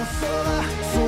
[0.00, 1.07] On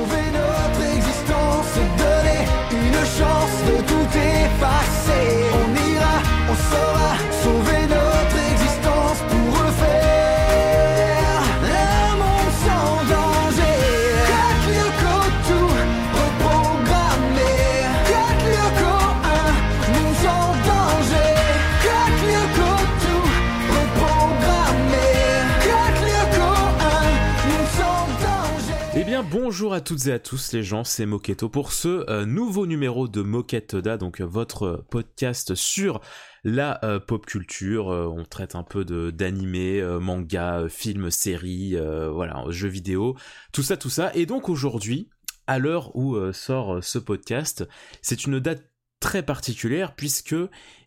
[29.51, 33.09] bonjour à toutes et à tous les gens, c'est Moketo pour ce euh, nouveau numéro
[33.09, 35.99] de Moquette Da, donc euh, votre podcast sur
[36.45, 37.87] la euh, pop culture.
[37.87, 41.75] On traite un peu de d'animé, manga, films, séries,
[42.13, 43.17] voilà, jeux vidéo,
[43.51, 44.13] tout ça, tout ça.
[44.15, 45.09] Et donc aujourd'hui,
[45.47, 47.67] à l'heure où sort ce podcast,
[48.01, 50.35] c'est une date très particulière puisque,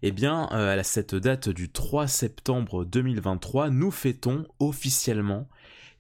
[0.01, 5.51] eh bien, à cette date du 3 septembre 2023, nous fêtons officiellement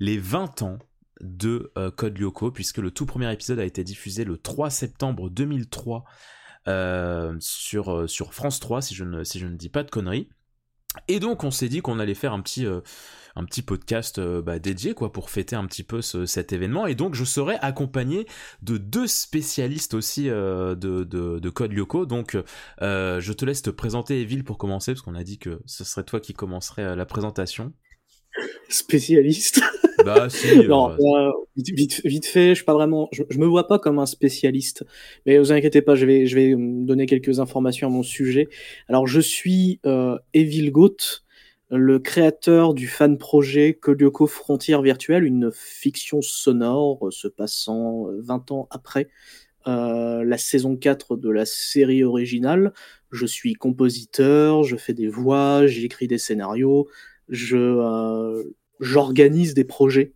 [0.00, 0.78] les 20 ans
[1.24, 5.30] de euh, Code Lyoko, puisque le tout premier épisode a été diffusé le 3 septembre
[5.30, 6.04] 2003
[6.68, 9.90] euh, sur, euh, sur France 3, si je, ne, si je ne dis pas de
[9.90, 10.28] conneries.
[11.08, 12.64] Et donc on s'est dit qu'on allait faire un petit,
[13.34, 16.86] un petit podcast bah, dédié quoi pour fêter un petit peu ce- cet événement.
[16.86, 18.26] Et donc je serai accompagné
[18.62, 21.04] de deux spécialistes aussi de, de,
[21.40, 22.06] de Code Lyoko.
[22.06, 22.38] Donc
[22.80, 26.04] je te laisse te présenter Evil pour commencer, parce qu'on a dit que ce serait
[26.04, 27.72] toi qui commencerait euh, la présentation.
[28.68, 29.62] spécialiste.
[30.04, 30.66] Bah si.
[30.66, 33.78] non, euh, euh, vite, vite, fait, je suis pas vraiment, je, je me vois pas
[33.78, 34.84] comme un spécialiste,
[35.26, 38.48] mais vous inquiétez pas, je vais, je vais me donner quelques informations à mon sujet.
[38.88, 40.96] Alors, je suis euh, Evil Goat,
[41.70, 48.20] le créateur du fan projet Kolyoko Frontières Virtuelles, une fiction sonore euh, se passant euh,
[48.22, 49.08] 20 ans après
[49.66, 52.72] euh, la saison 4 de la série originale.
[53.10, 56.88] Je suis compositeur, je fais des voix, j'écris des scénarios,
[57.28, 58.42] je euh,
[58.84, 60.12] j'organise des projets.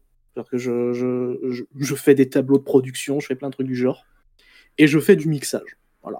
[0.53, 3.75] Que je, je, je, fais des tableaux de production, je fais plein de trucs du
[3.75, 4.05] genre.
[4.79, 5.79] Et je fais du mixage.
[6.01, 6.19] Voilà.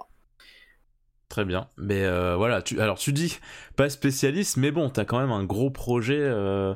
[1.29, 1.69] Très bien.
[1.77, 3.39] Mais euh, voilà, tu, alors tu dis
[3.77, 6.73] pas spécialiste, mais bon, t'as quand même un gros projet euh,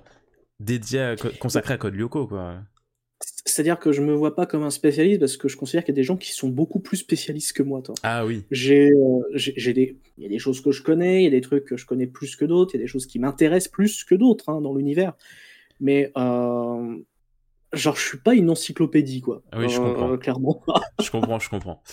[0.61, 2.61] dédié, à, consacré à Code Lyoko, quoi.
[3.45, 5.95] C'est-à-dire que je me vois pas comme un spécialiste parce que je considère qu'il y
[5.95, 7.81] a des gens qui sont beaucoup plus spécialistes que moi.
[7.81, 7.95] toi.
[8.03, 8.43] Ah oui.
[8.51, 11.41] J'ai, euh, des, il y a des choses que je connais, il y a des
[11.41, 14.03] trucs que je connais plus que d'autres, il y a des choses qui m'intéressent plus
[14.03, 15.13] que d'autres hein, dans l'univers.
[15.83, 16.95] Mais euh,
[17.73, 19.43] genre, je suis pas une encyclopédie, quoi.
[19.51, 20.17] Ah oui, je comprends.
[20.17, 20.63] Clairement.
[21.03, 21.83] Je comprends, je comprends.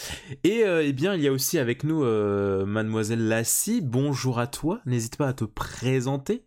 [0.44, 3.80] Et euh, eh bien, il y a aussi avec nous euh, Mademoiselle Lassie.
[3.82, 4.80] Bonjour à toi.
[4.86, 6.44] N'hésite pas à te présenter.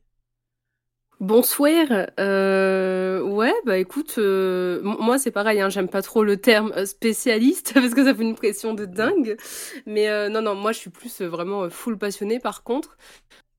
[1.19, 1.87] Bonsoir.
[2.19, 6.85] Euh, ouais, bah écoute, euh, moi c'est pareil, hein, j'aime pas trop le terme euh,
[6.85, 9.37] spécialiste parce que ça fait une pression de dingue.
[9.85, 12.97] Mais euh, non, non, moi je suis plus euh, vraiment euh, full passionnée par contre.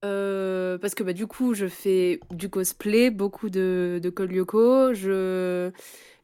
[0.03, 4.93] Euh, parce que bah, du coup, je fais du cosplay, beaucoup de, de Code Lyoko.
[4.93, 5.71] Je,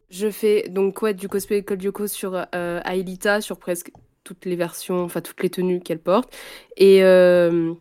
[0.09, 3.91] je fais donc ouais, du cosplay de Code Lyoko sur euh, Aelita, sur presque
[4.23, 6.33] toutes les versions, enfin toutes les tenues qu'elle porte.
[6.77, 7.03] Et.
[7.03, 7.73] euh,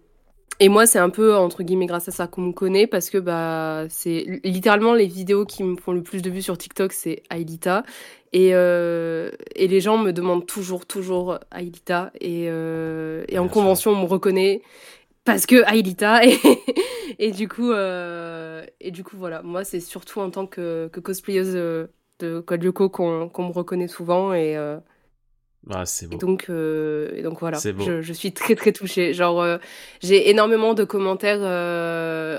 [0.62, 3.16] et moi, c'est un peu, entre guillemets, grâce à ça qu'on me connaît, parce que
[3.16, 7.22] bah, c'est littéralement les vidéos qui me font le plus de vues sur TikTok, c'est
[7.30, 7.82] Aelita.
[8.34, 12.12] Et, euh, et les gens me demandent toujours, toujours Aelita.
[12.20, 13.54] Et, euh, et en Bien sûr.
[13.54, 14.60] convention, on me reconnaît
[15.32, 16.20] parce que Aelita.
[17.18, 19.42] Et, et, du coup, euh, et du coup, voilà.
[19.42, 21.88] Moi, c'est surtout en tant que, que cosplayeuse euh,
[22.20, 24.32] de Code Lyoko qu'on me reconnaît souvent.
[24.32, 24.78] Et, euh,
[25.68, 26.14] Ah, c'est beau.
[26.14, 29.12] et donc, euh, et donc voilà, je, je suis très très touchée.
[29.12, 29.44] Genre,
[30.00, 31.40] j'ai énormément de commentaires.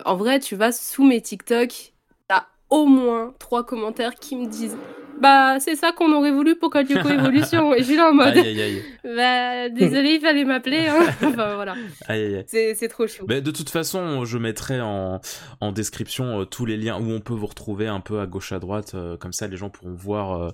[0.06, 1.94] En vrai, tu vas sous mes TikTok,
[2.28, 4.78] t'as au moins trois commentaires qui me disent
[5.22, 7.74] Bah, c'est ça qu'on aurait voulu pour Code Lyoko Evolution.
[7.76, 8.84] Et je suis là en mode Aïe, aïe, aïe.
[9.16, 10.88] Bah, désolé, il fallait m'appeler.
[10.88, 11.06] Hein.
[11.24, 11.74] enfin, voilà,
[12.08, 12.44] Aïe, aïe, aïe.
[12.48, 13.26] c'est c'est trop chou.
[13.28, 15.22] Mais de toute façon, je mettrai en,
[15.60, 18.52] en description euh, tous les liens où on peut vous retrouver un peu à gauche
[18.52, 20.50] à droite, euh, comme ça les gens pourront voir euh,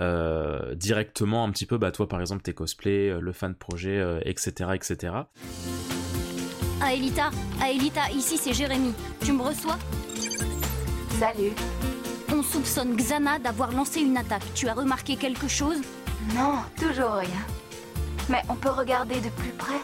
[0.00, 3.98] euh, directement un petit peu, bah toi par exemple tes cosplays, euh, le fan projet,
[3.98, 5.12] euh, etc., etc.
[6.84, 7.30] Aelita,
[7.62, 8.92] Aelita, ici c'est Jérémy.
[9.24, 9.78] Tu me reçois?
[11.18, 11.52] Salut.
[12.38, 14.44] On soupçonne Xana d'avoir lancé une attaque.
[14.54, 15.78] Tu as remarqué quelque chose?
[16.36, 17.44] Non, toujours rien.
[18.28, 19.80] Mais on peut regarder de plus près.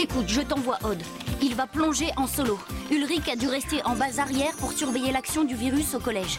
[0.00, 1.02] Écoute, je t'envoie Odd.
[1.42, 2.58] Il va plonger en solo.
[2.90, 6.38] Ulrich a dû rester en base arrière pour surveiller l'action du virus au collège.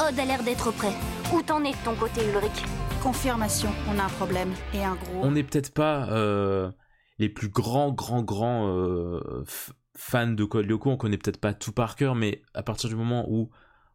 [0.00, 0.92] Odd a l'air d'être prêt.
[1.32, 2.64] Où t'en es de ton côté, Ulrich?
[3.04, 4.52] Confirmation, on a un problème.
[4.74, 5.20] Et un gros.
[5.22, 6.68] On n'est peut-être pas euh,
[7.20, 9.44] les plus grands, grands, grands euh,
[9.94, 12.96] fans de Code Lyoko, on connaît peut-être pas tout par cœur, mais à partir du
[12.96, 13.50] moment où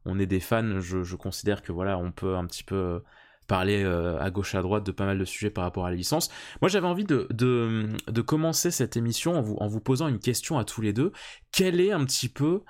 [0.06, 3.00] on est des fans, je, je considère que voilà, on peut un petit peu euh,
[3.48, 5.96] parler euh, à gauche à droite de pas mal de sujets par rapport à la
[5.96, 6.30] licence.
[6.62, 10.20] Moi, j'avais envie de, de, de commencer cette émission en vous, en vous posant une
[10.20, 11.12] question à tous les deux.
[11.52, 12.62] Quel est un petit peu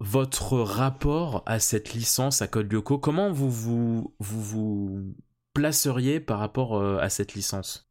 [0.00, 5.14] votre rapport à cette licence, à Code Lyoko, comment vous vous, vous, vous
[5.52, 7.90] placeriez par rapport euh, à cette licence?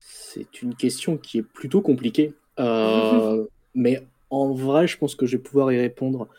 [0.00, 2.34] C'est une question qui est plutôt compliquée.
[2.58, 6.34] Euh, mais en vrai, je pense que je vais pouvoir y répondre euh,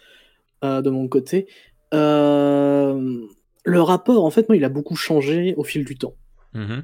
[0.64, 1.48] de mon côté.
[1.94, 3.22] Euh,
[3.64, 6.16] le rapport, en fait, moi, il a beaucoup changé au fil du temps.
[6.54, 6.84] Mhm.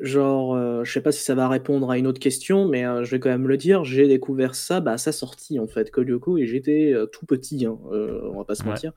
[0.00, 3.04] Genre, euh, je sais pas si ça va répondre à une autre question, mais euh,
[3.04, 3.84] je vais quand même le dire.
[3.84, 7.26] J'ai découvert ça bah, à sa sortie, en fait, Code Lyoko, et j'étais euh, tout
[7.26, 8.70] petit, hein, euh, on va pas se Ouais.
[8.70, 8.92] mentir.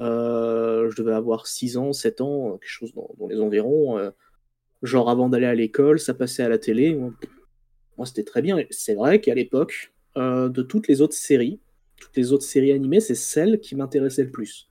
[0.00, 3.98] Euh, je devais avoir 6 ans, 7 ans, quelque chose dans, dans les environs.
[3.98, 4.10] euh,
[4.82, 6.94] genre, avant d'aller à l'école, ça passait à la télé.
[6.94, 7.12] Moi,
[7.98, 8.56] moi, c'était très bien.
[8.70, 11.60] C'est vrai qu'à l'époque, euh, de toutes les autres séries,
[12.00, 14.68] toutes les autres séries animées, c'est celle qui m'intéressait le plus.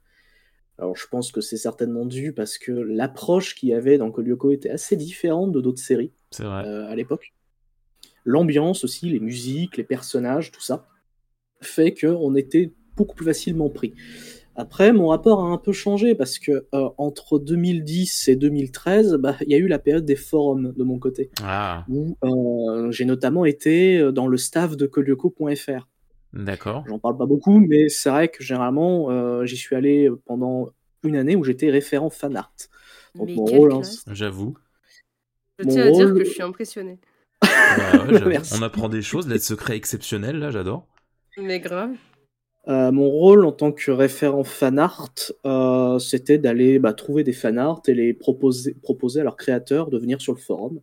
[0.79, 4.51] Alors, je pense que c'est certainement dû parce que l'approche qu'il y avait dans Kolyoko
[4.51, 6.65] était assez différente de d'autres séries vrai.
[6.67, 7.33] euh, à l'époque.
[8.25, 10.85] L'ambiance aussi, les musiques, les personnages, tout ça,
[11.61, 13.93] fait qu'on était beaucoup plus facilement pris.
[14.55, 19.35] Après, mon rapport a un peu changé parce que euh, entre 2010 et 2013, bah,
[19.41, 23.05] il y a eu la période des forums de mon côté, Ah, où euh, j'ai
[23.05, 25.87] notamment été dans le staff de Kolyoko.fr.
[26.33, 26.83] d'accord.
[26.87, 30.69] J'en parle pas beaucoup, mais c'est vrai que généralement, euh, j'y suis allé pendant
[31.03, 32.53] une année où j'étais référent fan art.
[33.15, 33.81] Donc Mais mon rôle, hein.
[34.11, 34.55] J'avoue.
[35.59, 36.41] Je Mon tiens à dire que je suis.
[37.41, 38.21] Bah ouais.
[38.27, 38.55] Merci.
[38.57, 40.87] On apprend des choses, lettres secrets exceptionnels, là, j'adore.
[41.37, 41.91] Mais grave.
[42.67, 45.13] Euh, mon rôle en tant que référent fan art,
[45.45, 49.89] euh, c'était d'aller bah, trouver des fan art et les proposer, proposer à leurs créateurs
[49.89, 50.81] de venir sur le forum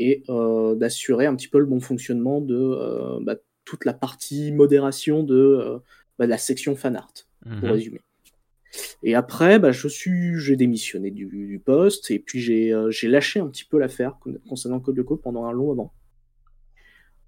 [0.00, 3.36] et euh, d'assurer un petit peu le bon fonctionnement de euh, bah,
[3.70, 5.78] toute la partie modération de, euh,
[6.18, 7.12] bah, de la section fan art,
[7.42, 7.70] pour Mhm.
[7.70, 8.00] résumer.
[9.02, 13.08] Et après, bah, je suis, j'ai démissionné du, du poste et puis j'ai euh, j'ai
[13.08, 15.92] lâché un petit peu l'affaire con- concernant Code Lyoko pendant un long moment.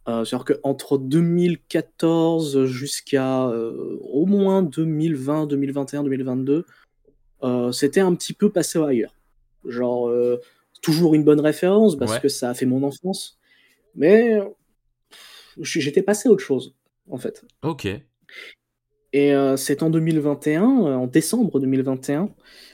[0.08, 6.64] Euh, C'est-à-dire qu'entre 2014 jusqu'à euh, au moins 2020, 2021, 2022,
[7.44, 9.14] euh, c'était un petit peu passé ailleurs.
[9.64, 10.10] Genre,
[10.82, 12.20] toujours une bonne référence parce Ouais.
[12.20, 13.38] que ça a fait mon enfance,
[13.94, 14.40] mais
[15.60, 16.74] j'étais passé à autre chose,
[17.10, 17.44] en fait.
[17.62, 17.86] Ok.
[19.14, 22.30] Et euh, c'est en 2021, euh, en décembre 2021,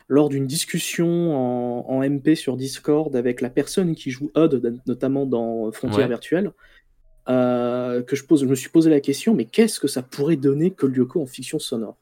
[0.06, 5.26] lors d'une discussion en, en MP sur Discord avec la personne qui joue Odd, notamment
[5.26, 6.08] dans Frontières Ouais.
[6.08, 6.52] virtuelles,
[7.28, 10.36] euh, que je, pose, je me suis posé la question, mais qu'est-ce que ça pourrait
[10.36, 11.96] donner que Lyoko en fiction sonore?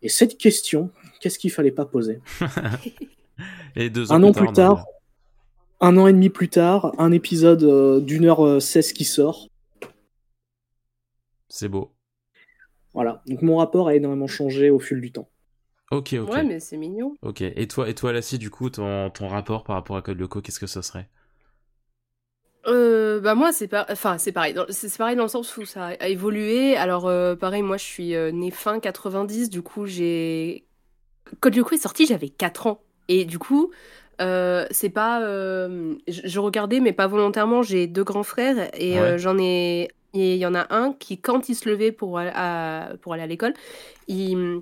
[0.00, 0.90] Et cette question,
[1.20, 2.20] qu'est-ce qu'il fallait pas poser?
[3.76, 4.86] Et deux ans Un an plus tard,
[5.82, 9.48] un an et demi plus tard, un épisode euh, d'une heure euh, 16 qui sort.
[11.48, 11.92] c'est beau.
[12.94, 15.28] Voilà, donc mon rapport a énormément changé au fil du temps.
[15.90, 16.30] Ok, ok.
[16.30, 17.14] Ouais, mais c'est mignon.
[17.22, 17.42] Ok.
[17.42, 20.40] Et toi, et toi, Lassie, du coup, ton, ton rapport par rapport à Code Lyoko,
[20.40, 21.08] qu'est-ce que ça serait?
[22.64, 25.56] Euh, bah moi c'est pas enfin c'est pareil dans- c'est c'est pareil dans le sens
[25.56, 29.62] où ça a évolué alors euh, pareil moi je suis euh, née fin 90 du
[29.62, 30.64] coup j'ai
[31.40, 33.72] Code Lyoko est sorti j'avais 4 ans et du coup
[34.20, 37.62] euh, c'est pas euh, je, je regardais mais pas volontairement.
[37.62, 41.18] J'ai deux grands frères et euh, j'en ai et il y en a un qui
[41.18, 43.54] quand il se levait pour aller à, pour aller à l'école
[44.08, 44.60] il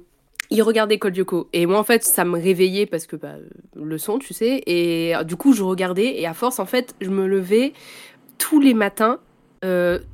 [0.53, 1.49] il regardait Code Lyoko.
[1.53, 3.35] Et moi en fait ça me réveillait parce que bah,
[3.77, 4.63] le son tu sais.
[4.67, 7.73] Et du coup je regardais et à force en fait je me levais
[8.39, 9.19] tous les matins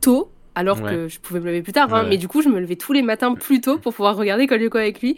[0.00, 0.90] tôt alors Ouais.
[0.90, 2.08] que je pouvais me lever plus tard hein, ouais.
[2.08, 4.60] mais du coup je me levais tous les matins plus tôt pour pouvoir regarder Code
[4.60, 5.16] Lyoko avec lui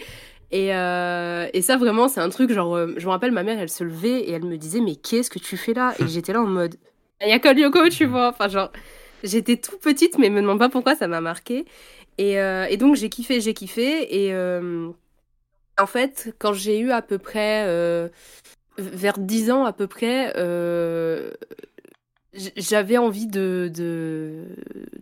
[0.51, 3.59] et, euh, et ça vraiment c'est un truc genre euh, je me rappelle ma mère
[3.59, 5.95] elle se levait et elle me disait mais qu'est-ce que tu fais là?
[5.99, 6.77] Et j'étais là en mode
[7.21, 8.71] il y a Lyoko tu vois enfin genre
[9.25, 11.65] j'étais tout petite mais me demande pas pourquoi ça m'a marqué.
[12.17, 14.25] Et, euh, et donc j'ai kiffé j'ai kiffé.
[14.25, 14.91] Et euh,
[15.79, 17.65] en fait, quand j'ai eu à peu près
[18.79, 21.33] vers 10 ans à peu près, euh,
[22.35, 24.45] j'avais envie de, de,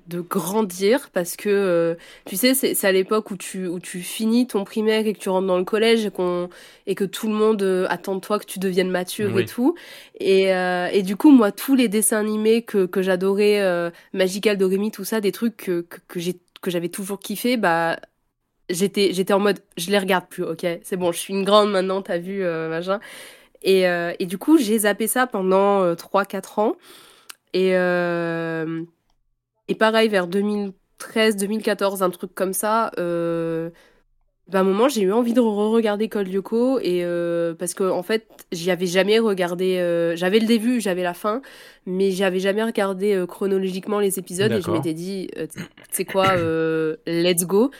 [0.07, 4.47] de grandir parce que, euh, tu sais, c'est à l'époque où tu, où tu finis
[4.47, 6.49] ton primaire et que tu rentres dans le collège et, qu'on
[6.87, 9.43] et que tout le monde euh, attend de toi que tu deviennes mature Oui.
[9.43, 9.75] et tout.
[10.21, 14.57] Et, euh, et du coup, moi, tous les dessins animés que, que j'adorais, euh, Magical,
[14.57, 17.99] Doremi, tout ça, des trucs que, que, que j'ai que j'avais toujours kiffé, bah
[18.71, 20.67] j'étais j'étais en mode je les regarde plus ok?
[20.83, 23.01] C'est bon je suis une grande maintenant t'as vu euh, machin
[23.63, 26.77] et, euh, et du coup j'ai zappé ça pendant euh, 3-4 ans
[27.53, 28.83] et euh,
[29.69, 33.71] et pareil vers 2013 2014 un truc comme ça euh,
[34.49, 37.83] bah, à un moment j'ai eu envie de re-regarder Code Lyoko et euh, parce que
[37.83, 41.43] en fait j'y avais jamais regardé euh, j'avais le début j'avais la fin
[41.85, 46.37] mais j'avais jamais regardé euh, chronologiquement les épisodes et je m'étais dit tu sais quoi
[47.07, 47.71] let's go.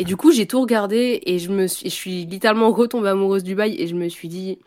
[0.00, 3.44] Et du coup, j'ai tout regardé et je me suis, je suis littéralement retombée amoureuse
[3.44, 4.58] du bail et je me suis dit,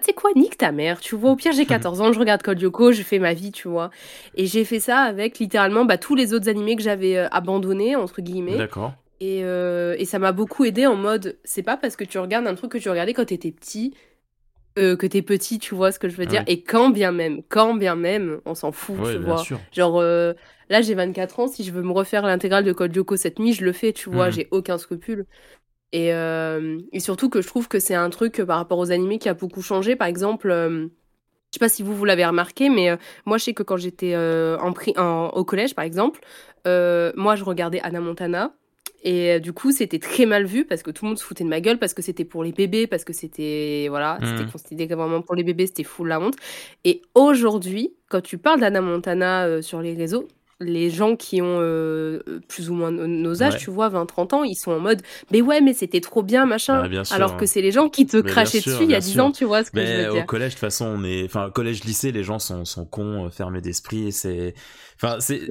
[0.00, 1.30] tu sais quoi, nique ta mère, tu vois.
[1.30, 3.90] Au pire, j'ai 14 ans, je regarde Code Lyoko, je fais ma vie, tu vois.
[4.34, 7.94] Et j'ai fait ça avec littéralement bah, tous les autres animés que j'avais euh, abandonnés,
[7.96, 8.58] entre guillemets.
[8.58, 8.94] D'accord.
[9.20, 12.46] Et, euh, et ça m'a beaucoup aidé en mode, c'est pas parce que tu regardes
[12.46, 13.94] un truc que tu regardais quand t'étais petit,
[14.76, 16.40] euh, que t'es petit, tu vois ce que je veux dire.
[16.40, 16.52] Ouais.
[16.52, 19.36] Et quand bien même, quand bien même, on s'en fout, Ouais, tu bien vois.
[19.38, 19.60] sûr.
[19.72, 23.38] Genre, là j'ai 24 ans, si je veux me refaire l'intégrale de Code Lyoko cette
[23.38, 24.32] nuit, je le fais, tu vois, Mhm.
[24.32, 25.26] j'ai aucun scrupule.
[25.92, 28.90] Et, euh, et surtout que je trouve que c'est un truc euh, par rapport aux
[28.90, 29.94] animés qui a beaucoup changé.
[29.96, 33.44] Par exemple, euh, je sais pas si vous, vous l'avez remarqué, mais euh, moi je
[33.44, 36.20] sais que quand j'étais en, en- au collège, par exemple,
[36.66, 38.52] moi je regardais Anna Montana.
[39.06, 41.48] Et du coup, c'était très mal vu parce que tout le monde se foutait de
[41.50, 44.26] ma gueule, parce que c'était pour les bébés, parce que c'était voilà, Mhm.
[44.38, 46.36] c'était considéré vraiment pour les bébés, c'était fou la honte.
[46.84, 50.26] Et aujourd'hui, quand tu parles d'Anna Montana sur les réseaux,
[50.64, 53.58] les gens qui ont euh, plus ou moins nos- âges, Ouais.
[53.60, 56.88] tu vois, 20-30 ans, ils sont en mode mais ouais, mais c'était trop bien, machin.
[56.88, 57.36] Bien sûr, Alors hein.
[57.38, 59.12] que c'est les gens qui te Mais crachaient sûr, dessus il y a bien 10
[59.12, 59.24] sûr.
[59.24, 60.26] ans, tu vois ce que je Mais veux au dire.
[60.26, 63.60] collège, de toute façon, on est, enfin, collège-lycée, les gens sont, sont cons, euh, fermés
[63.60, 64.54] d'esprit, c'est,
[64.96, 65.42] enfin, c'est,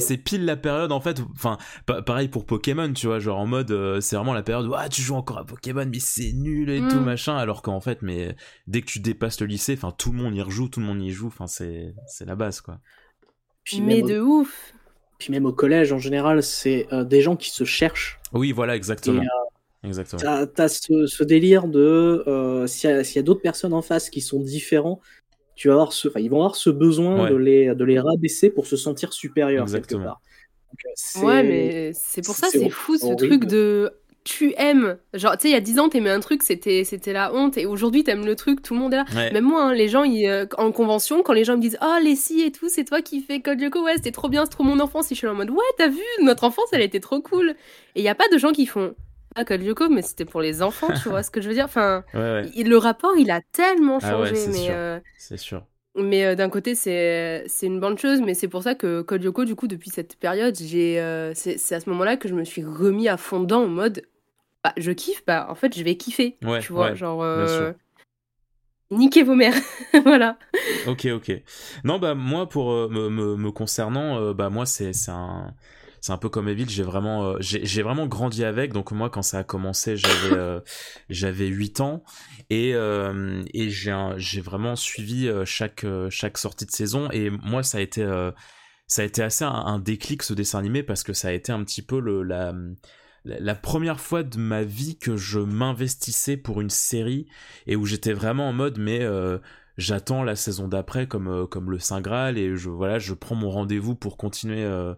[0.00, 3.46] C'est pile la période, en fait, enfin, pa- pareil pour Pokémon, tu vois, genre en
[3.46, 6.32] mode, euh, c'est vraiment la période où, ah, tu joues encore à Pokémon, mais c'est
[6.32, 6.88] nul et Mm.
[6.88, 10.18] tout, machin, alors qu'en fait, mais dès que tu dépasses le lycée, enfin, tout le
[10.18, 12.78] monde y rejoue, tout le monde y joue, enfin, c'est, c'est la base, quoi.
[13.66, 14.72] Puis Mais même, au, de ouf.
[15.18, 18.18] puis même au collège, en général, c'est euh, des gens qui se cherchent.
[18.32, 19.20] Oui, voilà, exactement.
[19.22, 20.20] Et, euh, Exactement.
[20.22, 23.72] T'as t'as ce, ce délire de euh, s'il y a, s'il y a d'autres personnes
[23.74, 25.00] en face qui sont différents,
[25.54, 27.30] tu vas avoir ce, ils vont avoir ce besoin Ouais.
[27.30, 30.00] de les de les rabaisser pour se sentir supérieurs Exactement.
[30.00, 30.20] quelque part.
[30.72, 33.28] Donc, euh, c'est- Ouais, mais c'est pour ça, c'est c'est fou ce horrible.
[33.28, 33.92] truc de
[34.26, 34.98] tu aimes.
[35.14, 37.56] Genre, tu sais, il y a 10 ans, t'aimais un truc, c'était c'était la honte,
[37.56, 39.04] et aujourd'hui, t'aimes le truc, tout le monde est là.
[39.14, 39.30] Ouais.
[39.32, 41.96] Même moi, hein, les gens, ils, euh, en convention, quand les gens me disent Oh,
[42.02, 44.50] les si et tout, c'est toi qui fais Code Lyoko, ouais, c'était trop bien, c'est
[44.50, 45.10] trop mon enfance.
[45.12, 47.50] Et je suis en mode Ouais, t'as vu, notre enfance, elle était trop cool.
[47.94, 48.94] Et il n'y a pas de gens qui font
[49.36, 51.66] Ah, Code Lyoko, mais c'était pour les enfants, tu vois ce que je veux dire
[51.66, 54.56] Enfin, Ouais, ouais, il- le rapport, il a tellement Ah changé, c'est mais.
[54.64, 54.74] sûr.
[54.74, 55.62] euh, c'est sûr.
[55.94, 59.22] mais euh, d'un côté, c'est c'est une bonne chose, mais c'est pour ça que Code
[59.22, 60.96] Lyoko, du coup, depuis cette période, j'ai
[61.34, 64.02] c'est c'est à ce moment-là que je me suis remis à fond dedans en mode
[64.66, 66.36] bah, je kiffe, bah en fait, je vais kiffer.
[66.42, 67.22] Ouais, tu vois, ouais, genre.
[67.22, 67.72] euh.
[68.90, 69.54] Niquez vos mères.
[70.04, 70.38] voilà.
[70.86, 71.32] Ok, ok.
[71.84, 75.54] Non, bah moi, pour euh, me, me, me concernant, euh, bah moi, c'est un
[76.00, 76.68] c'est un peu comme Evil.
[76.68, 78.72] J'ai vraiment euh, j'ai vraiment grandi avec.
[78.72, 80.60] Donc moi, quand ça a commencé, j'avais
[81.08, 82.02] j'avais 8 ans
[82.50, 87.08] et et j'ai vraiment suivi chaque chaque sortie de saison.
[87.10, 88.04] Et moi, ça a été
[88.86, 91.50] ça a été assez un, un déclic ce dessin animé parce que ça a été
[91.50, 92.52] un petit peu le la
[93.40, 97.26] la première fois de ma vie que je m'investissais pour une série
[97.66, 99.38] et où j'étais vraiment en mode mais euh,
[99.76, 103.34] j'attends la saison d'après comme euh, comme le Saint Graal et je voilà je prends
[103.34, 104.94] mon rendez-vous pour continuer euh,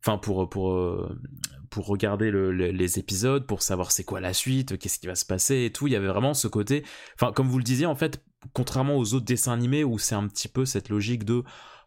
[0.00, 5.06] enfin pour regarder le- le- les épisodes pour savoir c'est quoi la suite qu'est-ce qui
[5.06, 5.86] va se passer et tout.
[5.86, 9.14] Il y avait vraiment ce côté enfin comme vous le disiez en fait contrairement aux
[9.14, 11.42] autres dessins animés où c'est un petit peu cette logique de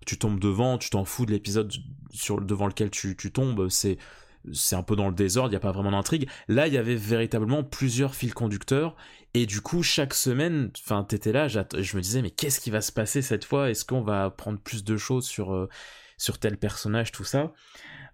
[0.06, 1.72] tu tombes devant tu t'en fous de l'épisode
[2.12, 3.98] sur devant lequel tu tombes c'est
[4.54, 6.30] c'est un peu dans le désordre, il n'y a pas vraiment d'intrigue.
[6.48, 8.96] Là, il y avait véritablement plusieurs fils conducteurs,
[9.34, 11.60] et du coup, chaque semaine, enfin, t'étais là, je
[11.96, 13.70] me disais, mais qu'est-ce qui va se passer cette fois?
[13.70, 15.70] Est-ce qu'on va apprendre plus de choses sur, euh,
[16.18, 17.54] sur tel personnage, tout ça?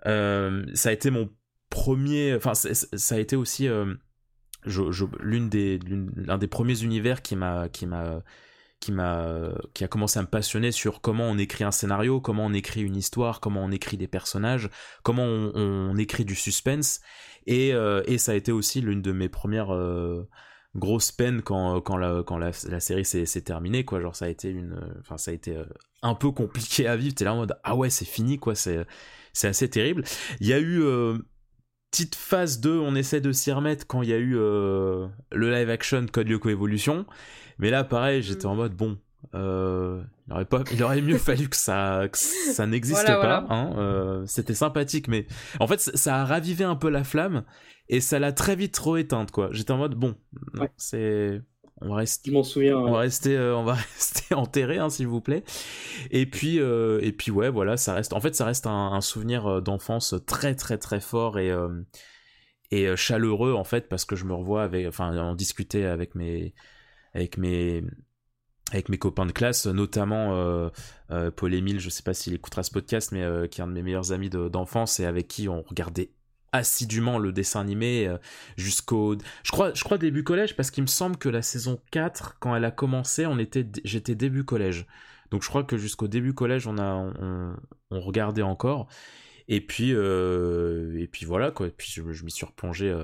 [0.06, 1.30] Euh, Ça a été mon
[1.70, 3.94] premier, enfin, ça a été aussi euh,
[4.66, 5.80] des,
[6.16, 8.22] l'un des premiers univers qui m'a, qui m'a,
[8.84, 12.46] qui m'a, qui a commencé à me passionner sur comment on écrit un scénario, comment
[12.46, 14.70] on écrit une histoire, comment on écrit des personnages,
[15.04, 17.00] comment on, écrit du suspense,
[17.48, 20.28] et, euh, et ça a été aussi l'une de mes premières euh,
[20.76, 24.02] grosses peines quand, la, série s'est, terminée, quoi.
[24.02, 25.64] Genre ça a été une, enfin ça a été euh,
[26.02, 27.16] un peu compliqué à vivre.
[27.16, 28.86] T'es là en mode ah ouais c'est fini quoi, c'est,
[29.44, 30.04] assez terrible.
[30.42, 31.18] Il y a eu euh,
[31.90, 35.70] petite phase 2, on essaie de s'y remettre quand il y a eu le live
[35.70, 37.06] action Code Lyoko Evolution.
[37.60, 38.98] Mais là, pareil, j'étais en mode bon,
[39.36, 43.42] euh, il, aurait pas, il aurait mieux fallu que ça, que ça n'existe Voilà, pas.
[43.42, 43.46] voilà.
[43.50, 45.28] hein, euh, C'était sympathique, mais
[45.60, 47.44] en fait, ça a ravivé un peu la flamme
[47.90, 49.50] et ça l'a très vite re-éteinte, quoi.
[49.52, 50.16] J'étais en mode bon,
[50.60, 50.70] Ouais.
[50.78, 51.42] c'est.
[51.82, 52.78] On va rester, Je m'en souviens.
[52.78, 55.44] on va rester, euh, on va rester enterré, hein, s'il vous plaît.
[56.12, 58.14] Et puis, et puis ouais, voilà, ça reste.
[58.14, 61.52] En fait, ça reste un, un souvenir d'enfance très, très, très fort et
[62.72, 66.54] et chaleureux en fait, parce que je me revois avec, enfin, en discuter avec mes,
[67.14, 67.84] avec mes,
[68.72, 70.70] avec mes copains de classe, notamment euh,
[71.12, 73.68] euh, Paul Émile, je sais pas s'il écoutera ce podcast, mais euh, qui est un
[73.68, 76.12] de mes meilleurs amis de- d'enfance et avec qui on regardait
[76.52, 78.16] assidûment le dessin animé
[78.58, 82.38] jusqu'au je crois je crois début collège parce qu'il me semble que la saison 4
[82.40, 84.86] quand elle a commencé on était j'étais début collège.
[85.32, 87.56] Donc je crois que jusqu'au début collège on a on,
[87.90, 88.88] regardait encore.
[89.48, 91.66] Et puis et puis voilà quoi.
[91.66, 92.96] Et puis je, je m'y suis replongé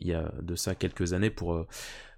[0.00, 1.66] il y a de ça quelques années pour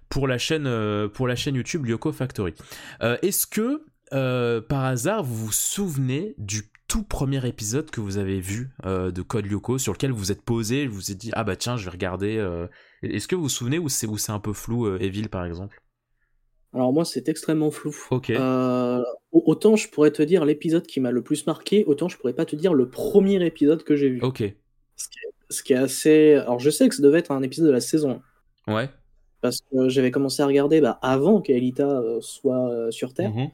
[0.09, 2.53] pour la chaîne euh, pour la chaîne YouTube Lyoko Factory
[3.01, 8.17] Euh, est-ce que euh, par hasard, vous vous souvenez du tout premier épisode que vous
[8.17, 11.17] avez vu euh, de Code Lyoko, sur lequel vous vous êtes posé, vous vous êtes
[11.17, 12.37] dit, ah bah tiens, je vais regarder.
[12.37, 12.65] euh.
[13.03, 15.79] Est-ce que vous vous souvenez ou c'est un peu flou, Evil, par exemple?
[16.73, 17.95] Alors moi, c'est extrêmement flou.
[18.11, 18.31] Ok.
[19.31, 22.33] Au- autant je pourrais te dire l'épisode qui m'a le plus marqué, autant je pourrais
[22.33, 24.19] pas te dire le premier épisode que j'ai vu.
[24.23, 24.43] Ok.
[24.95, 26.33] Ce, qui est, ce qui est assez.
[26.33, 28.21] Alors je sais que ça devait être un épisode de la saison
[28.67, 28.89] 1, Ouais.
[29.41, 33.33] Parce que j'avais commencé à regarder bah, avant qu'Elita euh, soit euh, sur Terre.
[33.33, 33.49] Mhm.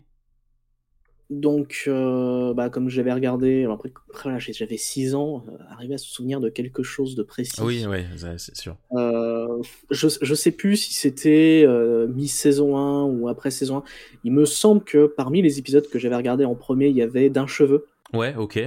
[1.31, 6.07] Donc, euh, bah, comme j'avais regardé, après, voilà, j'avais 6 ans, euh, arriver à se
[6.07, 7.59] souvenir de quelque chose de précis.
[7.63, 7.83] Oui,
[8.15, 8.77] ça, c'est sûr.
[8.91, 11.65] Euh, je, je sais plus si c'était
[12.09, 13.83] mi-saison 1 ou après saison 1.
[14.23, 17.31] Il me semble que parmi les épisodes que j'avais regardés en premier, il y avait
[17.31, 17.87] d'un cheveu.
[18.13, 18.59] Ouais, ok.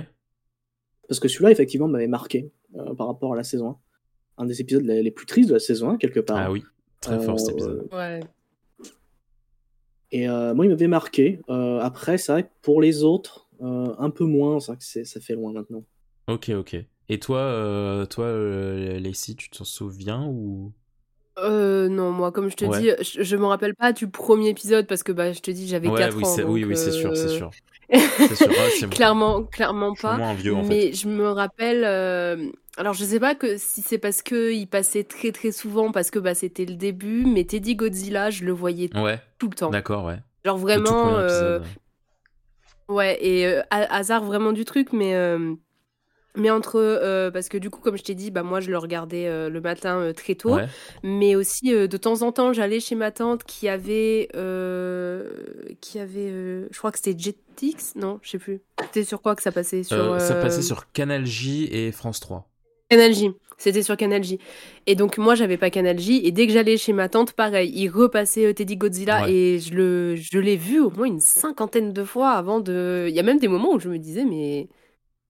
[1.06, 2.50] Parce que celui-là, effectivement, m'avait marqué
[2.96, 3.76] par rapport à la saison 1.
[4.42, 6.36] Un des épisodes les, les plus tristes de la saison 1, quelque part.
[6.38, 6.64] Ah oui,
[7.00, 7.88] très fort cet Euh, épisode.
[7.92, 8.20] Ouais.
[10.10, 11.40] Et euh, moi, il m'avait marqué.
[11.50, 14.58] Euh, après, c'est vrai que pour les autres, euh, un peu moins.
[14.60, 15.82] C'est vrai que c'est- ça fait loin maintenant.
[16.28, 16.76] Ok, ok.
[17.10, 20.72] Et toi, euh, toi, euh, Lacey, tu t'en souviens ou?
[21.38, 22.80] Euh, non, moi, comme je te Ouais.
[22.80, 25.68] dis, je, je me rappelle pas du premier épisode parce que bah, je te dis,
[25.68, 26.26] j'avais Ouais, 4 oui, ans.
[26.26, 27.50] c'est- oui, donc, oui, c'est sûr, c'est euh, sûr.
[27.92, 28.48] Sûr.
[28.48, 28.88] Ouais, bon.
[28.90, 30.16] clairement, clairement pas.
[30.16, 30.68] moins vieux en fait.
[30.68, 31.84] Mais je me rappelle.
[31.84, 35.90] euh, Alors, je sais pas que si c'est parce que il passait très très souvent
[35.92, 39.54] parce que bah, c'était le début, mais Teddy Godzilla, je le voyais Ouais, tout le
[39.54, 39.70] temps.
[39.70, 40.18] d'accord, ouais.
[40.44, 41.16] Genre vraiment.
[41.18, 41.60] euh.
[42.88, 45.14] Ouais, et euh, ha- hasard vraiment du truc, mais,
[46.38, 46.76] mais entre.
[46.80, 49.48] euh, parce que du coup, comme je t'ai dit, bah, moi je le regardais euh,
[49.50, 50.66] le matin euh, très tôt, Ouais.
[51.02, 54.28] mais aussi de temps en temps, j'allais chez ma tante qui avait.
[55.80, 56.28] qui avait.
[56.70, 58.60] je crois que c'était Jetix Non, je sais plus.
[58.82, 59.82] C'était sur quoi que ça passait?
[59.82, 62.48] Sur, ça passait sur Canal J et France 3.
[62.90, 63.30] Canal J.
[63.58, 64.38] C'était sur Canal J.
[64.86, 66.20] Et donc, moi, j'avais pas Canal J.
[66.24, 69.22] Et dès que j'allais chez ma tante, pareil, il repassait Teddy Godzilla.
[69.24, 69.32] Ouais.
[69.32, 73.06] Et je le, je l'ai vu au moins une cinquantaine de fois avant de.
[73.08, 74.68] Il y a même des moments où je me disais, mais.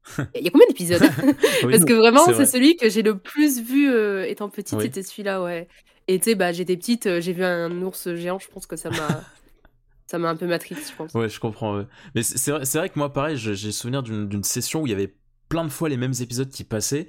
[0.35, 1.03] Il y a combien d'épisodes?
[1.65, 2.47] Oui, Parce que vraiment, c'est vrai.
[2.47, 4.85] celui que j'ai le plus vu euh, étant petite, Oui.
[4.85, 5.69] c'était celui-là, ouais.
[6.07, 8.77] Et tu sais, bah, j'étais petite, euh, j'ai vu un ours géant, je pense que
[8.77, 8.97] ça m'a.
[10.07, 11.13] ça m'a un peu matrix, je pense.
[11.15, 11.77] Ouais, je comprends.
[11.77, 11.85] ouais.
[12.15, 14.95] Mais c'est vrai, c'est vrai que moi, pareil, j'ai souvenir d'une session où il y
[14.95, 15.15] avait
[15.51, 17.07] plein de fois les mêmes épisodes qui passaient.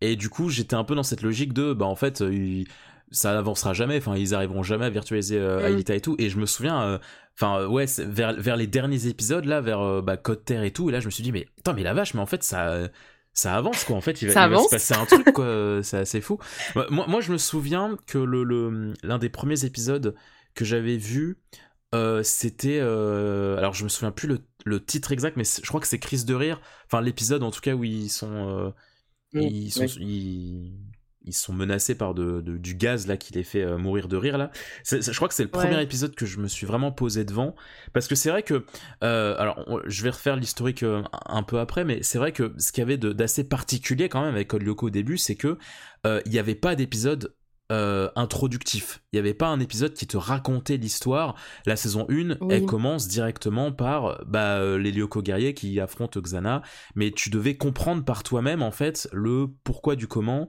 [0.00, 2.66] Et du coup, j'étais un peu dans cette logique de, bah, en fait, euh, il-
[3.10, 3.98] ça avancera jamais.
[3.98, 5.82] Enfin, ils arriveront jamais à virtualiser euh, Mm.
[5.92, 6.16] Et tout.
[6.18, 6.98] Et je me souviens, euh,
[7.34, 10.72] enfin, euh, ouais, vers, vers les derniers épisodes, là, vers euh, bah, Code Terre et
[10.72, 10.88] tout.
[10.88, 12.88] Et là, je me suis dit, mais attends, mais la vache, mais en fait, ça.
[13.38, 15.80] Ça avance quoi, en fait, il va, Ça il va se passer un truc quoi,
[15.82, 16.38] c'est assez fou.
[16.74, 20.14] Moi, moi, je me souviens que le le- l'un des premiers épisodes
[20.54, 21.36] que j'avais vu,
[21.94, 25.86] euh, c'était alors je me souviens plus le, le titre exact mais je crois que
[25.86, 28.72] c'est Crise de rire enfin l'épisode en tout cas où ils sont
[29.32, 29.96] Mm, ils sont oui.
[30.00, 30.72] ils,
[31.26, 34.16] ils sont menacés par de, de- du gaz là qui les fait euh, mourir de
[34.16, 34.50] rire là
[34.90, 35.64] je crois que c'est le Ouais.
[35.64, 37.54] premier épisode que je me suis vraiment posé devant
[37.92, 38.64] parce que c'est vrai que
[39.04, 42.54] euh, alors on- je vais refaire l'historique euh, un peu après mais c'est vrai que
[42.58, 45.58] ce qu'il y avait d'assez particulier quand même avec Code Lyoko au début c'est que
[46.04, 47.34] il n'y avait pas d'épisode
[47.72, 49.02] euh, introductif.
[49.12, 51.34] Il n'y avait pas un épisode qui te racontait l'histoire.
[51.66, 52.54] La saison 1, Oui.
[52.54, 56.62] elle commence directement par bah, les Lyoko guerriers qui affrontent Xana,
[56.94, 60.48] mais tu devais comprendre par toi-même en fait le pourquoi du comment.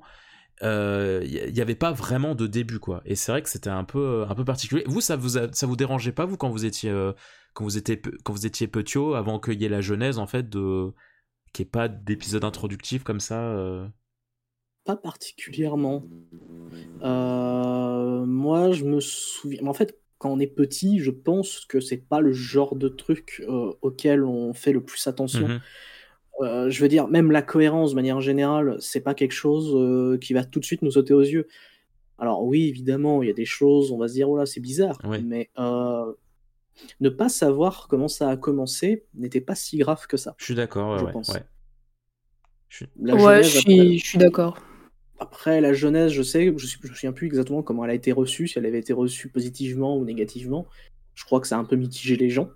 [0.62, 3.02] Il n'y avait pas vraiment de début quoi.
[3.06, 4.84] Et c'est vrai que c'était un peu un peu particulier.
[4.88, 7.14] Vous ça vous a- ça vous dérangeait pas vous quand vous étiez euh,
[7.54, 8.70] quand vous étiez quand vous étiez
[9.16, 10.92] avant qu'il y ait la genèse en fait de
[11.54, 13.40] qu'il n'y ait pas d'épisode introductif comme ça.
[13.42, 13.88] euh?
[14.86, 16.06] Pas particulièrement.
[17.04, 19.66] Euh, moi, je me souviens.
[19.68, 23.44] En fait, quand on est petit, je pense que c'est pas le genre de truc
[23.48, 25.48] euh, auquel on fait le plus attention.
[25.48, 25.60] Mhm.
[26.42, 30.18] Euh, je veux dire, même la cohérence, de manière générale, c'est pas quelque chose euh,
[30.20, 31.48] qui va tout de suite nous sauter aux yeux.
[32.20, 34.60] Alors oui, évidemment, il y a des choses, on va se dire, oh là, c'est
[34.60, 35.00] bizarre.
[35.24, 36.14] Mais euh,
[37.00, 40.36] ne pas savoir comment ça a commencé n'était pas si grave que ça.
[40.38, 41.30] Je suis d'accord, ouais, Je ouais, pense.
[41.30, 41.44] ouais.
[42.70, 44.60] Je suis- La ouais, genèse, je après- suis, je suis d'accord.
[45.20, 48.12] Après, la jeunesse, je sais, je ne me souviens plus exactement comment elle a été
[48.12, 50.68] reçue, si elle avait été reçue positivement ou négativement.
[51.16, 52.50] Je crois que ça a un peu mitigé les gens,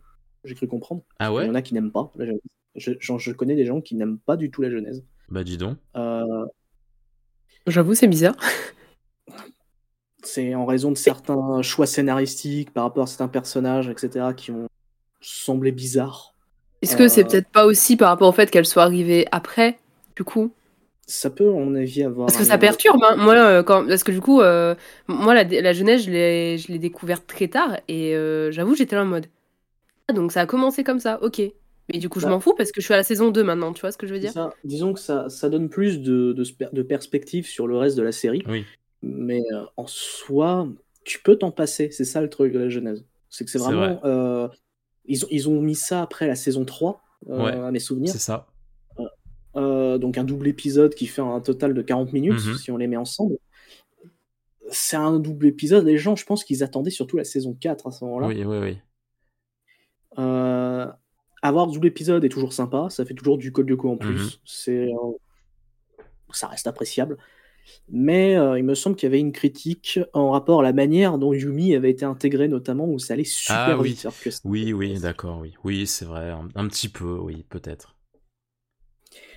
[0.43, 1.01] j'ai cru comprendre.
[1.17, 2.41] Ah Il ouais y en a qui n'aiment pas la jeunesse.
[2.75, 5.03] Je, connais des gens qui n'aiment pas du tout la genèse.
[5.29, 5.77] Bah dis donc.
[5.95, 6.45] Euh,
[7.67, 8.35] J'avoue, c'est bizarre.
[10.23, 14.67] c'est en raison de certains choix scénaristiques par rapport à certains personnages, etc., qui ont
[15.19, 16.35] semblé bizarres.
[16.81, 19.77] Est-ce que c'est Euh, peut-être pas aussi par rapport au fait qu'elle soit arrivée après,
[20.15, 20.51] du coup?
[21.11, 22.27] Ça peut, à mon avis, avoir.
[22.27, 23.17] Parce que ça perturbe, hein.
[23.17, 23.85] Moi, euh, quand...
[23.85, 24.75] parce que du coup, euh,
[25.07, 28.95] moi, la, la jeunesse, je l'ai, je l'ai découverte très tard et euh, j'avoue, j'étais
[28.95, 29.25] là en mode.
[30.07, 31.41] Ah, donc ça a commencé comme ça, ok.
[31.91, 32.31] Mais du coup, je Bah.
[32.31, 34.07] m'en fous parce que je suis à la saison 2 maintenant, tu vois ce que
[34.07, 34.53] je veux dire ça.
[34.63, 38.43] Disons que ça, ça donne plus de, de, perspective sur le reste de la série.
[38.47, 38.65] Oui.
[39.01, 40.67] Mais euh, en soi,
[41.03, 41.89] tu peux t'en passer.
[41.91, 43.05] C'est ça le truc de la genèse.
[43.29, 43.99] C'est que c'est vraiment.
[44.05, 44.47] euh,
[45.05, 48.11] Ils ont, ils ont mis ça après la saison 3, euh, Ouais, à mes souvenirs.
[48.11, 48.47] C'est ça.
[49.57, 52.57] Euh, donc un double épisode qui fait un total de 40 minutes, Mhm.
[52.57, 53.37] si on les met ensemble.
[54.69, 55.83] C'est un double épisode.
[55.85, 58.27] Les gens, je pense qu'ils attendaient surtout la saison 4 à ce moment-là.
[58.27, 58.77] Oui, oui, oui.
[60.19, 60.87] Euh,
[61.41, 64.13] avoir double épisode est toujours sympa, ça fait toujours du code Lyoko en plus.
[64.23, 64.29] Mhm.
[64.45, 64.95] C'est, euh,
[66.31, 67.17] ça reste appréciable.
[67.89, 71.17] Mais euh, il me semble qu'il y avait une critique en rapport à la manière
[71.19, 73.89] dont Yumi avait été intégré, notamment où ça allait super Ah oui.
[73.89, 74.07] vite.
[74.23, 75.53] que Oui, oui, d'accord, oui.
[75.63, 76.29] Oui, c'est vrai.
[76.31, 77.95] Un, un petit peu, oui, peut-être.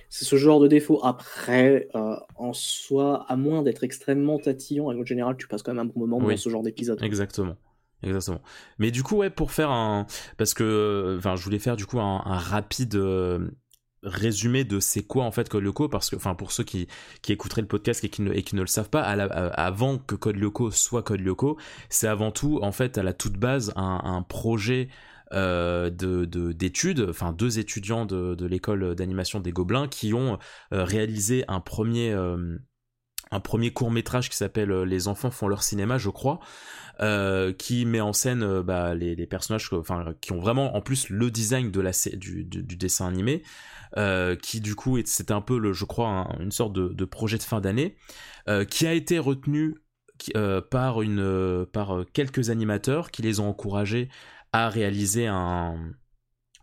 [0.09, 0.99] C'est ce genre de défaut.
[1.03, 5.87] Après, euh, en soi, à moins d'être extrêmement tatillon, en général, tu passes quand même
[5.87, 6.33] un bon moment Oui.
[6.35, 7.03] dans ce genre d'épisode.
[7.03, 7.57] Exactement.
[8.05, 8.41] Exactement.
[8.79, 10.05] Mais du coup, ouais, pour faire un.
[10.37, 11.15] Parce que.
[11.17, 12.95] Enfin, je voulais faire du coup un, rapide.
[12.95, 13.49] euh,
[14.03, 16.87] résumé de c'est quoi en fait Code Lyoko parce que enfin pour ceux qui,
[17.23, 20.13] qui écouteraient le podcast et qui ne, et qui ne le savent pas avant que
[20.13, 21.57] Code Lyoko soit Code Lyoko
[21.89, 24.89] c'est avant tout en fait à la toute base un, projet
[25.33, 30.37] euh, de de- d'études enfin deux étudiants de, de l'école d'animation des Gobelins qui ont
[30.71, 32.59] euh, réalisé un premier euh,
[33.31, 36.39] un premier court métrage qui s'appelle euh, Les enfants font leur cinéma je crois
[37.01, 39.69] euh, qui met en scène euh, bah, les, personnages
[40.21, 43.43] qui ont vraiment en plus le design de la du, dessin animé
[44.41, 47.43] qui du coup c'était un peu le je crois un- une sorte de, projet de
[47.43, 47.95] fin d'année
[48.69, 49.75] qui a été retenu
[50.69, 54.09] par une par quelques animateurs qui les ont encouragés
[54.51, 55.75] à réaliser un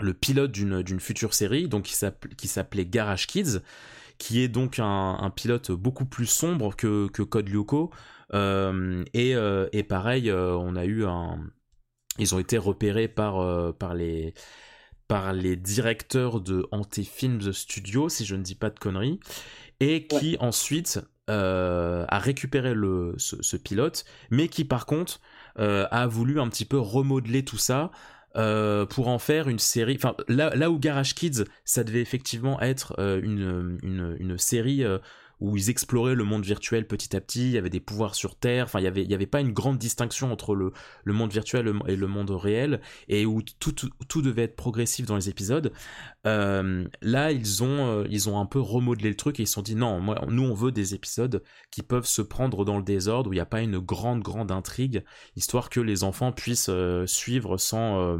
[0.00, 1.84] le pilote d'une future série donc
[2.36, 3.60] qui s'appelait Garage Kids
[4.22, 7.90] qui est donc un, un pilote beaucoup plus sombre que, que Code Lyoko.
[8.34, 11.40] Euh, et, euh, et pareil, euh, on a eu un.
[12.18, 14.34] Ils ont été repérés par, par, les,
[15.08, 19.18] par les directeurs de Ante Films Studio, si je ne dis pas de conneries,
[19.80, 25.20] et qui ensuite a récupéré le, ce, ce pilote, mais qui par contre
[25.56, 27.90] a voulu un petit peu remodeler tout ça
[28.36, 29.96] euh, pour en faire une série.
[29.96, 34.84] Enfin, là, là où Garage Kids, ça devait effectivement être euh, une, une, une série
[34.84, 34.98] euh,
[35.42, 38.36] où ils exploraient le monde virtuel petit à petit, il y avait des pouvoirs sur
[38.36, 40.72] Terre, enfin, il y avait, pas une grande distinction entre le,
[41.12, 45.28] monde virtuel et le monde réel, et où tout, tout, devait être progressif dans les
[45.28, 45.72] épisodes.
[46.28, 49.54] Euh, là, ils ont, euh, ils ont un peu remodelé le truc et ils se
[49.54, 52.84] sont dit non, moi, nous, on veut des épisodes qui peuvent se prendre dans le
[52.84, 55.02] désordre, où il n'y a pas une grande, grande intrigue,
[55.34, 58.16] histoire que les enfants puissent euh, suivre sans,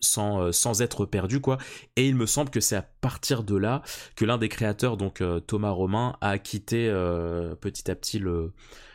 [0.00, 1.58] sans, euh, sans être perdus, quoi.
[1.96, 3.82] Et il me semble que c'est à partir de là
[4.16, 8.52] que l'un des créateurs, donc euh, Thomas Romain, a quitté euh, petit à petit le,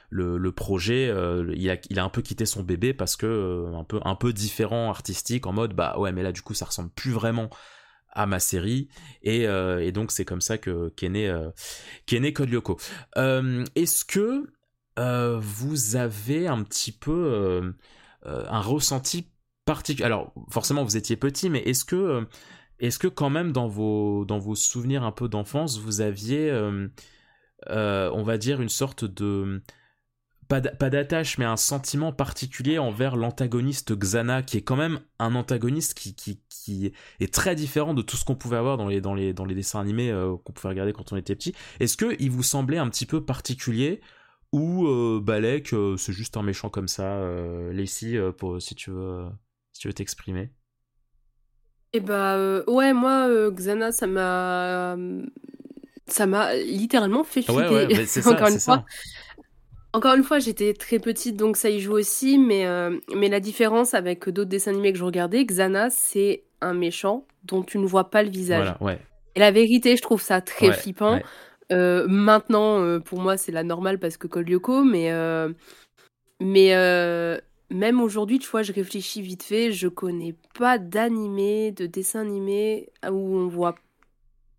[0.09, 1.13] le, projet.
[1.55, 4.33] il, a, il a un peu quitté son bébé parce que un, peu, un peu
[4.33, 7.49] différent artistique, en mode bah ouais, mais là du coup ça ressemble plus vraiment
[8.13, 8.87] à ma série
[9.23, 11.35] et, et donc c'est comme ça que qu'est né
[12.05, 12.77] qu'est né Code Lyoko.
[13.15, 14.53] Est-ce que
[14.95, 17.73] vous avez un petit peu
[18.23, 19.27] un ressenti
[19.65, 25.03] particulier Alors forcément vous étiez petit, mais est-ce que euh, quand même dans vos souvenirs
[25.03, 26.87] un peu d'enfance vous aviez euh,
[27.69, 29.61] euh, on va dire une sorte de
[30.47, 34.99] pas d'a- pas d'attache, mais un sentiment particulier envers l'antagoniste Xana, qui est quand même
[35.17, 39.01] un antagoniste qui, est très différent de tout ce qu'on pouvait avoir dans les,
[39.55, 41.55] dessins animés qu'on pouvait regarder quand on était petit.
[41.79, 44.01] Est-ce que il vous semblait un petit peu particulier
[44.51, 44.87] ou
[45.19, 47.25] Balek, c'est juste un méchant comme ça
[47.71, 48.19] Lacey,
[48.59, 49.25] si tu veux,
[49.75, 50.49] si tu veux t'exprimer.
[51.91, 54.95] Et bah euh, ouais, moi euh, Xana, ça m'a
[56.07, 57.57] ça m'a littéralement fait flipper.
[57.57, 58.85] Ouais, ouais, mais c'est ça, Encore une fois.
[59.91, 63.39] Encore une fois, j'étais très petite, donc ça y joue aussi, mais, euh, mais la
[63.39, 67.85] différence avec d'autres dessins animés que je regardais, Xana, c'est un méchant dont tu ne
[67.85, 68.75] vois pas le visage.
[68.77, 68.99] Voilà, ouais.
[69.35, 71.19] Et la vérité, je trouve ça très flippant.
[71.69, 75.13] maintenant, pour moi, c'est la normale parce que Lyoko, mais,
[76.41, 76.73] mais
[77.69, 82.89] même aujourd'hui, tu vois, je réfléchis vite fait, je connais pas d'animé, de dessin animé
[83.09, 83.75] où on voit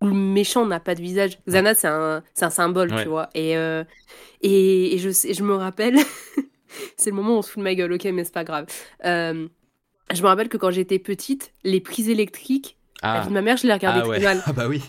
[0.01, 1.39] où le méchant n'a pas de visage.
[1.47, 3.03] Xana, c'est un, un symbole, Ouais.
[3.03, 3.29] tu vois.
[3.35, 3.83] Et, euh,
[4.41, 5.95] et, et je, je me rappelle,
[6.97, 8.67] c'est le moment où on se fout de ma gueule, ok, mais c'est pas grave.
[9.05, 9.47] Euh,
[10.13, 12.77] je me rappelle que quand j'étais petite, les prises électriques,
[13.13, 14.19] la Ah, vie de ma mère, je les regardais ah très ouais.
[14.21, 14.41] mal.
[14.45, 14.81] Ah bah oui.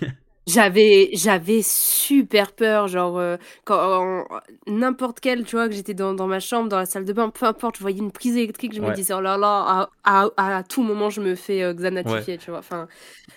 [0.48, 4.26] J'avais, j'avais super peur, genre, euh, quand
[4.66, 7.28] n'importe quel, tu vois, que j'étais dans, dans ma chambre, dans la salle de bain,
[7.28, 10.56] peu importe, je voyais une prise électrique, je me disais, oh là là, à, à,
[10.56, 12.60] à tout moment, je me fais euh, xanatifier, tu vois.
[12.60, 12.88] Enfin,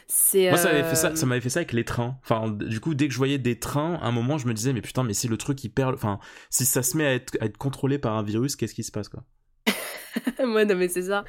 [0.07, 0.49] c'est.
[0.49, 2.15] Moi, ça m'avait fait ça, euh, ça m'avait fait ça avec les trains.
[2.23, 4.71] Enfin, du coup, dès que je voyais des trains, à un moment, je me disais,
[4.71, 6.19] mais putain, mais si le truc il perd, enfin,
[6.49, 8.91] si ça se met à être, à être contrôlé par un virus, qu'est-ce qui se
[8.91, 9.23] passe, quoi?
[10.39, 11.23] Ouais, non, mais c'est ça.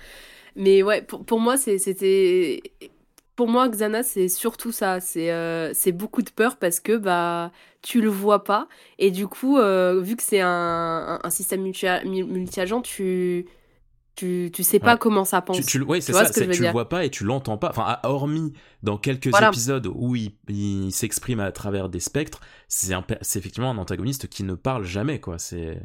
[0.57, 2.63] Mais ouais, pour, pour moi, c'était.
[3.43, 5.01] Pour moi, Xana, c'est surtout ça.
[5.01, 7.51] C'est euh, beaucoup de peur parce que bah
[7.83, 8.69] tu le vois pas.
[9.01, 13.47] Et du coup, euh, vu que c'est un, système multi- multi-agent, tu.
[14.15, 14.99] tu, tu sais pas Ouais.
[15.01, 15.57] comment ça pense.
[15.57, 16.71] Tu, tu, le- ouais, c'est vois ça, ce que c'est je que veux tu le
[16.71, 17.71] vois pas et tu l'entends pas.
[17.71, 18.53] Enfin, à- hormis
[18.85, 19.49] dans quelques Voilà.
[19.49, 22.93] épisodes où il, il s'exprime à travers des spectres, c'est
[23.37, 25.41] effectivement un antagoniste qui ne parle jamais, quoi.
[25.41, 25.81] C'est.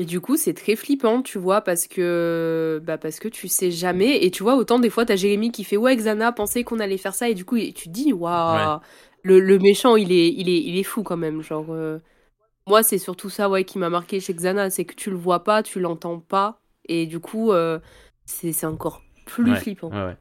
[0.00, 3.70] Et du coup, c'est très flippant, tu vois, parce que bah parce que tu sais
[3.70, 4.24] jamais.
[4.24, 6.96] Et tu vois, autant des fois, t'as Jérémy qui fait ouais, Xana pensait qu'on allait
[6.96, 8.80] faire ça, et du coup, tu te dis waouh, Ouais.
[9.22, 11.42] le, le méchant, il est, il est, il est fou quand même.
[11.42, 11.98] Genre, euh,
[12.66, 15.44] moi, c'est surtout ça, ouais, qui m'a marqué chez Xana, c'est que tu le vois
[15.44, 17.80] pas, tu l'entends pas, et du coup, euh,
[18.26, 19.92] c'est encore plus Ouais, flippant.
[19.92, 20.16] ouais.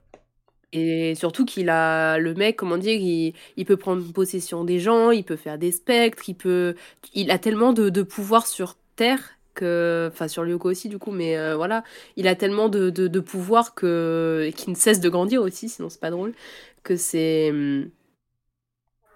[0.72, 5.10] Et surtout qu'il a le mec, comment dire, il, il peut prendre possession des gens,
[5.12, 6.76] il peut faire des spectres, il peut,
[7.14, 11.12] il a tellement de, de pouvoir sur Terre que, enfin sur Lyoko aussi du coup,
[11.12, 11.84] mais euh, voilà,
[12.16, 15.70] il a tellement de, de, de pouvoir que et qui ne cesse de grandir aussi,
[15.70, 16.34] sinon c'est pas drôle,
[16.84, 17.52] que c'est,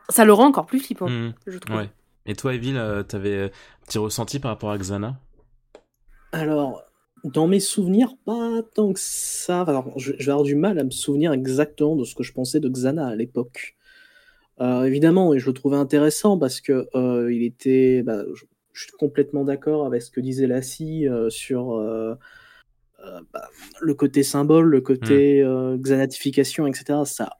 [0.09, 1.33] ça le rend encore plus flippant, Mhm.
[1.47, 1.77] je trouve.
[1.77, 1.89] Ouais.
[2.25, 3.49] Et toi, Evil, euh, t'avais un
[3.85, 5.17] petit ressenti par rapport à Xana?
[6.31, 6.83] Alors,
[7.23, 9.61] dans mes souvenirs, pas tant que ça.
[9.61, 12.33] Alors, je, je vais avoir du mal à me souvenir exactement de ce que je
[12.33, 13.75] pensais de Xana à l'époque.
[14.61, 18.03] Euh, évidemment, et je le trouvais intéressant parce que euh, il était.
[18.03, 22.15] bah, je, je suis complètement d'accord avec ce que disait Lassie euh, sur euh,
[23.05, 23.49] euh, bah,
[23.81, 26.99] le côté symbole, le côté euh, xanatification, etc.
[27.05, 27.37] Ça,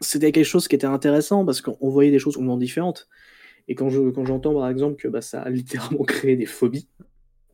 [0.00, 3.08] c'était quelque chose qui était intéressant parce qu'on voyait des choses complètement différentes.
[3.68, 6.88] Et quand je quand j'entends par exemple que bah, ça a littéralement créé des phobies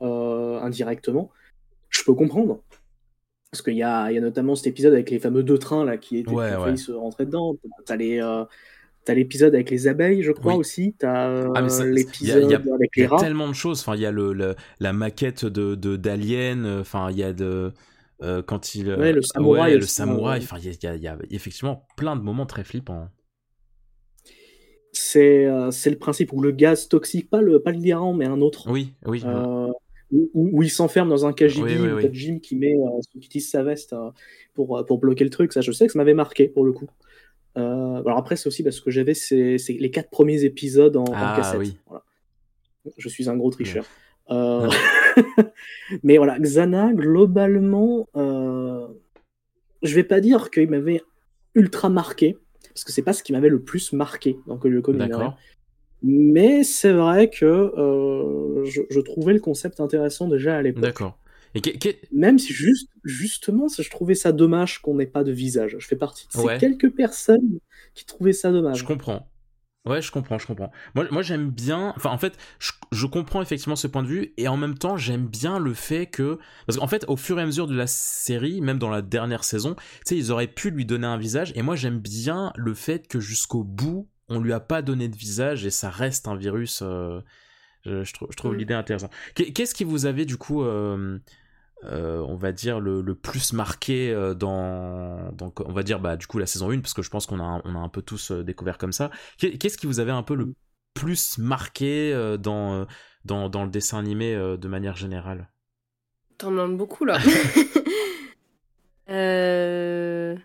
[0.03, 1.31] euh, indirectement,
[1.89, 2.63] je peux comprendre.
[3.51, 5.97] Parce qu'il y a, y a notamment cet épisode avec les fameux deux trains là
[5.97, 7.57] qui étaient Ouais, qui se rentrer dedans.
[7.87, 8.45] T'as les euh,
[9.07, 10.59] t'as l'épisode avec les abeilles, je crois Oui.
[10.59, 10.95] aussi.
[10.99, 13.23] T'as euh, Ah, a- l'épisode il y a- avec Il y les a rats.
[13.23, 13.81] tellement de choses.
[13.81, 16.67] Enfin, il y a le, le- la maquette de d'Alien.
[16.67, 17.73] euh, Enfin, il y a de
[18.23, 20.39] euh, quand il euh, Ouais, le samouraï ouais, le samouraï.
[20.41, 20.45] ouais.
[20.45, 22.65] Enfin, il y a, il y a- il y a effectivement plein de moments très
[22.65, 23.09] flippants.
[24.93, 27.79] C'est euh, c'est le principe où le gaz toxique, pas le pas le
[28.15, 28.71] mais un autre.
[28.71, 29.23] Oui, oui.
[29.25, 29.71] Euh,
[30.13, 33.63] où, il s'enferme dans un KGB, Oui, oui, Jim qui met, euh, qui utilise sa
[33.65, 34.11] veste euh,
[34.55, 35.53] pour, euh, pour bloquer le truc.
[35.53, 36.89] Ça, je sais que ça m'avait marqué pour le coup.
[37.57, 41.05] Euh, alors après, c'est aussi parce que j'avais ces- ces- les quatre premiers épisodes en,
[41.05, 41.59] en Ah, cassette.
[41.61, 41.77] oui.
[41.87, 42.05] Voilà.
[42.99, 43.85] Je suis un gros tricheur.
[44.31, 44.69] Euh,
[46.03, 48.87] Mais voilà, Xana, globalement, euh,
[49.83, 51.03] je vais pas dire qu'il m'avait
[51.55, 52.37] ultra marqué,
[52.69, 55.39] parce que c'est pas ce qui m'avait le plus marqué dans le D'accord.
[56.03, 60.83] Mais c'est vrai que euh, je, je trouvais le concept intéressant déjà à l'époque.
[60.83, 61.19] D'accord.
[61.57, 65.33] Et que- que- Même si juste, justement, je trouvais ça dommage qu'on n'ait pas de
[65.33, 65.77] visage.
[65.79, 66.59] Je fais partie de ces Ouais.
[66.59, 67.59] quelques personnes
[67.95, 68.79] qui trouvaient ça dommage.
[68.79, 69.29] Je comprends.
[69.87, 70.73] Ouais, je comprends, je comprends.
[70.97, 71.93] Moi, moi j'aime bien.
[71.97, 74.97] Enfin, en fait, je, je comprends effectivement ce point de vue, et en même temps,
[74.97, 76.39] j'aime bien le fait que.
[76.67, 79.45] Parce qu'en fait, au fur et à mesure de la série, même dans la dernière
[79.45, 82.75] saison, tu sais, ils auraient pu lui donner un visage, et moi, j'aime bien le
[82.75, 86.35] fait que jusqu'au bout, on lui a pas donné de visage, et ça reste un
[86.37, 86.81] virus.
[86.83, 87.21] euh,
[87.85, 88.59] je, je trouve, je trouve Mm.
[88.59, 89.13] l'idée intéressante.
[89.37, 90.65] Qu'est- Qu'est-ce qui vous avait, du coup.
[90.65, 91.21] euh,
[91.85, 96.17] euh, on va dire le, le plus marqué euh, dans, dans on va dire bah
[96.17, 97.89] du coup la saison 1 parce que je pense qu'on a un- on a un
[97.91, 100.55] peu tous euh, découvert comme ça Qu'est- qu'est-ce qui vous avait un peu le
[100.95, 102.87] plus marqué dans,
[103.27, 105.51] dans dans le dessin animé de manière générale?
[106.39, 107.19] T'en demandes beaucoup là.
[109.11, 110.37] euh...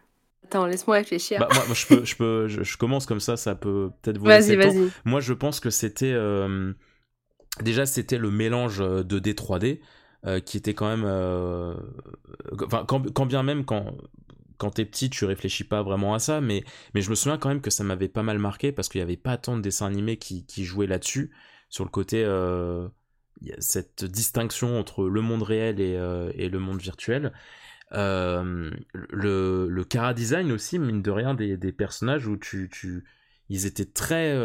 [0.43, 1.39] Attends, laisse-moi réfléchir.
[1.39, 4.17] bah, moi, moi, je peux je peux je, je commence comme ça ça peut peut-être
[4.17, 4.91] vous vas-y, vas-y.
[5.05, 6.73] Moi, je pense que c'était euh,
[7.61, 9.79] déjà c'était le mélange euh, 2D 3D
[10.25, 11.73] euh, qui était quand même euh,
[12.63, 13.97] enfin quand, bien même quand
[14.57, 17.49] quand t'es petit, tu réfléchis pas vraiment à ça, mais, mais je me souviens quand
[17.49, 19.87] même que ça m'avait pas mal marqué parce qu'il y avait pas tant de dessins
[19.87, 21.31] animés qui, jouaient là-dessus,
[21.69, 22.87] sur le côté, euh,
[23.41, 25.93] y a cette distinction entre le monde réel et,
[26.35, 27.33] et le monde virtuel.
[27.91, 28.77] Le,
[29.67, 33.03] le cara design aussi, mine de rien, des, des personnages où tu, tu,
[33.49, 34.37] ils étaient très,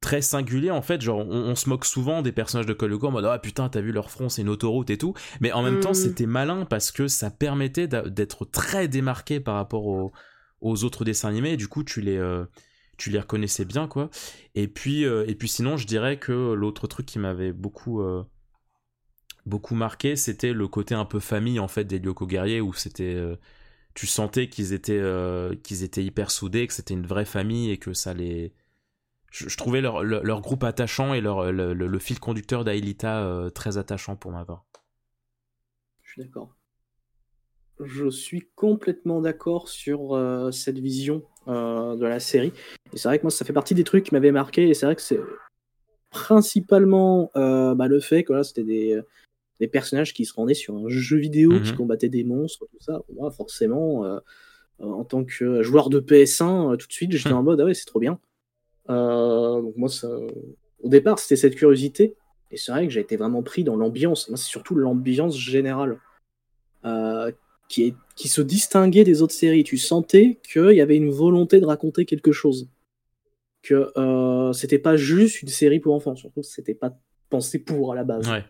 [0.00, 1.00] très singuliers en fait.
[1.00, 3.68] Genre, on, on se moque souvent des personnages de Call of en mode ah putain,
[3.68, 5.14] t'as vu leur front, c'est une autoroute et tout.
[5.40, 5.80] Mais en même Mm.
[5.80, 10.12] temps, c'était malin parce que ça permettait d'être très démarqué par rapport aux,
[10.60, 11.52] aux autres dessins animés.
[11.52, 12.44] Et du coup, tu les, euh,
[12.96, 14.10] tu les reconnaissais bien quoi.
[14.54, 18.22] Et puis, euh, et puis sinon, je dirais que l'autre truc qui m'avait beaucoup euh,
[19.46, 23.18] beaucoup marqué, c'était le côté un peu famille en fait des Lyoko guerriers où c'était
[23.94, 25.02] tu sentais qu'ils étaient
[25.62, 28.52] qu'ils étaient hyper soudés, que c'était une vraie famille et que ça les
[29.30, 32.64] je, je trouvais leur, leur, leur groupe attachant et leur le, le- le fil conducteur
[32.64, 34.64] d'Aelita euh, très attachant pour ma part.
[36.02, 36.54] Je suis d'accord.
[37.82, 42.52] Je suis complètement d'accord sur euh, cette vision euh, de la série.
[42.92, 44.68] Et c'est vrai que moi, ça fait partie des trucs qui m'avaient marqué.
[44.68, 45.20] Et c'est vrai que c'est
[46.10, 49.00] principalement euh, bah, le fait que là, c'était des,
[49.60, 51.76] des personnages qui se rendaient sur un jeu vidéo, qui Mhm.
[51.78, 53.00] combattaient des monstres, tout ça.
[53.14, 54.18] Moi, forcément, euh,
[54.80, 57.36] euh, en tant que joueur de PS1, euh, tout de suite, j'étais Mhm.
[57.38, 58.18] en mode, ah ouais, c'est trop bien.
[58.88, 60.08] Euh, donc moi, ça...
[60.82, 62.16] au départ, c'était cette curiosité.
[62.50, 64.28] Et c'est vrai que j'ai été vraiment pris dans l'ambiance.
[64.28, 66.00] Moi, c'est surtout l'ambiance générale
[66.84, 67.30] euh,
[67.68, 69.62] qui, est, qui se distinguait des autres séries.
[69.62, 72.68] Tu sentais qu'il y avait une volonté de raconter quelque chose.
[73.62, 76.16] Que euh, c'était pas juste une série pour enfants.
[76.16, 78.28] Surtout, c'était pas pensé pour à la base.
[78.28, 78.44] Ouais.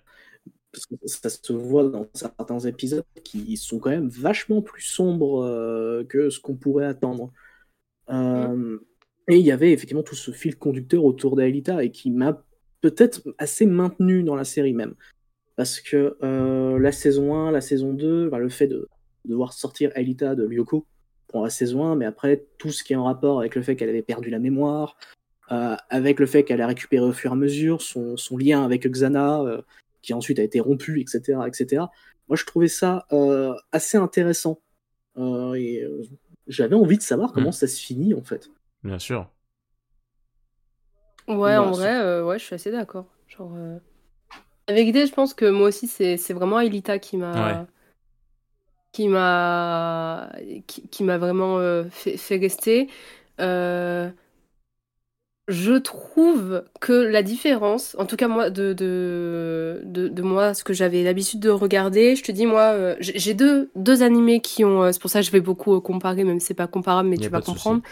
[0.73, 5.45] Parce que ça se voit dans certains épisodes qui sont quand même vachement plus sombres
[5.45, 7.33] euh, que ce qu'on pourrait attendre.
[8.09, 8.79] Euh,
[9.31, 12.43] et il y avait effectivement tout ce fil conducteur autour d'Aelita et qui m'a
[12.81, 14.95] peut-être assez maintenu dans la série même.
[15.57, 18.89] Parce que euh, la saison 1, la saison 2, enfin, le fait de,
[19.25, 20.87] de devoir sortir Aelita de Lyoko
[21.29, 23.77] pour la saison 1, mais après tout ce qui est en rapport avec le fait
[23.77, 24.97] qu'elle avait perdu la mémoire,
[25.53, 28.65] euh, avec le fait qu'elle a récupéré au fur et à mesure son, son lien
[28.65, 29.63] avec Xana, euh,
[30.03, 31.85] qui ensuite a été rompu, etc., etc.
[32.29, 33.07] Moi, je trouvais ça
[33.73, 34.61] assez intéressant.
[35.19, 35.85] Et
[36.47, 37.53] j'avais envie de savoir comment Mm.
[37.53, 38.51] ça se finit, en fait.
[38.83, 39.31] Bien sûr.
[41.29, 43.07] Ouais, Bah, en vrai, euh, ouais, je suis assez d'accord.
[43.29, 43.79] Genre, euh,
[44.69, 47.67] avec idée, je pense que moi aussi, c'est c'est vraiment Elita qui m'a Ouais.
[48.93, 50.31] qui m'a
[50.67, 52.89] qui, qui m'a vraiment euh, fait, fait rester.
[55.49, 60.63] Je trouve que la différence, en tout cas moi, de, de, de, de moi, ce
[60.63, 64.65] que j'avais l'habitude de regarder, je te dis, moi, euh, j'ai deux, deux animés qui
[64.65, 66.69] ont, euh, c'est pour ça que je vais beaucoup euh, comparer, même si c'est pas
[66.69, 67.83] comparable, mais Y tu vas comprendre.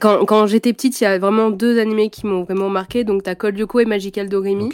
[0.00, 3.04] Quand, quand j'étais petite, il y a vraiment deux animés qui m'ont vraiment marqué.
[3.04, 4.70] Donc, t'as Code Lyoko et Magical Doremi.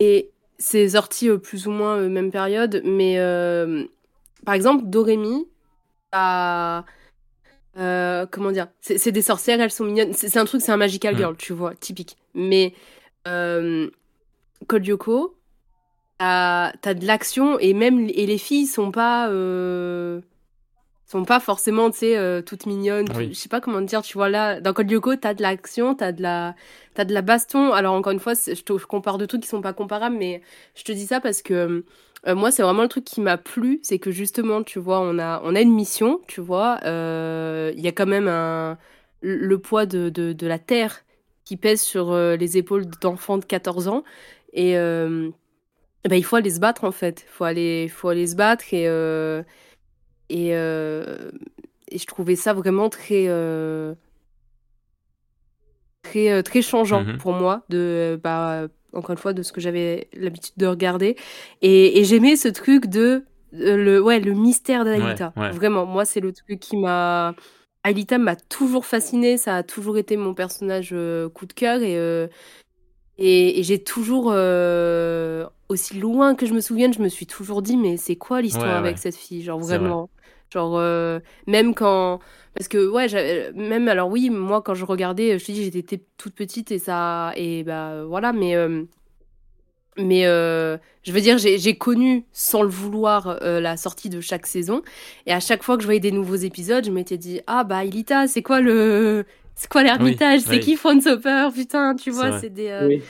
[0.00, 2.82] Et c'est sorti plus ou moins même période.
[2.84, 3.16] Mais
[4.44, 5.46] par exemple, Doremi,
[6.12, 6.84] a.
[7.78, 10.12] euh, comment dire C'est des sorcières, elles sont mignonnes.
[10.12, 11.18] C'est un truc, c'est un Magical Mm.
[11.18, 12.16] Girl, tu vois, typique.
[12.34, 12.74] Mais
[13.28, 13.88] euh,
[14.66, 15.36] Code Lyoko,
[16.18, 19.28] t'as de l'action et même et les filles sont pas.
[19.28, 20.20] euh,
[21.08, 23.06] sont pas forcément, tu sais, toutes mignonnes.
[23.16, 23.28] Oui.
[23.32, 25.94] Je sais pas comment te dire, tu vois, là, dans Code Lyoko, t'as de l'action,
[25.94, 26.56] t'as de la,
[26.94, 27.72] t'as de la baston.
[27.72, 30.42] Alors, encore une fois, je, te- je compare deux trucs qui sont pas comparables, mais
[30.74, 31.84] je te dis ça parce que
[32.26, 35.18] euh, moi, c'est vraiment le truc qui m'a plu, c'est que justement, tu vois, on
[35.18, 38.26] a, on a une mission, tu vois, euh, il y a quand même
[39.20, 41.04] le poids de, de, la terre
[41.44, 44.04] qui pèse sur euh, les épaules d'enfants de 14 ans.
[44.52, 47.24] Et ben, il faut aller se battre, en fait.
[47.26, 48.84] Il faut aller, faut aller se battre et.
[50.30, 50.52] et,
[51.98, 53.28] je trouvais ça vraiment très,
[56.06, 57.18] très, euh, très changeant Mhm.
[57.18, 61.16] pour moi, de, bah, encore une fois, de ce que j'avais l'habitude de regarder.
[61.62, 64.84] Et, et j'aimais ce truc de euh, le, ouais, le mystère.
[64.84, 65.50] Ouais, ouais.
[65.50, 67.34] Vraiment, moi, c'est le truc qui m'a.
[67.84, 71.96] Aelita m'a toujours fasciné, ça a toujours été mon personnage euh, coup de cœur et,
[71.96, 72.26] euh,
[73.16, 77.62] et, et j'ai toujours, euh, aussi loin que je me souvienne, je me suis toujours
[77.62, 79.42] dit, mais c'est quoi l'histoire Ouais, avec cette fille?
[79.42, 80.10] Genre vraiment.
[80.52, 82.20] Genre, euh, même quand.
[82.54, 86.34] Parce que, ouais, même alors, oui, moi, quand je regardais, je te dis, j'étais toute
[86.34, 87.32] petite et ça.
[87.36, 88.56] Et bah, voilà, mais.
[88.56, 88.84] euh,
[89.98, 94.46] mais euh, je veux dire, j'ai connu sans le vouloir euh, la sortie de chaque
[94.46, 94.82] saison.
[95.26, 97.84] Et à chaque fois que je voyais des nouveaux épisodes, je m'étais dit Ah bah
[97.84, 99.24] Ilita, c'est quoi le.
[99.54, 100.40] C'est quoi l'ermitage?
[100.40, 100.60] C'est oui.
[100.60, 101.48] qui Franz Hopper?
[101.54, 102.68] Putain, tu vois, c'est des.
[102.68, 103.02] euh, Oui.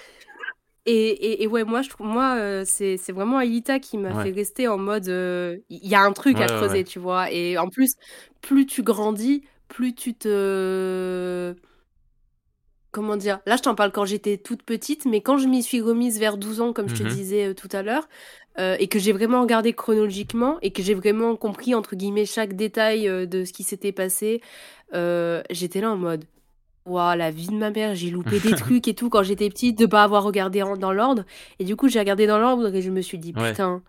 [0.87, 4.15] Et, et, et ouais, moi, je trouve, moi, euh, c'est, c'est vraiment Aelita qui m'a
[4.15, 4.23] Ouais.
[4.23, 6.85] fait rester en mode, euh, il y a un truc Ouais, à creuser, ouais.
[6.85, 7.31] tu vois.
[7.33, 7.95] Et en plus,
[8.41, 11.55] plus tu grandis, plus tu te,
[12.93, 13.41] comment dire.
[13.47, 16.37] Là, je t'en parle quand j'étais toute petite, mais quand je m'y suis remise vers
[16.39, 17.09] 12 ans, comme je te Mhm.
[17.09, 18.09] disais euh, tout à l'heure,
[18.59, 23.05] et que j'ai vraiment regardé chronologiquement, et que j'ai vraiment compris, entre guillemets, chaque détail
[23.29, 24.41] de ce qui s'était passé,
[25.51, 26.25] j'étais là en mode.
[26.87, 29.77] Waouh, la vie de ma mère, j'ai loupé des trucs et tout quand j'étais petite,
[29.79, 31.25] de pas avoir regardé en- dans l'ordre.
[31.59, 33.51] Et du coup, j'ai regardé dans l'ordre et je me suis dit, Ouais.
[33.51, 33.83] putain,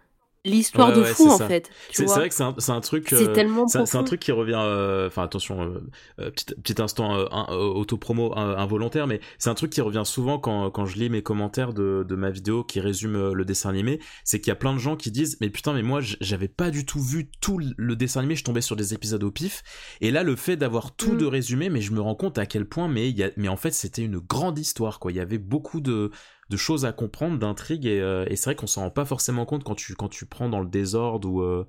[0.49, 1.47] l'histoire Ouais, de ouais, fou en ça.
[1.47, 1.69] fait.
[1.91, 3.07] C'est vrai que c'est un, un truc.
[3.09, 4.55] C'est euh, tellement c'est un- truc qui revient.
[4.57, 5.79] euh, Enfin, attention, euh,
[6.19, 10.03] euh, petit, petit instant euh, un- autopromo euh, involontaire, mais c'est un truc qui revient
[10.05, 13.69] souvent quand, quand je lis mes commentaires de, de ma vidéo qui résume le dessin
[13.69, 13.99] animé.
[14.23, 16.71] C'est qu'il y a plein de gens qui disent Mais putain, mais moi, j'avais pas
[16.71, 19.63] du tout vu tout le dessin animé, je tombais sur des épisodes au pif.
[20.01, 21.17] Et là, le fait d'avoir tout Mm.
[21.17, 23.47] de résumé, mais je me rends compte à quel point, mais, il y a, mais
[23.47, 25.11] en fait, c'était une grande histoire, quoi.
[25.11, 26.11] Il y avait beaucoup de,
[26.49, 29.45] de choses à comprendre, d'intrigues, et, euh, et c'est vrai qu'on s'en rend pas forcément
[29.45, 31.65] compte quand tu, quand tu prends dans le désordre ou euh,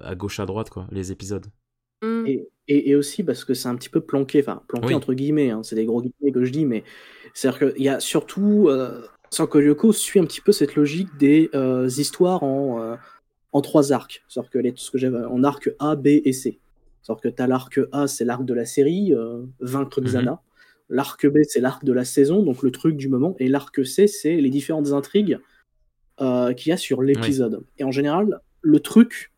[0.00, 1.46] à gauche à droite, quoi, les épisodes.
[2.02, 2.26] Mm.
[2.26, 4.94] Et, et, et aussi parce que c'est un petit peu planqué, enfin planqué Oui.
[4.94, 6.84] entre guillemets, hein, c'est des gros guillemets que je dis, mais
[7.34, 11.48] c'est-à-dire qu'il y a surtout, euh, Sanko Yoko suit un petit peu cette logique des
[11.54, 12.96] euh, histoires en, euh,
[13.52, 16.60] en trois arcs, c'est-à-dire que les, ce que j'avais en arc A, B et C.
[17.02, 20.06] C'est-à-dire que tu as l'arc A, c'est l'arc de la série, euh, vaincre Mhm.
[20.08, 20.42] Xana.
[20.94, 23.34] L'arc B, c'est l'arc de la saison, donc le truc du moment.
[23.38, 25.38] Et l'arc C, c'est les différentes intrigues
[26.20, 27.64] euh, qu'il y a sur l'épisode.
[27.78, 29.32] Et en général, le truc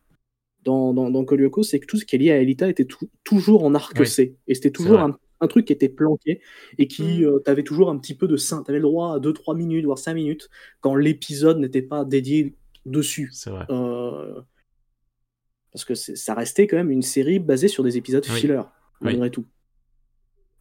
[0.63, 3.09] dans, dans, dans Kolyoko, c'est que tout ce qui est lié à Elita était tou-
[3.23, 4.05] toujours en arc Oui.
[4.07, 4.35] C.
[4.47, 6.39] Et c'était toujours un un truc qui était planqué
[6.77, 7.23] et qui, Mm.
[7.25, 8.63] euh, t'avais toujours un petit peu de sein.
[8.63, 10.49] T'avais le droit à 2-3 minutes, voire 5 minutes,
[10.79, 13.29] quand l'épisode n'était pas dédié dessus.
[13.33, 13.65] C'est vrai.
[13.69, 14.41] Euh,
[15.73, 18.39] Parce que ça restait quand même une série basée sur des épisodes Oui.
[18.39, 18.61] filler,
[19.01, 19.43] malgré tout.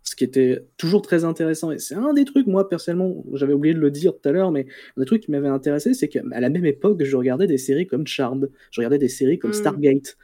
[0.04, 1.72] Ce qui était toujours très intéressant.
[1.72, 4.52] Et c'est un des trucs, moi, personnellement, j'avais oublié de le dire tout à l'heure,
[4.52, 7.58] mais un des trucs qui m'avait intéressé, c'est qu'à la même époque, je regardais des
[7.58, 9.54] séries comme Charmed, je regardais des séries comme Mm.
[9.54, 10.16] Stargate.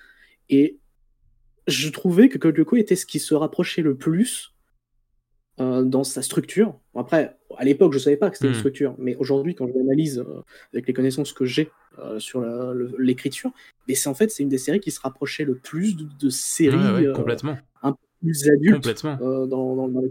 [0.51, 0.78] Et
[1.66, 4.55] je trouvais que Code Lyoko était ce qui se rapprochait le plus
[5.61, 6.78] euh, dans sa structure.
[6.95, 9.72] Bon, Après, à l'époque, je savais pas que c'était une structure, mais aujourd'hui, quand je
[9.72, 12.43] l'analyse euh, avec les connaissances que j'ai euh, sur
[12.99, 13.51] l'écriture,
[13.89, 16.28] mais c'est en fait c'est une des séries qui se rapprochait le plus de, de
[16.31, 17.57] séries Ouais, ouais, euh, complètement.
[18.21, 19.18] Plus adultes Complètement.
[19.23, 20.11] euh, dans, dans, dans les-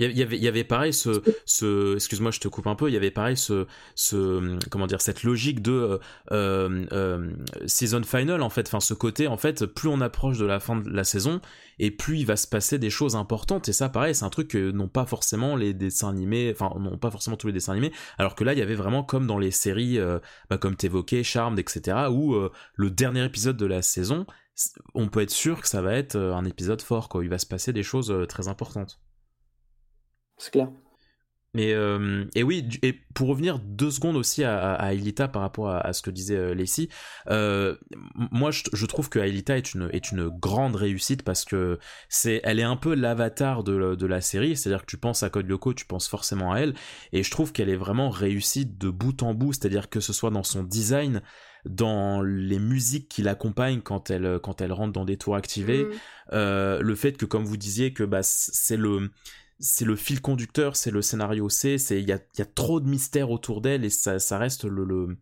[0.00, 2.88] Il y avait- il y avait, pareil ce, ce excuse-moi, je te coupe un peu.
[2.88, 5.98] Il y avait pareil ce, ce, comment dire, cette logique de
[6.30, 7.32] euh, euh,
[7.66, 8.68] season final en fait.
[8.68, 11.40] Enfin, ce côté en fait, plus on approche de la fin de la saison
[11.80, 13.68] et plus il va se passer des choses importantes.
[13.68, 16.96] Et ça, pareil, c'est un truc que n'ont pas forcément les dessins animés, enfin, n'ont
[16.98, 17.90] pas forcément tous les dessins animés.
[18.18, 21.24] Alors que là, il y avait vraiment comme dans les séries, euh, bah, comme t'évoquais,
[21.24, 22.36] Charmed, etc., où
[22.76, 24.26] le dernier épisode de la saison,
[24.94, 27.24] on peut être sûr que ça va être euh, un épisode fort, quoi.
[27.24, 29.00] Il va se passer des choses euh, très importantes.
[30.36, 30.70] C'est clair.
[31.54, 35.70] Mais euh, et oui, et pour revenir deux secondes aussi à, à, Aelita par rapport
[35.70, 36.88] à, à ce que disait Lacey,
[37.30, 37.74] euh,
[38.30, 41.78] moi je, je trouve que Aelita est une est une grande réussite parce que
[42.10, 45.22] c'est elle est un peu l'avatar de, la- de la série, c'est-à-dire que tu penses
[45.22, 46.74] à Code Lyoko, tu penses forcément à elle,
[47.12, 50.30] et je trouve qu'elle est vraiment réussie de bout en bout, c'est-à-dire que ce soit
[50.30, 51.22] dans son design,
[51.64, 55.90] dans les musiques qui l'accompagnent quand elle quand elle rentre dans des tours activés, Mm.
[56.32, 59.10] euh, le fait que comme vous disiez que bah c'est le
[59.60, 62.80] c'est le fil conducteur, c'est le scénario C, c'est il y a, y a trop
[62.80, 65.18] de mystères autour d'elle et ça, ça reste le, le,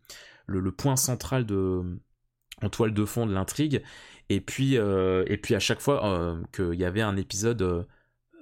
[0.47, 1.82] le, le point central de
[2.62, 3.82] en toile de fond de l'intrigue.
[4.28, 7.82] Et puis euh, et puis à chaque fois euh, qu'il y avait un épisode euh,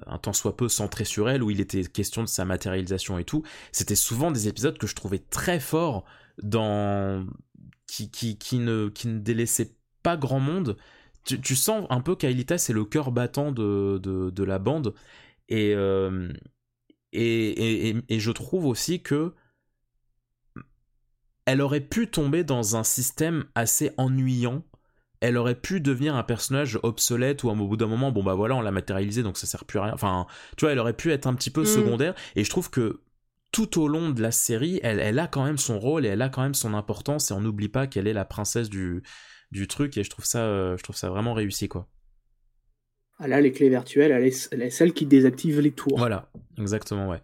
[0.06, 3.24] un tant soit peu centré sur elle où il était question de sa matérialisation et
[3.24, 3.42] tout,
[3.72, 6.04] c'était souvent des épisodes que je trouvais très forts
[6.42, 7.26] dans
[7.86, 10.76] qui qui, qui ne qui ne délaissaient pas grand monde.
[11.24, 14.94] Tu, tu sens un peu qu'Aelita c'est le cœur battant de, de, de la bande
[15.48, 16.30] et, euh,
[17.12, 19.34] et, et, et, et je trouve aussi que
[21.46, 24.62] elle aurait pu tomber dans un système assez ennuyant.
[25.20, 28.56] Elle aurait pu devenir un personnage obsolète ou au bout d'un moment, bon bah voilà,
[28.56, 29.94] on l'a matérialisé donc ça sert plus à rien.
[29.94, 30.26] Enfin,
[30.56, 31.66] tu vois, elle aurait pu être un petit peu Mm.
[31.66, 32.14] secondaire.
[32.36, 33.00] Et je trouve que
[33.54, 36.22] tout au long de la série, elle, elle a quand même son rôle et elle
[36.22, 37.30] a quand même son importance.
[37.30, 39.04] Et on n'oublie pas qu'elle est la princesse du,
[39.52, 39.96] du truc.
[39.96, 41.86] Et je trouve ça, euh, je trouve ça vraiment réussi quoi.
[43.20, 45.96] Elle a les clés virtuelles, elle est, elle est celle qui désactive les tours.
[45.96, 47.22] Voilà, exactement, ouais.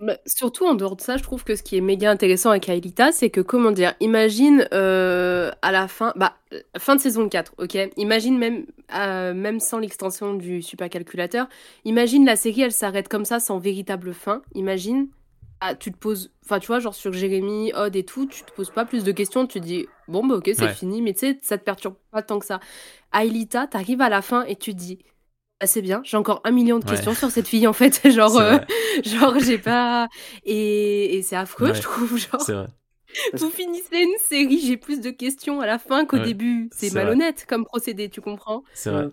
[0.00, 2.68] Bah, surtout en dehors de ça, je trouve que ce qui est méga intéressant avec
[2.68, 6.34] Aelita, c'est que, comment dire, imagine euh, à la fin, bah,
[6.78, 7.78] fin de saison 4, ok?
[7.96, 8.66] Imagine même,
[8.96, 11.48] euh, même sans l'extension du supercalculateur,
[11.84, 14.42] imagine la série, elle s'arrête comme ça, sans véritable fin.
[14.54, 15.08] Imagine,
[15.60, 18.52] ah, tu te poses, enfin, tu vois, genre sur Jérémy, Odd et tout, tu te
[18.52, 20.68] poses pas plus de questions, tu te dis, bon, bah, ok, c'est Ouais.
[20.68, 22.60] fini, mais tu sais, ça te perturbe pas tant que ça.
[23.12, 24.98] Aelita, t'arrives à la fin et tu te dis,
[25.60, 26.90] ah, c'est bien, j'ai encore un million de Ouais.
[26.90, 28.36] questions sur cette fille, en fait, genre.
[28.38, 28.58] Euh,
[29.04, 30.08] Genre, j'ai pas.
[30.44, 32.16] Et, et c'est affreux, Ouais, je trouve.
[32.18, 32.66] Genre, c'est vrai.
[33.34, 36.70] vous finissez une série, j'ai plus de questions à la fin qu'au Ouais, début.
[36.72, 37.04] C'est vrai.
[37.04, 38.64] malhonnête comme procédé, tu comprends?
[38.72, 39.08] C'est vrai.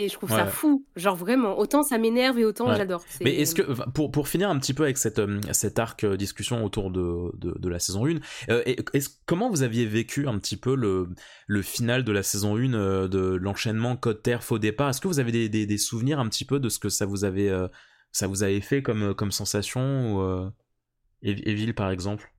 [0.00, 0.84] Et je trouve Ouais, ça fou.
[0.94, 2.76] Genre, vraiment, autant ça m'énerve et autant Ouais.
[2.76, 3.02] j'adore.
[3.08, 6.04] C'est- Mais est-ce que, pour, pour finir un petit peu avec cette, euh, cet arc
[6.04, 10.28] euh, discussion autour de, de, de la saison 1, euh, est-ce, comment vous aviez vécu
[10.28, 11.08] un petit peu le,
[11.48, 14.90] le final de la saison 1, euh, de l'enchaînement code terre faux départ?
[14.90, 17.04] Est-ce que vous avez des, des, des souvenirs un petit peu de ce que ça
[17.04, 17.66] vous avait, euh,
[18.12, 20.48] ça vous avait fait comme, comme sensation ou, euh,
[21.24, 22.32] Ev- Evil par exemple?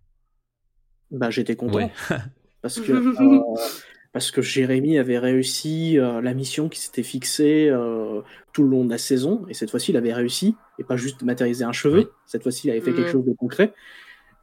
[1.12, 1.76] Bah, j'étais content.
[1.76, 1.92] Ouais.
[2.62, 3.42] Parce que, euh,
[4.12, 8.22] parce que Jérémy avait réussi euh, la mission qui s'était fixée euh,
[8.54, 9.46] tout le long de la saison.
[9.50, 10.56] Et cette fois-ci, il avait réussi.
[10.80, 12.00] Et pas juste matérialiser un cheveu.
[12.00, 12.08] Oui.
[12.26, 13.74] Cette fois-ci, il avait fait quelque chose de concret.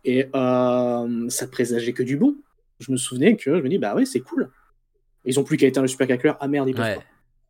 [0.04, 2.36] Et euh, ça présageait que du bon.
[2.78, 4.50] Je me souvenais que je me dis, bah ouais, c'est cool.
[5.24, 6.38] Ils ont plus qu'à éteindre le supercalculateur.
[6.40, 6.94] Ah merde, ils peuvent Ouais.
[6.96, 7.02] pas.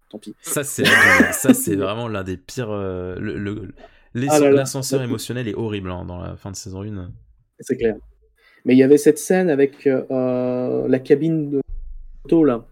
[0.09, 0.35] Tant pis.
[0.41, 0.85] Ça, c'est,
[1.33, 2.71] ça, c'est vraiment l'un des pires.
[2.71, 3.75] euh, le,
[4.31, 4.57] Ah là là.
[4.57, 7.11] L'ascenseur émotionnel est horrible hein, dans la fin de saison 1.
[7.61, 7.97] C'est clair.
[8.65, 11.61] Mais il y avait cette scène avec euh, la cabine de
[12.27, 12.67] photo, là.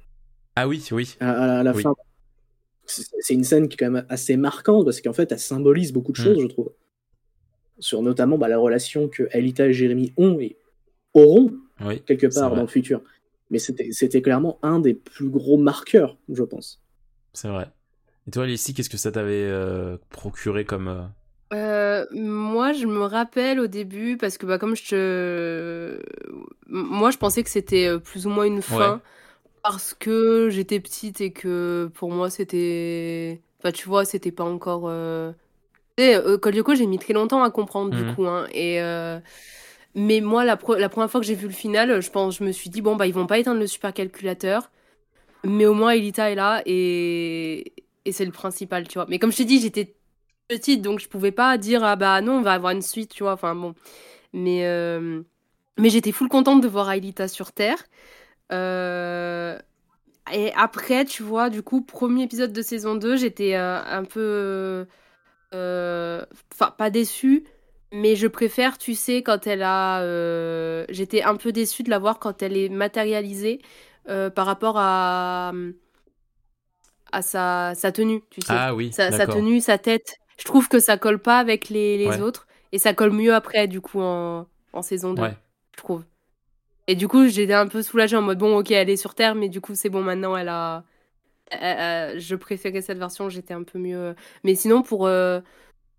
[0.57, 1.17] Ah oui, oui.
[1.21, 1.83] à, à la Oui.
[1.83, 1.95] fin.
[2.87, 6.13] C'est une scène qui est quand même assez marquante parce qu'en fait, elle symbolise beaucoup
[6.13, 6.25] de Mm.
[6.25, 6.73] choses, je trouve.
[7.79, 10.57] Sur notamment bah, la relation que Alita et Jérémy ont et
[11.15, 12.01] auront Oui.
[12.03, 13.01] quelque part dans le futur.
[13.51, 16.81] Mais c'était c'était clairement un des plus gros marqueurs, je pense.
[17.33, 17.69] C'est vrai.
[18.27, 20.89] Et toi, Lucie, qu'est-ce que ça t'avait euh, procuré comme.
[20.89, 21.03] euh,
[21.53, 26.01] Euh, moi, je me rappelle au début, parce que bah, comme je te...
[26.67, 29.01] Moi, je pensais que c'était plus ou moins une fin, Ouais.
[29.65, 33.43] Parce que j'étais petite et que pour moi, c'était...
[33.61, 34.85] Enfin, tu vois, c'était pas encore.
[34.89, 35.33] Euh...
[35.99, 38.15] Tu sais, euh, Code Lyoko, j'ai mis très longtemps à comprendre, du Mhm.
[38.15, 38.27] coup.
[38.27, 38.83] Hein, et.
[38.83, 39.21] euh,
[39.97, 42.71] Mais moi, la première fois que j'ai vu le final, je pense, je me suis
[42.71, 44.71] dit, bon, bah, ils vont pas éteindre le supercalculateur.
[45.45, 47.73] Mais au moins, Elita est là et,
[48.05, 49.07] et c'est le principal, tu vois.
[49.09, 49.95] Mais comme je t'ai dit, j'étais
[50.49, 53.23] petite, donc je pouvais pas dire, ah bah non, on va avoir une suite, tu
[53.25, 53.35] vois.
[53.35, 53.75] Enfin bon.
[54.35, 55.23] Mais, euh,
[55.79, 57.85] mais j'étais full contente de voir Aelita sur Terre.
[58.53, 59.59] Euh,
[60.33, 64.87] Et après, tu vois, du coup, premier épisode de saison 2, j'étais euh, un peu.
[65.55, 67.45] euh, Enfin, pas déçue,
[67.93, 70.03] mais je préfère, tu sais, quand elle a.
[70.91, 73.61] J'étais un peu déçue de la voir quand elle est matérialisée
[74.07, 75.53] par rapport à.
[77.13, 78.53] à sa, sa tenue, tu sais.
[78.55, 80.17] Ah oui, sa, tenue, sa tête.
[80.39, 82.21] Je trouve que ça colle pas avec les, les Ouais.
[82.21, 82.47] autres.
[82.73, 85.37] Et ça colle mieux après, du coup, en, en saison 2, Ouais.
[85.73, 86.05] je trouve.
[86.87, 89.35] Et du coup, j'étais un peu soulagée en mode, bon, ok, elle est sur Terre,
[89.35, 90.85] mais du coup, c'est bon, maintenant, elle a...
[91.51, 94.14] je préférais cette version, j'étais un peu mieux...
[94.45, 95.41] Mais sinon, pour, euh,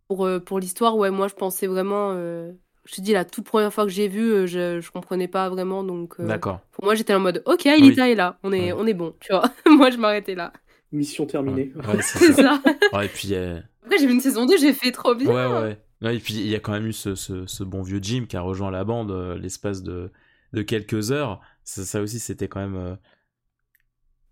[0.07, 2.11] pour, euh, pour l'histoire, ouais, moi, je pensais vraiment...
[2.13, 2.51] euh,
[2.86, 5.83] Je te dis, la toute première fois que j'ai vu, je, je comprenais pas vraiment,
[5.83, 6.19] donc...
[6.19, 6.59] euh, D'accord.
[6.71, 8.77] Pour moi, j'étais en mode, ok, Aelita est là, on est, Ouais.
[8.77, 9.43] on est bon, tu vois.
[9.69, 10.53] moi, je m'arrêtais là.
[10.91, 11.71] Mission terminée.
[11.75, 12.61] Ouais, c'est C'est ça.
[12.63, 12.97] ça.
[12.97, 15.27] Ouais, et puis, euh, Après, j'ai vu une saison 2, j'ai fait trop bien.
[15.29, 15.77] ouais, ouais.
[16.01, 18.25] Ouais, et puis, il y a quand même eu ce, ce, ce bon vieux Jim
[18.29, 20.11] qui a rejoint la bande euh, l'espace de,
[20.56, 21.41] de quelques heures.
[21.64, 22.76] Ça, ça aussi, c'était quand même.
[22.76, 22.95] euh,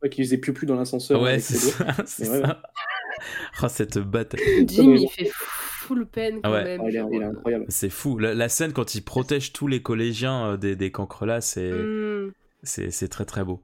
[0.01, 1.21] Ouais, qui faisait plus plus dans l'ascenseur.
[1.21, 1.95] Ouais, c'est ça.
[2.05, 2.41] c'est ouais.
[2.41, 2.61] ça.
[3.61, 4.65] Ah, cette bataille.
[4.67, 6.63] Jim, il fait full peine quand Ouais.
[6.63, 6.81] même.
[6.83, 7.65] Ah, il, est, genre, il est euh, incroyable.
[7.69, 8.17] C'est fou.
[8.17, 11.71] La, la scène quand il protège tous les collégiens euh, des, des cancres là, c'est
[11.71, 12.31] hmm.
[12.63, 13.61] c'est c'est très très beau.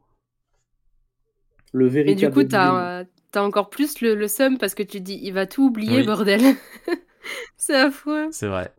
[1.74, 2.34] Le véritable.
[2.34, 3.03] du coup, t'as
[3.36, 5.97] as encore plus le, le seum parce que tu te dis, il va tout oublier,
[5.97, 6.03] Oui.
[6.03, 6.41] bordel.
[7.57, 8.28] c'est affreux.
[8.32, 8.74] C'est vrai.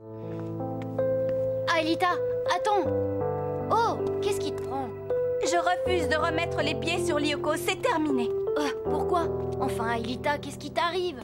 [1.76, 2.10] Aelita,
[2.56, 2.86] attends
[3.70, 4.88] Oh, qu'est-ce qui te prend
[5.42, 8.28] Je refuse de remettre les pieds sur Lyoko, c'est terminé.
[8.58, 9.28] Euh, Pourquoi
[9.60, 11.22] Enfin, Aelita, qu'est-ce qui t'arrive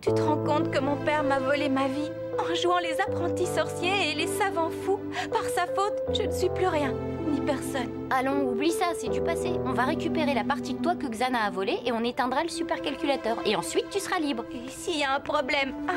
[0.00, 3.46] Tu te rends compte que mon père m'a volé ma vie en jouant les apprentis
[3.46, 6.94] sorciers et les savants fous Par sa faute, je ne suis plus rien,
[7.26, 7.90] ni personne.
[8.10, 9.50] Allons, oublie ça, c'est du passé.
[9.66, 12.48] On va récupérer la partie de toi que Xana a volée et on éteindra le
[12.48, 13.36] supercalculateur.
[13.44, 14.44] Et ensuite, tu seras libre.
[14.54, 15.92] Et s'il y a un problème ah.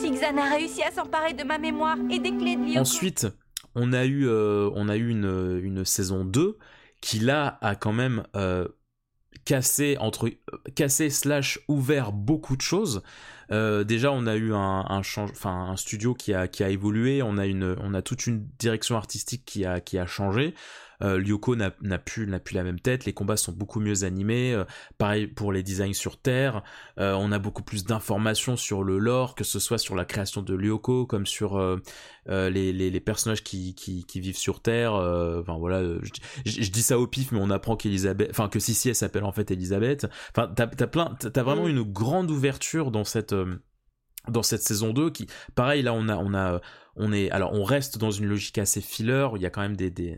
[0.00, 2.80] Si Xana réussit à s'emparer de ma mémoire et des clés de Lyoko...
[2.80, 3.26] Ensuite,
[3.74, 6.58] on a eu, euh, a une, saison 2
[7.00, 8.66] qui là a quand même euh,
[9.44, 9.96] cassé,
[11.10, 13.02] slash ouvert beaucoup de choses.
[13.50, 15.02] Euh, déjà, on a eu un,
[15.76, 17.46] studio qui a, a évolué, on a,
[17.94, 20.54] a toute une direction artistique a, qui a changé.
[21.04, 24.64] Euh, Lyoko n'a plus, la même tête, les combats sont beaucoup mieux animés, euh,
[24.98, 26.62] pareil pour les designs sur Terre,
[26.98, 30.42] Euh, on a beaucoup plus d'informations sur le lore, que ce soit sur la création
[30.42, 31.58] de Lyoko, comme sur
[32.26, 34.94] les, les, les personnages qui, qui, qui vivent sur Terre.
[34.94, 36.10] Enfin voilà, je,
[36.46, 39.24] je- je dis ça au pif, mais on apprend qu'Elisabeth, enfin que Sissi elle s'appelle
[39.24, 40.06] en fait Elisabeth.
[40.30, 41.70] Enfin t'as plein, vraiment Mm.
[41.70, 43.34] une grande ouverture dans cette
[44.28, 46.60] dans cette saison 2 qui, pareil là on a on a
[46.96, 49.28] on est alors on reste dans une logique assez filler.
[49.36, 50.16] Il y a quand même des, des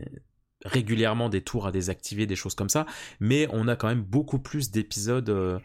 [0.65, 2.85] régulièrement des tours à désactiver, des choses comme ça,
[3.19, 5.29] mais on a quand même beaucoup plus d'épisodes.
[5.29, 5.59] euh,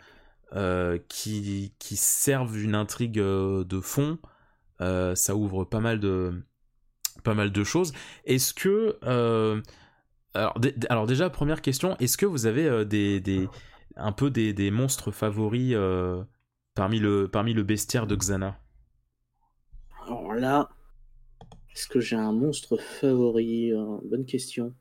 [0.54, 4.18] euh, qui, servent une intrigue euh, de fond.
[4.80, 6.44] Ça ouvre pas mal de,
[7.24, 7.92] pas mal de choses.
[8.24, 8.98] Est-ce que.
[10.34, 10.58] alors,
[10.90, 13.48] alors, déjà, première question est-ce que vous avez des, des,
[13.96, 15.74] un peu des, des monstres favoris
[16.74, 18.58] parmi, le, parmi le bestiaire de Xana?
[20.04, 20.68] Alors là,
[21.72, 23.72] est-ce que j'ai un monstre favori?
[24.04, 24.74] Bonne question.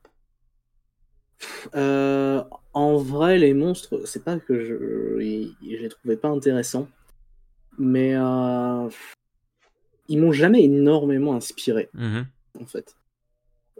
[1.76, 4.76] Euh, en vrai, les monstres, c'est pas que je,
[5.20, 6.88] je les trouvais pas intéressants,
[7.78, 8.90] mais euh,
[10.08, 12.26] ils m'ont jamais énormément inspiré, Mhm.
[12.60, 12.96] en fait.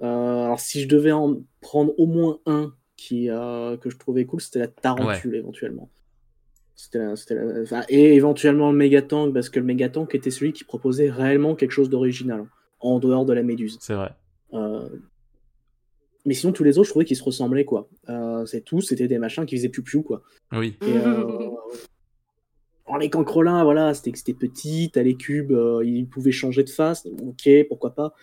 [0.02, 4.42] Euh, alors, si je devais en prendre au moins un qui, que je trouvais cool,
[4.42, 5.90] c'était la tarentule, éventuellement.
[6.76, 10.54] C'était la- c'était la- enfin, et éventuellement le Megatank, parce que le Megatank était celui
[10.54, 12.46] qui proposait réellement quelque chose d'original,
[12.80, 13.78] en dehors de la méduse.
[13.82, 14.12] C'est vrai.
[14.54, 14.88] Euh,
[16.26, 17.90] Mais sinon, tous les autres, je trouvais qu'ils se ressemblaient, quoi.
[18.10, 20.22] Euh, c'est tout, c'était des machins qui faisaient piou-piou, quoi.
[20.52, 20.78] Oui.
[20.86, 21.50] Et, euh,
[22.86, 26.64] alors, les cancrelins, voilà, c'était que c'était petit, t'as les cubes, euh, ils pouvaient changer
[26.64, 28.14] de face, ok, pourquoi pas.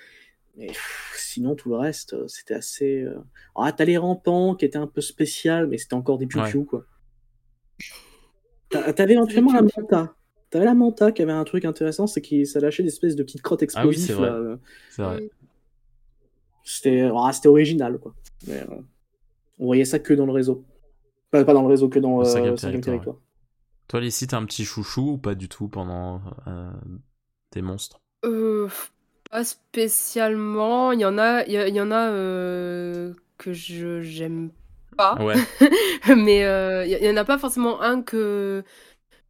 [0.56, 3.04] Mais pff, sinon, tout le reste, c'était assez.
[3.56, 6.84] Ah, t'as les rampants qui étaient un peu spécial, mais c'était encore des piou-piou, quoi.
[8.70, 10.14] T'a- T'avais éventuellement la manta.
[10.50, 13.22] T'avais la manta qui avait un truc intéressant, c'est que ça lâchait des espèces de
[13.22, 14.06] petites crottes Ah oui, explosives.
[14.06, 14.28] c'est vrai.
[14.30, 14.56] là, euh,
[14.90, 15.30] C'est vrai.
[16.68, 18.14] C'était ah, c'était original, quoi.
[18.46, 18.76] Mais, euh,
[19.58, 20.64] on voyait ça que dans le réseau.
[21.30, 23.16] Pas, pas dans le réseau, que dans Au euh, cinquième le cinquième territoire, territoire.
[23.88, 26.70] Toi, Lissy, t'as un petit chouchou ou pas du tout pendant euh,
[27.50, 28.00] tes monstres?
[28.24, 28.68] Euh,
[29.30, 30.92] pas spécialement.
[30.92, 34.50] Il y en a, il y, en a euh, que je j'aime
[34.96, 35.16] pas.
[35.22, 35.36] Ouais.
[36.16, 36.40] mais
[36.86, 38.62] il y, y en a pas forcément un que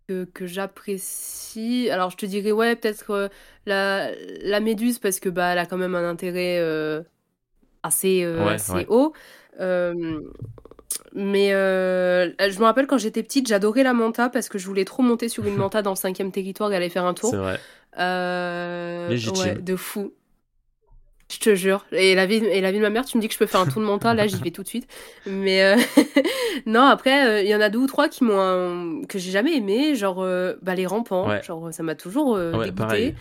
[0.09, 1.89] que, que j'apprécie.
[1.91, 3.29] Alors je te dirais ouais peut-être euh,
[3.67, 4.11] la,
[4.43, 7.03] la méduse parce que bah elle a quand même un intérêt euh,
[7.89, 8.87] assez, euh, Ouais, assez ouais.
[8.89, 9.13] haut.
[9.61, 10.21] Euh,
[11.15, 14.85] mais euh, je me rappelle quand j'étais petite, j'adorais la manta parce que je voulais
[14.85, 17.31] trop monter sur une manta dans le cinquième territoire et aller faire un tour.
[17.31, 17.59] C'est vrai.
[17.97, 20.13] Ouais, de fou.
[21.31, 21.85] Je te jure.
[21.93, 23.47] Et la vie, et la vie de ma mère, tu me dis que je peux
[23.47, 24.89] faire un tour de mental, là, j'y vais tout de suite.
[25.27, 25.77] Mais euh,
[26.67, 29.55] non, après, euh, il y en a deux ou trois qui m'ont que j'ai jamais
[29.55, 31.29] aimé, genre euh, bah, les rampants.
[31.29, 31.43] Ouais.
[31.43, 33.15] Genre, ça m'a toujours Ouais, dégoûté.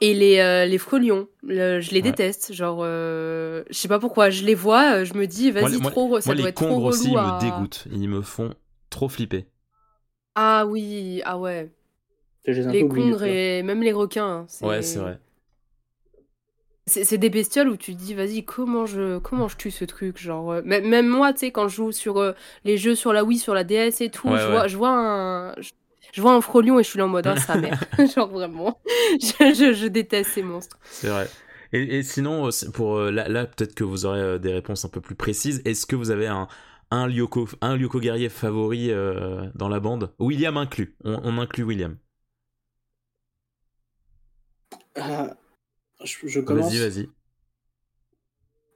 [0.00, 2.02] Et les, euh, les frelions, le- je les Ouais.
[2.02, 2.52] déteste.
[2.52, 5.90] Genre, euh, je sais pas pourquoi, je les vois, euh, je me dis, vas-y, moi-
[5.90, 7.84] trop, ça Moi, doit les être trop congres relou aussi, ils à- me dégoûtent.
[7.90, 8.54] Ils me font
[8.90, 9.46] trop flipper.
[10.36, 11.70] Ah oui, ah ouais.
[12.46, 14.46] Les congres et même les requins.
[14.62, 15.18] hein, Ouais, c'est vrai.
[16.86, 19.84] C'est c'est des bestioles où tu te dis, vas-y, comment je, comment je tue ce
[19.84, 22.32] truc genre, euh, même, même moi, tu sais, quand je joue sur euh,
[22.64, 24.50] les jeux sur la Wii, sur la DS et tout, Ouais, je, ouais.
[24.52, 25.54] Vois, je, vois un,
[26.12, 27.84] je, vois un frolion et je suis là en mode, ah, sa mère.
[28.14, 28.80] genre, vraiment.
[29.20, 30.78] je, je, je déteste ces monstres.
[30.90, 31.30] C'est vrai.
[31.72, 34.84] Et, et sinon, euh, pour euh, là, là peut-être que vous aurez euh, des réponses
[34.84, 35.62] un peu plus précises.
[35.64, 36.48] Est-ce que vous avez un
[36.90, 40.14] un Lyoko, un Lyoko guerrier favori euh, dans la bande?
[40.18, 40.96] William inclus.
[41.04, 41.96] On, on inclut William.
[46.04, 46.72] Je, je commence.
[46.72, 47.08] Vas-y, vas-y.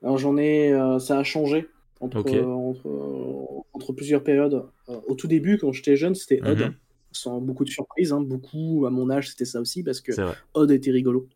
[0.03, 1.67] Alors j'en ai, euh, ça a changé
[2.01, 2.33] entre, Ok.
[2.33, 4.65] euh, entre, euh, entre plusieurs périodes.
[4.89, 6.73] Euh, au tout début, quand j'étais jeune, c'était Odd, Mhm.
[7.13, 8.11] Sans beaucoup de surprises.
[8.13, 8.21] hein.
[8.21, 10.11] Beaucoup, à mon âge, c'était ça aussi, parce que.
[10.53, 11.27] Odd était rigolo.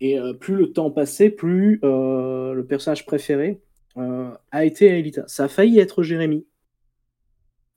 [0.00, 3.60] Et euh, plus le temps passait, plus euh, le personnage préféré
[3.96, 5.24] euh, a été Aelita.
[5.26, 6.46] Ça a failli être Jérémy.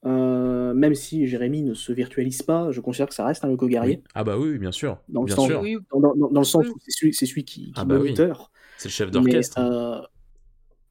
[0.05, 3.67] Euh, même si Jérémy ne se virtualise pas, je considère que ça reste un loco
[3.67, 3.97] guerrier.
[3.97, 4.03] Oui.
[4.13, 4.97] Ah bah oui, oui, bien sûr.
[5.07, 5.61] Dans le bien sens- sûr.
[5.61, 6.71] Oui, Dans, dans- dans le sens Oui.
[6.75, 8.13] où c'est celui, c'est celui qui, qui Ah bah oui.
[8.15, 8.25] C'est
[8.89, 9.59] le chef Mais, d'orchestre.
[9.59, 10.01] euh,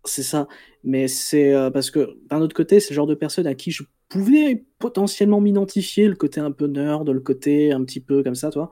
[0.05, 0.49] c'est ça.
[0.83, 3.71] Mais c'est euh, parce que, d'un autre côté, c'est le genre de personne à qui
[3.71, 3.83] je
[4.13, 8.51] pouvais potentiellement m'identifier, le côté un peu nerd, le côté un petit peu comme ça,
[8.51, 8.71] toi.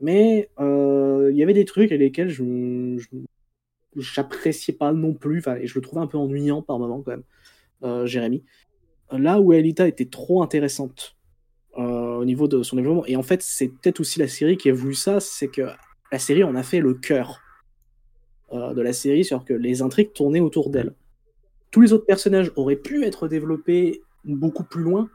[0.00, 2.96] Mais euh, il y avait des trucs à lesquels je
[3.96, 7.24] j'appréciais pas non plus, et je le trouvais un peu ennuyant par moment quand même,
[7.82, 8.44] euh, Jérémy.
[9.10, 11.16] Là où Elita était trop intéressante
[11.76, 14.70] euh, au niveau de son développement, et en fait, c'est peut-être aussi la série qui
[14.70, 15.62] a voulu ça, c'est que
[16.12, 17.40] la série en a fait le cœur
[18.52, 20.94] de la série, c'est-à-dire que les intrigues tournaient autour d'elle.
[21.70, 25.08] Tous les autres personnages auraient pu être développés beaucoup plus loin,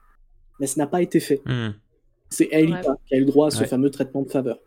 [0.60, 1.42] mais ce n'a pas été fait.
[1.46, 1.72] Hmm.
[2.30, 3.68] C'est Aelita qui a eu le droit à ce Ouais.
[3.68, 4.60] fameux traitement de faveur.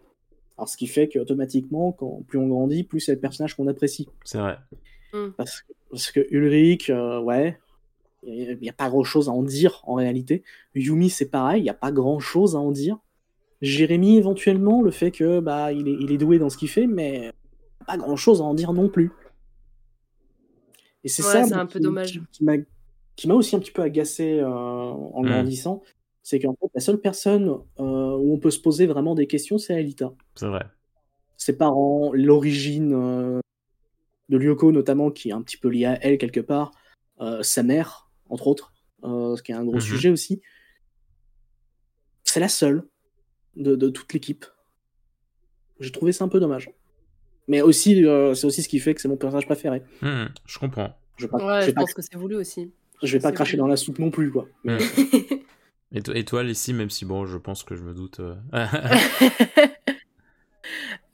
[0.57, 4.09] Alors, ce qui fait qu'automatiquement, quand plus on grandit, plus c'est le personnage qu'on apprécie.
[4.24, 4.59] C'est vrai.
[5.36, 7.59] Parce que, parce que Ulrich, euh, ouais,
[8.24, 10.43] il n'y a pas grand chose à en dire en réalité.
[10.74, 12.99] Yumi, c'est pareil, il n'y a pas grand chose à en dire.
[13.62, 16.86] Jérémy, éventuellement, le fait que bah, il, est, il est doué dans ce qu'il fait,
[16.86, 17.32] mais
[17.86, 19.11] pas grand chose à en dire non plus.
[21.05, 22.12] Et c'est Ouais, ça un peu qui- dommage.
[22.12, 22.55] qui- qui m'a
[23.18, 25.28] qui m'a aussi un petit peu agacé euh, en Mm.
[25.28, 25.82] grandissant.
[26.22, 27.48] C'est qu'en fait, la seule personne
[27.80, 30.64] euh, où on peut se poser vraiment des questions, c'est Alita C'est vrai.
[31.36, 33.40] ses parents, l'origine euh,
[34.28, 36.70] de Lyoko notamment, qui est un petit peu liée à elle quelque part,
[37.20, 39.80] euh, sa mère, entre autres, euh, ce qui est un gros Mhm.
[39.80, 40.40] sujet aussi.
[42.24, 42.84] C'est la seule
[43.56, 44.44] de, de toute l'équipe.
[45.80, 46.70] J'ai trouvé ça un peu dommage.
[47.48, 49.82] Mais aussi, euh, c'est aussi ce qui fait que c'est mon personnage préféré.
[50.02, 50.96] Hmm, Je comprends.
[51.16, 52.70] Je vais pas, Ouais, je je vais pas, pense que c'est voulu aussi.
[53.03, 54.46] Je vais pas cracher dans la soupe non plus, quoi.
[54.64, 54.78] Mais,
[55.92, 55.96] Mm.
[55.96, 56.42] Et, toi, et toi,
[56.74, 58.20] même si bon, je pense que je me doute.
[58.20, 58.34] euh,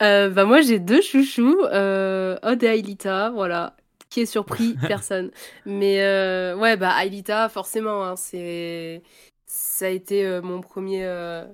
[0.02, 3.76] Euh, bah moi j'ai deux chouchous, euh, Odd et Ailita, voilà.
[4.10, 5.30] Qui est surpris Personne.
[5.66, 9.02] Mais euh, ouais, bah Ailita, forcément, hein, c'est
[9.46, 11.04] ça a été euh, mon premier.
[11.04, 11.44] euh,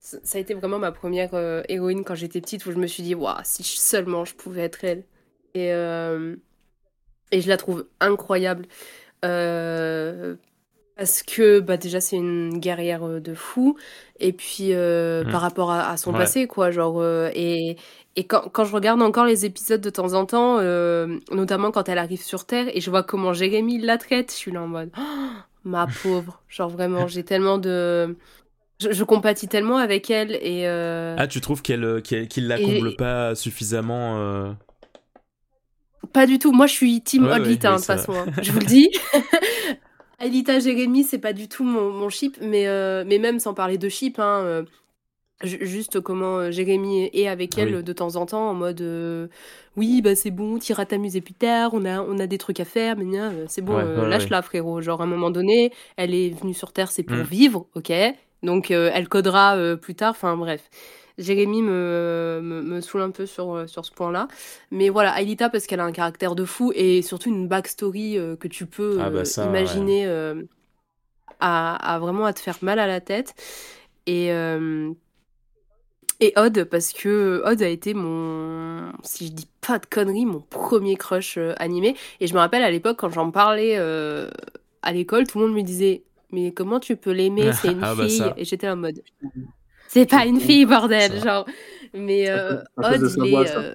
[0.00, 3.02] Ça a été vraiment ma première euh, héroïne quand j'étais petite où je me suis
[3.02, 5.04] dit, waouh, si seulement je pouvais être elle.
[5.54, 6.36] Et, euh,
[7.30, 8.66] et je la trouve incroyable.
[9.24, 10.34] Euh,
[10.96, 13.76] parce que bah, déjà, c'est une guerrière euh, de fou.
[14.20, 15.30] Et puis, euh, Mm.
[15.32, 16.18] par rapport à, à son Ouais.
[16.18, 16.70] passé, quoi.
[16.70, 17.02] Genre,
[17.34, 17.76] et
[18.14, 20.60] et quand, quand je regarde encore les épisodes de temps en temps,
[21.30, 24.52] notamment quand elle arrive sur Terre, et je vois comment Jérémy la traite, je suis
[24.52, 25.02] là en mode, Oh,
[25.64, 26.42] ma pauvre.
[26.48, 28.14] Genre, vraiment, j'ai tellement de.
[28.80, 30.32] Je, je compatis tellement avec elle.
[30.42, 30.66] Et.
[30.68, 34.52] euh, ah, tu trouves qu'elle, qu'il la Et- comble pas suffisamment euh,
[36.12, 36.52] Pas du tout.
[36.52, 38.12] Moi, je suis team Ouais, Odlita, ouais, hein, de toute façon.
[38.12, 38.26] hein.
[38.42, 38.90] Je vous le dis.
[40.18, 43.76] Alita Jérémy, c'est pas du tout mon, mon chip, mais, euh, mais même sans parler
[43.76, 44.62] de chip, hein, euh,
[45.42, 47.82] ju- juste comment euh, Jérémy est avec elle Oui.
[47.82, 49.26] de temps en temps, en mode euh,
[49.76, 52.64] oui, bah c'est bon, t'iras t'amuser plus tard, on a, on a des trucs à
[52.64, 54.80] faire, mais c'est bon, Ouais, ouais, lâche-la, frérot.
[54.80, 57.22] Genre, à un moment donné, elle est venue sur Terre, c'est pour Mm.
[57.22, 57.92] vivre, ok?
[58.44, 60.68] Donc, elle codera plus tard, enfin bref.
[61.18, 64.28] Jérémy me, me, me saoule un peu sur, sur ce point-là.
[64.70, 68.36] Mais voilà, Aelita, parce qu'elle a un caractère de fou et surtout une backstory euh,
[68.36, 70.42] que tu peux Ah bah euh, ça, imaginer euh,
[71.40, 73.34] à, à vraiment à te faire mal à la tête.
[74.06, 74.92] Et, euh,
[76.20, 80.40] et Odd, parce que Odd a été mon, si je dis pas de conneries, mon
[80.40, 81.96] premier crush euh, animé.
[82.20, 84.30] Et je me rappelle à l'époque, quand j'en parlais euh,
[84.82, 87.52] à l'école, tout le monde me disait Mais comment tu peux l'aimer?
[87.52, 88.18] C'est une Ah bah fille.
[88.18, 88.34] ça.
[88.36, 89.02] Et j'étais en mode
[89.92, 91.24] C'est pas une fille, bordel Ça.
[91.24, 91.46] Genre.
[91.94, 93.56] Mais euh, Odd, il est.
[93.56, 93.74] euh,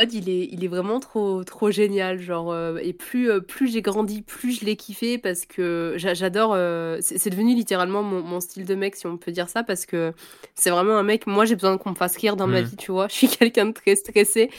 [0.00, 2.20] Odd, il est, il est vraiment trop, trop génial.
[2.20, 6.54] Genre, euh, et plus, plus j'ai grandi, plus je l'ai kiffé parce que j'a- j'adore.
[7.00, 10.12] c'est devenu littéralement mon, mon style de mec, si on peut dire ça, parce que
[10.54, 11.26] c'est vraiment un mec.
[11.26, 12.68] Moi, j'ai besoin qu'on me fasse rire dans ma Mhm.
[12.68, 13.08] vie, tu vois.
[13.10, 14.50] Je suis quelqu'un de très stressé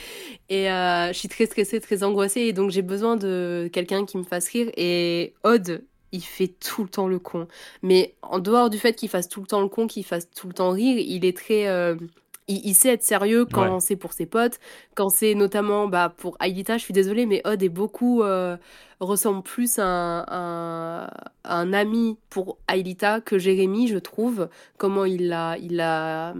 [0.50, 4.24] et je suis très stressée, très angoissée, et donc j'ai besoin de quelqu'un qui me
[4.24, 4.70] fasse rire.
[4.76, 7.46] Et Odd, il fait tout le temps le con.
[7.82, 10.46] Mais en dehors du fait qu'il fasse tout le temps le con, qu'il fasse tout
[10.48, 11.68] le temps rire, il est très.
[11.68, 11.94] euh,
[12.48, 13.80] il, il sait être sérieux quand Ouais.
[13.80, 14.58] c'est pour ses potes,
[14.96, 18.22] quand c'est notamment bah, pour Aïlita, je suis désolée, mais Odd est beaucoup.
[18.22, 18.56] euh,
[18.98, 20.24] ressemble plus à un,
[21.06, 21.10] un-
[21.44, 24.48] un ami pour Aïlita que Jérémy, je trouve.
[24.78, 25.56] Comment il la.
[25.58, 26.34] Il j'ai-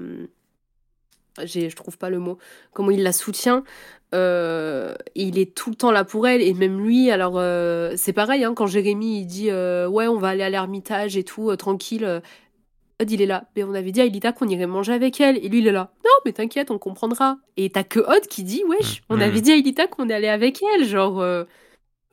[1.45, 2.39] je trouve pas le mot.
[2.73, 3.65] Comment il la soutient.
[4.13, 8.13] Euh, il est tout le temps là pour elle et même lui alors euh, c'est
[8.13, 11.55] pareil hein, quand Jérémy il dit euh, ouais on va aller à l'ermitage et tout
[11.55, 12.21] tranquille
[13.01, 15.37] Odd il est là mais on avait dit à Elita qu'on irait manger avec elle
[15.37, 18.43] et lui il est là non mais t'inquiète on comprendra et t'as que Odd qui
[18.43, 19.23] dit wesh on Mhm.
[19.23, 21.25] avait dit à Elita qu'on allait avec elle genre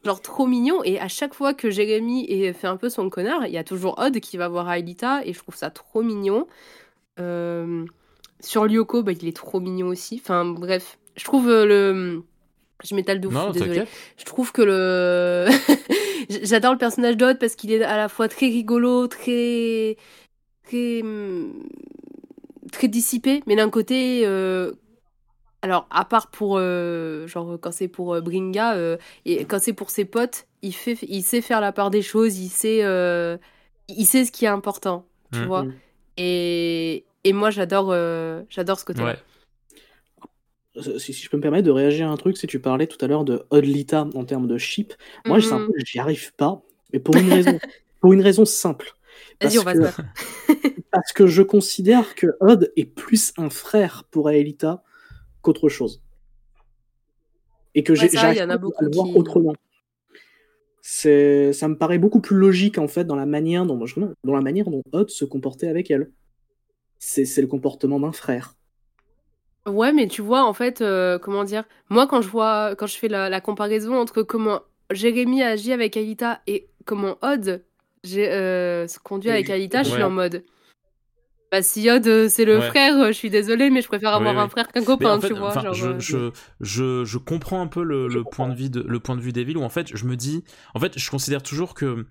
[0.05, 3.53] genre trop mignon et à chaque fois que Jérémy fait un peu son connard il
[3.53, 6.45] y a toujours Odd qui va voir Aelita et je trouve ça trop mignon
[7.19, 7.85] Euh,
[8.39, 12.23] sur Lyoko bah, il est trop mignon aussi enfin bref je trouve euh, le
[12.83, 13.85] je m'étale de ouf, je Non, suis désolée.
[14.17, 15.47] Je trouve que le.
[16.43, 19.97] J'adore le personnage d'Odd parce qu'il est à la fois très rigolo, très.
[20.63, 21.01] très.
[21.01, 21.63] hum,
[22.71, 24.21] très dissipé, mais d'un côté.
[24.27, 24.73] euh,
[25.63, 26.57] Alors, à part pour.
[26.59, 30.71] euh, Genre, quand c'est pour euh, Bringa, euh, et quand c'est pour ses potes, il,
[30.73, 30.97] fait...
[31.01, 32.83] il sait faire la part des choses, il sait.
[32.83, 33.37] euh,
[33.87, 35.45] Il sait ce qui est important, tu Mm.
[35.45, 35.63] vois.
[35.63, 35.73] Mm.
[36.17, 37.05] Et.
[37.27, 39.05] Et moi, j'adore euh, j'adore ce côté-là.
[39.05, 39.17] Ouais.
[40.77, 42.87] Euh, Si, si je peux me permettre de réagir à un truc, si tu parlais
[42.87, 44.93] tout à l'heure de Odlita en termes de chip,
[45.25, 46.61] moi j'y arrive pas,
[46.93, 47.59] mais pour une raison,
[48.01, 48.93] pour une raison simple.
[49.41, 50.71] Vas-y, Parce on va se que-.
[50.91, 54.83] Parce que je considère que Odd est plus un frère pour Aelita
[55.41, 56.01] qu'autre chose.
[57.75, 59.53] Et que Ouais, j'arrive à le voir qui- autrement.
[60.81, 61.09] Ça
[61.67, 63.77] me paraît beaucoup plus logique en fait dans la manière dont,
[64.23, 66.09] dans la manière dont Odd se comportait avec elle.
[66.99, 68.55] C'est, c'est le comportement d'un frère.
[69.67, 72.97] Ouais, mais tu vois, en fait, euh, comment dire, moi, quand je vois, quand je
[72.97, 77.63] fais la, la comparaison entre comment Jérémy agit avec Alita et comment Odd
[78.03, 80.03] j'ai, euh, se conduit avec Alita, je suis Ouais.
[80.03, 80.43] en mode.
[81.51, 82.67] Bah, si Odd, euh, c'est le Ouais.
[82.69, 84.49] frère, je suis désolée, mais je préfère avoir Oui, un oui.
[84.49, 85.53] frère qu'un copain, en fait, tu vois.
[85.53, 86.31] genre, je, euh, je,
[86.61, 89.57] je, je comprends un peu le, point de vue de le point de vue d'Evil
[89.57, 90.43] où en fait je me dis
[90.73, 92.05] en fait je considère toujours que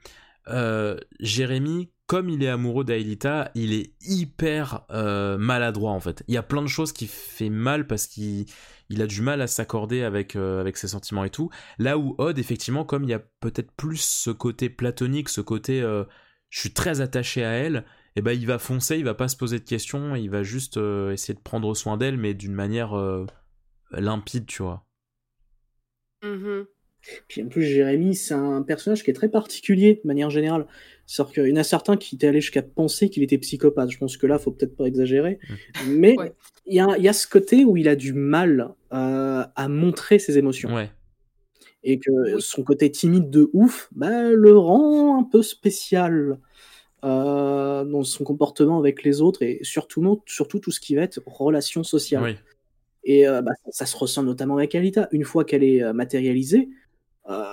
[0.49, 6.34] euh, Jérémy comme il est amoureux d'Aelita il est hyper euh, maladroit en fait il
[6.34, 8.46] y a plein de choses qui fait mal parce qu'il
[8.88, 12.14] il a du mal à s'accorder avec euh, avec ses sentiments et tout là où
[12.18, 16.04] Odd effectivement comme il y a peut-être plus ce côté platonique ce côté euh,
[16.50, 17.84] je suis très attaché à elle
[18.16, 20.78] et ben il va foncer, il va pas se poser de questions, il va juste
[20.78, 23.26] euh, essayer de prendre soin d'elle, mais d'une manière euh,
[23.92, 24.86] limpide, tu vois.
[26.22, 26.66] mhm.
[27.28, 30.66] Puis en plus, Jérémy, c'est un personnage qui est très particulier de manière générale.
[31.07, 33.90] C'est-à-dire qu'il y en a certains qui étaient allés jusqu'à penser qu'il était psychopathe.
[33.90, 35.38] Je pense que là, faut peut-être pas exagérer.
[35.86, 36.32] Mais Ouais.
[36.66, 39.68] il y, a, il y a ce côté où il a du mal euh, à
[39.68, 40.74] montrer ses émotions.
[40.74, 40.90] Ouais.
[41.84, 46.40] Et que son côté timide de ouf bah, le rend un peu spécial
[47.04, 51.20] euh, dans son comportement avec les autres et surtout, surtout tout ce qui va être
[51.26, 52.22] relation sociale.
[52.24, 52.34] Oui.
[53.04, 55.09] Et euh, bah, ça, ça se ressent notamment avec Alita.
[55.12, 56.68] Une fois qu'elle est matérialisée,
[57.30, 57.44] euh,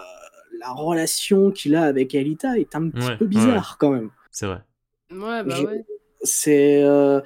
[0.63, 4.11] la relation qu'il a avec Alita est un petit Ouais, peu bizarre quand même.
[4.31, 4.63] C'est vrai.
[5.11, 5.85] Ouais, bah ouais.
[6.23, 7.21] C'est euh,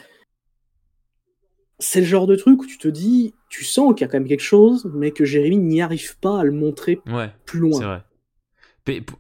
[1.80, 4.20] c'est le genre de truc où tu te dis, tu sens qu'il y a quand
[4.20, 7.86] même quelque chose, mais que Jérémy n'y arrive pas à le montrer Ouais, plus c'est
[7.86, 7.86] loin.
[7.86, 8.04] vrai.
[8.88, 9.14] Mais p-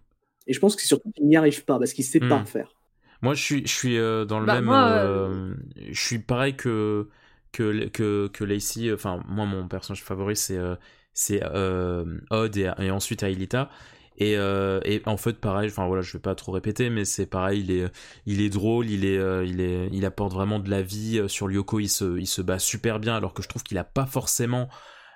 [0.47, 2.45] Et je pense que c'est surtout qu'il n'y arrive pas parce qu'il sait pas Hmm.
[2.45, 2.75] faire.
[3.21, 4.65] moi, je suis, je suis euh, dans le Bah, même.
[4.65, 7.09] moi, euh, je suis pareil que
[7.51, 8.93] que que que Lacey.
[8.93, 10.75] Enfin, moi, mon personnage favori, c'est euh,
[11.13, 13.69] c'est euh, Odd et, et ensuite Aelita.
[14.17, 15.69] Et, euh, et en fait, pareil.
[15.69, 17.61] Enfin voilà, je vais pas trop répéter, mais c'est pareil.
[17.61, 17.91] Il est
[18.25, 18.89] il est drôle.
[18.89, 21.79] Il est euh, il est il apporte vraiment de la vie euh, sur Lyoko.
[21.79, 24.69] Il se il se bat super bien, alors que je trouve qu'il a pas forcément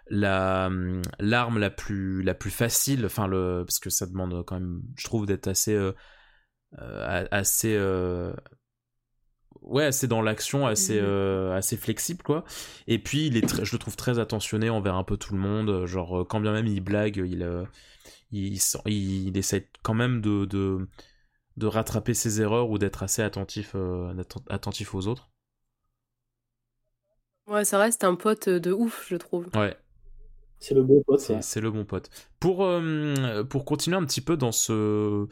[0.07, 4.59] la hum, l'arme la plus la plus facile enfin le parce que ça demande quand
[4.59, 5.77] même je trouve d'être assez
[6.79, 8.33] euh, assez euh,
[9.61, 12.45] ouais, assez dans l'action, assez, euh, assez flexible, quoi.
[12.87, 15.85] Et puis, il est je le trouve très attentionné envers un peu tout le monde.
[15.85, 17.43] Genre, quand bien même il blague, il,
[18.31, 18.55] il,
[18.87, 20.87] il, il essaie quand même de, de,
[21.57, 24.13] de rattraper ses erreurs ou d'être assez attentif, euh,
[24.49, 25.29] attentif aux autres.
[27.45, 29.51] Ouais, ça reste un pote de ouf, je trouve.
[29.55, 29.77] Ouais,
[30.59, 32.09] C'est le bon pote, c'est c'est le bon pote.
[32.39, 35.27] Pour, euh, pour continuer un petit peu dans ce.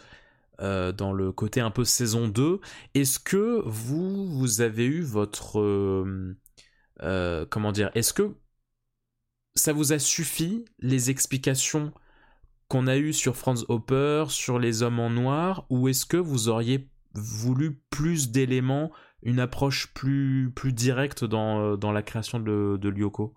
[0.62, 2.62] euh, dans le côté un peu saison 2,
[2.96, 5.60] est-ce que vous, vous avez eu votre.
[5.60, 6.38] euh,
[7.04, 8.36] euh, comment dire Est-ce que
[9.56, 11.94] ça vous a suffi les explications
[12.70, 16.50] qu'on a eues sur Franz Hopper, sur les hommes en noir, ou est-ce que vous
[16.50, 18.92] auriez voulu plus d'éléments,
[19.24, 23.36] une approche plus, plus directe dans, euh, dans la création de, de Lyoko?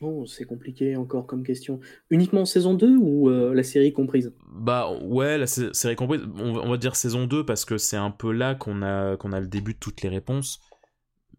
[0.00, 1.80] Oh, c'est compliqué encore comme question.
[2.10, 4.32] Uniquement saison 2 ou euh, la série comprise?
[4.50, 7.78] Bah ouais, la sé- série comprise, on va, on va dire saison 2 parce que
[7.78, 10.60] c'est un peu là qu'on a, qu'on a le début de toutes les réponses.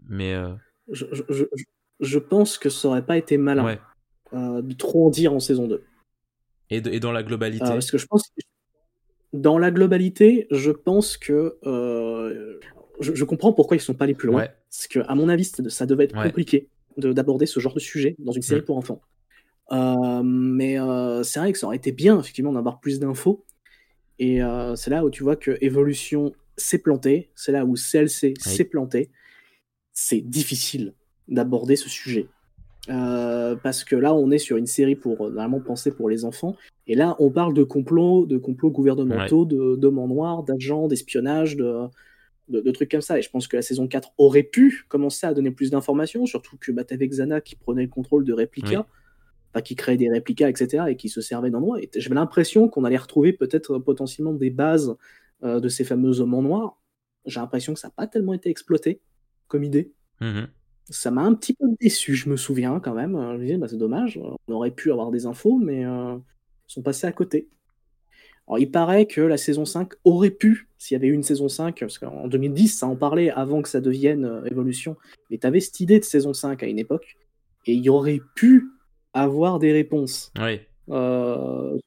[0.07, 0.53] Mais euh,
[0.91, 1.45] je, je, je,
[1.99, 3.79] je pense que ça aurait pas été malin ouais.
[4.33, 5.83] Euh, de trop en dire en saison 2.
[6.69, 7.65] Et, de- et dans la globalité.
[7.65, 8.41] Euh, parce que je pense que
[9.33, 12.59] dans la globalité, je pense que euh,
[12.99, 14.41] je, je comprends pourquoi ils sont pas allés plus loin.
[14.41, 14.51] Ouais.
[14.69, 16.25] Parce que, à mon avis, ça devait être Ouais.
[16.25, 16.67] compliqué
[16.97, 18.65] de- d'aborder ce genre de sujet dans une série Mm.
[18.65, 19.01] pour enfants.
[20.23, 20.77] Mais
[21.23, 23.45] c'est vrai que ça aurait été bien, effectivement, d'avoir plus d'infos.
[24.19, 24.39] Et
[24.75, 27.29] c'est là où tu vois que Evolution s'est planté.
[27.35, 29.09] C'est là où CLC s'est planté.
[29.93, 30.93] C'est difficile
[31.27, 32.27] d'aborder ce sujet.
[32.89, 36.25] Euh, parce que là, on est sur une série pour euh, normalement pensée pour les
[36.25, 36.55] enfants,
[36.87, 41.55] et là, on parle de complots, de complots gouvernementaux, de d'hommes en noir, d'agents, d'espionnage,
[41.55, 41.87] de,
[42.47, 43.19] de, de trucs comme ça.
[43.19, 46.57] Et je pense que la saison 4 aurait pu commencer à donner plus d'informations, surtout
[46.57, 48.87] que bah, t'avais Xana qui prenait le contrôle de Replica,
[49.63, 51.81] qui créait des réplicas, etc., et qui se servait d'endroits.
[51.81, 54.95] Et j'avais l'impression qu'on allait retrouver peut-être euh, potentiellement des bases
[55.43, 56.81] euh, de ces fameux hommes en noir.
[57.25, 59.01] J'ai l'impression que ça n'a pas tellement été exploité
[59.47, 60.47] comme idée Mhm.
[60.89, 63.11] Ça m'a un petit peu déçu, je me souviens quand même.
[63.13, 64.17] Je me disais, bah, c'est dommage,
[64.47, 67.47] on aurait pu avoir des infos, mais euh, ils sont passés à côté.
[68.47, 71.47] Alors, il paraît que la saison 5 aurait pu, s'il y avait eu une saison
[71.47, 74.97] 5, parce qu'en 2010, ça en parlait avant que ça devienne euh, Evolution,
[75.29, 77.15] mais tu avais cette idée de saison 5 à une époque,
[77.67, 78.67] et il aurait pu
[79.13, 80.31] avoir des réponses.
[80.41, 80.61] Oui.
[80.89, 81.77] Euh,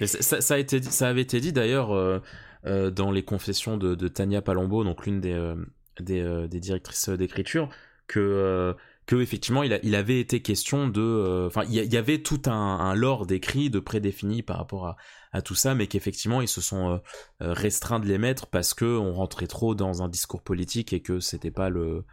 [0.00, 2.18] ça, ça- ça a été dit- ça avait été dit d'ailleurs euh,
[2.66, 5.54] euh, dans les confessions de, de Tania Palombo, donc l'une des, euh,
[6.00, 7.70] des, euh, des directrices d'écriture,
[8.18, 8.74] euh,
[9.06, 11.00] que effectivement il, avait été question de.
[11.00, 14.96] euh, Enfin, il y, avait tout un, un lore d'écrit, de prédéfini par rapport
[15.32, 17.00] à, tout ça, mais qu'effectivement ils se sont
[17.40, 21.00] euh, restreints de les mettre parce que on rentrait trop dans un discours politique et
[21.00, 22.04] que c'était pas le.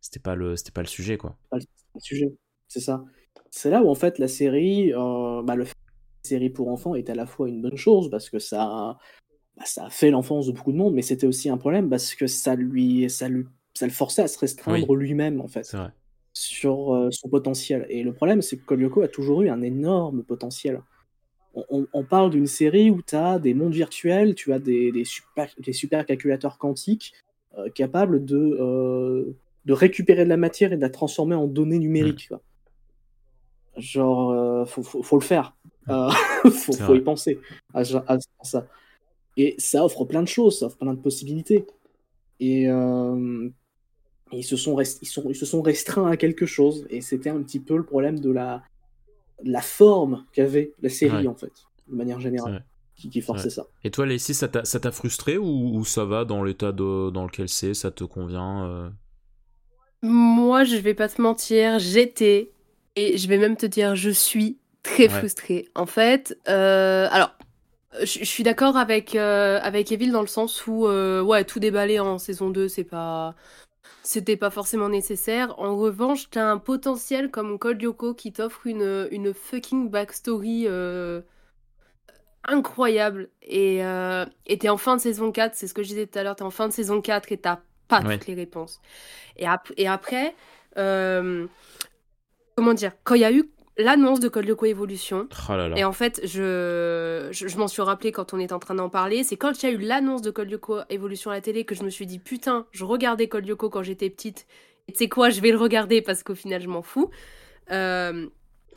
[0.00, 1.36] C'était pas le, pas le sujet, quoi.
[1.52, 1.60] le
[1.98, 2.32] sujet,
[2.68, 3.04] c'est ça.
[3.50, 5.74] C'est là où en fait la série, euh, bah, le fait
[6.24, 8.96] la série pour enfants est à la fois une bonne chose parce que ça,
[9.56, 12.14] bah, ça a fait l'enfance de beaucoup de monde, mais c'était aussi un problème parce
[12.14, 13.44] que ça lui, ça lui,
[13.80, 15.64] ça le forçait à se restreindre lui-même en fait
[16.32, 17.86] sur euh, son potentiel.
[17.88, 20.80] Et le problème, c'est que Kolyoko a toujours eu un énorme potentiel.
[21.54, 24.92] On, on- on parle d'une série où tu as des mondes virtuels, tu as des,
[24.92, 27.12] des super, des super calculateurs quantiques
[27.58, 31.80] euh, capables de, euh, de récupérer de la matière et de la transformer en données
[31.80, 32.28] numériques.
[32.28, 32.40] quoi.
[33.76, 35.56] Genre, faut, faut, faut le faire.
[35.88, 36.10] Euh,
[36.50, 37.38] faut, faut y penser
[37.74, 38.66] à, à- à ça.
[39.36, 41.66] Et ça offre plein de choses, ça offre plein de possibilités.
[42.40, 43.48] Et, euh,
[44.32, 46.86] et ils, se sont rest- ils, sont, ils se sont restreints à quelque chose.
[46.90, 48.62] Et c'était un petit peu le problème de la,
[49.44, 51.28] de la forme qu'avait la série, Ouais.
[51.28, 51.52] en fait,
[51.88, 52.64] de manière générale,
[52.96, 53.66] qui, qui forçait ça.
[53.84, 57.10] Et toi, Lacey, ça t'a ça t'a frustré ou, ou ça va dans l'état de-
[57.10, 58.90] dans lequel c'est, ça te convient euh?
[60.02, 62.52] Moi, je vais pas te mentir, j'étais,
[62.96, 65.08] et je vais même te dire, je suis très Ouais.
[65.08, 65.68] frustrée.
[65.74, 67.32] En fait, euh, alors,
[68.02, 71.60] je je suis d'accord avec, euh, avec Evil dans le sens où, euh, ouais, tout
[71.60, 73.34] déballer en saison 2, c'est pas.
[74.02, 75.58] C'était pas forcément nécessaire.
[75.58, 81.20] En revanche, t'as un potentiel comme Code Lyoko qui t'offre une, une fucking backstory euh,
[82.44, 83.28] incroyable.
[83.42, 86.22] Et euh, t'es en fin de saison 4, c'est ce que je disais tout à
[86.22, 88.18] l'heure, t'es en fin de saison 4 et t'as pas Ouais.
[88.18, 88.80] toutes les réponses.
[89.36, 90.34] Et, ap- et après,
[90.78, 91.46] euh,
[92.56, 93.50] comment dire, quand il y a eu
[93.82, 95.76] l'annonce de Code Lyoko Evolution, Oh là là.
[95.78, 98.88] et en fait, je, je, je m'en suis rappelé quand on était en train d'en
[98.88, 99.24] parler.
[99.24, 101.74] C'est quand il y a eu l'annonce de Code Lyoko Evolution à la télé que
[101.74, 104.46] je me suis dit putain, je regardais Code Lyoko quand j'étais petite.
[104.88, 107.10] Et tu sais quoi, je vais le regarder parce qu'au final, je m'en fous.
[107.70, 108.26] Euh,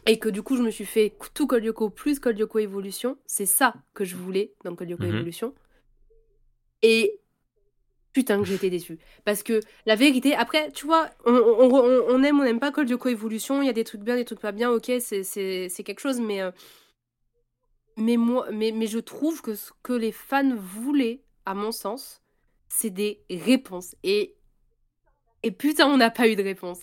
[0.05, 3.17] et que du coup, je me suis fait tout Code Lyoko plus Code Lyoko Evolution.
[3.25, 5.15] C'est ça que je voulais dans Code Lyoko Mhm.
[5.15, 5.53] Evolution.
[6.81, 7.19] Et
[8.13, 8.99] putain que j'étais déçue.
[9.25, 12.89] Parce que la vérité, après, tu vois, on, on, on- on aime, n'aime pas Code
[12.89, 13.61] Lyoko Evolution.
[13.61, 14.71] Il y a des trucs bien, des trucs pas bien.
[14.71, 15.23] Ok, c'est-
[15.83, 16.41] quelque chose, mais.
[16.41, 16.51] euh,
[17.97, 22.21] mais, moi, mais, mais je trouve que ce que les fans voulaient, à mon sens,
[22.69, 23.95] c'est des réponses.
[24.03, 24.35] Et,
[25.43, 26.79] et putain, on n'a pas eu de réponse.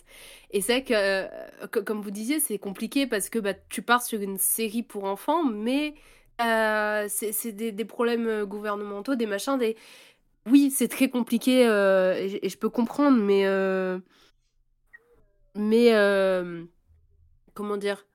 [0.51, 3.81] Et c'est vrai que, euh, co- comme vous disiez, c'est compliqué parce que bah, tu
[3.83, 5.95] pars sur une série pour enfants, mais
[6.43, 9.76] euh, c'est des problèmes euh, gouvernementaux, des machins, des...
[10.47, 13.47] Oui, c'est très compliqué euh, et, je peux comprendre, mais...
[13.47, 13.99] euh,
[15.55, 15.95] mais...
[15.95, 16.64] euh,
[17.55, 18.07] comment dire?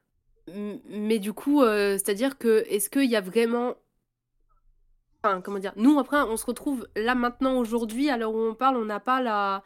[0.90, 3.76] Mais du coup, c'est-à-dire que est-ce qu'il y a vraiment
[5.24, 8.54] Enfin, comment dire Nous, après, on se retrouve là maintenant, aujourd'hui, à l'heure où on
[8.54, 9.64] parle, on n'a pas la...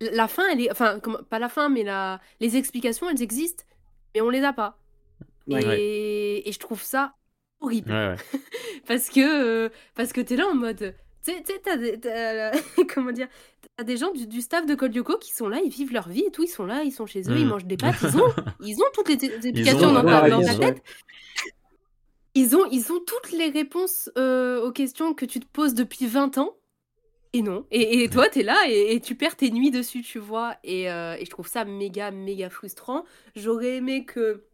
[0.00, 0.70] La fin, elle est...
[0.70, 0.98] Enfin,
[1.28, 2.20] pas la fin, mais la...
[2.40, 3.64] les explications, elles existent,
[4.14, 4.78] mais on les a pas.
[5.46, 5.78] Ouais.
[5.78, 6.48] Et...
[6.48, 7.14] et je trouve ça
[7.60, 7.92] horrible.
[7.92, 8.16] Ouais.
[8.86, 10.94] Parce que, euh, parce que t'es là en mode...
[11.26, 11.98] Tu sais, t'as des...
[12.00, 12.52] t'as-
[12.94, 13.28] comment dire
[13.76, 16.24] T'as des gens du, du staff de Cold qui sont là, ils vivent leur vie
[16.26, 17.48] et tout, ils sont là, ils sont chez eux, ils Mm.
[17.48, 18.32] mangent des pâtes, ils ont,
[18.64, 20.82] ils ont toutes les explications dans, ta, dans tête.
[22.34, 26.06] Ils ont, ils ont toutes les réponses euh, aux questions que tu te poses depuis
[26.06, 26.56] 20 ans.
[27.32, 27.66] Et non.
[27.70, 30.56] Et, et toi, t'es là et, et tu perds tes nuits dessus, tu vois.
[30.64, 33.04] Et, euh, et je trouve ça méga, méga frustrant.
[33.34, 34.44] J'aurais aimé que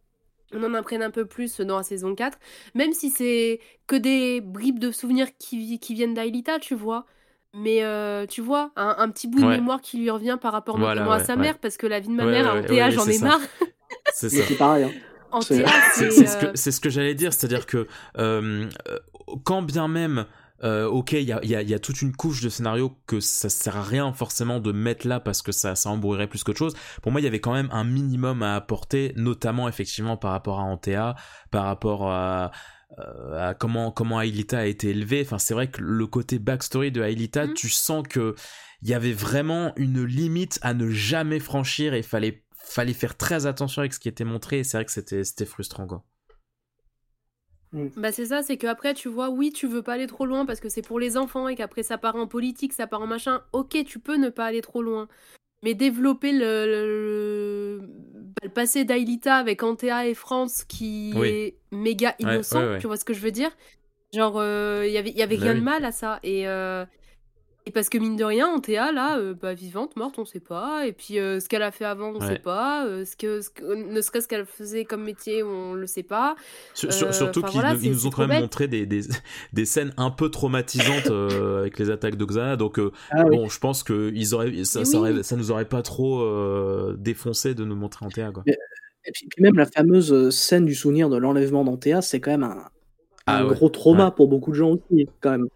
[0.55, 2.39] on en apprenne un peu plus dans la saison 4,
[2.75, 7.07] même si c'est que des bribes de souvenirs qui, qui viennent d'Ailita, tu vois.
[7.55, 9.57] Mais euh, tu vois, un, un petit bout de Ouais.
[9.59, 11.43] mémoire qui lui revient par rapport Voilà, notamment à ouais, sa ouais.
[11.43, 13.41] mère, parce que la vie de ma Ouais, mère, ouais, en ouais, j'en ai marre.
[14.15, 14.45] C'est ça.
[14.47, 14.85] c'est pareil.
[14.85, 14.93] hein.
[15.41, 17.87] Ce que, c'est ce que j'allais dire, c'est-à-dire que
[18.19, 18.99] euh, euh,
[19.45, 20.27] quand bien même,
[20.65, 22.49] euh, ok, il y a, il y, a, il y a toute une couche de
[22.49, 26.29] scénario que ça sert à rien forcément de mettre là parce que ça, ça embrouillerait
[26.29, 26.75] plus qu'autre chose.
[27.03, 30.61] Pour moi, il y avait quand même un minimum à apporter, notamment effectivement par rapport
[30.61, 31.15] à Antea,
[31.51, 32.53] par rapport à,
[32.99, 35.23] euh, à comment comment Aelita a été élevée.
[35.25, 37.55] Enfin, c'est vrai que le côté backstory de Aelita, Mhm.
[37.55, 38.35] tu sens que
[38.83, 43.17] il y avait vraiment une limite à ne jamais franchir et il fallait fallait faire
[43.17, 46.05] très attention avec ce qui était montré et c'est vrai que c'était c'était frustrant quoi.
[47.97, 50.61] Bah c'est ça, c'est qu'après tu vois, oui tu veux pas aller trop loin parce
[50.61, 53.43] que c'est pour les enfants et qu'après ça part en politique, ça part en machin,
[53.53, 55.09] ok tu peux ne pas aller trop loin.
[55.65, 61.29] Mais développer le, le, bah, le passé d'Ailita avec Antea et France qui Oui.
[61.29, 62.79] est méga innocent, ouais, ouais.
[62.81, 63.51] tu vois ce que je veux dire?
[64.13, 66.19] Genre, euh, il y avait, il y avait Bah rien de mal à ça.
[66.25, 66.85] Et, euh,
[67.67, 70.87] et parce que mine de rien, Antea, là, euh, bah, vivante, morte, on sait pas.
[70.87, 72.27] Et puis euh, ce qu'elle a fait avant, on Ouais.
[72.27, 72.85] sait pas.
[72.87, 76.35] Euh, ce que, ce que- ne serait-ce qu'elle faisait comme métier, on le sait pas.
[76.75, 78.41] Sur- sur- Euh, surtout qu'ils voilà, nous, ont quand même bête.
[78.41, 79.03] montré des, des,
[79.53, 83.37] des scènes un peu traumatisantes euh, avec les attaques de Xana, donc euh, Ah oui.
[83.37, 85.11] bon, je pense que ils auraient, ça, ça, oui.
[85.13, 88.33] aurait- ça nous aurait pas trop euh, défoncé de nous montrer en théâtre.
[88.35, 88.43] Quoi.
[88.47, 88.57] Mais-
[89.05, 92.45] Et puis, puis même la fameuse scène du souvenir de l'enlèvement d'Antea, c'est quand même
[92.45, 92.57] un,
[93.27, 93.55] Ah un ouais.
[93.55, 94.11] gros trauma Ouais.
[94.17, 95.49] pour beaucoup de gens aussi, quand même.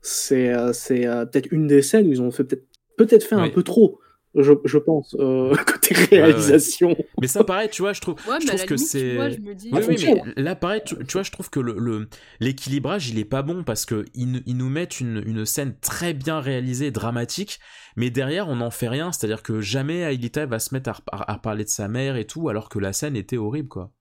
[0.00, 2.64] C'est euh, c'est euh, peut-être une des scènes où ils ont fait peut-être
[2.96, 4.00] peut-être fait un peu trop,
[4.34, 6.96] je, je pense, euh, côté réalisation.
[7.20, 9.16] Mais ça, pareil, tu vois, je trouve, Ouais, je trouve que c'est.
[9.54, 9.70] dis.
[9.72, 9.96] Oui, oui,
[10.36, 12.08] mais là, pareil, tu, tu vois, je trouve que le,
[12.40, 15.76] l'équilibrage, il est pas bon parce que ils, nous- ils nous mettent une, une scène
[15.80, 17.58] très bien réalisée, dramatique,
[17.96, 19.12] mais derrière, on n'en fait rien.
[19.12, 22.48] C'est-à-dire que jamais Aelita va se mettre à, à parler de sa mère et tout,
[22.48, 23.92] alors que la scène était horrible, quoi.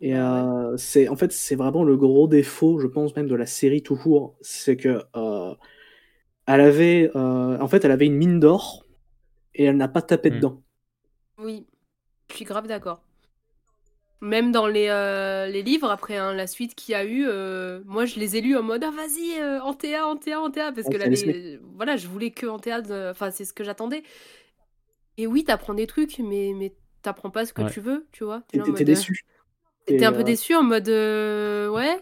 [0.00, 3.34] Et Ah euh, c'est en fait c'est vraiment le gros défaut, je pense même de
[3.34, 5.54] la série tout court, c'est que euh,
[6.46, 8.84] elle avait euh, en fait elle avait une mine d'or
[9.54, 10.32] et elle n'a pas tapé Mm.
[10.32, 10.62] dedans.
[11.38, 11.66] Oui,
[12.30, 13.02] je suis grave d'accord.
[14.20, 17.80] Même dans les, euh, les livres, après hein, la suite qu'il y a eu, euh,
[17.86, 20.90] moi je les ai lus en mode Ah vas-y, euh, Antea, Antea, Antea, parce Ouais,
[20.90, 22.80] que là, les- voilà, je voulais que Antea,
[23.12, 24.02] enfin c'est ce que j'attendais.
[25.16, 27.72] Et oui, t'apprends des trucs, mais, mais t'apprends pas ce que Ouais.
[27.72, 28.42] tu veux, tu vois.
[28.48, 29.24] T'es euh, déçu.
[29.88, 31.98] T'es Et, un peu euh, déçu en mode euh, Ouais,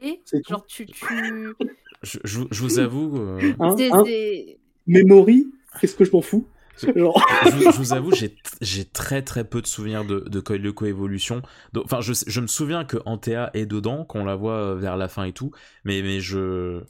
[0.00, 0.38] et tout.
[0.48, 0.86] genre tu.
[0.86, 1.04] tu...
[2.02, 3.18] Je, je, je vous avoue.
[3.18, 4.04] euh, Hein, hein,
[4.86, 5.46] Memory,
[5.80, 6.46] qu'est-ce que je m'en fous?
[6.96, 10.40] Genre, je, vous- je vous avoue, j'ai j'ai très très peu de souvenirs de, de
[10.40, 11.42] Code Lyoko Evolution.
[11.74, 14.96] Donc, Enfin, je, je me souviens que Antea est dedans, qu'on la voit euh, vers
[14.96, 15.50] la fin et tout,
[15.84, 16.80] mais, mais je.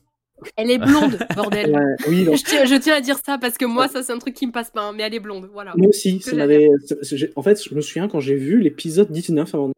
[0.57, 1.75] Elle est blonde, bordel.
[1.75, 2.37] ouais, oui, non.
[2.37, 4.47] Je tiens, je tiens à dire ça parce que moi, ça c'est un truc qui
[4.47, 5.73] me passe pas, hein, mais elle est blonde, voilà.
[5.77, 6.71] Moi aussi, ça m'avait.
[6.87, 9.73] c'est- c'est- j'ai- En fait, je me souviens quand j'ai vu l'épisode 19 avant.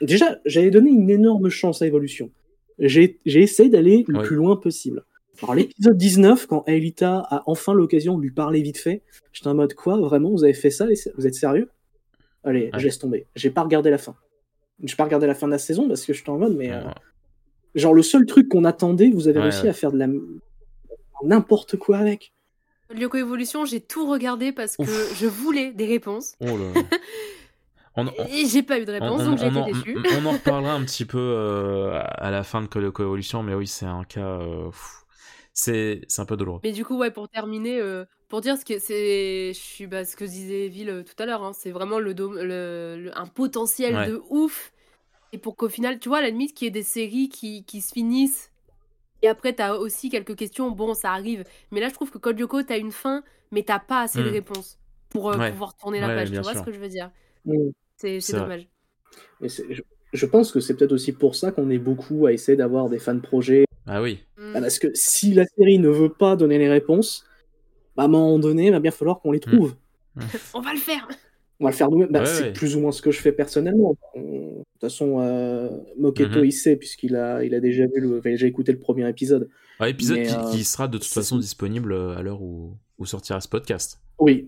[0.00, 2.30] Déjà, j'avais donné une énorme chance à Evolution.
[2.78, 5.04] J'ai essayé d'aller le plus loin possible.
[5.42, 9.54] Alors, l'épisode 19, quand Aelita a enfin l'occasion de lui parler vite fait, j'étais en
[9.54, 10.86] mode quoi Vraiment, vous avez fait ça
[11.16, 11.70] Vous êtes sérieux?
[12.44, 12.78] Allez, Ouais.
[12.78, 13.26] je laisse tomber.
[13.36, 14.14] J'ai pas regardé la fin.
[14.82, 16.70] J'ai pas regardé la fin de la saison parce que j'étais en mode, mais.
[16.72, 16.90] euh, euh,
[17.74, 19.68] genre, le seul truc qu'on attendait, vous avez Ouais, réussi ouais.
[19.70, 20.08] à faire de la.
[21.22, 22.32] n'importe quoi avec.
[22.94, 25.18] Lyoko Evolution, j'ai tout regardé parce que Ouf.
[25.20, 26.34] je voulais des réponses.
[26.40, 26.72] Oh là.
[27.96, 29.96] On, on- Et j'ai pas eu de on- réponse, on- donc j'ai été en, déçue.
[30.18, 33.66] on en reparlera un petit peu euh, à la fin de Code Evolution, mais oui,
[33.66, 34.40] c'est un cas.
[34.40, 34.70] euh,
[35.52, 36.60] c'est c'est un peu douloureux.
[36.64, 40.04] Mais du coup, ouais, pour terminer, euh, pour dire ce que c'est, je suis, bah,
[40.04, 43.16] ce que disait Ville euh, tout à l'heure, hein, c'est vraiment le, dom- le- le-
[43.18, 44.08] un potentiel Ouais.
[44.08, 44.72] de ouf.
[45.32, 47.64] Et pour qu'au final, tu vois, à la limite, qu'il y ait des séries qui,
[47.64, 48.50] qui se finissent
[49.22, 50.70] Et après, t'as aussi quelques questions.
[50.70, 51.44] Bon, ça arrive.
[51.70, 53.22] Mais là, je trouve que Code Lyoko, t'as une fin,
[53.52, 54.32] mais t'as pas assez de Mm.
[54.32, 54.78] réponses
[55.10, 55.50] pour euh, Ouais.
[55.52, 56.30] pouvoir tourner la Ouais, page.
[56.30, 56.60] Tu vois sûr.
[56.60, 57.10] ce que je veux dire?
[58.20, 58.68] C'est dommage.
[59.46, 59.82] C'est- je,
[60.12, 62.98] je pense que c'est peut-être aussi pour ça qu'on est beaucoup à essayer d'avoir des
[62.98, 63.64] fans projets.
[63.86, 64.20] Ah oui.
[64.38, 64.52] Mm.
[64.54, 67.24] Bah, parce que si la série ne veut pas donner les réponses,
[67.96, 69.74] bah, à un moment donné, il va bien falloir qu'on les trouve.
[70.54, 71.06] On va le faire
[71.60, 72.08] On va le faire nous-mêmes.
[72.10, 72.52] Bah, Ouais, c'est ouais.
[72.52, 73.96] plus ou moins ce que je fais personnellement.
[74.14, 74.20] On-
[74.74, 76.44] De toute façon, euh, Moketo, Mhm.
[76.44, 79.48] il sait, puisqu'il a, il a déjà vu, le, enfin, déjà écouté le premier épisode.
[79.80, 82.76] Un épisode Mais, qui, euh, qui sera de toute façon disponible euh, à l'heure où,
[82.98, 84.00] où sortira ce podcast.
[84.18, 84.46] Oui.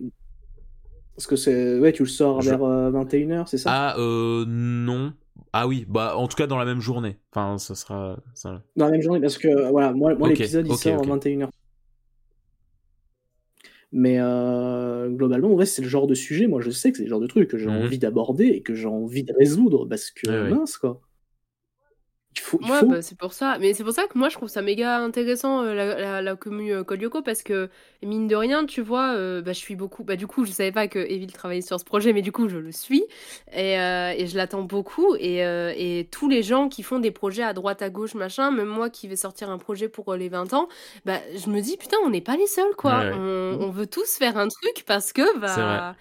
[1.17, 1.79] Parce que c'est.
[1.79, 2.59] Ouais, tu le sors Je- vers
[2.91, 3.71] 21h, c'est ça?
[3.73, 5.13] Ah, euh, non.
[5.51, 7.17] Ah oui, bah en tout cas dans la même journée.
[7.33, 8.17] Enfin, ça sera.
[8.35, 11.07] ça- Dans la même journée, parce que euh, voilà, moi, moi l'épisode il sort ok.
[11.07, 11.49] à 21h.
[13.93, 17.09] Mais euh, globalement, ouais, c'est le genre de sujet, moi je sais que c'est le
[17.09, 17.77] genre de truc que j'ai Mhm.
[17.83, 21.01] envie d'aborder et que j'ai envie de résoudre parce que mince quoi.
[22.37, 22.59] Il faut.
[22.61, 22.85] Il Ouais, faut...
[22.85, 23.57] bah, c'est pour ça.
[23.59, 26.35] Mais c'est pour ça que moi, je trouve ça méga intéressant, euh, la, la, la
[26.35, 26.83] commu euh,
[27.25, 27.69] parce que,
[28.03, 30.03] mine de rien, tu vois, euh, bah, je suis beaucoup...
[30.03, 32.47] Bah, du coup, je savais pas que Evil travaillait sur ce projet, mais du coup,
[32.49, 33.03] je le suis.
[33.51, 35.15] Et, euh, et je l'attends beaucoup.
[35.15, 38.51] Et, euh, et tous les gens qui font des projets à droite, à gauche, machin,
[38.51, 40.67] même moi qui vais sortir un projet pour euh, les 20 ans,
[41.05, 42.99] bah, je me dis, putain, on n'est pas les seuls, quoi.
[42.99, 43.13] Ouais, ouais.
[43.15, 45.81] On, on veut tous faire un truc parce que, C'est vrai.
[45.81, 45.95] bah...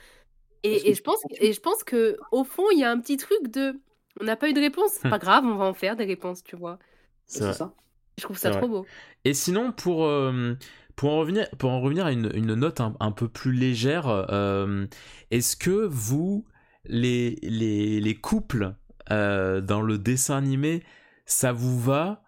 [0.62, 2.90] Et, Parce que et je pense, et je pense que au fond, il y a
[2.90, 3.78] un petit truc de...
[4.20, 6.42] On n'a pas eu de réponse, c'est pas grave, on va en faire des réponses,
[6.42, 6.78] tu vois.
[7.26, 7.74] C'est ça.
[8.18, 8.68] Je trouve ça trop vrai.
[8.68, 8.90] beau.
[9.24, 10.54] Et sinon, pour, euh,
[10.96, 14.08] pour, en, revenir, pour en revenir à une, une note un, un peu plus légère,
[14.08, 14.86] euh,
[15.30, 16.46] est-ce que vous,
[16.84, 18.74] les, les, les couples
[19.10, 20.84] euh, dans le dessin animé,
[21.26, 22.22] ça vous va?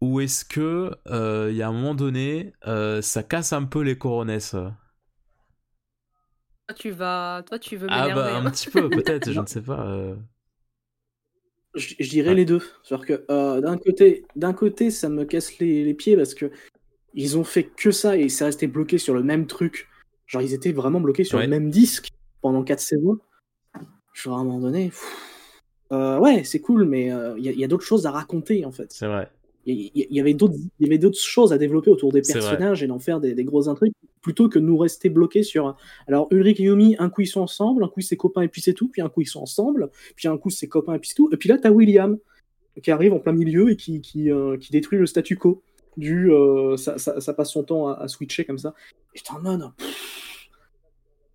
[0.00, 3.82] Ou est-ce que euh, il y a un moment donné, euh, ça casse un peu
[3.82, 4.56] les coronesses?
[6.68, 8.12] Toi, tu vas, toi, tu veux Ah m'énerver.
[8.12, 8.50] bah un hein.
[8.50, 10.16] petit peu, peut-être, je ne sais pas.
[11.74, 11.78] Euh.
[11.78, 12.34] Je, je dirais Ouais.
[12.36, 12.60] les deux.
[12.82, 16.50] C'est-à-dire que euh, d'un côté, d'un côté, ça me casse les, les pieds parce que
[17.14, 19.88] ils ont fait que ça et c'est resté bloqué sur le même truc.
[20.26, 21.44] Genre, ils étaient vraiment bloqués sur Ouais.
[21.44, 22.08] le même disque
[22.40, 23.18] pendant quatre saisons.
[24.14, 25.04] Genre, à un moment donné, pff,
[25.92, 28.72] euh, ouais, c'est cool, mais il y a, y a d'autres choses à raconter en
[28.72, 28.90] fait.
[28.92, 29.30] C'est vrai.
[29.64, 32.88] Il y, avait d'autres, il y avait d'autres choses à développer autour des personnages et
[32.88, 35.76] d'en faire des, des gros intrigues plutôt que de nous rester bloqués sur.
[36.08, 38.60] Alors Ulrich et Yumi, un coup ils sont ensemble, un coup c'est copains et puis
[38.60, 41.10] c'est tout, puis un coup ils sont ensemble, puis un coup c'est copains et puis
[41.10, 42.18] c'est tout, et puis là t'as William
[42.82, 45.62] qui arrive en plein milieu et qui qui, euh, qui détruit le statu quo
[45.96, 48.74] du euh, ça, ça, ça passe son temps à, à switcher comme ça.
[49.14, 49.62] Et j'étais en mode.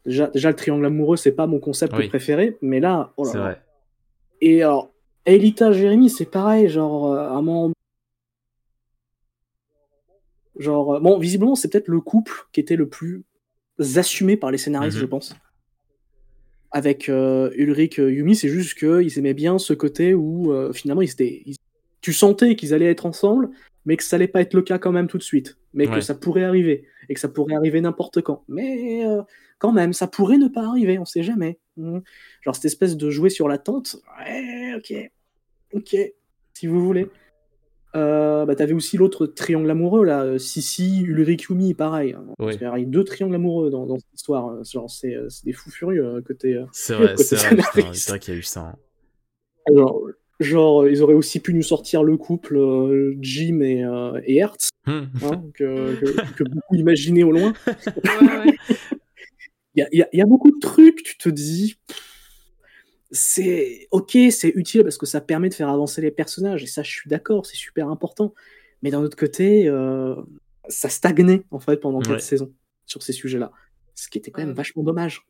[0.05, 2.07] Déjà, déjà le triangle amoureux c'est pas mon concept Oui.
[2.09, 3.43] préféré, mais là oh là C'est là.
[3.43, 3.61] vrai.
[4.41, 4.91] Et alors,
[5.25, 7.71] Elita Jérémy, c'est pareil, genre, euh, à un moment.
[10.59, 13.23] Genre, euh, bon, visiblement, c'est peut-être le couple qui était le plus
[13.95, 15.01] assumé par les scénaristes, Mhm.
[15.01, 15.35] je pense.
[16.71, 21.01] Avec euh, Ulrich euh, Yumi, c'est juste qu'ils aimaient bien ce côté où euh, finalement,
[21.01, 21.55] ils étaient, ils-
[22.01, 23.49] tu sentais qu'ils allaient être ensemble,
[23.85, 25.57] mais que ça allait pas être le cas quand même tout de suite.
[25.73, 25.95] Mais Ouais.
[25.95, 26.85] que ça pourrait arriver.
[27.09, 28.43] Et que ça pourrait arriver n'importe quand.
[28.49, 29.21] Mais euh,
[29.59, 31.57] quand même, ça pourrait ne pas arriver, on sait jamais.
[31.77, 32.01] Mhm.
[32.41, 33.95] Genre cette espèce de jouer sur l'attente.
[34.19, 34.93] Ouais, ok.
[35.73, 35.95] Ok.
[36.53, 37.07] Si vous voulez.
[37.97, 40.23] Euh, bah, t'avais aussi l'autre triangle amoureux, là.
[40.23, 42.13] euh, Sissi, Ulrich, Yumi, pareil.
[42.13, 42.25] hein.
[42.39, 42.53] Oui.
[42.53, 44.45] Qu'il y a deux triangles amoureux dans, dans cette histoire.
[44.45, 44.61] hein.
[44.71, 46.61] Genre, c'est euh, c'est des fous furieux côté.
[46.71, 48.61] C'est vrai, côté c'est vrai, putain, c'est vrai qu'il y a eu ça.
[48.61, 48.75] hein.
[49.73, 50.01] Genre,
[50.39, 54.69] genre, ils auraient aussi pu nous sortir le couple euh, Jim et, euh, et Hertz,
[54.85, 55.09] hein,
[55.55, 57.53] que, que- que beaucoup imaginaient au loin.
[58.21, 58.57] Ouais, ouais.
[59.75, 61.75] Il y a, il y a- il y a beaucoup de trucs, tu te dis.
[61.87, 61.97] pff,
[63.11, 66.83] C'est ok, c'est utile parce que ça permet de faire avancer les personnages, et ça,
[66.83, 68.33] je suis d'accord, c'est super important.
[68.81, 70.15] Mais d'un autre côté, euh,
[70.67, 72.19] ça stagnait en fait pendant quatre Ouais.
[72.19, 72.53] saisons
[72.85, 73.51] sur ces sujets-là.
[73.95, 75.25] Ce qui était quand même vachement dommage.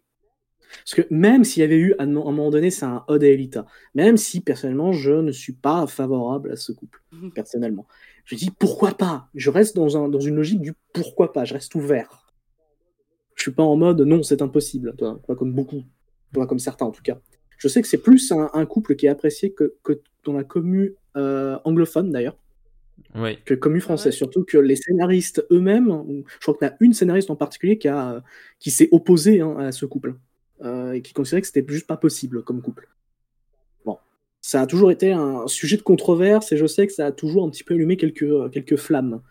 [0.80, 3.28] Parce que même s'il y avait eu, à un moment donné, c'est un Ode à
[3.28, 7.32] Elita, même si personnellement, je ne suis pas favorable à ce couple, Mhm.
[7.32, 7.88] personnellement.
[8.26, 9.30] Je dis pourquoi pas?
[9.34, 12.26] Je reste dans, un, dans une logique du pourquoi pas, je reste ouvert.
[13.36, 15.84] Je suis pas en mode non, c'est impossible, toi, pas comme beaucoup,
[16.34, 17.18] pas comme certains en tout cas.
[17.58, 20.44] Je sais que c'est plus un, un couple qui est apprécié que, que dans la
[20.44, 22.38] commu euh, anglophone d'ailleurs,
[23.16, 23.38] Oui.
[23.46, 24.14] que commu française.
[24.14, 24.18] Ouais.
[24.18, 27.88] Surtout que les scénaristes eux-mêmes, je crois qu'il y a une scénariste en particulier qui,
[27.88, 28.24] a,
[28.60, 30.16] qui s'est opposée hein, à ce couple
[30.64, 32.88] euh, et qui considérait que c'était juste pas possible comme couple.
[33.86, 33.98] Bon,
[34.42, 37.44] ça a toujours été un sujet de controverse et je sais que ça a toujours
[37.46, 39.22] un petit peu allumé quelques, quelques flammes.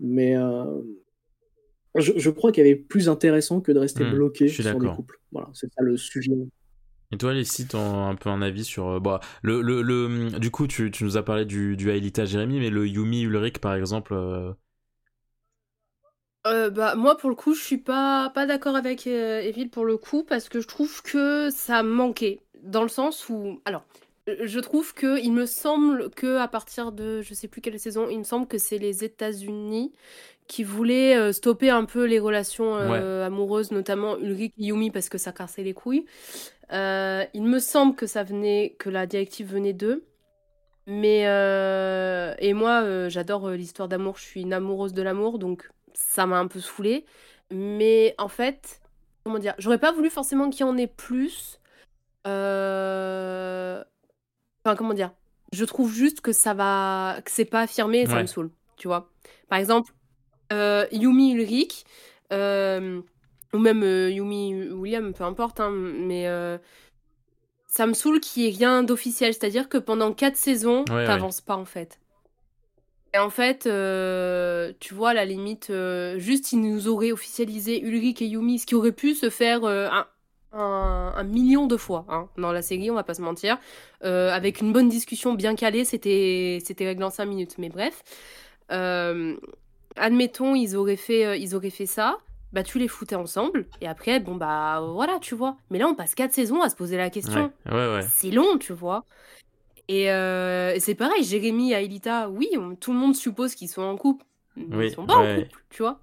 [0.00, 0.64] Mais euh,
[1.96, 4.70] je, je crois qu'il y avait plus intéressant que de rester Hmm, bloqué sur des
[4.72, 4.96] d'accord.
[4.96, 5.20] couples.
[5.32, 6.32] Voilà, c'est ça le sujet.
[7.12, 8.86] Et toi, Leslie, t'as un peu un avis sur.
[8.88, 12.60] euh, bah, le, le, le, du coup, tu, nous as parlé du, du Aelita Jérémy,
[12.60, 14.14] mais le Yumi Ulrich, par exemple.
[14.14, 14.52] euh,
[16.46, 19.84] Euh, bah, moi, pour le coup, je suis pas, pas d'accord avec euh, Evil pour
[19.84, 22.40] le coup, parce que je trouve que ça manquait.
[22.62, 23.60] Dans le sens où.
[23.64, 23.84] Alors,
[24.26, 28.08] je trouve que il me semble que à partir de je sais plus quelle saison,
[28.10, 29.92] il me semble que c'est les États-Unis
[30.48, 35.08] qui voulaient euh, stopper un peu les relations euh, amoureuses, notamment Ulrich et Yumi parce
[35.08, 36.06] que ça cassait les couilles.
[36.72, 40.04] Euh, il me semble que ça venait que la directive venait d'eux.
[40.86, 41.20] Mais
[42.40, 46.46] et moi j'adore l'histoire d'amour, je suis une amoureuse de l'amour donc ça m'a un
[46.46, 47.04] peu saoulée.
[47.50, 48.80] Mais en fait,
[49.22, 51.60] comment dire, j'aurais pas voulu forcément qu'il y en ait plus.
[52.26, 53.84] Euh
[54.76, 55.12] comment dire
[55.52, 57.20] Je trouve juste que ça va.
[57.24, 59.10] que c'est pas affirmé et ça me saoule, tu vois.
[59.48, 59.92] Par exemple,
[60.50, 61.84] Yumi Ulrich,
[62.32, 63.00] euh,
[63.52, 66.26] ou même euh, Yumi William, peu importe, hein, mais
[67.66, 69.32] ça me saoule qu'il n'y ait rien d'officiel.
[69.34, 71.98] C'est-à-dire que pendant quatre saisons, t'avances pas en fait.
[73.14, 73.62] Et en fait,
[74.80, 75.72] tu vois, à la limite,
[76.16, 80.06] juste ils nous auraient officialisé Ulrich et Yumi, ce qui aurait pu se faire un,
[80.52, 83.58] un, million de fois hein, dans la série, on va pas se mentir.
[84.04, 87.54] Euh, avec une bonne discussion bien calée, c'était réglé en 5 minutes.
[87.58, 88.02] Mais bref,
[88.72, 89.36] euh,
[89.98, 92.18] admettons, ils auraient fait euh, ils auraient fait ça.
[92.52, 95.58] Bah tu les foutais ensemble et après bon bah voilà tu vois.
[95.70, 97.52] Mais là on passe 4 saisons à se poser la question.
[98.08, 99.04] C'est long tu vois.
[99.88, 100.06] Et,
[100.80, 102.48] c'est pareil, Jérémy et Aelita, oui,
[102.80, 104.24] tout le monde suppose qu'ils sont en couple.
[104.56, 106.00] Mais ils sont pas en couple, tu vois.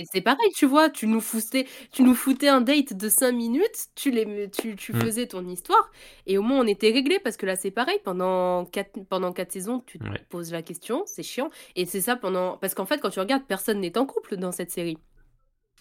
[0.00, 3.32] Et c'est pareil, tu vois, tu nous foutais, tu nous foutais un date de 5
[3.32, 5.00] minutes, tu, les, tu, tu mmh.
[5.00, 5.90] faisais ton histoire,
[6.26, 9.50] et au moins on était réglé, parce que là c'est pareil, pendant 4, pendant quatre
[9.50, 12.58] saisons, tu te poses la question, c'est chiant, et c'est ça pendant...
[12.58, 14.98] Parce qu'en fait, quand tu regardes, personne n'est en couple dans cette série.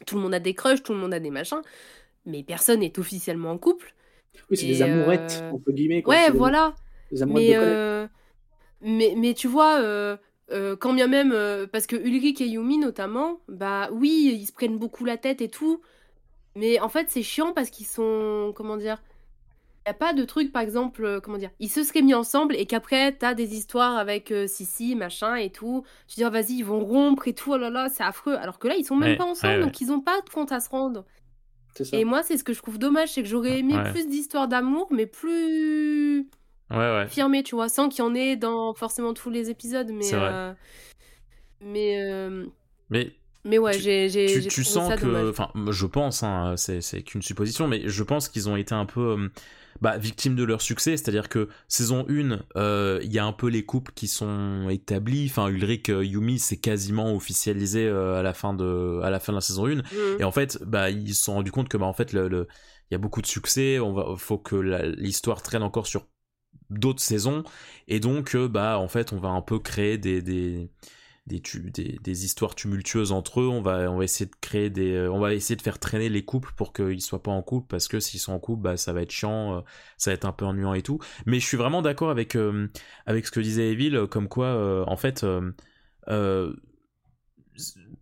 [0.08, 1.62] Tout le monde a des crushs, tout le monde a des machins,
[2.26, 3.94] mais personne n'est officiellement en couple.
[4.50, 6.04] Oui, c'est des amourettes, euh, entre guillemets.
[6.08, 6.74] ouais, voilà.
[7.28, 8.08] mais, euh,
[8.82, 9.80] mais, mais tu vois...
[9.80, 10.18] Euh,
[10.52, 14.54] euh, quand bien même, euh, parce que Ulrich et Yumi notamment, bah oui, ils se
[14.54, 15.82] prennent beaucoup la tête et tout,
[16.56, 19.04] mais en fait c'est chiant parce qu'ils sont, comment dire,
[19.86, 22.56] il a pas de truc par exemple, euh, comment dire, ils se seraient mis ensemble
[22.56, 26.66] et qu'après t'as des histoires avec Sissi, machin et tout, je veux dire vas-y ils
[26.66, 29.18] vont rompre et tout, oh là là c'est affreux, alors que là ils sont même
[29.18, 31.04] pas ensemble donc ils ont pas de compte à se rendre.
[31.92, 34.88] Et moi c'est ce que je trouve dommage, c'est que j'aurais aimé plus d'histoires d'amour
[34.92, 36.30] mais plus
[36.70, 37.04] Ouais, ouais.
[37.04, 40.14] Affirmé, tu vois, sans qu'il y en ait dans forcément tous les épisodes, mais.
[40.14, 40.54] Euh,
[41.62, 42.02] mais.
[42.02, 42.46] Euh,
[42.90, 43.14] mais.
[43.46, 44.10] Mais ouais, j'ai.
[44.10, 45.30] Tu, tu sens que.
[45.30, 49.18] Enfin, je pense, hein, c'est qu'une supposition, mais je pense qu'ils ont été un peu.
[49.18, 49.30] Euh,
[49.80, 53.64] bah, victimes de leur succès, c'est-à-dire que saison 1, il y a un peu les
[53.64, 55.28] couples qui sont établis.
[55.30, 59.42] Enfin, Ulrich, Yumi, c'est quasiment officialisé à la fin de à la fin de la
[59.42, 59.76] saison 1.
[59.76, 59.84] Mmh.
[60.20, 62.48] Et en fait, bah, ils se sont rendus compte que bah, en fait, le,
[62.90, 63.80] il y a beaucoup de succès.
[63.80, 66.08] On va, faut que l'histoire traîne encore sur
[66.70, 67.44] d'autres saisons.
[67.88, 70.70] Et donc euh, bah en fait on va un peu créer des des
[71.28, 73.48] des, histoires tumultueuses entre eux.
[73.48, 76.10] On va on va essayer de créer des euh, on va essayer de faire traîner
[76.10, 78.78] les couples pour qu'ils soient pas en couple parce que s'ils sont en couple bah
[78.78, 79.62] ça va être chiant euh,
[79.98, 81.00] ça va être un peu ennuyant et tout.
[81.26, 82.38] Mais je suis vraiment d'accord avec
[83.06, 85.26] avec ce que disait Evil comme quoi en fait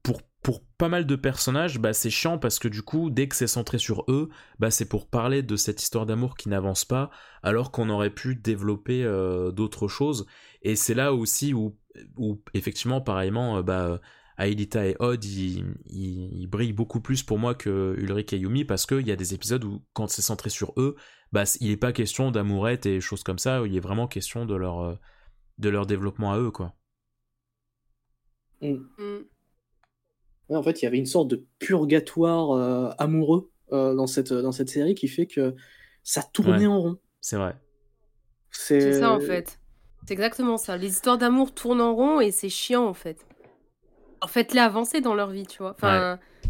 [0.04, 3.36] pour pour pas mal de personnages, bah, c'est chiant parce que du coup, dès que
[3.36, 7.10] c'est centré sur eux, bah, c'est pour parler de cette histoire d'amour qui n'avance pas,
[7.42, 10.28] alors qu'on aurait pu développer euh, d'autres choses.
[10.62, 11.76] Et c'est là aussi où,
[12.18, 14.00] où effectivement, pareillement, euh, bah,
[14.38, 19.08] Aelita et Odd, ils, brillent beaucoup plus pour moi que Ulrich et Yumi parce qu'il
[19.08, 20.96] y a des épisodes où, quand c'est centré sur eux,
[21.32, 24.46] bah, il n'est pas question d'amourette et choses comme ça, où il est vraiment question
[24.46, 24.94] de leur, euh,
[25.58, 26.76] de leur développement à eux, quoi.
[28.62, 28.76] Mm.
[29.00, 29.35] Mm
[30.50, 34.52] en fait, il y avait une sorte de purgatoire euh, amoureux euh, dans, cette, dans
[34.52, 35.56] cette série qui fait que
[36.04, 36.98] ça tournait en rond.
[37.22, 37.56] C'est vrai.
[38.52, 39.60] C'est ça en fait.
[40.06, 40.78] C'est exactement ça.
[40.78, 43.26] Les histoires d'amour tournent en rond et c'est chiant en fait.
[44.22, 45.72] En fait, les avancer dans leur vie, tu vois.
[45.72, 46.50] Enfin, Ouais,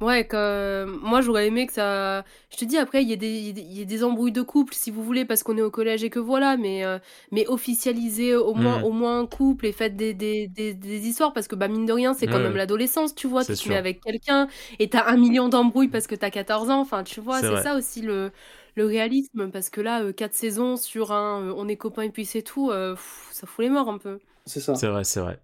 [0.00, 2.24] que moi j'aurais aimé que ça.
[2.50, 4.74] Je te dis après, il y, a des, il y a des embrouilles de couple
[4.74, 6.98] si vous voulez parce qu'on est au collège et que voilà, mais euh,
[7.30, 8.84] mais officialiser au moins mmh.
[8.84, 11.86] au moins un couple et faites des, des, des, des histoires parce que bah mine
[11.86, 14.48] de rien c'est quand même l'adolescence, tu vois, tu te mets avec quelqu'un
[14.78, 17.76] et t'as un million d'embrouilles parce que t'as 14 ans, enfin tu vois, c'est ça
[17.76, 18.30] aussi le
[18.76, 22.10] le réalisme parce que là euh, quatre saisons sur un euh, on est copains et
[22.10, 24.18] puis c'est tout, ça fout les morts un peu.
[24.46, 24.74] C'est ça.
[24.74, 25.38] C'est vrai, c'est vrai.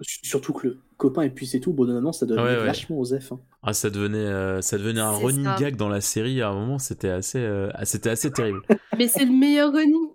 [0.00, 3.32] Surtout que le copain et puis c'est tout, bon ça devenait vachement aux F.
[3.32, 3.40] Hein.
[3.62, 6.78] Ah, ça devenait, euh, ça devenait un running gag dans la série à un moment,
[6.78, 8.62] c'était assez, euh, c'était assez terrible.
[8.98, 10.08] Mais c'est le meilleur running.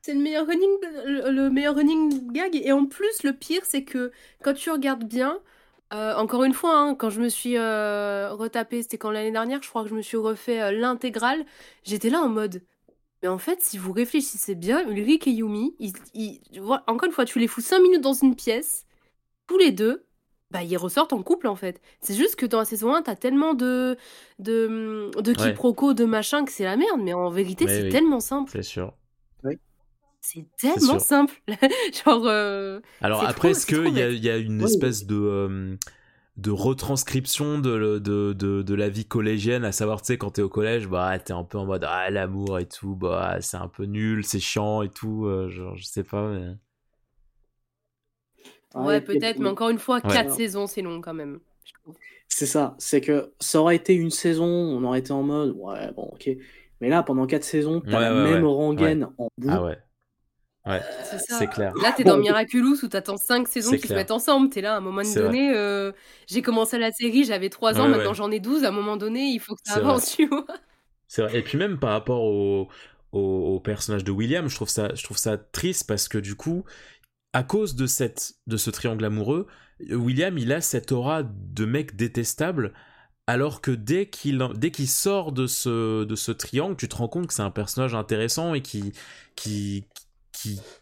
[0.00, 0.70] C'est le meilleur running,
[1.06, 2.54] le, meilleur running gag.
[2.56, 4.12] Et en plus, le pire, c'est que
[4.42, 5.38] quand tu regardes bien,
[5.94, 9.68] euh, encore une fois, hein, quand je me suis retapé, c'était quand l'année dernière, je
[9.68, 11.44] crois que je me suis refait l'intégrale,
[11.84, 12.62] j'étais là en mode.
[13.22, 15.74] Mais en fait, si vous réfléchissez bien, Ulrich et Yumi,
[16.86, 18.84] encore une fois, tu les fous 5 minutes dans une pièce,
[19.46, 20.06] tous les deux,
[20.50, 21.80] bah, ils ressortent en couple en fait.
[22.00, 23.96] C'est juste que dans la saison 1, t'as tellement de,
[24.38, 28.50] de, de quiproquos, de machin que c'est la merde, mais en vérité, c'est tellement simple.
[28.52, 28.94] C'est sûr.
[30.20, 31.34] c'est tellement simple.
[32.04, 32.26] Genre.
[32.26, 35.16] Euh, Alors après, est-ce qu'il y, a, y a une espèce de.
[35.16, 35.76] Euh,
[36.36, 40.42] de retranscription de, de, de, de, la vie collégienne, à savoir, tu sais, quand t'es
[40.42, 43.68] au collège, bah, t'es un peu en mode, ah, l'amour et tout, bah, c'est un
[43.68, 46.56] peu nul, c'est chiant et tout, euh, genre, je sais pas, mais...
[48.74, 51.40] Ouais, peut-être, mais encore une fois, quatre saisons, c'est long quand même.
[52.28, 55.92] C'est ça, c'est que ça aurait été une saison, on aurait été en mode, ouais,
[55.92, 56.30] bon, ok.
[56.80, 59.48] Mais là, pendant quatre saisons, t'as la même rengaine en bout.
[59.50, 59.78] Ah ouais.
[60.66, 60.80] Ouais,
[61.28, 61.74] c'est clair.
[61.82, 64.48] Là, t'es dans Miraculous où t'attends cinq saisons qui se mettent ensemble.
[64.48, 65.92] T'es là, à un moment donné, euh,
[66.26, 68.64] j'ai commencé la série, j'avais 3 ans, maintenant j'en ai 12.
[68.64, 70.46] À un moment donné, il faut que ça avance, tu vois.
[71.06, 71.38] C'est vrai.
[71.38, 72.68] Et puis même par rapport au,
[73.12, 76.64] au, personnage de William, je trouve, ça, je trouve ça triste parce que du coup,
[77.34, 79.46] à cause de, cette, de ce triangle amoureux,
[79.90, 82.72] William, il a cette aura de mec détestable.
[83.26, 87.08] Alors que dès qu'il dès qu'il sort de ce de ce triangle, tu te rends
[87.08, 88.92] compte que c'est un personnage intéressant et qui
[89.34, 89.86] qui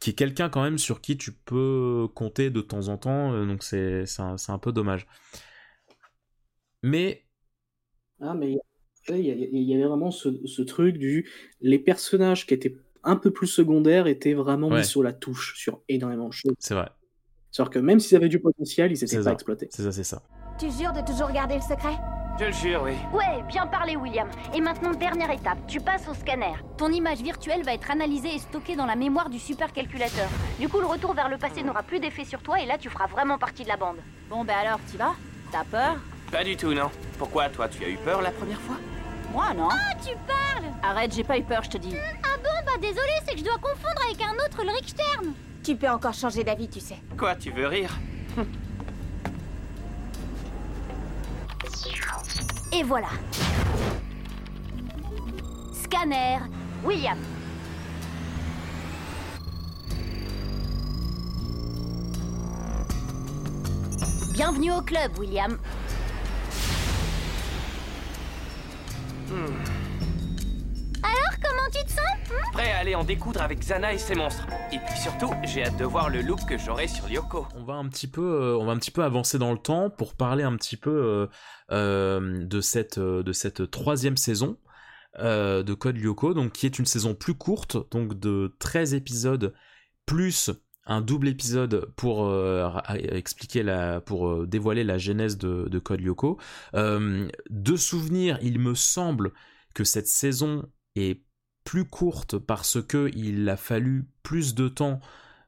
[0.01, 3.47] qui, est quelqu'un quand même sur qui tu peux compter de temps en temps, euh,
[3.47, 5.07] donc c'est un, un, peu dommage.
[6.83, 7.25] Mais.
[8.21, 8.59] Ah, mais
[9.09, 11.31] il y, avait vraiment ce, truc du.
[11.61, 15.81] Les personnages qui étaient un peu plus secondaires étaient vraiment mis sur la touche sur
[15.89, 16.55] énormément de choses.
[16.59, 16.89] C'est vrai.
[17.51, 19.69] cest que même s'ils avaient du potentiel, ils n'étaient pas exploités.
[19.71, 20.23] C'est ça, c'est ça.
[20.59, 21.97] Tu jures de toujours garder le secret?
[22.39, 22.93] Je le jure, oui.
[23.13, 24.29] Ouais, bien parlé, William.
[24.55, 26.55] Et maintenant, dernière étape, tu passes au scanner.
[26.79, 30.29] Ton image virtuelle va être analysée et stockée dans la mémoire du supercalculateur.
[30.59, 32.89] Du coup, le retour vers le passé n'aura plus d'effet sur toi et là, tu
[32.89, 33.99] feras vraiment partie de la bande.
[34.31, 35.15] Bon, ben alors, t'y vas?
[35.51, 35.97] T'as peur?
[36.31, 36.91] Pas du tout, non.
[37.19, 38.77] Pourquoi, toi, tu as eu peur la première fois?
[39.33, 39.69] Moi, non.
[39.71, 41.97] Ah, tu parles Arrête, j'ai pas eu peur, je te dis.
[42.23, 45.33] Ah bon, bah désolé, c'est que je dois confondre avec un autre, le Richtern.
[45.65, 46.99] Tu peux encore changer d'avis, tu sais.
[47.17, 47.99] Quoi, tu veux rire?
[52.75, 53.09] Et voilà.
[55.73, 56.39] Scanner,
[56.85, 57.19] William.
[64.33, 65.59] Bienvenue au club, William.
[69.33, 69.47] Hmm.
[71.03, 72.53] Alors, comment tu te sens hmm?
[72.53, 74.47] Prêt à aller en découdre avec Zana et ses monstres.
[74.71, 77.47] Et puis surtout, j'ai hâte de voir le look que j'aurai sur Lyoko.
[77.57, 79.89] On va un petit peu, euh, on va un petit peu avancer dans le temps
[79.89, 81.27] pour parler un petit peu euh,
[81.71, 84.59] euh, de cette de cette troisième saison.
[85.19, 89.55] de Code Lyoko, donc qui est une saison plus courte, donc de 13 épisodes,
[90.05, 90.51] plus
[90.87, 92.33] un double épisode pour
[92.89, 96.39] expliquer la, pour dévoiler la genèse de, de Code Lyoko.
[96.75, 99.33] de souvenir, il me semble
[99.75, 101.23] que cette saison est
[101.65, 105.01] plus courte parce que il a fallu plus de temps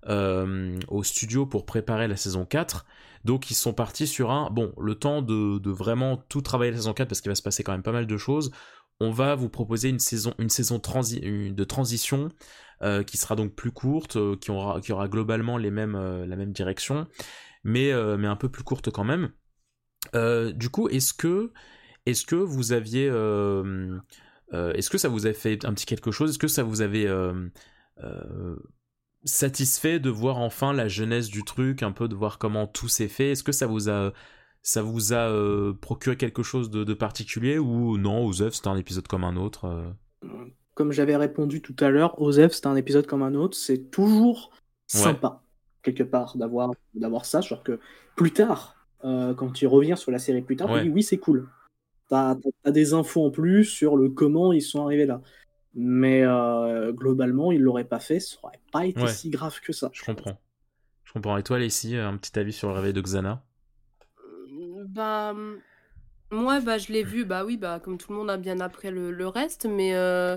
[0.08, 2.84] euh, au studio pour préparer la saison 4.
[3.24, 6.92] Donc ils sont partis sur un, bon, le temps de, vraiment tout travailler la saison
[6.92, 8.50] 4 parce qu'il va se passer quand même pas mal de choses.
[9.00, 12.28] On va vous proposer une saison, de transition euh,
[13.06, 17.06] qui sera donc plus courte, euh, qui, aura, globalement les mêmes, la même direction,
[17.62, 19.30] mais, mais un peu plus courte quand même.
[20.54, 21.52] du coup, est-ce que,
[22.06, 23.10] est-ce que vous aviez
[24.52, 26.30] euh, est-ce que ça vous a fait un petit quelque chose?
[26.30, 27.48] Est-ce que ça vous avait euh,
[28.02, 28.56] euh,
[29.24, 33.08] satisfait de voir enfin la genèse du truc, un peu de voir comment tout s'est
[33.08, 33.32] fait?
[33.32, 34.12] Est-ce que ça vous a
[34.62, 37.58] ça vous a procuré quelque chose de, particulier?
[37.58, 39.94] Ou non Osef c'était un épisode comme un autre
[40.74, 43.56] Comme j'avais répondu tout à l'heure, Osef c'était un épisode comme un autre.
[43.56, 44.50] C'est toujours
[44.86, 45.42] sympa
[45.82, 47.78] quelque part d'avoir d'avoir ça, genre que
[48.16, 51.48] plus tard, quand tu reviens sur la série plus tard, oui c'est cool.
[52.08, 55.22] T'as as, des infos en plus sur le comment ils sont arrivés là.
[55.74, 59.90] Mais euh, globalement, ils l'auraient pas fait, ça aurait pas été si grave que ça.
[59.92, 60.38] Je comprends.
[61.02, 61.36] Je comprends.
[61.36, 63.42] Et toi, Alessi, un petit avis sur le réveil de Xana?
[64.88, 65.34] Bah.
[66.30, 68.90] Moi, bah, je l'ai vu, bah oui, bah, comme tout le monde a bien appris
[68.90, 70.36] le, reste, mais euh,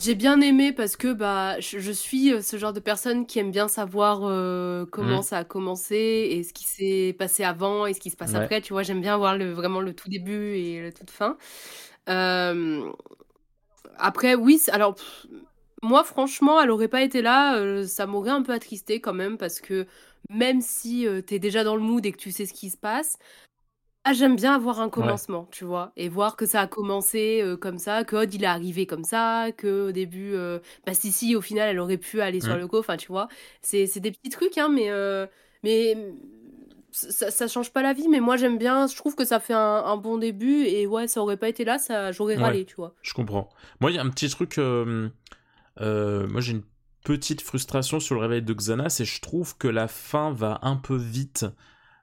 [0.00, 3.50] j'ai bien aimé parce que bah je, suis euh, ce genre de personne qui aime
[3.50, 5.22] bien savoir euh, comment mmh.
[5.22, 8.60] ça a commencé et ce qui s'est passé avant et ce qui se passe après.
[8.60, 11.36] Tu vois, j'aime bien voir le, vraiment le tout début et le toute fin.
[13.98, 14.96] après, oui, alors
[15.82, 19.38] moi franchement, elle aurait pas été là, euh, ça m'aurait un peu attristé quand même
[19.38, 19.86] parce que
[20.28, 22.76] même si tu es déjà dans le mood et que tu sais ce qui se
[22.76, 23.18] passe,
[24.04, 25.92] ah, j'aime bien avoir un commencement, tu vois?
[25.96, 29.48] Et voir que ça a commencé, comme ça, que Odd, il est arrivé comme ça,
[29.58, 30.34] qu'au début,
[30.86, 32.58] bah, si, si, au final, elle aurait pu aller sur mmh.
[32.58, 33.28] le co, enfin, tu vois?
[33.60, 34.88] C'est c'est des petits trucs, hein, mais
[35.62, 36.16] mais mmh,
[36.92, 39.52] ça ça change pas la vie, mais moi, j'aime bien, je trouve que ça fait
[39.52, 42.94] un bon début et ouais, ça aurait pas été là, ça j'aurais râlé, tu vois?
[43.02, 43.50] je comprends.
[43.80, 45.10] Moi, il y a un petit truc, moi,
[45.76, 46.64] j'ai une
[47.04, 50.76] petite frustration sur le réveil de Xana, c'est je trouve que la fin va un
[50.76, 51.46] peu vite.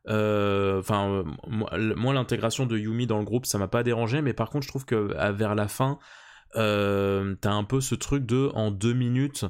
[0.08, 4.50] Euh, enfin, moi, l'intégration de Yumi dans le groupe, ça m'a pas dérangé, mais par
[4.50, 4.96] contre, je trouve que
[5.32, 6.00] vers la fin,
[6.56, 9.46] euh, t'as un peu ce truc de en deux minutes,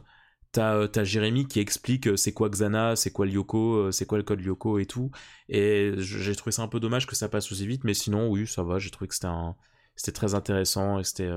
[0.52, 4.42] t'as euh, Jérémy qui explique c'est quoi Xana, c'est quoi Yoko, c'est quoi le code
[4.42, 5.12] Yoko et tout.
[5.50, 8.48] Et j'ai trouvé ça un peu dommage que ça passe aussi vite, mais sinon, oui,
[8.48, 8.80] ça va.
[8.80, 11.30] J'ai trouvé que c'était très intéressant et c'était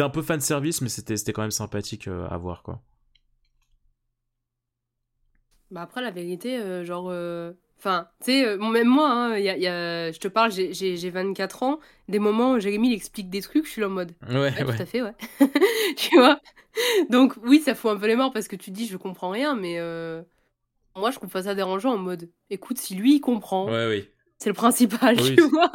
[0.00, 2.82] un peu fan service, mais c'était quand même sympathique à voir, quoi.
[5.70, 7.12] Bah après, la vérité, genre.
[7.78, 10.50] Enfin, tu sais, euh, bon, même moi, hein, y a, y a- je te parle,
[10.50, 11.78] j'ai- j'ai j'ai 24 ans.
[12.08, 14.12] Des moments où Jérémy il explique des trucs, je suis là en mode.
[14.28, 14.76] Ouais, Ouais, ouais.
[14.76, 15.14] tout à fait, ouais.
[15.96, 16.40] tu vois?
[17.10, 19.30] Donc, oui, ça fout un peu les morts parce que tu te dis, je comprends
[19.30, 20.22] rien, mais euh,
[20.96, 24.08] moi, je trouve pas ça dérangeant en mode, écoute, si lui, il comprend, Ouais, oui.
[24.38, 25.36] c'est le principal, Oui.
[25.36, 25.70] tu vois?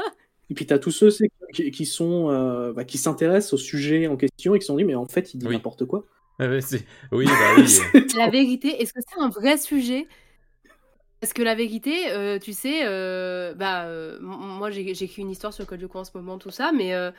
[0.50, 1.10] Et puis t'as tous ceux
[1.54, 4.76] qui, qui sont euh, bah, qui s'intéressent au sujet en question et qui se sont
[4.76, 5.54] dit mais en fait il dit Oui.
[5.56, 6.04] n'importe quoi.
[6.62, 7.64] C'est- oui, bah oui.
[8.18, 10.06] La vérité, est-ce que c'est un vrai sujet?
[11.24, 15.54] Parce que la vérité, euh, tu sais, euh, bah, euh, moi j'ai j'écris une histoire
[15.54, 17.12] sur Code Lyoko en ce moment, tout ça, mais euh,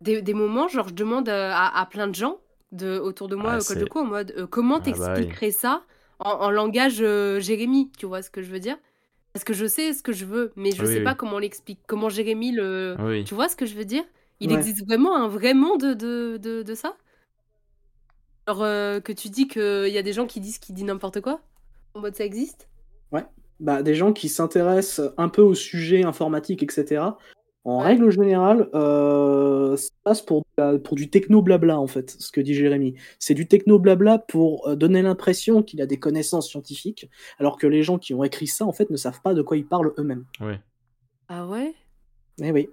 [0.00, 2.38] des, des moments, genre, je demande à, à plein de gens
[2.72, 4.86] de, autour de moi, Ah, euh, Code c'est- Lyoko, en mode euh, comment Ah, bah
[4.88, 4.92] oui.
[4.94, 5.82] t'expliquerais ça
[6.20, 8.78] en, en langage euh, Jérémy, tu vois ce que je veux dire?
[9.34, 11.04] Parce que je sais ce que je veux, mais je Oui, sais oui.
[11.04, 11.80] pas comment on l'explique.
[11.86, 12.96] Comment Jérémy le.
[12.98, 13.24] Oui.
[13.24, 14.04] Tu vois ce que je veux dire?
[14.40, 14.56] Il Ouais.
[14.56, 16.96] existe vraiment un vrai monde de, de, de ça?
[18.46, 21.20] Alors euh, que tu dis qu'il y a des gens qui disent qu'il dit n'importe
[21.20, 21.42] quoi?
[21.94, 22.68] En mode ça existe?
[23.60, 27.02] Bah, des gens qui s'intéressent un peu au sujet informatique etc.
[27.64, 32.32] En règle générale, euh, ça passe pour, la- pour du techno blabla en fait, ce
[32.32, 32.94] que dit Jérémy.
[33.18, 37.66] C'est du techno blabla pour euh, donner l'impression qu'il a des connaissances scientifiques, alors que
[37.66, 39.92] les gens qui ont écrit ça en fait ne savent pas de quoi ils parlent
[39.98, 40.24] eux-mêmes.
[40.40, 40.58] Ouais.
[41.28, 41.74] Ah ouais?
[42.42, 42.70] Eh oui.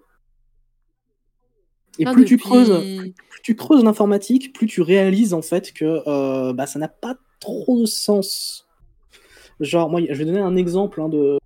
[2.00, 5.74] Et Putain, plus tu depuis- creuses, plus tu creuses l'informatique, plus tu réalises en fait
[5.74, 8.67] que euh, bah, ça n'a pas trop de sens.
[9.60, 11.38] Genre, moi, je vais donner un exemple hein, de,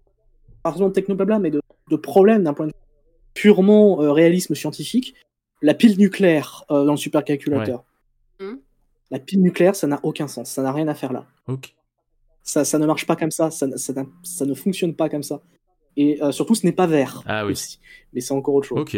[0.64, 2.78] par exemple, technoblabla, mais de, de problème d'un point de vue
[3.34, 5.16] purement euh, réalisme scientifique.
[5.62, 7.84] La pile nucléaire euh, dans le supercalculateur.
[8.40, 8.46] Ouais.
[8.48, 8.58] Hmm.
[9.12, 11.26] La pile nucléaire, ça n'a aucun sens, ça n'a rien à faire là.
[12.44, 15.42] Ça, ça ne marche pas comme ça, ça, ça, ne fonctionne pas comme ça.
[15.98, 17.22] Et euh, surtout, ce n'est pas vert.
[17.28, 17.52] Ah oui.
[17.52, 17.80] aussi.
[18.14, 18.80] Mais c'est encore autre chose.
[18.80, 18.98] Ok.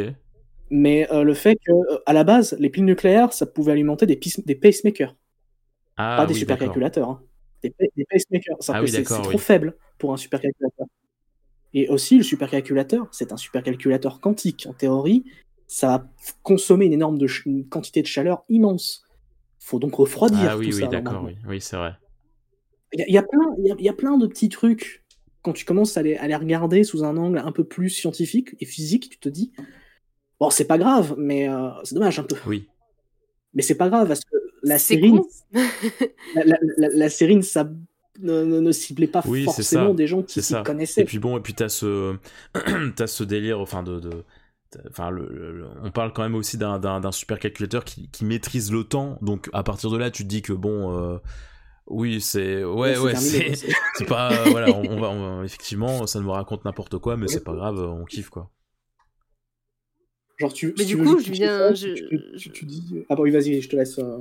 [0.70, 1.72] Mais euh, le fait que,
[2.06, 5.14] à la base, les piles nucléaires, ça pouvait alimenter des, des pacemakers,
[5.98, 7.10] Ah pas des oui, supercalculateurs.
[7.10, 7.22] hein.
[7.64, 8.58] Des, des pacemakers.
[8.70, 9.22] Ah oui, c'est oui.
[9.24, 10.88] trop faible pour un supercalculateur.
[11.74, 14.68] Et aussi, le supercalculateur, c'est un supercalculateur quantique.
[14.70, 15.26] En théorie,
[15.66, 16.10] ça va
[16.44, 19.04] consommer une énorme de une quantité de chaleur immense.
[19.60, 21.36] faut donc refroidir Ah oui, tout oui, d'accord, oui.
[21.48, 21.94] Oui, c'est vrai.
[22.92, 23.26] Il y, a- y a
[23.80, 25.04] y a plein de petits trucs.
[25.42, 28.56] Quand tu commences à les, à les regarder sous un angle un peu plus scientifique
[28.60, 29.52] et physique, tu te dis,
[30.40, 32.36] bon, c'est pas grave, mais euh, c'est dommage un peu.
[32.46, 32.70] Oui.
[33.54, 35.12] Mais c'est pas grave parce que la série,
[35.54, 37.42] la, la- la- la série ne,
[38.22, 39.94] ne, ne- ne ciblait pas Oui, c'est forcément ça.
[39.94, 41.02] des gens qui s'y connaissaient.
[41.02, 42.16] Et puis bon, et puis t'as ce,
[42.96, 44.24] t'as ce délire, enfin de, de-
[44.90, 46.80] enfin le, le- le- on parle quand même aussi d'un,
[47.12, 49.18] supercalculateur qui, qui maîtrise le temps.
[49.22, 51.18] Donc à partir de là, tu te dis que bon, euh,
[51.88, 56.20] oui, c'est, ouais, ouais, c'est, pas, euh, voilà, on, on va, on va- effectivement, ça
[56.22, 58.50] nous raconte n'importe quoi, mais c'est pas grave, on kiffe quoi.
[60.40, 62.84] Genre, tu, Mais si du coup, je viens- je- tu, tu- tu- tu dis.
[63.10, 64.00] Ah bah oui, vas-y, je te laisse.
[64.00, 64.18] euh.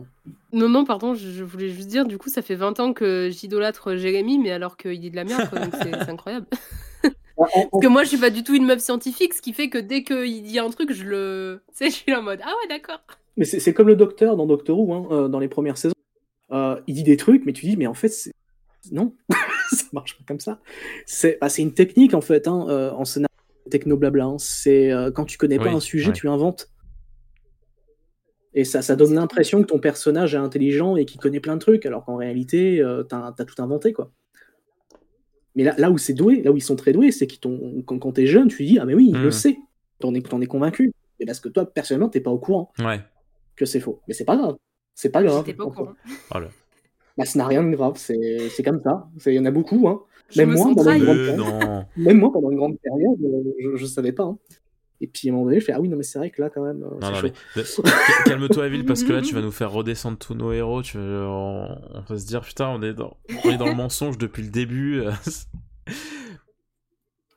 [0.53, 3.31] Non, non, pardon, je, je voulais juste dire, du coup, ça fait 20 ans que
[3.33, 6.47] j'idolâtre Jérémy, mais alors qu'il dit de la merde, quoi, donc c'est incroyable.
[7.39, 9.71] En- Parce que moi, je suis pas du tout une meuf scientifique, ce qui fait
[9.71, 11.63] que dès qu'il dit un truc, je le.
[11.69, 13.01] Tu sais, je suis en mode Ah ouais, d'accord.
[13.39, 15.95] Mais c'est comme le docteur dans Doctor Who, hein, euh, dans les premières saisons.
[16.53, 18.13] Euh, il dit des trucs, mais tu dis, mais en fait,
[18.93, 19.15] non,
[19.73, 20.61] ça marche pas comme ça.
[21.07, 23.32] C'est bah, une technique, en fait, hein, euh, en scénario
[23.71, 24.25] techno-blabla.
[24.25, 24.37] hein.
[24.39, 26.13] C'est euh, quand tu connais pas Oui, un sujet, ouais.
[26.13, 26.69] tu inventes.
[28.55, 31.61] Et ça, ça donne l'impression que ton personnage est intelligent et qu'il connaît plein de
[31.61, 34.13] trucs, alors qu'en réalité, euh, t'as as tout inventé, quoi.
[35.55, 38.13] Mais là, là où c'est doué, là où ils sont très doués, c'est quand, quand
[38.13, 39.59] t'es jeune, tu dis, ah mais oui, il le sait.
[40.01, 40.93] T'en es, es convaincu.
[41.21, 43.01] Et parce que toi, personnellement, t'es pas au courant Ouais.
[43.57, 44.01] que c'est faux.
[44.09, 44.57] Mais c'est pas grave.
[44.95, 45.45] C'est pas grave.
[45.55, 45.93] Pas au courant.
[46.31, 46.49] Voilà.
[47.17, 47.95] Bah, ça n'a rien de grave.
[47.97, 49.09] C'est comme ça.
[49.27, 49.89] Il y en a beaucoup.
[49.89, 50.03] Hein.
[50.33, 51.61] Je Même me moi, sens pendant une grande Euh, période.
[51.61, 51.85] non.
[51.97, 54.25] Même moi, pendant une grande période, euh, je, je savais pas.
[54.25, 54.39] hein.
[55.01, 56.41] Et puis à un moment donné, je fais Ah oui, non, mais c'est vrai que
[56.41, 56.83] là, quand même.
[56.85, 57.33] euh, Non, non, mais
[58.25, 60.83] calme-toi, Evil, parce que là, tu vas nous faire redescendre tous nos héros.
[60.83, 64.17] Tu, on, on va se dire, putain, on est dans, on est dans le mensonge
[64.17, 65.03] depuis le début.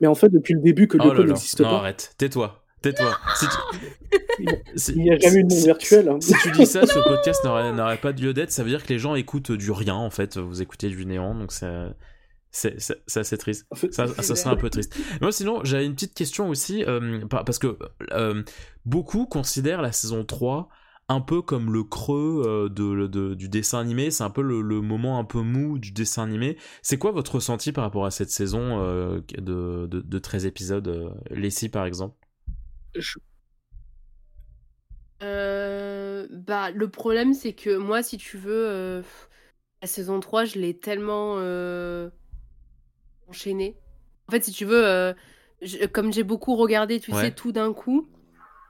[0.01, 1.25] Mais en fait, depuis le début que oh code là.
[1.25, 2.13] n'existe Non, pas, arrête.
[2.17, 2.61] Tais-toi.
[2.81, 3.11] Tais-toi.
[3.35, 4.45] Si tu-
[4.75, 6.09] si- il n'y a jamais eu de monde si- virtuel.
[6.09, 6.17] hein.
[6.19, 8.51] Si tu dis ça, ce podcast n'aurait n'aurait pas de lieu d'être.
[8.51, 10.37] Ça veut dire que les gens écoutent du rien, en fait.
[10.37, 11.87] Vous écoutez du néant, donc c'est.
[12.55, 13.65] C'est assez triste.
[13.69, 14.97] En fait, Ça, ça serait un peu triste.
[15.21, 17.77] Moi, sinon, j'avais une petite question aussi, euh, par- parce que
[18.13, 18.43] euh,
[18.85, 20.69] beaucoup considèrent la saison 3
[21.09, 24.09] un peu comme le creux euh, de, de- du dessin animé.
[24.09, 26.57] C'est un peu le, le moment un peu mou du dessin animé.
[26.81, 30.87] C'est quoi votre ressenti par rapport à cette saison euh, de, de, de 13 épisodes
[30.87, 32.15] euh, Leslie, par exemple?
[32.95, 33.19] Je-
[35.23, 39.01] Euh, bah, le problème, c'est que moi, si tu veux, euh,
[39.81, 42.09] La saison 3, je l'ai tellement euh,
[43.27, 43.75] enchaînée.
[44.27, 45.13] En fait, si tu veux, euh,
[45.61, 47.21] je- comme j'ai beaucoup regardé, tu Ouais.
[47.21, 48.07] sais, tout d'un coup,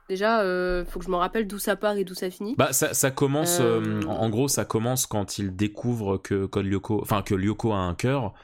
[0.08, 2.54] déjà, euh, faut que je me rappelle d'où ça part et d'où ça finit.
[2.56, 6.58] Bah ça, ça commence euh, Euh, en gros ça commence quand il découvre que que
[6.60, 8.34] Lyoko enfin que Lyoko a un cœur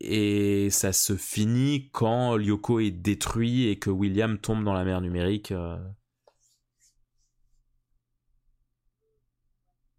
[0.00, 5.00] et ça se finit quand Lyoko est détruit et que William tombe dans la mer
[5.00, 5.52] numérique.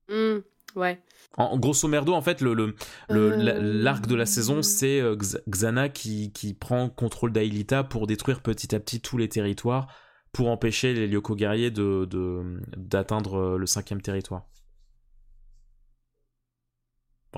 [0.10, 0.40] Hmm,
[0.76, 1.02] ouais.
[1.38, 2.76] En grosso merdo en fait le le-
[3.12, 5.16] Euh, l'arc de la saison c'est euh,
[5.48, 9.88] Xana qui qui prend contrôle d'Aelita pour détruire petit à petit tous les territoires
[10.34, 14.46] pour empêcher les Lyoko guerriers de de- d'atteindre euh, le cinquième territoire.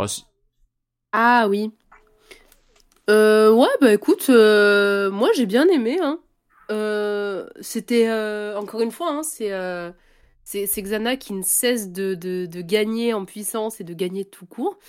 [0.08, 0.24] Si-
[1.12, 1.72] Ah oui.
[3.10, 5.98] Euh, ouais, bah écoute, euh, moi j'ai bien aimé.
[6.02, 6.20] Hein.
[6.72, 8.10] Euh, c'était,
[8.56, 9.52] encore une fois, hein, c'est
[10.58, 14.46] c'est Xana qui ne cesse de, de, de gagner en puissance et de gagner tout
[14.46, 14.80] court.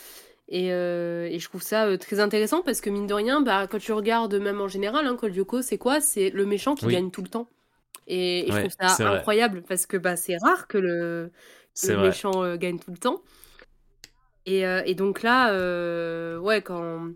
[0.49, 3.67] Et, euh, et je trouve ça euh, très intéressant parce que mine de rien, bah,
[3.69, 6.01] quand tu regardes même en général, hein, Lyoko, c'est quoi?
[6.01, 6.95] C'est le méchant qui Oui.
[6.95, 7.49] gagne tout le temps.
[8.07, 9.19] Et, et je trouve ça vrai.
[9.19, 11.31] incroyable parce que bah, c'est rare que le,
[11.85, 13.23] le méchant euh, gagne tout le temps.
[14.47, 15.53] Et, et donc là,
[16.41, 17.11] ouais, quand.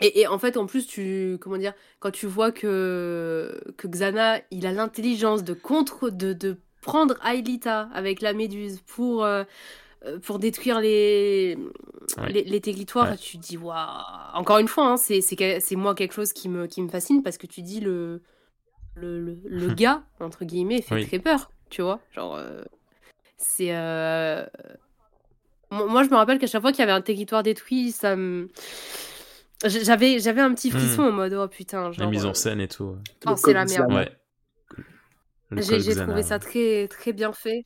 [0.00, 1.38] Et, et en fait, en plus, tu.
[1.40, 6.10] Comment dire Quand tu vois que, que Xana, il a l'intelligence de contre.
[6.10, 9.24] De, de prendre Aelita avec la méduse pour.
[9.24, 9.44] euh,
[10.04, 11.56] euh, pour détruire les,
[12.18, 12.32] Ouais.
[12.32, 13.16] les, les territoires, Ouais.
[13.16, 13.76] tu te dis, waouh.
[14.34, 16.88] Encore une fois, hein, c'est c'est que- c'est moi quelque chose qui me, qui me
[16.88, 18.20] fascine parce que tu dis le,
[18.96, 21.06] le, le, le gars, entre guillemets, fait Oui.
[21.06, 22.00] très peur, tu vois.
[22.16, 22.62] Genre, euh,
[23.36, 23.68] c'est.
[23.70, 24.44] euh,
[25.70, 28.48] Moi, je me rappelle qu'à chaque fois qu'il y avait un territoire détruit, ça me.
[29.64, 31.08] J'avais, j'avais un petit frisson Hmm.
[31.08, 31.92] en mode, oh putain.
[31.96, 32.96] La mise en scène et tout.
[33.26, 33.92] Oh, c'est la merde.
[33.92, 34.10] Ouais.
[35.60, 37.64] J'ai trouvé ça très, très bien fait.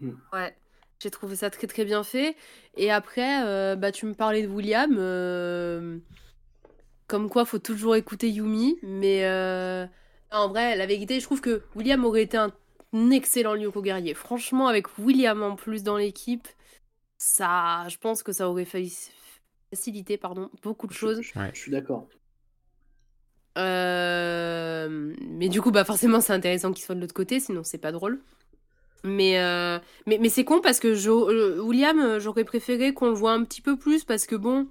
[0.00, 0.12] Mm.
[0.32, 0.56] Ouais.
[1.00, 2.36] J'ai trouvé ça très, très bien fait.
[2.76, 4.96] Et après, euh, bah, tu me parlais de William.
[4.98, 5.98] euh,
[7.06, 8.78] Comme quoi, faut toujours écouter Yumi.
[8.82, 9.86] Mais euh,
[10.30, 12.52] en vrai, la vérité, je trouve que William aurait été un
[13.10, 14.14] excellent Lyoko guerrier.
[14.14, 16.48] Franchement, avec William en plus dans l'équipe,
[17.16, 19.10] ça, je pense que ça aurait faci-
[19.70, 21.18] facilité pardon, beaucoup de choses.
[21.36, 21.50] Ouais.
[21.54, 22.08] Je suis d'accord.
[23.58, 27.78] Euh, mais du coup, bah forcément, c'est intéressant qu'il soit de l'autre côté, sinon c'est
[27.78, 28.20] pas drôle.
[29.04, 33.14] Mais, euh, mais, mais c'est con parce que Jo- euh, William, j'aurais préféré qu'on le
[33.14, 34.66] voit un petit peu plus parce que bon,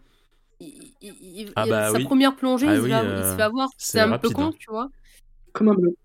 [0.60, 2.04] il- il- Ah bah sa oui.
[2.04, 3.70] première plongée, Ah il, se oui, il euh, se fait avoir.
[3.78, 4.54] c'est un peu con, hein.
[4.60, 4.90] tu vois.
[5.54, 5.96] Comme un bleu.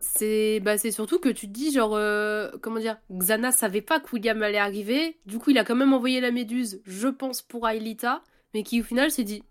[0.00, 3.98] C'est bah, c'est surtout que tu te dis, genre, euh, comment dire, Xana savait pas
[4.00, 5.18] que William allait arriver.
[5.26, 8.22] Du coup, il a quand même envoyé la méduse, je pense, pour Aelita,
[8.54, 9.42] mais qui au final s'est dit,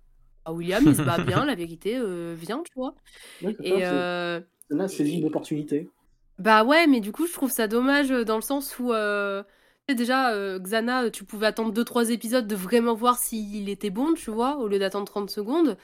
[0.45, 2.95] ah, William, il se bat bien, la vérité, euh, viens, tu vois.
[3.41, 5.91] Ouais, Et ça, euh, Là, une opportunité.
[6.37, 9.43] bah ouais, mais du coup, je trouve ça dommage euh, dans le sens où, euh,
[9.87, 13.89] tu sais, déjà, euh, Xana, tu pouvais attendre 2-3 épisodes de vraiment voir s'il était
[13.89, 15.77] bon, tu vois, au lieu d'attendre 30 secondes.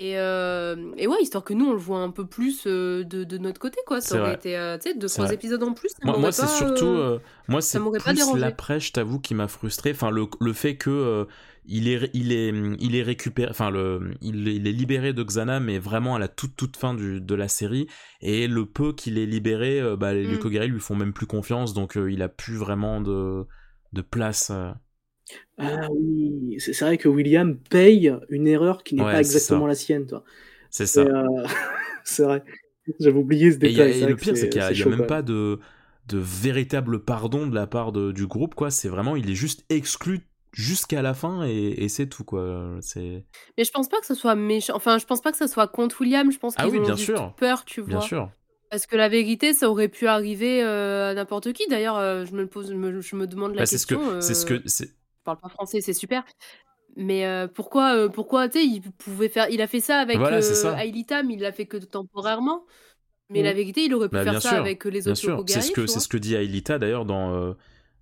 [0.00, 3.24] Et, euh, et ouais, histoire que nous, on le voit un peu plus euh, de,
[3.24, 4.00] de notre côté, quoi.
[4.02, 4.34] Ça aurait vrai.
[4.34, 5.34] été, euh, tu sais, C'est 2-3 vrai.
[5.34, 5.90] épisodes en plus.
[5.90, 7.18] ça Moi, c'est pas, surtout, euh, euh,
[7.48, 9.92] moi c'est plus l'après, je t'avoue, qui m'a frustré.
[9.92, 11.24] Enfin, le, le fait que euh,
[11.68, 12.48] il est, il est,
[12.80, 16.18] il est récupéré, enfin le, il est, il est libéré de Xana, mais vraiment à
[16.18, 17.86] la toute toute fin du, de la série.
[18.20, 20.32] Et le peu qu'il est libéré, euh, bah, les Mm.
[20.32, 23.46] Lyoko-guerriers lui font même plus confiance, donc euh, il a plus vraiment de,
[23.92, 24.50] de place.
[24.50, 24.72] euh.
[25.58, 29.74] Ah oui, c'est vrai que William paye une erreur qui n'est Ouais, pas exactement la
[29.74, 30.22] sienne, toi.
[30.70, 31.04] C'est ça.
[32.04, 32.42] C'est vrai.
[33.00, 34.02] J'avais oublié ce Et, il y a- détail.
[34.02, 35.58] et le pire, c'est qu'il y a, même pas de,
[36.08, 38.70] de véritable pardon de la part de- du groupe, quoi.
[38.70, 42.78] C'est vraiment, il est juste exclu jusqu'à la fin et, et c'est tout, quoi.
[42.80, 43.24] C'est.
[43.58, 44.74] Mais je pense pas que ce soit méchant.
[44.74, 46.32] Enfin, je pense pas que ce soit contre William.
[46.32, 47.34] Je pense Ah qu'ils oui, ont bien sûr.
[47.36, 47.88] peur, tu vois.
[47.90, 48.30] Bien sûr.
[48.70, 51.68] Parce que la vérité, ça aurait pu arriver euh, à n'importe qui.
[51.68, 53.94] D'ailleurs, euh, je me pose, je me, je me demande la Bah, c'est ce que,
[53.94, 54.20] question.
[54.20, 54.92] c'est ce euh, que, c'est, je
[55.24, 56.24] parle pas français, c'est super.
[56.96, 60.40] Mais euh, pourquoi, pourquoi, tu sais, il pouvait faire, il a fait ça avec Voilà,
[60.40, 60.74] ça.
[60.78, 62.64] Aelita, mais il l'a fait que temporairement.
[63.28, 63.44] Mais Mhm.
[63.44, 65.72] la vérité, il aurait pu Bah, faire ça sûr, avec les bien autres C'est ce
[65.72, 67.54] que, c'est ce que dit Aelita d'ailleurs dans,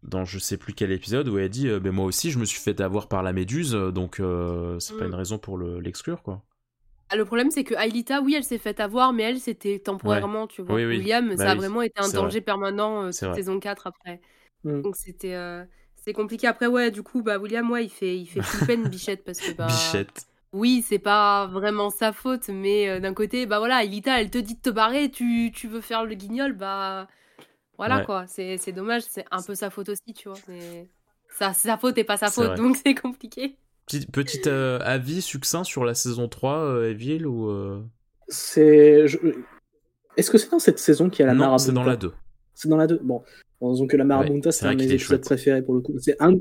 [0.05, 2.45] dans je sais plus quel épisode où elle dit, euh, ben moi aussi je me
[2.45, 5.09] suis fait avoir par la méduse, euh, donc euh, c'est pas Mm.
[5.09, 6.45] une raison pour le- l'exclure, quoi.
[7.11, 10.47] Ah, le problème, c'est que Aelita, oui, elle s'est faite avoir, mais elle, c'était temporairement,
[10.47, 10.77] tu vois.
[10.77, 10.97] Oui, oui.
[10.99, 13.37] William, Bah ça a oui, vraiment été un danger permanent euh, vrai.
[13.37, 14.21] saison 4 après.
[14.65, 14.83] Mm.
[14.83, 15.65] Donc c'était euh,
[15.97, 16.47] c'est compliqué.
[16.49, 19.51] Après, ouais, du coup, bah, William, ouais, il fait, il fait peine, Bichette, parce que,
[19.53, 20.27] bah, Bichette.
[20.53, 24.39] oui, c'est pas vraiment sa faute, mais euh, d'un côté, bah voilà, Aelita, elle te
[24.39, 27.09] dit de te barrer, tu, tu veux faire le guignol, bah
[27.79, 28.05] voilà Ouais.
[28.05, 28.25] quoi.
[28.29, 30.39] C'est c'est dommage, c'est un peu sa faute aussi, tu vois.
[30.49, 30.87] Mais
[31.39, 32.57] ça, c'est sa faute et pas sa faute, vrai.
[32.57, 33.57] donc c'est compliqué.
[33.87, 37.49] Petit, petit euh, avis succinct sur la saison 3, euh, Evil, ou.
[37.51, 37.83] euh,
[38.29, 39.07] C'est.
[39.07, 39.19] je-
[40.17, 41.97] Est-ce que c'est dans cette saison qu'il y a la Non, marabunta c'est dans la
[41.97, 42.13] 2.
[42.55, 43.01] C'est dans la 2.
[43.03, 43.23] Bon.
[43.61, 45.25] Disons que la marabunta, Ouais, c'est c'est un de mes épisodes chouette.
[45.25, 45.95] préférés pour le coup.
[45.99, 46.35] C'est un,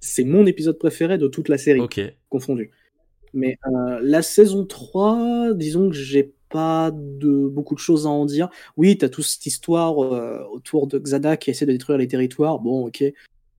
[0.00, 2.00] c'est mon épisode préféré de toute la série, Ok.
[2.28, 2.70] confondu.
[3.34, 8.24] Mais euh, la saison 3, disons que j'ai pas de beaucoup de choses à en
[8.24, 8.48] dire.
[8.76, 12.58] Oui, t'as toute cette histoire euh, autour de Xada qui essaie de détruire les territoires.
[12.58, 13.04] Bon, ok,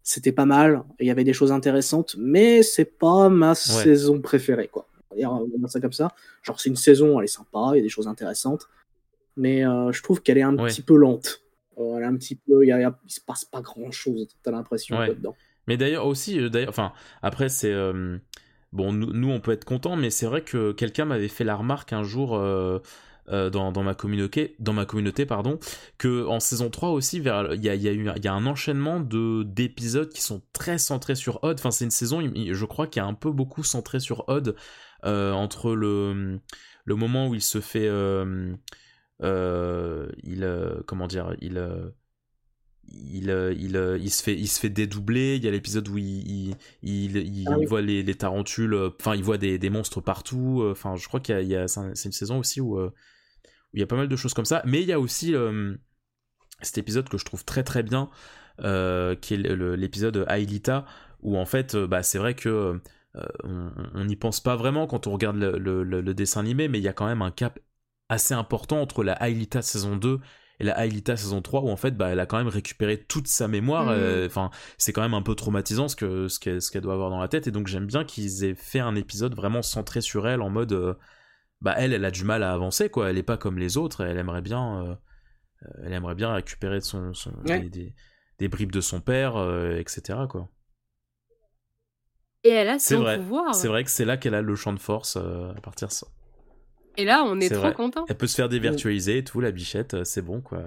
[0.03, 0.83] c'était pas mal.
[0.99, 4.87] Il y avait des choses intéressantes, mais c'est pas ma saison préférée, quoi.
[5.09, 6.07] On va dire, on va dire ça comme ça.
[6.43, 8.67] Genre, c'est une saison, elle est sympa, il y a des choses intéressantes,
[9.35, 10.69] mais euh, je trouve qu'elle est un Ouais.
[10.69, 11.41] petit peu lente.
[11.77, 14.27] Euh, elle est un petit peu, il, y a- il se passe pas grand chose.
[14.43, 15.07] T'as l'impression Ouais.
[15.09, 15.35] là-dedans.
[15.67, 16.91] Mais d'ailleurs aussi, d'ailleurs, enfin,
[17.21, 18.17] après c'est euh,
[18.73, 21.55] bon, nous, nous, on peut être content, mais c'est vrai que quelqu'un m'avait fait la
[21.55, 22.79] remarque un jour euh,
[23.29, 24.73] euh, dans, dans ma communauté, dans
[25.27, 25.59] pardon,
[25.97, 27.23] que en saison 3 aussi, il
[27.63, 31.57] y y a un enchaînement de d'épisodes qui sont très centrés sur Odd.
[31.59, 34.55] Enfin, c'est une saison, je crois, qui est un peu beaucoup centré sur Odd
[35.05, 36.39] euh, entre le
[36.85, 37.89] le moment où il se fait
[40.23, 41.57] il comment dire il
[42.89, 45.35] il, euh, il, euh, il se fait il se fait dédoubler.
[45.35, 47.65] Il y a l'épisode où il il, il, Ah oui.
[47.65, 50.65] voit les, les tarentules euh, enfin il voit des, des monstres partout.
[50.71, 52.91] Enfin je crois qu'il y a, c'est un- c'est une saison aussi où, où
[53.73, 54.61] il y a pas mal de choses comme ça.
[54.65, 55.75] Mais il y a aussi euh,
[56.61, 58.09] cet épisode que je trouve très très bien
[58.61, 60.85] euh, qui est l'épisode Aelita
[61.21, 62.79] où en fait bah, c'est vrai que
[63.15, 66.67] euh, on n'y pense pas vraiment quand on regarde le, le- le- le dessin animé
[66.67, 67.59] mais il y a quand même un cap
[68.09, 70.19] assez important entre la Aelita saison 2
[70.59, 73.27] et la Aelita saison 3 où en fait bah, elle a quand même récupéré toute
[73.27, 73.91] sa mémoire Mhm.
[73.91, 77.19] euh, enfin c'est quand même un peu traumatisant ce que ce qu'elle doit avoir dans
[77.19, 80.41] la tête et donc j'aime bien qu'ils aient fait un épisode vraiment centré sur elle
[80.41, 80.93] en mode euh,
[81.61, 84.01] bah elle elle a du mal à avancer quoi elle est pas comme les autres
[84.03, 84.97] elle aimerait bien
[85.83, 87.61] elle aimerait bien récupérer son, son- Ouais.
[87.61, 87.95] des, des-
[88.39, 90.49] des bribes de son père euh, etc quoi
[92.43, 93.53] Et elle a son vrai pouvoir.
[93.55, 95.93] c'est vrai que c'est là qu'elle a le champ de force euh, à partir de
[95.93, 96.07] ça
[96.97, 98.05] Et là, on est, trop content.
[98.09, 100.63] elle peut se faire dévirtualiser et tout la bichette euh, c'est bon quoi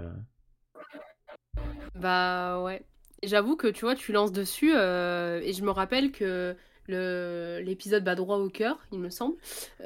[1.95, 2.83] Bah ouais.
[3.23, 6.57] J'avoue que tu vois, tu lances dessus euh, et je me rappelle que
[6.89, 9.37] l'épisode bat droit au cœur, il me semble.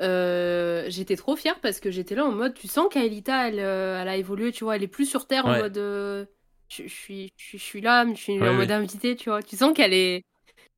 [0.00, 4.08] euh, j'étais trop fière parce que j'étais là en mode, tu sens qu'Aelita, elle, elle
[4.08, 6.24] a évolué, tu vois, elle est plus sur terre en mode, euh,
[6.68, 8.74] je, je suis, je, je suis là, mais je suis Ouais, en mode ouais.
[8.74, 9.42] invité, tu vois.
[9.42, 10.22] Tu sens qu'elle est,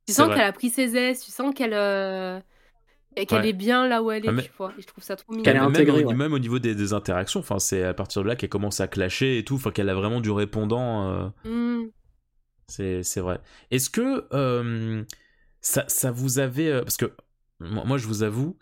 [0.05, 1.73] tu sens qu'elle a pris ses aises, tu sens qu'elle,
[3.17, 3.49] et qu'elle Ouais.
[3.49, 4.71] est bien là où elle est, Ah, mais- tu vois.
[4.77, 5.69] Et je trouve ça trop Qu'elle est mignon.
[5.69, 6.13] même, intégrée, ouais.
[6.13, 8.87] même au niveau des, des interactions enfin c'est à partir de là qu'elle commence à
[8.87, 11.87] clasher et tout enfin qu'elle a vraiment du répondant euh, Hmm.
[12.69, 13.39] C'est, c'est vrai.
[13.71, 15.03] Est-ce que euh,
[15.61, 16.67] ça, ça vous avait...
[16.69, 17.13] euh, parce que
[17.61, 18.57] moi, moi, je vous avoue,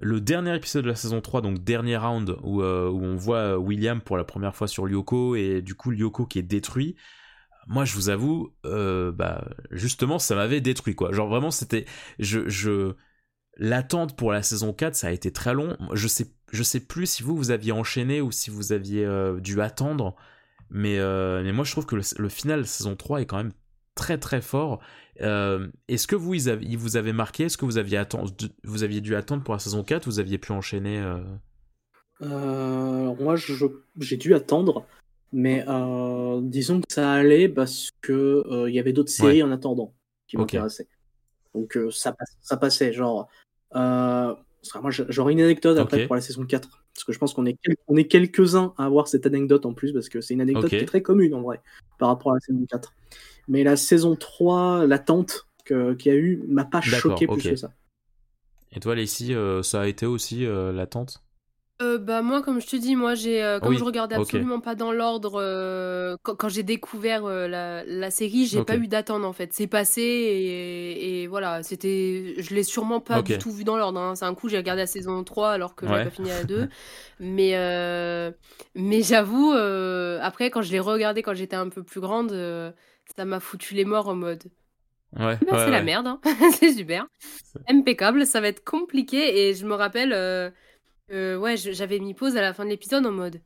[0.00, 3.58] le dernier épisode de la saison 3, donc dernier round, où, euh, où on voit
[3.58, 6.94] William pour la première fois sur Lyoko, et du coup Lyoko qui est détruit,
[7.66, 11.12] moi je vous avoue, euh, bah, justement, ça m'avait détruit, quoi.
[11.12, 11.84] Genre vraiment, c'était...
[12.20, 12.94] Je, je...
[13.58, 15.76] L'attente pour la saison 4, ça a été très long.
[15.92, 19.40] Je sais, je sais plus si vous, vous aviez enchaîné ou si vous aviez euh,
[19.40, 20.14] dû attendre.
[20.70, 23.38] Mais, euh, mais moi, je trouve que le, le final de saison 3 est quand
[23.38, 23.52] même
[23.94, 24.80] très très fort.
[25.22, 27.44] Euh, Est-ce que vous, ils vous avez marqué?
[27.44, 28.00] Est-ce que vous aviez,
[28.64, 31.02] vous aviez dû attendre pour la saison 4 Vous aviez pu enchaîner
[32.20, 33.36] moi,
[34.00, 34.86] j'ai dû attendre,
[35.32, 35.64] mais
[36.42, 38.12] disons que ça allait parce que
[38.50, 39.94] euh, il y avait d'autres séries en attendant
[40.26, 40.42] qui Ok.
[40.42, 40.88] m'intéressaient.
[41.54, 43.28] Donc euh, ça, ça passait, genre.
[43.74, 44.34] Euh,
[44.82, 46.06] moi, j'aurais une anecdote après Ok.
[46.06, 46.84] pour la saison 4.
[46.94, 49.72] Parce que je pense qu'on est, quel- on est quelques-uns à avoir cette anecdote en
[49.72, 51.60] plus, parce que c'est une anecdote qui est très commune en vrai,
[51.98, 52.92] par rapport à la saison 4.
[53.46, 57.72] Mais la saison 3, l'attente qu'il y a eu, m'a pas choqué plus que ça.
[58.72, 61.22] Et toi, Lacey, euh, ça a été aussi euh, l'attente
[61.80, 64.34] Euh, bah moi comme je te dis moi j'ai euh, comme Oui, je regardais ok.
[64.34, 68.66] absolument pas dans l'ordre euh, quand, quand j'ai découvert euh, la, la série j'ai Ok.
[68.66, 73.20] pas eu d'attente en fait c'est passé et, et voilà c'était je l'ai sûrement pas
[73.20, 73.26] Ok.
[73.28, 74.16] du tout vu dans l'ordre hein.
[74.16, 76.04] c'est un coup j'ai regardé la saison 3 alors que j'avais Ouais.
[76.04, 76.68] pas fini la 2
[77.20, 78.32] mais euh,
[78.74, 82.72] mais j'avoue euh, après quand je l'ai regardé quand j'étais un peu plus grande euh,
[83.16, 84.42] ça m'a foutu les morts en mode
[85.16, 85.82] Ouais, bah, ouais, c'est la ouais.
[85.82, 86.20] merde, hein.
[86.58, 87.06] c'est super.
[87.68, 89.48] Impeccable, ça va être compliqué.
[89.48, 90.12] Et je me rappelle,
[91.10, 93.40] euh, euh, ouais, j'avais mis pause à la fin de l'épisode en mode.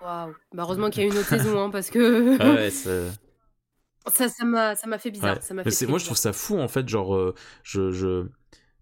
[0.00, 0.34] Waouh.
[0.52, 3.10] Bah, heureusement qu'il y a une autre saison, hein, parce que Ah ouais, c'est-
[4.08, 5.36] ça, ça m'a, ça m'a fait bizarre.
[5.36, 5.40] Ouais.
[5.40, 8.26] Ça fait moi, je trouve ça fou, en fait, genre, euh, je, je,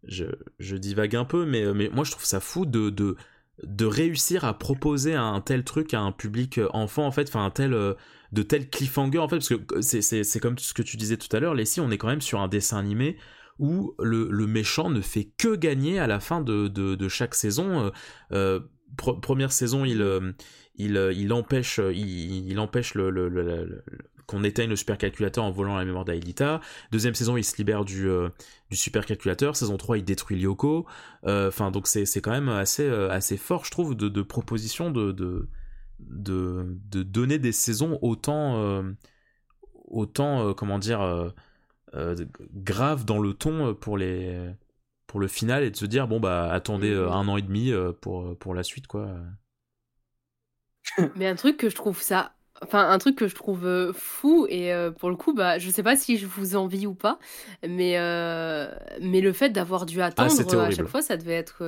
[0.04, 0.26] je,
[0.58, 3.16] je divague un peu, mais, mais moi, je trouve ça fou de, de,
[3.62, 7.44] de réussir à proposer un tel truc à un public euh, enfant, en fait, enfin,
[7.44, 7.94] un tel, euh,
[8.32, 11.16] de tel cliffhanger, en fait, parce que c'est, c'est, c'est comme ce que tu disais
[11.16, 13.16] tout à l'heure, Leslie, on est quand même sur un dessin animé
[13.58, 17.86] où le, méchant ne fait que gagner à la fin de, chaque saison.
[17.86, 17.90] Euh,
[18.32, 18.60] euh,
[18.96, 20.32] pre- première saison, il, euh,
[20.76, 22.94] il, empêche, il, empêche
[24.26, 26.60] qu'on éteigne le supercalculateur en volant la mémoire d'Aelita.
[26.90, 28.08] Deuxième saison, il se libère du,
[28.72, 29.56] supercalculateur.
[29.56, 30.86] Saison 3, il détruit Lyoko.
[31.24, 35.48] Enfin, donc c'est quand même assez, assez fort, je trouve, de, proposition de, de,
[36.00, 38.84] de, donner des saisons autant,
[39.86, 41.32] autant comment dire,
[42.52, 44.50] grave dans le ton euh, pour les
[45.06, 47.70] pour le final et de se dire bon bah attendez euh, un an et demi
[47.70, 49.16] euh, pour pour la suite quoi.
[51.16, 52.34] Mais un truc que je trouve ça.
[52.66, 55.70] Enfin, un truc que je trouve euh, fou, et euh, pour le coup, bah, je
[55.70, 57.18] sais pas si je vous envie ou pas,
[57.66, 58.66] mais, euh,
[59.00, 61.58] mais le fait d'avoir dû attendre Ah, c'était euh, à chaque fois, ça devait être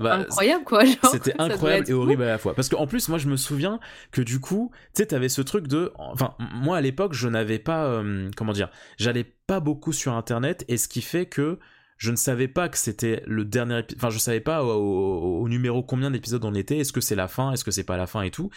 [0.00, 0.82] Bah, incroyable, quoi.
[1.10, 1.98] C'était incroyable et fou.
[1.98, 2.54] horrible à la fois.
[2.54, 3.80] Parce qu'en plus, moi, je me souviens
[4.12, 5.92] que du coup, tu sais, t'avais ce truc de.
[5.96, 8.02] Enfin, moi, à l'époque, je n'avais pas.
[8.36, 11.58] comment dire J'allais pas beaucoup sur Internet, et ce qui fait que
[11.96, 13.98] je ne savais pas que c'était le dernier épisode.
[13.98, 16.78] Enfin, je savais pas au, au- au numéro combien d'épisodes on était.
[16.78, 18.50] Est-ce que c'est la fin Est-ce que c'est pas la fin et tout.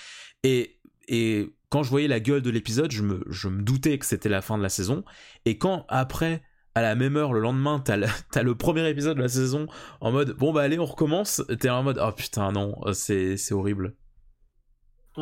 [0.43, 0.77] Et.
[1.07, 4.29] Et quand je voyais la gueule de l'épisode, je me, je me doutais que c'était
[4.29, 5.05] la fin de la saison.
[5.45, 6.43] Et quand après,
[6.75, 9.67] à la même heure, le lendemain, t'as le, t'as le premier épisode de la saison
[10.01, 13.55] en mode bon bah allez, on recommence, t'es en mode oh putain, non, c'est c'est
[13.55, 13.95] horrible.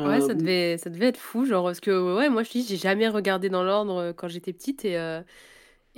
[0.04, 2.64] Ouais, ça Euh, devait, ça devait être fou, genre, parce que, ouais, moi, je dis,
[2.66, 5.22] j'ai jamais regardé dans l'ordre euh, quand j'étais petite, et, euh,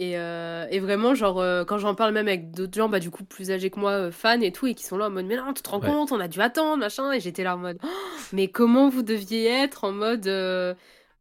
[0.01, 3.11] et, euh, et vraiment, genre, euh, quand j'en parle même avec d'autres gens, bah, du
[3.11, 5.27] coup, plus âgés que moi, euh, fans et tout, et qui sont là en mode,
[5.27, 5.87] mais non, tu te rends Ouais.
[5.87, 7.87] compte, on a dû attendre, machin, et j'étais là en mode, Oh,
[8.33, 10.73] mais comment vous deviez être en mode, euh,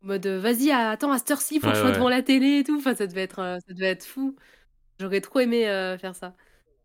[0.02, 1.94] mode, vas-y, attends, à cette heure-ci, faut que je sois ouais.
[1.97, 4.35] devant la télé et tout, enfin, ça devait être, ça devait être fou.
[4.98, 6.35] J'aurais trop aimé euh, faire ça.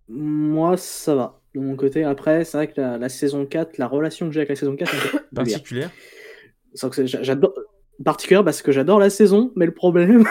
[0.09, 1.41] Moi, ça va.
[1.53, 4.41] De mon côté, après, c'est vrai que la, la saison 4, la relation que j'ai
[4.41, 5.61] avec la saison 4, c'est un peu bizarre.
[5.61, 5.91] Particulière?
[7.21, 7.53] J'adore
[8.03, 10.25] particulière parce que j'adore la saison, mais le problème,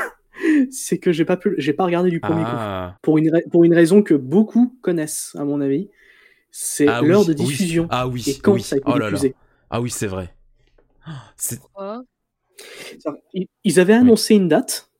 [0.71, 2.51] c'est que j'ai pas pu, j'ai pas regardé du premier coup.
[2.53, 5.91] Ah, Pour une, pour une raison que beaucoup connaissent, à mon avis.
[6.51, 7.35] C'est Ah oui, l'heure de oui.
[7.47, 7.87] diffusion.
[7.91, 8.63] ah oui, Et quand oui.
[8.63, 9.11] ça a été oh là là.
[9.11, 9.35] diffusé.
[9.71, 10.33] Ah oui, c'est vrai.
[11.37, 12.05] C'est Quoi
[13.65, 14.91] Ils- avaient annoncé une date,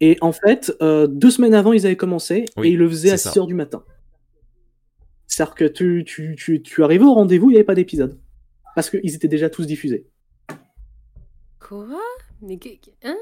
[0.00, 3.10] et en fait, euh, deux semaines avant, ils avaient commencé, Oui, et ils le faisaient
[3.10, 3.40] à c'est 6 ça.
[3.40, 3.84] heures du matin.
[5.26, 8.18] C'est-à-dire que tu, tu, tu, tu arrivais au rendez-vous, il n'y avait pas d'épisode.
[8.74, 10.06] Parce qu'ils étaient déjà tous diffusés.
[11.60, 11.86] Quoi?
[12.42, 13.16] Mais que- que- hein?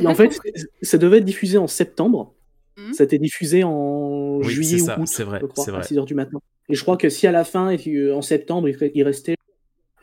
[0.04, 0.38] En fait,
[0.82, 2.34] ça devait être diffusé en septembre.
[2.76, 2.92] Mhm.
[2.92, 5.64] Ça a été diffusé en Oui, juillet c'est ou ça, août, c'est vrai, je crois,
[5.64, 5.84] c'est à vrai.
[5.84, 6.38] 6 heures du matin.
[6.68, 9.36] Et je crois que si à la fin, que, en septembre, il, restait...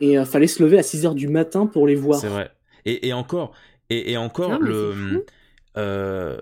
[0.00, 2.18] Et il fallait se lever à 6 heures du matin pour les voir.
[2.20, 2.50] c'est vrai.
[2.86, 3.52] Et, et encore,
[3.90, 5.24] et, et encore Non, le,
[5.76, 6.40] euh,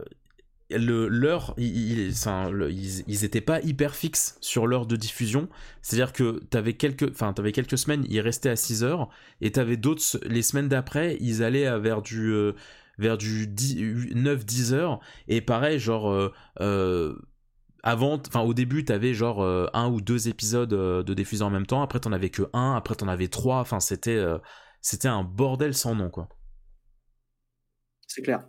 [0.71, 2.13] le l'heure, ils,
[3.07, 5.49] ils étaient pas hyper fixes sur l'heure de diffusion.
[5.83, 9.09] C'est-à-dire que t'avais quelques, enfin, t'avais quelques semaines, ils restaient à 6 heures,
[9.41, 12.53] et t'avais d'autres, les semaines d'après, ils allaient à vers du, euh,
[12.99, 17.15] vers du 9-10 heures, et pareil, genre, euh, euh,
[17.83, 19.43] avant, enfin au début, t'avais genre
[19.73, 21.81] un ou deux épisodes de diffusion en même temps.
[21.81, 22.75] Après, t'en avais que un.
[22.77, 23.61] Après, t'en avais trois.
[23.61, 24.23] Enfin, c'était
[24.83, 26.29] c'était un bordel sans nom, quoi.
[28.07, 28.45] C'est clair.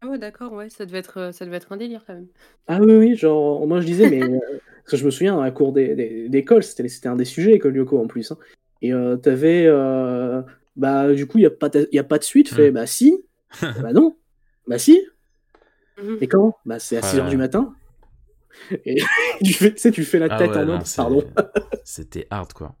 [0.00, 2.28] Ah ouais, d'accord, ouais, ça devait être, euh, ça devait être un délire quand même.
[2.68, 4.22] Ah oui, oui, genre, moi je disais, mais.
[4.22, 4.38] euh,
[4.84, 7.24] parce que je me souviens, dans la cour des- des- d'école, c'était c'était un des
[7.24, 8.30] sujets, école Yoko en plus.
[8.30, 8.38] hein.
[8.80, 9.64] Et euh, t'avais.
[9.66, 10.40] euh,
[10.76, 12.48] bah, du coup, il n'y a, pas y a pas de suite.
[12.48, 12.74] Fait, Mm.
[12.74, 13.24] bah si.
[13.60, 14.16] bah non.
[14.68, 15.02] Bah si.
[16.00, 16.18] Mhm.
[16.20, 17.30] Mais quand Bah c'est à 6 heures Ouais.
[17.30, 17.74] du matin.
[18.84, 18.96] Et
[19.44, 21.24] tu, fais, tu sais, tu fais la Ah tête ouais, en non, mode, c'est- pardon.
[21.84, 22.76] C'était hard, quoi.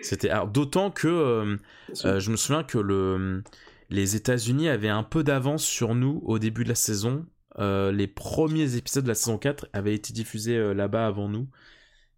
[0.00, 0.52] C'était hard.
[0.52, 1.56] D'autant que euh,
[2.04, 3.42] euh, je me souviens que le,
[3.94, 7.26] les États-Unis avaient un peu d'avance sur nous au début de la saison.
[7.58, 11.48] Euh, les premiers épisodes de la saison 4 avaient été diffusés euh, là-bas avant nous.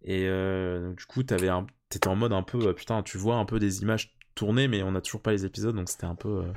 [0.03, 3.37] Et euh, du coup, t'avais un- t'étais en mode un peu, euh, putain, tu vois
[3.37, 6.15] un peu des images tournées, mais on n'a toujours pas les épisodes, donc c'était un
[6.15, 6.29] peu.
[6.45, 6.53] euh,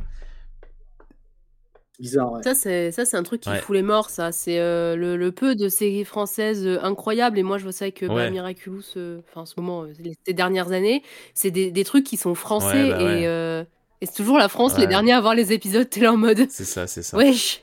[1.98, 2.42] Bizarre, ouais.
[2.42, 3.58] Ça, c'est ça, c'est un truc qui Ouais.
[3.58, 4.32] fout les morts, ça.
[4.32, 7.38] C'est euh, le, le peu de séries françaises euh, incroyables.
[7.38, 8.30] Et moi, je vois ça avec euh, bah.
[8.30, 11.02] Miraculous, euh, enfin, en ce moment, euh, les- ces dernières années.
[11.34, 12.84] C'est des, des trucs qui sont français.
[12.84, 13.20] Ouais, bah ouais.
[13.22, 13.64] et euh,
[14.00, 15.88] et c'est toujours la France, les derniers à voir les épisodes.
[15.88, 17.16] T'es là en mode, C'est ça, c'est ça.
[17.16, 17.62] wesh,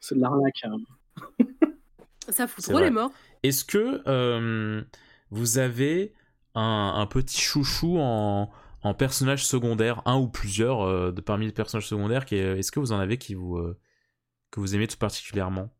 [0.00, 0.62] C'est de l'arnaque.
[0.64, 0.76] hein.
[2.28, 2.84] ça fout trop vrai.
[2.84, 3.10] les morts.
[3.42, 4.82] Est-ce que euh,
[5.30, 6.12] vous avez
[6.54, 8.50] un, un petit chouchou en,
[8.82, 12.70] en personnage secondaire, un ou plusieurs euh, de parmi les personnages secondaires qui est- Est-ce
[12.72, 13.78] que vous en avez qui vous euh,
[14.50, 15.70] que vous aimez tout particulièrement?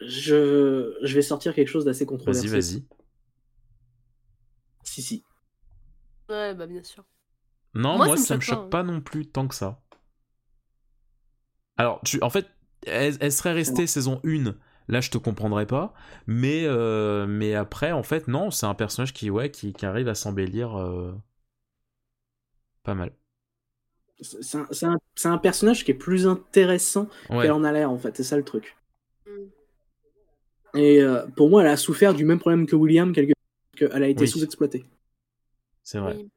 [0.00, 2.48] Je, je vais sortir quelque chose d'assez Vas-y, controversé.
[2.48, 2.84] vas-y.
[4.84, 5.24] Si, si.
[6.28, 7.04] Ouais, bah bien sûr.
[7.74, 8.70] Non, Moi, moi, ça me ça me choque pas, hein.
[8.70, 9.80] pas non plus tant que ça.
[11.76, 12.46] Alors, tu, en fait,
[12.86, 14.54] elle, elle serait restée saison 1,
[14.88, 15.92] là je te comprendrais pas,
[16.26, 20.08] mais, euh, mais après, en fait, non, c'est un personnage qui, ouais, qui, qui arrive
[20.08, 21.12] à s'embellir euh,
[22.82, 23.12] pas mal.
[24.20, 24.42] C'est
[25.12, 28.16] c'est un, personnage qui est plus intéressant Ouais, qu'elle en a l'air, en fait.
[28.16, 28.74] C'est ça le truc.
[29.26, 30.78] Mm.
[30.78, 33.32] Et euh, pour moi, elle a souffert du même problème que William, quelque
[33.76, 34.28] qu'elle a été Oui.
[34.28, 34.86] sous-exploitée.
[35.86, 36.16] C'est vrai.
[36.16, 36.28] Oui.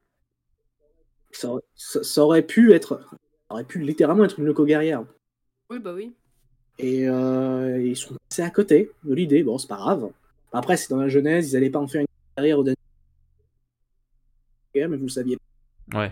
[1.31, 3.17] Ça, aurait- ça- ça aurait pu être, ça
[3.49, 5.03] aurait pu littéralement être une loco guerrière.
[5.71, 6.13] oui, bah oui.
[6.77, 9.43] Et euh, ils sont passés à côté de l'idée.
[9.43, 10.11] Bon, c'est pas grave.
[10.53, 12.77] Après, c'est dans la genèse, ils allaient pas en faire une carrière au dernier.
[14.75, 15.37] mais vous le saviez.
[15.93, 16.11] Ouais.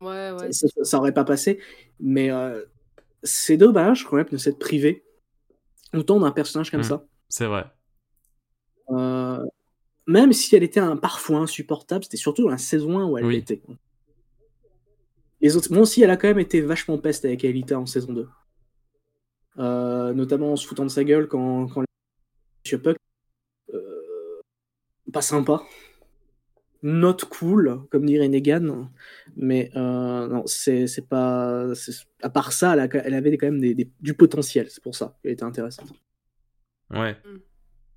[0.00, 0.52] Ouais, ouais.
[0.52, 1.58] Ça, ça- ça aurait pas passé.
[1.98, 2.64] Mais euh,
[3.22, 5.04] c'est dommage quand même de s'être privé
[5.92, 6.84] autant d'un personnage comme Mm.
[6.84, 7.04] ça.
[7.28, 7.64] C'est vrai.
[8.90, 9.44] Euh,
[10.10, 13.24] même si elle était un, parfois insupportable, c'était surtout dans la saison 1 où elle
[13.26, 13.34] Oui.
[13.36, 13.62] l'était.
[15.40, 18.12] Les autres, moi aussi, elle a quand même été vachement peste avec Aelita en saison
[18.12, 18.28] 2.
[19.58, 21.84] Euh, notamment en se foutant de sa gueule quand, quand
[22.64, 22.96] Monsieur Puck.
[23.74, 24.40] Euh,
[25.12, 25.62] pas sympa.
[26.82, 28.90] Not cool, comme dirait Negan.
[29.36, 31.74] Mais euh, non, c'est c'est pas.
[31.74, 34.68] c'est- À part ça, elle, a- elle avait quand même des- des- du potentiel.
[34.70, 35.92] C'est pour ça qu'elle était intéressante.
[36.90, 37.16] Ouais.
[37.24, 37.38] Mm.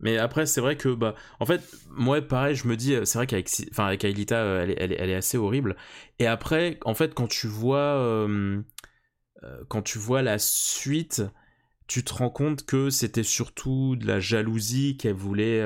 [0.04, 3.18] Mais après, c'est vrai que, bah, en fait, moi, pareil, je me dis, euh, c'est
[3.18, 5.78] vrai qu'avec, enfin, euh, elle est, elle, elle est assez horrible.
[6.20, 8.62] Et après, en fait, quand tu vois, euh,
[9.70, 11.24] quand tu vois la suite,
[11.88, 15.64] tu te rends compte que c'était surtout de la jalousie qu'elle voulait.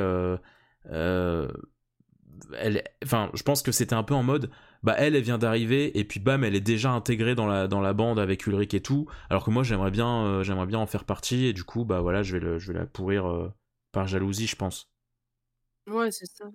[2.60, 4.52] elle, enfin, je pense que c'était un peu en mode,
[4.84, 7.82] bah, elle, elle vient d'arriver et puis bam, elle est déjà intégrée dans la dans
[7.82, 9.08] la bande avec Ulrich et tout.
[9.32, 12.22] Alors que moi, j'aimerais bien, j'aimerais bien en faire partie et du coup, bah voilà,
[12.24, 13.52] je vais le, je vais la pourrir.
[13.98, 14.90] Par jalousie, je pense.
[15.88, 16.46] Ouais, c'est ça.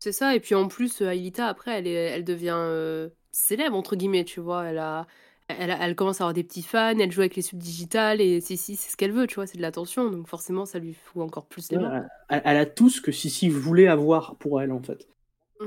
[0.00, 0.34] C'est ça.
[0.36, 4.24] Et puis en plus, euh, Aelita, après, elle, est, elle devient euh, célèbre, entre guillemets,
[4.24, 4.66] tu vois.
[4.66, 5.06] Elle, a,
[5.48, 8.20] elle, a- elle commence à avoir des petits fans, elle joue avec les subs digitales,
[8.20, 10.10] et si, si, c'est ce qu'elle veut, tu vois, c'est de l'attention.
[10.10, 12.06] Donc forcément, ça lui fout encore plus les mains.
[12.28, 15.08] Elle, elle a tout ce que Sissi voulait avoir pour elle, en fait.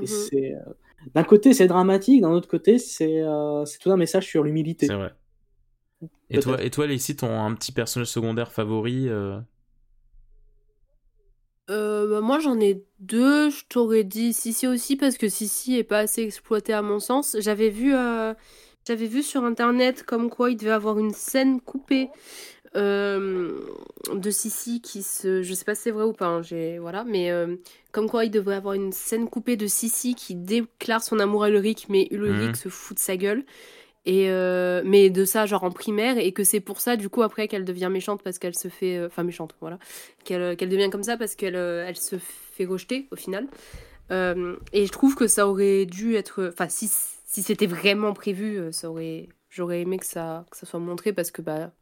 [0.02, 0.72] Et c'est, euh,
[1.14, 4.86] D'un côté, c'est dramatique, d'un autre côté, c'est euh, c'est tout un message sur l'humilité.
[4.86, 5.12] C'est vrai.
[6.30, 9.08] Et toi, et toi, Lacey, ton un petit personnage secondaire favori
[11.70, 13.50] euh, bah, moi, j'en ai deux.
[13.50, 17.36] Je t'aurais dit Sissi aussi, parce que Sissi est pas assez exploité à mon sens.
[17.38, 18.34] J'avais vu, euh,
[18.86, 22.08] j'avais vu sur internet comme quoi il devait avoir une scène coupée
[22.76, 23.58] euh,
[24.14, 25.42] de Sissi qui se.
[25.42, 27.30] Je sais pas si c'est vrai ou pas, hein, j'ai, voilà, mais
[27.92, 31.50] comme quoi il devrait avoir une scène coupée de Sissi qui déclare son amour à
[31.50, 32.54] Ulrich, mais Ulrich Mhm.
[32.54, 33.44] se fout de sa gueule.
[34.06, 37.22] Et euh, mais de ça, genre en primaire, et que c'est pour ça, du coup,
[37.22, 38.96] après qu'elle devient méchante parce qu'elle se fait.
[38.96, 39.78] euh, Enfin, méchante, voilà.
[40.24, 43.46] Qu'elle qu'elle devient comme ça parce qu'elle euh, elle se fait rejeter au final.
[44.10, 46.48] Euh, et je trouve que ça aurait dû être.
[46.52, 46.88] Enfin, si,
[47.26, 49.28] si c'était vraiment prévu, euh, ça aurait.
[49.50, 51.72] J'aurais aimé que ça, que ça soit montré parce que bah,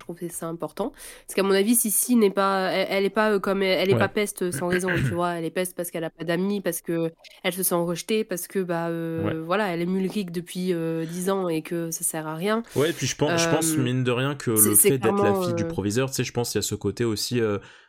[0.00, 0.92] je trouve que c'est important.
[1.26, 2.70] Parce qu'à mon avis, Sissi n'est pas.
[2.70, 3.62] Elle, elle est pas euh, comme.
[3.62, 3.98] Elle est Ouais.
[3.98, 5.32] pas peste sans raison, tu vois.
[5.34, 7.12] Elle est peste parce qu'elle a pas d'amis, parce que
[7.44, 9.34] elle se sent rejetée, parce que bah euh, Ouais.
[9.34, 12.62] voilà, elle est Mulric depuis euh, 10 ans et que ça sert à rien.
[12.76, 15.22] Ouais, et puis je pense, je pense Euh, mine de rien que le fait d'être
[15.22, 17.40] la fille du proviseur, tu sais, je pense qu'il y a ce côté aussi,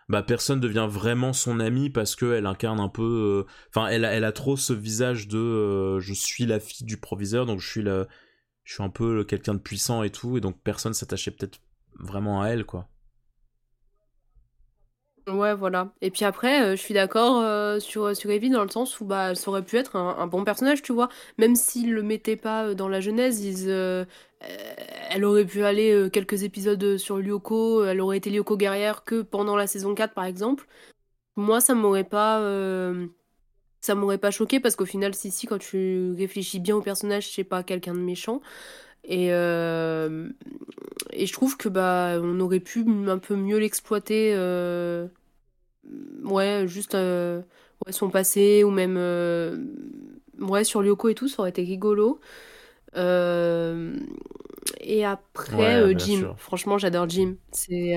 [0.09, 4.25] bah personne devient vraiment son ami parce qu'elle incarne un peu, enfin, elle, a- elle
[4.25, 8.07] a trop ce visage de, je suis la fille du proviseur, donc je suis la,
[8.65, 11.59] je suis un peu quelqu'un de puissant et tout, et donc personne s'attachait peut-être
[11.99, 12.87] vraiment à elle, quoi.
[15.27, 15.93] Ouais, voilà.
[16.01, 19.05] Et puis après, euh, je suis d'accord euh, sur, sur Evie dans le sens où
[19.05, 21.09] bah, ça aurait pu être un, bon personnage, tu vois.
[21.37, 24.03] Même s'ils le mettaient pas euh, dans la genèse, ils, euh,
[24.43, 24.73] euh,
[25.11, 29.21] elle aurait pu aller euh, quelques épisodes sur Lyoko, elle aurait été Lyoko guerrière que
[29.21, 30.65] pendant la saison 4, par exemple.
[31.35, 32.39] Moi, ça m'aurait pas...
[32.41, 33.07] euh,
[33.81, 37.31] ça m'aurait pas choqué parce qu'au final, si, si, quand tu réfléchis bien au personnage,
[37.33, 38.41] c'est pas quelqu'un de méchant.
[39.03, 40.29] Et, euh,
[41.11, 44.33] et je trouve que bah on aurait pu un peu mieux l'exploiter.
[44.35, 45.07] euh,
[46.23, 47.41] ouais, juste euh,
[47.85, 48.97] ouais, son passé ou même
[50.39, 52.19] ouais sur Lyoko et tout, ça aurait été rigolo.
[54.81, 56.37] Et après Ouais, Jim, sûr.
[56.37, 57.35] franchement j'adore Jim.
[57.51, 57.95] C'est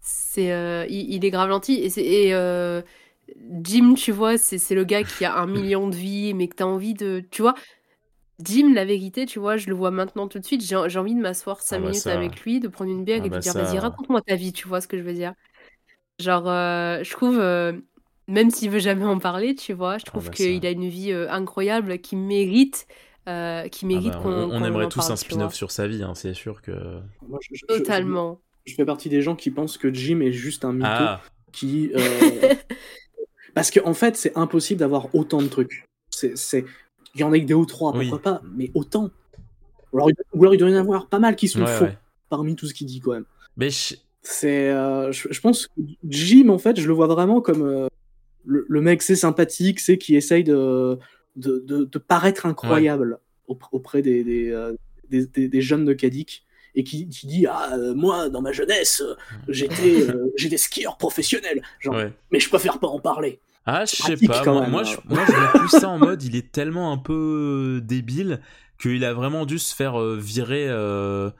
[0.00, 2.32] c'est il, il est grave gentil et c'est
[3.62, 6.56] Jim, tu vois, c'est c'est le gars qui a un million de vies, mais que
[6.56, 7.22] t'as envie de.
[7.30, 7.54] Tu vois,
[8.44, 10.62] Jim, la vérité, tu vois, je le vois maintenant tout de suite.
[10.62, 12.14] J'ai envie de m'asseoir 5 Ah bah minutes ça.
[12.14, 13.64] avec lui, de prendre une bière Ah et de bah lui dire ça.
[13.64, 15.34] vas-y, raconte-moi ta vie, tu vois ce que je veux dire.
[16.20, 17.72] Genre, euh, je trouve, euh,
[18.28, 21.12] même s'il veut jamais en parler, tu vois, je trouve bah qu'il a une vie
[21.12, 22.86] euh, incroyable qui mérite,
[23.28, 25.54] euh, qui Ah mérite bah, qu'on on, on qu'on aimerait en tous parle, un spin-off
[25.54, 27.00] sur sa vie, hein, c'est sûr que.
[27.28, 28.40] Moi, je- je- je- Totalement.
[28.66, 31.20] Je, fais partie des gens qui pensent que Jim est juste un mytho Ah,
[31.52, 31.90] qui.
[31.94, 32.54] euh,
[33.54, 35.84] Parce qu'en en fait, c'est impossible d'avoir autant de trucs.
[36.10, 36.64] C'est, c'est...
[37.18, 38.08] Il y en a que des ou trois, Oui.
[38.08, 39.10] pourquoi pas, mais autant.
[39.92, 41.66] Ou alors, il- ou alors il doit y en avoir pas mal qui sont ouais,
[41.66, 41.98] faux ouais.
[42.28, 43.24] parmi tout ce qu'il dit quand même.
[43.56, 45.72] Mais je- C'est, euh, je, je pense que
[46.04, 47.88] Jim, en fait, je le vois vraiment comme euh,
[48.44, 50.98] le, le mec, c'est sympathique, c'est qui essaye de,
[51.36, 53.18] de, de, de paraître incroyable
[53.48, 54.74] aupr- auprès des, des, euh,
[55.08, 58.52] des, des- des jeunes de Kadik et qui, qui dit Ah, euh, moi, dans ma
[58.52, 59.14] jeunesse, euh,
[59.48, 61.62] j'étais euh, j'étais skieur professionnel.
[61.80, 62.12] Genre, ouais.
[62.30, 63.40] mais je préfère pas en parler.
[63.70, 64.42] Ah, je sais pas.
[64.42, 64.84] quand Moi, même, moi, hein.
[64.84, 68.40] je, moi, je vois plus ça en mode, il est tellement un peu euh, débile
[68.80, 71.30] qu'il a vraiment dû se faire euh, virer euh,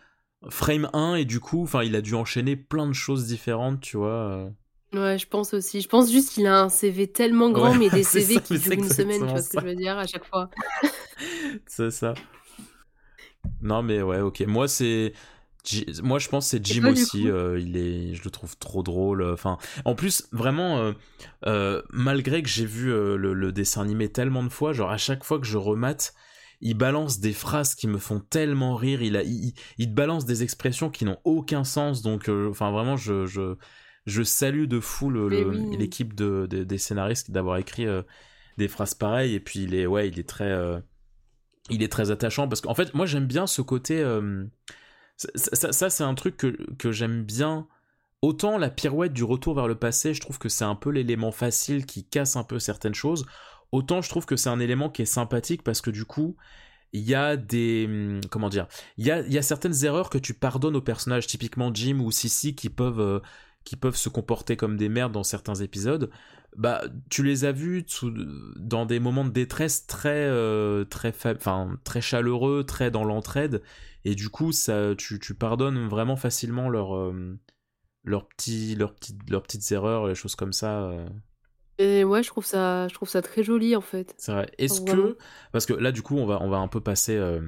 [0.51, 3.97] frame 1 et du coup, enfin, il a dû enchaîner plein de choses différentes, tu
[3.97, 4.51] vois.
[4.93, 5.81] Ouais, je pense aussi.
[5.81, 8.59] Je pense juste qu'il a un CV tellement grand, Ouais, mais des CV ça, qui
[8.59, 10.51] durent une semaine, tu vois ce que je veux dire, à chaque fois.
[11.67, 12.15] c'est ça.
[13.61, 14.41] Non, mais ouais, ok.
[14.47, 15.13] Moi, c'est.
[16.03, 17.29] Moi, je pense que c'est Jim toi, aussi.
[17.29, 19.23] euh, il est, je le trouve trop drôle.
[19.23, 20.93] Enfin, en plus, vraiment, euh,
[21.47, 24.97] euh, malgré que j'ai vu euh, le, le dessin animé tellement de fois, genre à
[24.97, 26.15] chaque fois que je remate,
[26.61, 29.03] il balance des phrases qui me font tellement rire.
[29.03, 32.03] Il a, il, il balance des expressions qui n'ont aucun sens.
[32.03, 33.57] Donc, euh, enfin, vraiment, je, je,
[34.07, 38.03] je salue de fou le- le- l'équipe de, de- des scénaristes d'avoir écrit euh,
[38.57, 39.35] des phrases pareilles.
[39.35, 40.81] Et puis, il est, ouais, il est très, euh,
[41.71, 44.03] il est très attachant parce qu'en fait, moi, j'aime bien ce côté.
[45.35, 47.67] Ça, c'est un truc que, que j'aime bien.
[48.23, 51.33] Autant la pirouette du retour vers le passé, je trouve que c'est un peu l'élément
[51.33, 53.27] facile qui casse un peu certaines choses.
[53.73, 56.37] Autant je trouve que c'est un élément qui est sympathique parce que du coup,
[56.93, 57.87] il y a des.
[57.89, 58.69] hum, Comment dire
[58.99, 62.11] Il y a, y a certaines erreurs que tu pardonnes aux personnages, typiquement Jim ou
[62.11, 63.21] Sissy, qui peuvent, euh,
[63.65, 66.11] qui peuvent se comporter comme des merdes dans certains épisodes.
[66.57, 67.85] Bah, tu les as vus
[68.57, 73.63] dans des moments de détresse très, euh, enfin, très chaleureux, très dans l'entraide.
[74.05, 77.39] Et du coup, ça, tu, tu pardonnes vraiment facilement leurs euh,
[78.05, 80.83] leurs petits, leurs petites, leurs petites erreurs, les choses comme ça.
[80.83, 81.09] euh.
[81.79, 84.15] Et ouais, je trouve ça, je trouve ça très joli en fait.
[84.19, 84.51] C'est vrai.
[84.59, 85.17] Est-ce que
[85.53, 87.41] parce que là du coup on va on va un peu passer euh,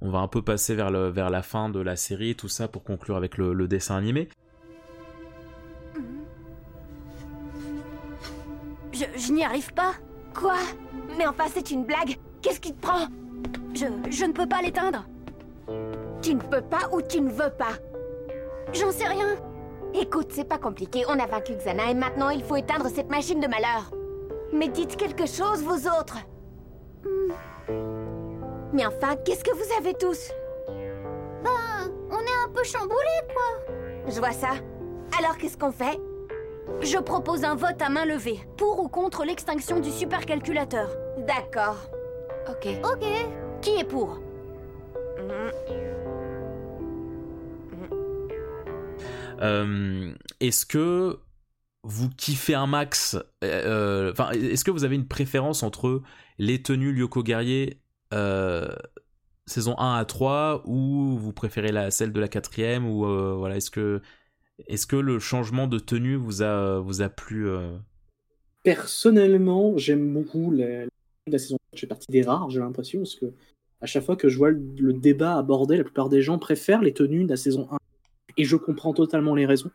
[0.00, 2.66] on va un peu passer vers le vers la fin de la série tout ça
[2.66, 4.28] pour conclure avec le, le dessin animé.
[8.92, 9.94] Je, je n'y arrive pas.
[10.34, 10.56] Quoi?
[11.16, 12.16] Mais enfin, c'est une blague.
[12.42, 13.06] Qu'est-ce qui te prend?
[13.74, 15.06] Je, je ne peux pas l'éteindre.
[16.22, 17.74] Tu ne peux pas ou tu ne veux pas
[18.72, 19.36] J'en sais rien.
[19.94, 21.04] Écoute, c'est pas compliqué.
[21.08, 23.90] On a vaincu Xana et maintenant il faut éteindre cette machine de malheur.
[24.52, 26.18] Mais dites quelque chose, vous autres.
[27.04, 27.32] Hmm.
[28.72, 30.30] Mais enfin, qu'est-ce que vous avez tous?
[31.42, 33.74] Ben, on est un peu chamboulés, quoi.
[34.06, 34.50] Je vois ça.
[35.18, 35.98] Alors qu'est-ce qu'on fait?
[36.82, 40.90] Je propose un vote à main levée, pour ou contre l'extinction du supercalculateur.
[41.18, 41.76] D'accord.
[42.48, 42.68] Ok.
[42.84, 43.06] Ok.
[43.62, 44.18] Qui est pour?
[49.40, 51.18] Euh, est-ce que
[51.84, 56.02] vous kiffez un max euh, Enfin, est-ce que vous avez une préférence entre
[56.38, 57.80] les tenues Lyoko Guerrier
[58.12, 58.68] euh,
[59.46, 63.56] saison 1 à 3 ou vous préférez la celle de la quatrième ou euh, voilà
[63.56, 64.00] est-ce que
[64.66, 67.76] est-ce que le changement de tenue vous a vous a plu euh?
[68.64, 70.84] Personnellement, j'aime beaucoup la,
[71.26, 71.56] la saison.
[71.72, 73.32] Je fais partie des rares, j'ai l'impression, parce que
[73.80, 76.92] à chaque fois que je vois le, débat abordé, la plupart des gens préfèrent les
[76.92, 77.76] tenues de la saison 1.
[78.36, 79.70] Et je comprends totalement les raisons.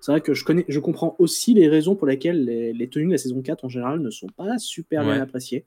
[0.00, 3.06] C'est vrai que je, connais, je comprends aussi les raisons pour lesquelles les, les tenues
[3.06, 5.12] de la saison 4 en général ne sont pas super Ouais.
[5.14, 5.66] bien appréciées.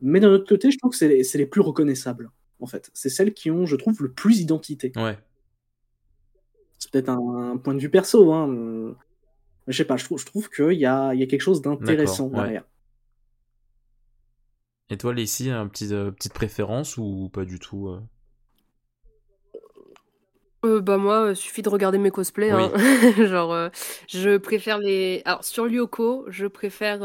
[0.00, 2.30] Mais d'un autre côté, je trouve que c'est les, plus reconnaissables,
[2.60, 2.90] en fait.
[2.94, 4.92] C'est celles qui ont, je trouve, le plus d'identité.
[4.96, 5.18] Ouais.
[6.78, 8.48] C'est peut-être un, un point de vue perso, hein.
[9.66, 11.40] mais Je sais pas, je trouve, je trouve qu'il y a, il y a quelque
[11.40, 12.60] chose d'intéressant ouais.
[14.90, 18.00] Et toi, Lacey, un petit, euh, petite préférence ou pas du tout euh
[20.64, 22.50] Euh, bah moi, euh, suffit de regarder mes cosplays.
[22.50, 22.72] hein.
[23.26, 23.68] Genre, euh,
[24.08, 25.20] je préfère les...
[25.26, 27.00] Alors, sur Lyoko, je préfère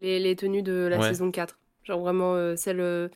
[0.00, 1.08] les, les tenues de la Ouais.
[1.08, 1.58] saison 4.
[1.84, 3.10] Genre, vraiment, celle...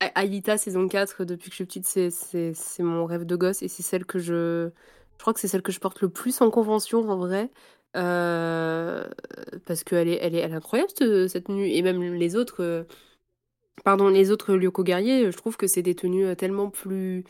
[0.00, 3.36] A- Aïlita, saison 4, depuis que je suis petite, c'est- c'est c'est mon rêve de
[3.36, 3.62] gosse.
[3.62, 4.70] Et c'est celle que je...
[5.18, 7.50] Je crois que c'est celle que je porte le plus en convention, en vrai.
[7.96, 9.04] Euh,
[9.66, 11.68] parce qu'elle est, elle est, elle est incroyable, cette, cette tenue.
[11.68, 12.62] Et même les autres...
[12.62, 12.84] euh,
[13.84, 17.24] Pardon, les autres Lyoko guerriers, je trouve que c'est des tenues euh, tellement plus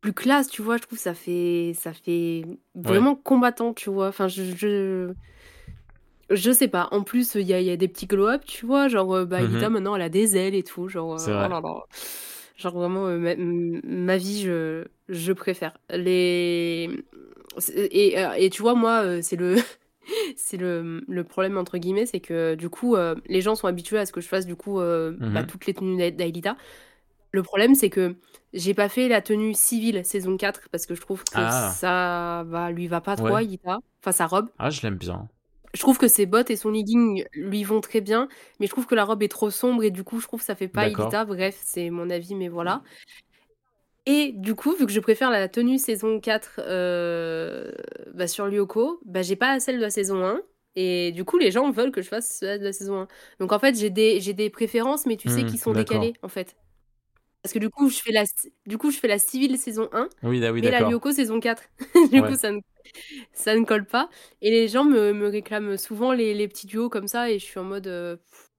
[0.00, 0.76] plus classe, tu vois.
[0.76, 2.44] Je trouve que ça fait ça fait
[2.74, 4.08] vraiment combattant, tu vois.
[4.08, 5.14] Enfin, je je,
[6.30, 6.88] je sais pas.
[6.92, 8.88] En plus, il y a, il y a des petits glow-up, tu vois.
[8.88, 9.44] Genre, bah, Mhm.
[9.44, 10.88] Alita, maintenant, elle a des ailes et tout.
[10.88, 11.48] Genre, oh vrai.
[11.48, 11.86] là là.
[12.56, 15.78] Genre, vraiment, ma, ma vie, je, je préfère.
[15.90, 16.90] Les...
[17.74, 19.56] Et, euh, et tu vois, moi, euh, c'est le...
[20.36, 23.98] C'est le, le problème entre guillemets, c'est que du coup, euh, les gens sont habitués
[23.98, 25.46] à ce que je fasse du coup bah, Mhm.
[25.48, 26.56] toutes les tenues d'A- d'Aelita.
[27.32, 28.14] Le problème, c'est que
[28.52, 31.72] j'ai pas fait la tenue civile saison 4 parce que je trouve que Ah.
[31.76, 33.48] ça va, lui va pas trop Ouais.
[33.64, 33.78] à.
[34.00, 34.48] Enfin, sa robe.
[34.60, 35.28] Ah, je l'aime bien.
[35.74, 38.28] Je trouve que ses bottes et son legging lui vont très bien,
[38.60, 40.46] mais je trouve que la robe est trop sombre et du coup, je trouve que
[40.46, 40.82] ça fait pas.
[40.82, 41.24] Aelita.
[41.24, 42.82] Bref, c'est mon avis, mais voilà.
[44.06, 47.72] Et du coup, vu que je préfère la tenue saison 4 euh,
[48.14, 50.42] bah, sur Lyoko, bah, j'ai pas celle de la saison 1.
[50.76, 53.08] Et du coup, les gens veulent que je fasse celle de la saison 1.
[53.40, 56.14] Donc en fait, j'ai des, j'ai des préférences, mais tu sais, Hmm, qui sont décalées,
[56.22, 56.56] en fait.
[57.42, 58.24] Parce que du coup, je fais la,
[58.66, 60.82] du coup, je fais la civile saison 1 Oui, ah oui, et la.
[60.82, 61.64] Lyoko saison 4.
[62.12, 62.22] du Ouais.
[62.24, 62.60] coup, ça ne,
[63.32, 64.10] ça ne colle pas.
[64.42, 67.44] Et les gens me, me réclament souvent les, les petits duos comme ça, et je
[67.44, 67.86] suis en mode.
[67.88, 68.16] euh,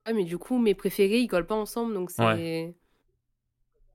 [0.08, 2.76] ouais, mais du coup, mes préférés, ils collent pas ensemble, donc c'est.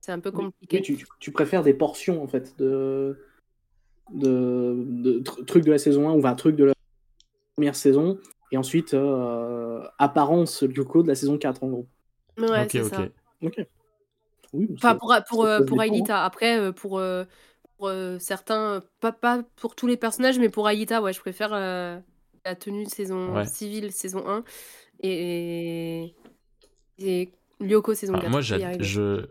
[0.03, 0.77] C'est un peu compliqué.
[0.79, 3.17] oui, tu, tu- préfères des portions en fait de,
[4.11, 6.73] de, de tr- trucs de la saison 1 ou un truc de la
[7.55, 8.19] première saison
[8.51, 11.87] et ensuite euh, apparence Lyoko de la saison 4 en gros.
[12.37, 12.89] Ouais, ok, c'est ok.
[12.89, 13.07] ça.
[13.43, 13.65] Ok.
[14.51, 16.25] Oui, Enfin, pour, pour, ça euh, pour Aelita.
[16.25, 17.23] Après, euh, pour, euh,
[17.77, 21.53] pour euh, certains, pas, pas pour tous les personnages, mais pour Aelita, ouais, je préfère
[21.53, 21.97] euh,
[22.43, 23.45] la tenue de saison Ouais.
[23.45, 24.43] civile, saison 1,
[25.01, 26.13] et,
[26.99, 27.29] et
[27.61, 28.31] Lyoko, saison Ah, 4.
[28.31, 29.25] moi, je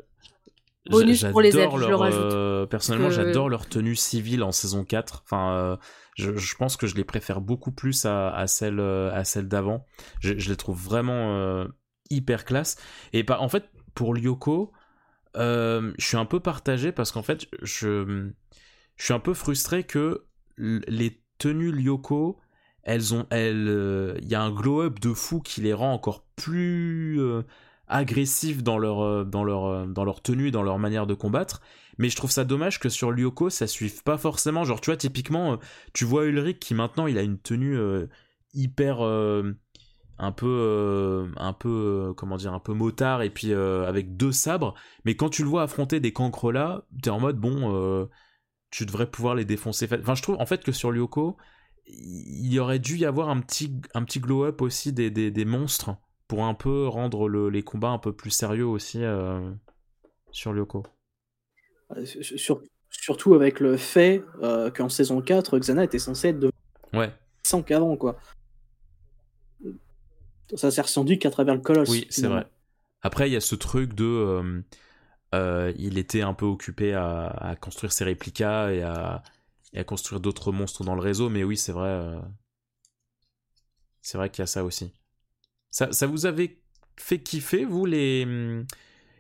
[0.91, 2.25] Bonus pour les j'adore ailes, je le leur, rajoute.
[2.25, 5.23] euh, personnellement, que- j'adore leur tenue civile en saison 4.
[5.25, 5.77] Enfin, euh,
[6.17, 9.49] je, je pense que je les préfère beaucoup plus à, à celle, euh, à celle
[9.49, 9.87] d'avant.
[10.21, 11.67] Je, je les trouve vraiment euh,
[12.11, 12.77] hyper classe.
[13.13, 13.65] Et en fait,
[13.95, 14.73] pour Lyoko,
[15.37, 18.31] euh, je suis un peu partagé parce qu'en fait, je,
[18.97, 20.27] je suis un peu frustré que
[20.59, 22.39] les tenues Lyoko,
[22.83, 26.25] elles ont, elles, euh, il y a un glow-up de fou qui les rend encore
[26.37, 27.43] plus euh,
[27.93, 31.61] agressifs dans leur, euh, dans leur, euh, dans leur tenue, dans leur manière de combattre.
[31.99, 34.65] Mais je trouve ça dommage que sur Lyoko, ça suive pas forcément.
[34.65, 35.57] Genre, tu vois, typiquement, euh,
[35.93, 37.79] tu vois Ulrich qui maintenant, il a une tenue
[38.55, 39.01] hyper
[40.19, 44.75] un peu un peu comment dire un peu motard et puis avec deux sabres
[45.07, 48.09] mais quand tu le vois affronter des cancres là t'es en mode bon
[48.71, 51.39] tu devrais pouvoir les défoncer enfin je trouve en fait que sur Lyoko
[51.87, 55.31] il y aurait dû y avoir un petit un petit glow up aussi des, des,
[55.31, 55.97] des monstres
[56.33, 59.51] pour un peu rendre le- les combats un peu plus sérieux aussi euh,
[60.31, 60.83] sur Lyoko
[61.95, 66.41] Euh, sur- sur- surtout avec le fait euh, qu'en saison 4, Xana était censée être
[66.41, 66.51] de
[66.95, 68.17] ouais 100 qu'avant, quoi.
[70.55, 71.91] Ça s'est ressenti qu'à travers le colosse.
[71.91, 72.47] Oui, c'est vrai.
[73.03, 74.63] Après, il y a ce truc de.
[75.35, 79.23] euh, il était un peu occupé à, à construire ses réplicas et à,
[79.75, 81.89] et à construire d'autres monstres dans le réseau, mais oui, c'est vrai.
[81.91, 82.19] euh,
[84.03, 84.93] c'est vrai qu'il y a ça aussi.
[85.73, 86.59] Ça, ça vous avait
[86.97, 88.25] fait kiffer, vous, les,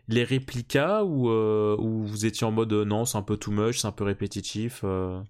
[0.09, 3.51] les réplicas, ou, euh, ou vous étiez en mode euh, non, c'est un peu too
[3.51, 5.21] much, c'est un peu répétitif euh,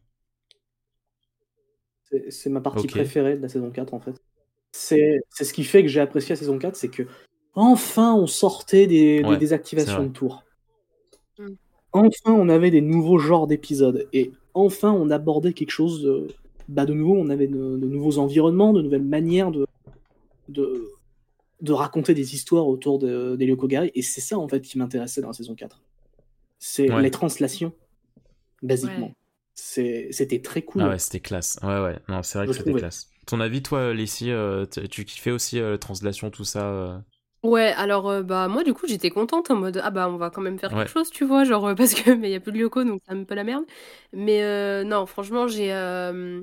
[2.29, 4.15] C'est- ma partie préférée de la saison 4, en fait.
[4.73, 7.03] C'est c'est ce qui fait que j'ai apprécié la saison 4, c'est que
[7.55, 10.45] enfin on sortait des, des désactivations de tours.
[11.39, 11.49] Mm.
[11.93, 14.09] Enfin on avait des nouveaux genres d'épisodes.
[14.13, 16.29] Et enfin on abordait quelque chose de,
[16.69, 17.17] bah, de nouveau.
[17.17, 19.67] On avait de, de nouveaux environnements, de nouvelles manières de,
[20.49, 20.91] de,
[21.63, 23.91] de raconter des histoires autour de, des Lyokogari.
[23.95, 25.83] Et c'est ça en fait qui m'intéressait dans la saison 4.
[26.59, 27.03] C'est Ouais.
[27.03, 27.73] les translations,
[28.63, 29.07] basiquement.
[29.09, 29.15] Ouais.
[29.55, 30.83] C'est- C'était très cool.
[30.83, 31.59] Ah ouais, c'était classe.
[31.63, 31.99] Ouais, ouais.
[32.09, 32.81] Non, c'est vrai Je que c'était trouvais.
[32.81, 33.09] classe.
[33.27, 36.99] Ton avis, toi, Leslie, euh, tu tu kiffais aussi euh, la translation, tout ça euh?
[37.45, 40.31] Ouais, alors euh, bah moi du coup j'étais contente en mode ah bah on va
[40.31, 40.79] quand même faire Ouais.
[40.85, 42.85] quelque chose, tu vois, genre euh, parce que mais il y a plus de Lyoko
[42.85, 43.65] donc c'est un peu la merde.
[44.13, 46.43] Mais euh, non, franchement, j'ai euh,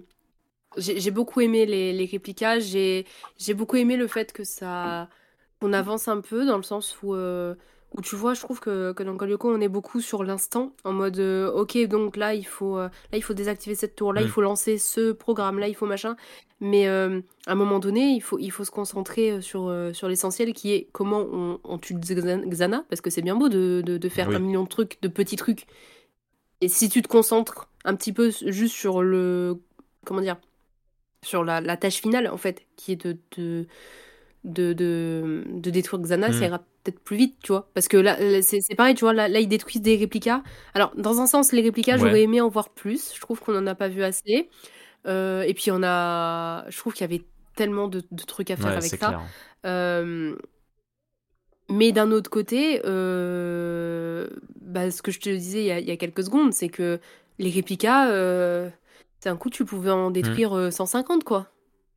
[0.78, 3.06] j'ai j'ai beaucoup aimé les les réplicas, j'ai
[3.38, 5.10] j'ai beaucoup aimé le fait que ça
[5.62, 7.56] qu'on avance un peu dans le sens où euh,
[7.98, 10.74] où tu vois, je trouve que que dans Call Lyoko, on est beaucoup sur l'instant
[10.84, 14.14] en mode euh, OK, donc là il faut euh, là il faut désactiver cette tour,
[14.14, 14.30] là il Mm.
[14.30, 16.16] faut lancer ce programme, là il faut machin.
[16.62, 20.54] Mais euh, à un moment donné, il faut, il faut se concentrer sur, sur l'essentiel
[20.54, 24.10] qui est comment on, on tue Xana, parce que c'est bien beau de, de, de
[24.10, 24.36] faire Oui.
[24.36, 25.66] un million de trucs, de petits trucs.
[26.62, 29.62] Et si tu te concentres un petit peu juste sur le.
[30.06, 30.38] Comment dire
[31.24, 33.68] Sur la, la tâche finale, en fait, qui est de, de,
[34.46, 37.70] de, de, de détruire Xana, ça ira peut-être plus vite, tu vois.
[37.74, 40.44] Parce que là, là, c'est pareil, tu vois, là, là, ils détruisent des réplicas.
[40.74, 42.00] Alors, dans un sens, les réplicas, Ouais.
[42.00, 43.14] j'aurais aimé en voir plus.
[43.16, 44.50] Je trouve qu'on n'en a pas vu assez.
[45.08, 47.26] Euh, et puis on a, je trouve qu'il y avait
[47.56, 48.98] tellement de, de trucs à faire Ouais, avec ça.
[48.98, 49.22] clair.
[49.66, 50.36] Euh,
[51.70, 54.28] mais d'un autre côté, euh,
[54.62, 56.70] bah, ce que je te disais il y a, il y a quelques secondes, c'est
[56.70, 57.00] que
[57.38, 58.10] les réplicas,
[59.20, 61.48] euh, c'est un coup tu pouvais en détruire euh, 150 quoi,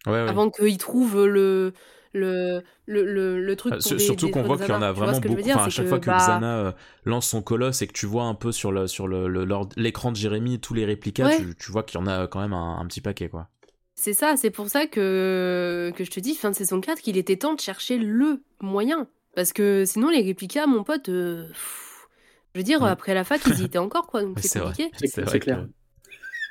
[0.06, 0.18] Ouais, ouais.
[0.28, 1.72] avant qu'ils trouvent le
[2.14, 4.92] le, le, le, le truc Euh, pour dé- surtout qu'on voit qu'il y en a
[4.92, 5.40] vraiment beaucoup.
[5.40, 6.72] dire, Enfin, à chaque que, fois que bah, Xana euh,
[7.06, 9.70] lance son colosse et que tu vois un peu sur le sur le le- l'ord-
[9.76, 11.38] l'écran de Jérémy tous les réplicas, Ouais.
[11.38, 13.48] tu, tu vois qu'il y en a quand même un, un petit paquet quoi.
[13.94, 17.16] C'est ça, c'est pour ça que, que je te dis, fin de saison 4, qu'il
[17.16, 19.06] était temps de chercher le moyen.
[19.34, 22.08] Parce que sinon, les réplicas, mon pote, euh, pff,
[22.54, 22.84] je veux dire, Mm.
[22.86, 24.90] après la fac, ils y étaient encore, quoi, donc c'est compliqué.
[24.94, 25.64] C'est- C'est c'est vrai clair.
[25.66, 25.70] que-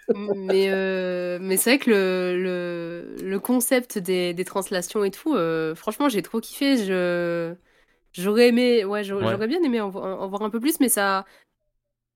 [0.10, 5.36] mais euh, mais c'est vrai que le, le, le concept des, des translations et tout,
[5.36, 6.78] euh, franchement, j'ai trop kiffé.
[6.86, 7.56] Je,
[8.14, 9.48] j'aurais aimé, ouais, j'aurais Ouais.
[9.48, 11.26] bien aimé en, vo- en voir un peu plus, mais ça,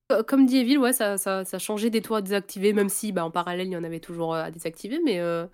[0.10, 3.12] co- comme dit Evil, ouais, ça, ça, ça changeait des toits à désactiver, même si
[3.12, 5.48] bah, en parallèle, il y en avait toujours euh, à désactiver, mais, euh,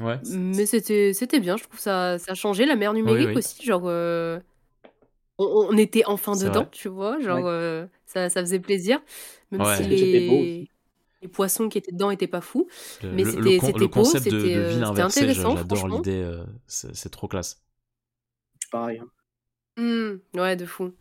[0.00, 0.20] Ouais.
[0.22, 2.66] mais c'était, c'était bien, je trouve ça, ça changeait.
[2.66, 3.36] La mer numérique oui.
[3.36, 4.38] aussi, genre, euh,
[5.38, 6.68] on, on était enfin dedans, vrai.
[6.72, 9.02] tu vois, genre, euh, ça, ça faisait plaisir,
[9.52, 9.76] même Ouais.
[9.76, 10.50] si beau
[11.22, 12.68] les, poissons qui étaient dedans étaient pas fous.
[13.02, 15.34] Le, Mais c'était- le con- c'était le beau, concept de, de c'était, euh, ville inversée,
[15.34, 17.62] j'adore l'idée, euh, c'est trop classe.
[18.70, 18.98] Pareil.
[19.00, 19.08] hein.
[19.76, 20.92] Hmm, ouais, de fou.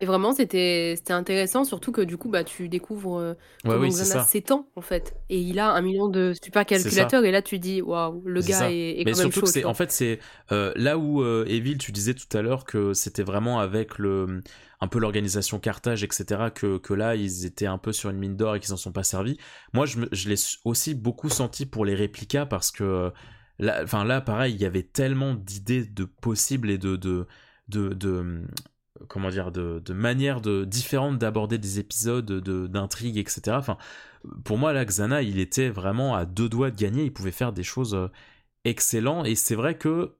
[0.00, 3.90] Et vraiment, c'était intéressant, surtout que du coup, bah, tu découvres euh, Ouais, comment oui,
[3.90, 5.14] Xana s'étend, en fait.
[5.28, 9.00] Et il a un million de supercalculateurs, et là, tu dis, waouh, le gars est,
[9.00, 9.50] est Mais quand même surtout chaud.
[9.52, 10.18] que en fait, c'est
[10.52, 14.42] euh, là où euh, Evil, tu disais tout à l'heure que c'était vraiment avec le,
[14.80, 18.36] un peu l'organisation Carthage, etc., que, que là, ils étaient un peu sur une mine
[18.36, 19.38] d'or et qu'ils s'en sont pas servis.
[19.72, 23.12] Moi, je, je l'ai aussi beaucoup senti pour les réplicas parce que
[23.60, 27.26] là, là, pareil, il y avait tellement d'idées de possibles et de, de,
[27.68, 28.42] de, de-
[29.08, 33.56] comment dire, de, de manières de, différentes d'aborder des épisodes, de, d'intrigues, etc.
[33.58, 33.76] Enfin,
[34.44, 37.04] pour moi, là, Xana, il était vraiment à deux doigts de gagner.
[37.04, 38.08] Il pouvait faire des choses euh,
[38.64, 39.26] excellentes.
[39.26, 40.14] Et c'est vrai que,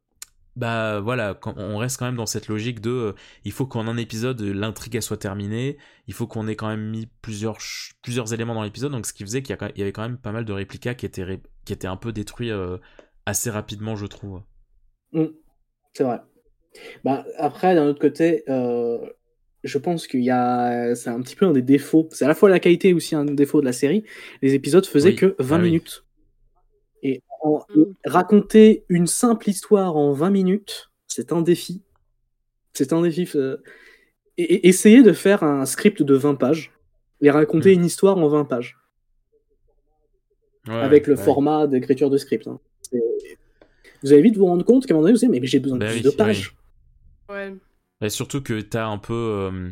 [0.56, 3.12] bah voilà, on reste quand même dans cette logique de, euh,
[3.44, 5.78] il faut qu'en un épisode, l'intrigue soit terminée.
[6.06, 7.58] Il faut qu'on ait quand même mis plusieurs,
[8.02, 8.92] plusieurs éléments dans l'épisode.
[8.92, 11.40] Donc, ce qui faisait qu'il y, avait quand même pas mal de réplicas qui étaient,
[11.64, 12.78] qui étaient un peu détruits euh,
[13.26, 14.42] assez rapidement, je trouve.
[15.12, 15.26] Mm,
[15.92, 16.20] c'est vrai.
[17.04, 18.98] Bah, après, d'un autre côté, euh,
[19.64, 20.94] je pense qu'il y a.
[20.94, 22.08] C'est un petit peu un des défauts.
[22.12, 24.04] C'est à la fois la qualité et aussi un défaut de la série.
[24.42, 25.16] Les épisodes faisaient Oui.
[25.16, 25.64] que 20 Ah oui.
[25.66, 26.04] minutes.
[27.02, 27.82] Et en- Mm.
[28.04, 31.82] raconter une simple histoire en 20 minutes, c'est un défi.
[32.72, 33.28] C'est un défi.
[33.36, 33.56] euh,
[34.38, 36.70] Et, et- essayer de faire un script de 20 pages
[37.22, 37.78] et raconter Mm.
[37.78, 38.76] une histoire en 20 pages
[40.68, 41.22] Ouais, avec le ouais.
[41.22, 42.46] format d'écriture de script.
[42.46, 42.60] hein.
[44.02, 45.78] Vous allez vite vous rendre compte qu'à un moment donné, vous dites, mais j'ai besoin
[45.78, 46.16] de Bah plus oui, de oui.
[47.28, 47.54] Ouais.
[48.00, 49.70] Et surtout que t'as un peu, euh,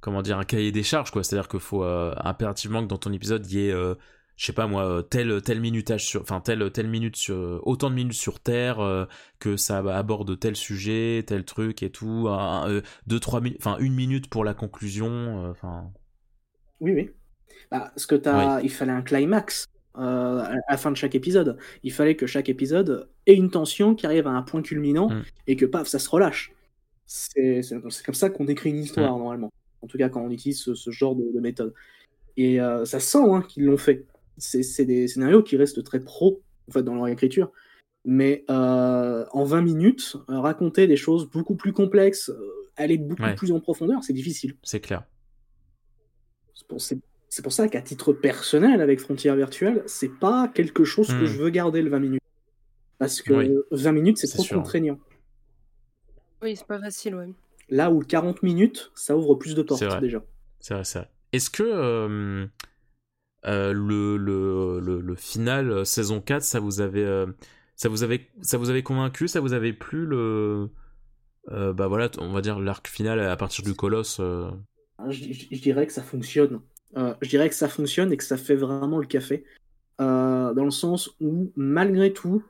[0.00, 1.22] comment dire, un cahier des charges, quoi.
[1.22, 3.94] C'est-à-dire qu'il faut euh, impérativement que dans ton épisode, il y ait, euh,
[4.36, 7.88] je sais pas moi, euh, tel, tel minutage sur, enfin, telle, telle minute sur, autant
[7.90, 9.04] de minutes sur Terre, euh,
[9.38, 13.58] que ça aborde tel sujet, tel truc et tout, un- un, euh, deux, trois minutes,
[13.60, 15.90] enfin, une minute pour la conclusion, euh, enfin.
[16.80, 17.10] Oui, oui.
[17.70, 19.66] Bah, ce que t'as, il fallait un climax
[19.96, 21.58] euh, à la fin de chaque épisode.
[21.84, 25.22] Il fallait que chaque épisode ait une tension qui arrive à un point culminant Mm.
[25.46, 26.50] et que paf, ça se relâche.
[27.14, 27.60] C'est
[28.04, 29.52] comme ça qu'on écrit une histoire normalement.
[29.82, 31.74] En tout cas, quand on utilise ce, ce genre de, de méthode.
[32.38, 34.06] Et euh, ça sent hein, qu'ils l'ont fait.
[34.38, 37.52] C'est des scénarios qui restent très pro en fait dans leur écriture.
[38.06, 42.32] Mais euh, en 20 minutes, euh, raconter des choses beaucoup plus complexes,
[42.76, 43.34] aller beaucoup Ouais.
[43.34, 44.56] plus en profondeur, c'est difficile.
[44.62, 45.04] C'est clair.
[47.28, 51.26] C'est pour, ça qu'à titre personnel, avec Frontières Virtuelles, c'est pas quelque chose que Hmm.
[51.26, 52.22] je veux garder le 20 minutes.
[52.98, 53.50] Parce que Oui.
[53.70, 54.56] 20 minutes, c'est C'est trop sûr.
[54.56, 54.98] contraignant.
[56.42, 57.28] Oui, c'est pas facile, ouais.
[57.68, 60.22] Là où 40 minutes, ça ouvre plus de portes déjà.
[60.60, 61.08] C'est vrai, c'est vrai.
[61.32, 62.46] Est-ce que euh,
[63.46, 67.26] euh, le, le, le, le final euh, saison 4, ça vous avait, euh,
[67.76, 70.68] ça vous avait, ça vous avait convaincu, ça vous avait plu le,
[71.50, 74.18] euh, bah voilà, on va dire l'arc final à partir du colosse.
[74.20, 74.50] euh,
[74.98, 76.60] Hein, Je, je- je dirais que ça fonctionne.
[76.96, 79.44] Euh, je dirais que ça fonctionne et que ça fait vraiment le café.
[80.00, 82.44] Euh, dans le sens où, malgré tout,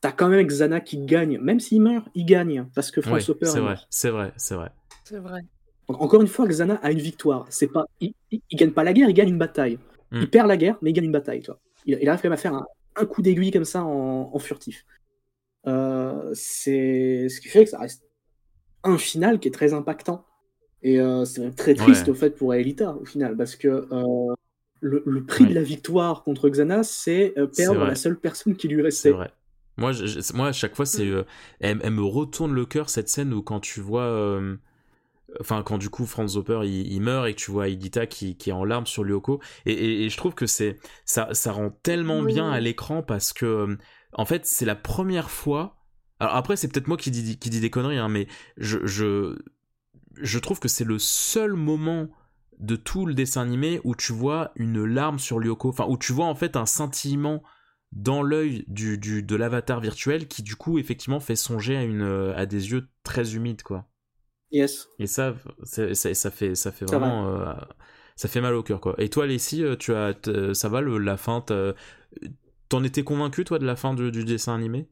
[0.00, 1.38] t'as quand même Xana qui gagne.
[1.38, 2.66] Même s'il meurt, il gagne.
[2.74, 3.86] Parce que Franz Hopper c'est est vrai, mort.
[3.90, 4.70] c'est vrai, c'est vrai.
[5.04, 5.40] C'est vrai.
[5.88, 7.46] Donc, encore une fois, Xana a une victoire.
[7.50, 9.78] C'est pas, il, il- il gagne pas la guerre, il gagne une bataille.
[10.10, 10.20] Hmm.
[10.20, 11.40] Il perd la guerre, mais il gagne une bataille.
[11.40, 11.60] Tu vois.
[11.86, 12.66] Il, il arrive quand même à faire un,
[12.96, 14.84] un coup d'aiguille comme ça en, en furtif.
[15.66, 18.04] Euh, c'est ce qui fait que ça reste
[18.84, 20.24] un final qui est très impactant.
[20.82, 22.10] Et euh, c'est même très triste Ouais.
[22.10, 24.34] au fait pour Aelita au final, parce que euh,
[24.80, 25.50] le, le prix Ouais.
[25.50, 29.10] de la victoire contre Xana, c'est C'est perdre la seule personne qui lui C'est restait.
[29.10, 29.30] vrai.
[29.78, 31.24] Moi, je- moi, à chaque fois, c'est, euh,
[31.60, 34.56] elle, elle me retourne le cœur cette scène où quand tu vois, euh,
[35.40, 38.36] enfin, quand du coup Franz Hopper il, il meurt et que tu vois Edita qui,
[38.36, 41.52] qui est en larmes sur Lyoko, et, et, et je trouve que c'est, ça, ça
[41.52, 42.32] rend tellement Oui.
[42.34, 43.76] bien à l'écran parce que, euh,
[44.12, 45.76] en fait, c'est la première fois.
[46.20, 48.26] Alors après, c'est peut-être moi qui dis, qui dis des conneries, hein, mais
[48.56, 49.36] je, je,
[50.20, 52.08] je trouve que c'est le seul moment
[52.58, 56.12] de tout le dessin animé où tu vois une larme sur Lyoko, enfin où tu
[56.12, 57.42] vois en fait un scintillement
[57.92, 62.32] dans l'œil du, du, de l'avatar virtuel qui du coup effectivement fait songer à, une,
[62.36, 63.86] à des yeux très humides quoi.
[64.50, 64.88] Yes.
[64.98, 67.54] Et ça, ça, ça fait, ça fait vraiment, euh,
[68.16, 68.94] ça fait mal au cœur quoi.
[68.98, 70.14] Et toi, Leslie, euh, tu as,
[70.54, 71.44] ça va le, la fin,
[72.68, 74.88] t'en étais convaincu toi de la fin du, du dessin animé?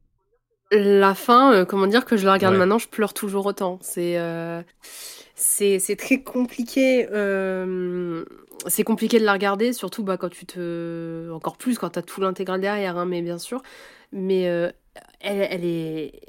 [0.73, 2.59] La fin, euh, comment dire que je la regarde Ouais.
[2.59, 3.79] maintenant, je pleure toujours autant.
[3.83, 4.63] C'est euh,
[5.37, 7.07] c'est c'est très compliqué.
[7.13, 8.25] euh,
[8.67, 11.31] c'est compliqué de la regarder, surtout bah, quand tu te.
[11.33, 13.63] Encore plus quand tu as tout l'intégral derrière, hein, mais bien sûr.
[14.13, 14.71] Mais euh,
[15.21, 16.21] elle, elle est.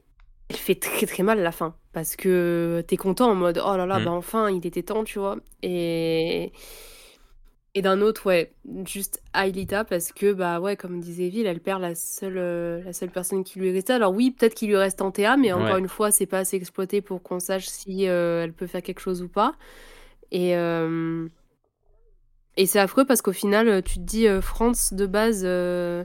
[0.49, 1.75] Elle fait très très mal la fin.
[1.93, 4.05] Parce que t'es content en mode oh là là, Mm.
[4.05, 5.37] bah enfin, il était temps, tu vois.
[5.63, 6.51] Et.
[7.75, 8.53] Et d'un autre, ouais,
[8.87, 12.91] juste Aelita, parce que, bah ouais, comme disait Ville, elle perd la seule, euh, la
[12.91, 13.93] seule personne qui lui restait.
[13.93, 15.79] Alors oui, peut-être qu'il lui reste en TA, mais encore Ouais.
[15.79, 18.99] une fois, c'est pas assez exploité pour qu'on sache si euh, elle peut faire quelque
[19.01, 19.53] chose ou pas.
[20.31, 20.55] Et,
[22.57, 26.03] et c'est affreux parce qu'au final, euh, tu te dis, euh, France, de base, euh,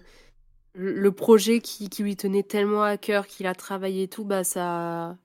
[0.74, 4.44] le projet qui, qui lui tenait tellement à cœur, qu'il a travaillé et tout, bah
[4.44, 5.16] ça,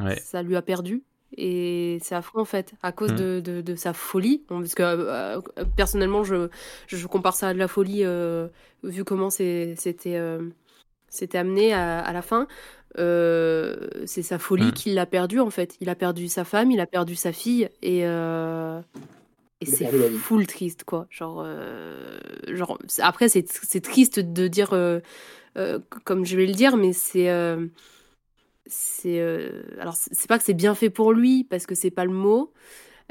[0.00, 0.16] Ouais.
[0.16, 1.02] ça lui a perdu.
[1.36, 3.16] Et c'est affreux en fait, à cause Mm.
[3.16, 4.44] de, de, de sa folie.
[4.48, 5.40] Bon, Parce que euh,
[5.76, 6.48] personnellement, je,
[6.86, 8.04] je compare ça à de la folie,
[8.84, 9.74] vu comment c'était
[11.08, 12.46] c'était amené à, à la fin.
[12.96, 14.72] C'est sa folie Mm.
[14.72, 15.76] qui l'a perdu en fait.
[15.80, 18.04] Il a perdu sa femme, il a perdu sa fille, et,
[19.64, 19.84] et c'est
[20.18, 21.06] full triste quoi.
[21.10, 22.18] Genre, euh,
[22.48, 25.00] genre après, c'est c'est triste de dire, euh,
[25.56, 27.30] euh, comme je vais le dire, mais c'est.
[27.30, 27.66] euh,
[28.66, 32.06] c'est euh, alors c'est pas que c'est bien fait pour lui parce que c'est pas
[32.06, 32.50] le mot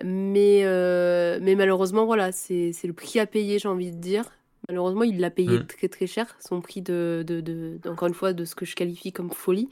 [0.04, 4.26] mais euh, mais malheureusement voilà c'est c'est le prix à payer j'ai envie de dire
[4.68, 5.68] malheureusement il l'a payé Mm.
[5.68, 8.76] très très cher son prix de, de, de- encore une fois de ce que je
[8.76, 9.70] qualifie comme folie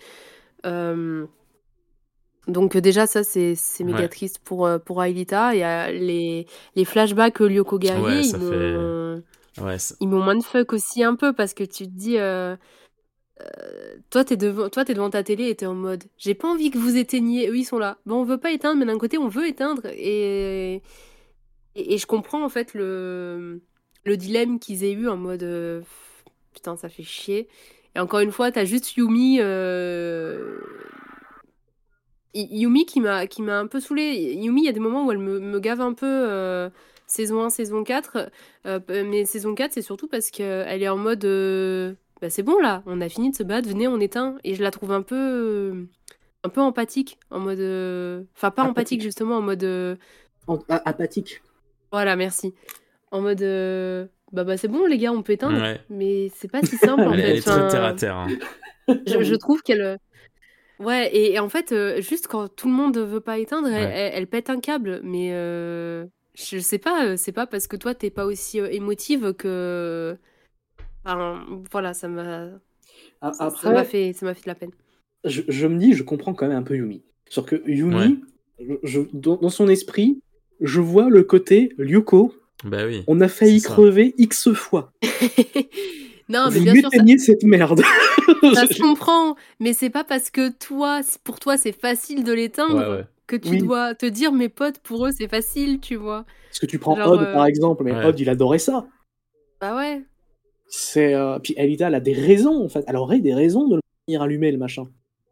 [0.68, 1.26] Euh,
[2.48, 4.10] donc euh, déjà ça c'est méga Ouais.
[4.10, 8.26] triste pour euh, pour Aelita et euh, les les flashbacks euh, Lyoko guerrier Ouais, ils
[8.26, 9.78] ça m'ont fait- Ouais,
[10.08, 12.56] m'ont mindfuck aussi un peu parce que tu te dis, euh,
[13.42, 16.48] euh, toi t'es devant, toi t'es devant ta télé et t'es en mode, j'ai pas
[16.48, 17.50] envie que vous éteigniez.
[17.50, 17.98] Eux ils sont là.
[18.06, 20.76] Bon, on veut pas éteindre, mais d'un côté on veut éteindre et
[21.76, 23.62] et, et je comprends en fait le
[24.04, 25.82] le dilemme qu'ils aient eu en mode, euh,
[26.54, 27.48] putain ça fait chier.
[27.96, 29.40] Et encore une fois, t'as juste Yumi.
[32.36, 34.34] Euh, Yumi qui m'a qui m'a un peu saoulée.
[34.36, 36.70] Yumi, il y a des moments où elle me, me gave un peu euh,
[37.08, 38.30] saison 1, saison 4.
[38.66, 42.60] euh, mais saison 4, c'est surtout parce qu'elle est en mode euh, bah, c'est bon
[42.60, 44.36] là, on a fini de se battre, venez, on éteint.
[44.44, 45.84] Et je la trouve un peu euh,
[46.44, 48.70] un peu empathique, en mode euh, enfin pas Apathique.
[48.72, 49.96] empathique justement, en mode euh,
[50.48, 51.42] En- a- apathique.
[51.92, 52.54] voilà, merci.
[53.12, 55.60] En mode euh, bah bah c'est bon les gars, on peut éteindre.
[55.62, 55.82] Ouais.
[55.90, 57.30] Mais c'est pas si simple en Elle, fait.
[57.32, 58.16] elle est très Enfin, terre à terre.
[58.16, 58.28] hein.
[59.06, 59.98] je, je trouve qu'elle.
[60.84, 63.86] Ouais, et, et en fait, euh, juste quand tout le monde veut pas éteindre, elle,
[63.88, 63.94] Ouais.
[63.94, 65.00] elle- elle pète un câble.
[65.04, 66.06] Mais euh,
[66.36, 70.18] je sais pas, euh, c'est pas parce que toi t'es pas aussi euh, émotive que.
[71.06, 72.50] Enfin, voilà, ça m'a.
[73.22, 74.72] A- ça- Ça m'a Après, fait, ça m'a fait de la peine.
[75.24, 77.04] je, je me dis, je comprends quand même un peu Yumi.
[77.30, 78.20] Sauf que Yumi,
[78.60, 80.22] je- je- dans, dans son esprit,
[80.60, 82.34] je vois le côté Lyuko,
[82.64, 83.04] Bah oui.
[83.08, 84.92] on a failli crever X fois.
[86.32, 87.82] non, mais Vous bien sûr, ça, m'éteignez cette merde.
[88.54, 89.36] ça se comprend.
[89.60, 93.06] Mais c'est pas parce que toi, pour toi, c'est facile de l'éteindre Ouais, ouais.
[93.28, 93.58] que tu Oui.
[93.60, 96.26] dois te dire, mes potes, pour eux, c'est facile, tu vois.
[96.50, 98.06] Parce que tu prends Genre, Odd euh, par exemple, mais Ouais.
[98.06, 98.88] Odd il adorait ça.
[99.60, 100.02] Bah ouais.
[100.68, 102.84] C'est euh, puis Alita elle a des raisons en fait.
[102.88, 104.88] Elle aurait des raisons de le tenir allumé le machin.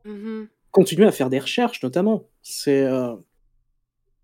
[0.06, 0.48] Mhm.
[0.72, 2.24] Continuer à faire des recherches notamment.
[2.42, 3.16] C'est euh,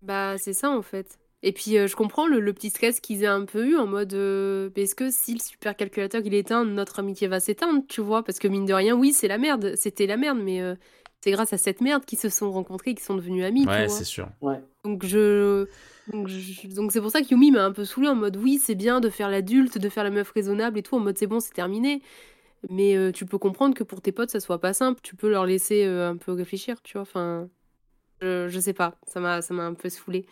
[0.02, 1.18] Bah, c'est ça en fait.
[1.48, 3.86] Et puis, euh, je comprends le, le petit stress qu'ils aient un peu eu en
[3.86, 8.00] mode euh, est-ce que si le supercalculateur il est éteint, notre amitié va s'éteindre, tu
[8.00, 8.24] vois?
[8.24, 10.74] Parce que mine de rien, oui, c'est la merde, c'était la merde, mais euh,
[11.20, 14.02] c'est grâce à cette merde qu'ils se sont rencontrés, qu'ils sont devenus amis, Ouais, c'est
[14.02, 14.28] sûr.
[14.40, 14.60] ouais.
[14.84, 15.66] Donc je
[16.12, 18.58] donc je- donc c'est pour ça que Yumi m'a un peu saoulée en mode oui,
[18.62, 21.26] c'est bien de faire l'adulte, de faire la meuf raisonnable et tout en mode c'est
[21.28, 22.02] bon, c'est terminé.
[22.70, 25.28] Mais euh, tu peux comprendre que pour tes potes ça soit pas simple, tu peux
[25.30, 27.02] leur laisser euh, un peu réfléchir, tu vois.
[27.02, 27.48] Enfin
[28.26, 30.26] je, je sais pas, ça m'a ça m'a un peu saoulée.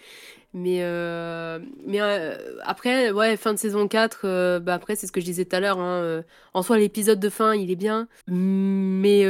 [0.52, 5.12] Mais euh, mais euh, après ouais, fin de saison 4 euh, bah après c'est ce
[5.12, 6.22] que je disais tout à l'heure hein,
[6.52, 9.24] en soi l'épisode de fin, il est bien, mais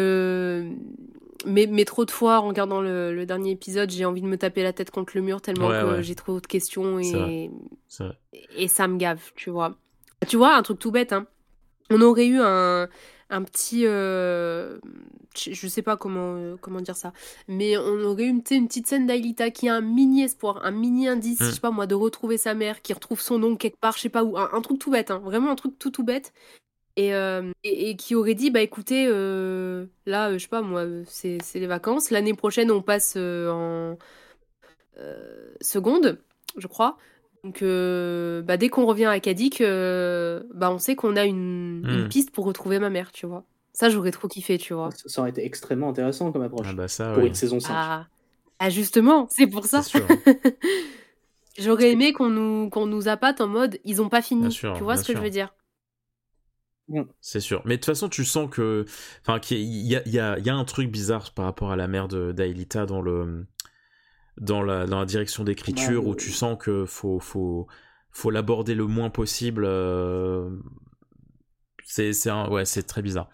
[1.46, 4.38] mais, mais trop de fois, en regardant le, le dernier épisode, j'ai envie de me
[4.38, 6.02] taper la tête contre le mur tellement Ouais, que ouais.
[6.02, 7.50] j'ai trop de questions et, vrai.
[7.88, 8.18] C'est vrai.
[8.56, 9.74] et ça me gave, tu vois.
[10.26, 11.26] Tu vois, un truc tout bête, hein.
[11.90, 12.88] On aurait eu un,
[13.34, 13.86] un petit.
[13.86, 14.78] euh,
[15.36, 17.12] je sais pas comment, euh, comment dire ça,
[17.48, 21.08] mais on aurait eu une petite scène d'Ailita qui a un mini espoir, un mini
[21.08, 21.44] indice, Mm.
[21.46, 24.02] je sais pas moi, de retrouver sa mère, qui retrouve son nom quelque part, je
[24.02, 24.38] sais pas où.
[24.38, 25.20] Un, un truc tout bête, hein.
[25.24, 26.32] Vraiment un truc tout tout bête.
[26.96, 30.62] Et, euh, et, et qui aurait dit bah écoutez euh, là euh, je sais pas
[30.62, 33.98] moi c'est les vacances l'année prochaine on passe en
[35.60, 36.18] seconde
[36.56, 36.96] je crois
[37.44, 41.82] donc euh, bah, dès qu'on revient à Kadik euh, bah on sait qu'on a une,
[41.84, 41.90] Hmm.
[41.90, 45.08] une piste pour retrouver ma mère tu vois ça j'aurais trop kiffé tu vois Ça,
[45.08, 47.28] ça aurait été extrêmement intéressant comme approche Ah bah ça, pour oui.
[47.28, 47.74] une saison 5.
[47.76, 48.06] ah,
[48.58, 49.82] ah, justement c'est pour ça
[51.58, 54.74] j'aurais aimé qu'on nous qu'on nous appâte en mode ils ont pas fini Bien sûr,
[54.74, 55.16] tu vois ce que sûr.
[55.18, 55.54] je veux dire?
[57.22, 57.62] C'est sûr.
[57.64, 58.84] Mais de toute façon, tu sens que.
[59.22, 61.76] Enfin, qu'il y a, y, a, il y a un truc bizarre par rapport à
[61.76, 63.46] la mère de- d'Aelita dans le.
[64.40, 67.68] Dans la, dans la direction d'écriture Bah, où tu sens que faut, faut,
[68.10, 69.64] faut l'aborder le moins possible.
[69.64, 70.50] euh,
[71.84, 73.28] C'est, c'est un- ouais, c'est très bizarre.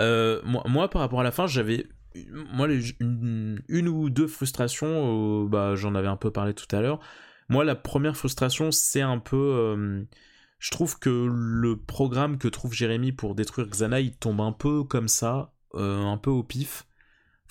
[0.00, 1.86] Euh, moi, moi, par rapport à la fin, j'avais.
[2.52, 2.68] Moi,
[3.00, 7.00] une, une ou deux frustrations, euh, bah, j'en avais un peu parlé tout à l'heure.
[7.48, 10.04] Moi, la première frustration, c'est un peu.
[10.58, 14.84] je trouve que le programme que trouve Jérémy pour détruire Xana, il tombe un peu
[14.84, 16.84] comme ça, euh, un peu au pif.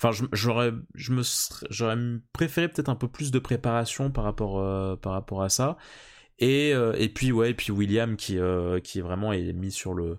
[0.02, 1.22] Enfin, j'aurais, je me,
[1.70, 1.96] j'aurais
[2.32, 5.76] préféré peut-être un peu plus de préparation par rapport, euh, par rapport à ça.
[6.40, 9.94] Et, euh, et puis ouais, et puis William qui, euh, qui vraiment est mis sur
[9.94, 10.18] le,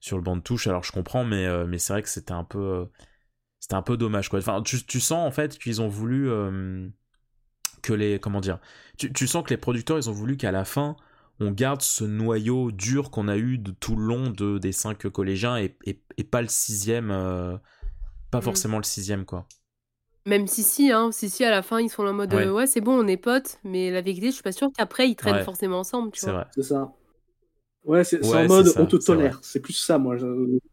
[0.00, 0.66] sur le banc de touche.
[0.66, 2.88] Alors je comprends, mais, euh, mais c'est vrai que c'était un peu,
[3.60, 4.38] c'était un peu dommage quoi.
[4.38, 6.30] Enfin, tu, sens en fait qu'ils ont voulu,
[7.82, 8.58] que les comment dire
[8.96, 10.96] tu, sens que les producteurs ils ont voulu qu'à la fin
[11.38, 15.06] on garde ce noyau dur qu'on a eu de tout le long de, des cinq
[15.08, 17.12] collégiens et, et, et pas le sixième
[18.30, 18.42] pas Mm.
[18.42, 19.46] forcément le sixième quoi
[20.26, 22.46] Même si si, hein, si si à la fin ils sont là en mode Ouais.
[22.46, 25.08] euh, ouais c'est bon on est potes, mais la vérité je suis pas sûre qu'après
[25.08, 25.44] ils traînent Ouais.
[25.44, 26.40] forcément ensemble, tu c'est vois.
[26.40, 26.92] vrai C'est ça.
[27.84, 29.38] Ouais, c'est Ouais, en mode ça, on te tolère.
[29.42, 30.16] C'est plus ça, moi.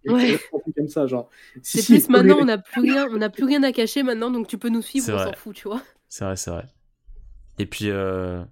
[0.08, 0.38] Ouais.
[0.76, 1.30] comme ça, genre.
[1.62, 4.04] Si, C'est si, plus maintenant on n'a plus rien, on n'a plus rien à cacher
[4.04, 5.82] maintenant donc tu peux nous suivre, on s'en fout, tu vois.
[6.10, 6.66] c'est vrai c'est vrai
[7.60, 8.44] et puis euh,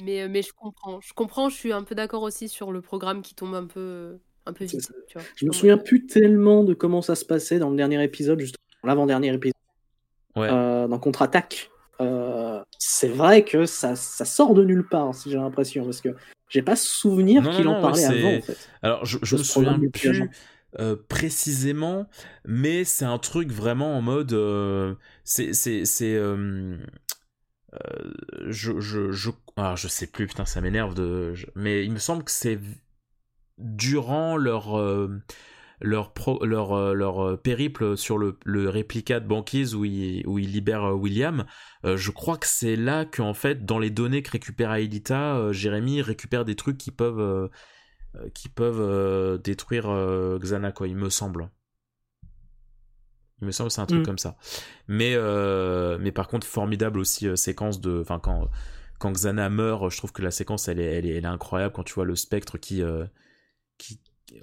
[0.00, 2.80] Mais, euh, mais je comprends, je comprends, je suis un peu d'accord aussi sur le
[2.80, 4.18] programme qui tombe un peu,
[4.50, 4.86] un peu C'est vite.
[4.86, 4.94] ça.
[5.08, 5.26] Tu vois.
[5.36, 8.38] Je me En souviens plus tellement de comment ça se passait dans le dernier épisode,
[8.40, 9.54] justement, l'avant-dernier épisode,
[10.36, 11.70] ouais euh, dans Contre-attaque.
[12.00, 16.10] Euh, c'est vrai que ça, ça sort de nulle part, si j'ai l'impression, parce que
[16.48, 18.68] j'ai pas souvenir qu'il en parlait ouais, avant, en fait.
[18.82, 20.30] Alors, je, je me souviens plus
[20.78, 22.06] euh, précisément,
[22.44, 24.32] mais c'est un truc vraiment en mode.
[24.32, 24.94] euh,
[25.24, 25.52] c'est.
[25.52, 26.18] c'est, c'est
[28.46, 31.34] je, je, je, ah, je sais plus, putain, ça m'énerve de.
[31.34, 32.58] je- mais il me semble que c'est
[33.60, 34.78] durant leur.
[34.78, 35.08] euh,
[35.82, 40.22] leur, pro- leur, euh, leur euh, périple sur le, le réplica de banquise où il,
[40.26, 41.46] où il libère William,
[41.86, 45.52] euh, je crois que c'est là qu'en fait, dans les données que récupère Aelita, euh,
[45.54, 49.88] Jérémy récupère des trucs qui peuvent, euh, qui peuvent détruire
[50.38, 51.48] Xana, quoi, il me semble.
[53.40, 54.06] Il me semble que c'est un truc Mm.
[54.06, 54.36] comme ça.
[54.86, 55.16] Mais,
[55.98, 58.00] mais par contre, formidable aussi séquence de.
[58.02, 58.50] Enfin, quand,
[58.98, 61.72] quand Xana meurt, je trouve que la séquence, elle est, elle est, elle est incroyable
[61.72, 62.82] quand tu vois le spectre qui.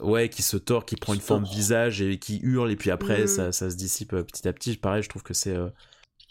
[0.02, 1.54] Ouais, qui se tord, qui prend une forme tord.
[1.54, 3.28] visage et qui hurle, et puis après, Mm.
[3.28, 4.76] ça, ça se dissipe euh, petit à petit.
[4.78, 5.56] Pareil, je trouve que c'est.
[5.56, 5.70] euh,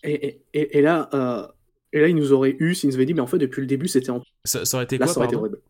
[0.05, 1.47] Et, et, et, là, euh,
[1.93, 3.67] et là, il nous aurait eu s'il nous avait dit, mais en fait, depuis le
[3.67, 4.23] début, c'était en.
[4.45, 5.63] Ça, ça aurait été Là, quoi, ça aurait été pardon horrible.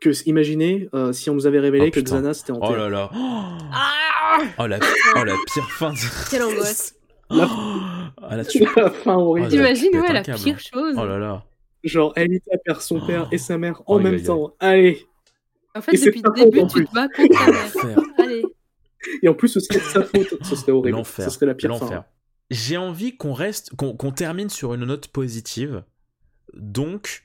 [0.00, 2.00] Que, imaginez euh, si on nous avait révélé Oh, que.
[2.00, 3.10] Xana, c'était en Oh là là.
[4.58, 4.78] Oh la,
[5.16, 5.92] oh, la pire fin.
[5.92, 5.98] de-
[6.30, 6.94] Quelle angoisse.
[7.30, 7.48] La-
[8.28, 8.58] Ah, là, tu...
[8.76, 9.46] la fin horrible.
[9.48, 10.38] Oh, T'imagines, ouais, la câble.
[10.42, 10.94] pire chose.
[10.98, 11.44] Oh là là.
[11.84, 14.54] Genre, Elita perd son père et sa mère en Oh, même temps.
[14.60, 15.06] Allez.
[15.76, 17.62] En fait, Et depuis le début, tu te bats contre ta mère.
[17.62, 17.98] L'enfer.
[18.18, 18.42] Allez.
[19.22, 20.42] Et en plus, ce serait de sa faute.
[20.44, 20.96] Ce serait horrible.
[20.96, 21.24] L'enfer.
[21.24, 21.88] Ce serait la pire L'enfer.
[21.88, 22.04] fin.
[22.50, 25.84] J'ai envie qu'on reste, qu'on qu'on termine sur une note positive.
[26.54, 27.24] Donc,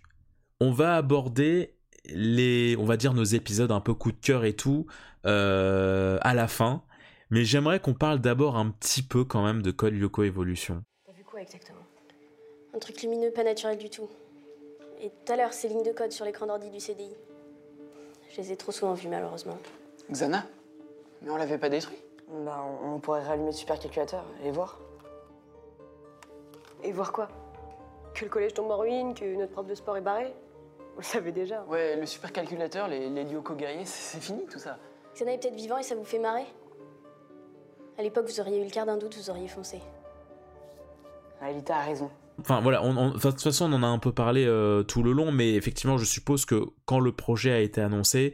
[0.59, 1.75] on va aborder
[2.05, 4.87] les, on va dire nos épisodes un peu coup de cœur et tout
[5.25, 6.83] euh, à la fin.
[7.29, 10.83] Mais j'aimerais qu'on parle d'abord un petit peu quand même de Code Lyoko Evolution.
[11.05, 11.79] T'as vu quoi exactement?
[12.75, 14.09] Un truc lumineux, pas naturel du tout.
[15.01, 17.09] Et tout à l'heure, ces lignes de code sur l'écran d'ordi du CDI.
[18.31, 19.57] Je les ai trop souvent vues, malheureusement.
[20.09, 20.45] Xana
[21.21, 21.97] Mais on l'avait pas détruit
[22.29, 24.79] Bah, on, on pourrait rallumer le supercalculateur et voir.
[26.83, 27.27] Et voir quoi?
[28.13, 30.33] Que le collège tombe en ruine, que notre prof de sport est barré?
[30.95, 31.63] On le savait déjà.
[31.63, 34.77] Ouais, le supercalculateur, les, les Lyoko guerriers, c'est c'est fini tout ça.
[35.15, 36.45] Xana est peut-être vivant et ça vous fait marrer?
[37.97, 39.81] À l'époque, vous auriez eu le quart d'un doute, vous auriez foncé.
[41.41, 42.09] Alita a raison.
[42.41, 45.11] Enfin voilà, on, de toute façon on en a un peu parlé euh, tout le
[45.13, 48.33] long, mais effectivement je suppose que quand le projet a été annoncé,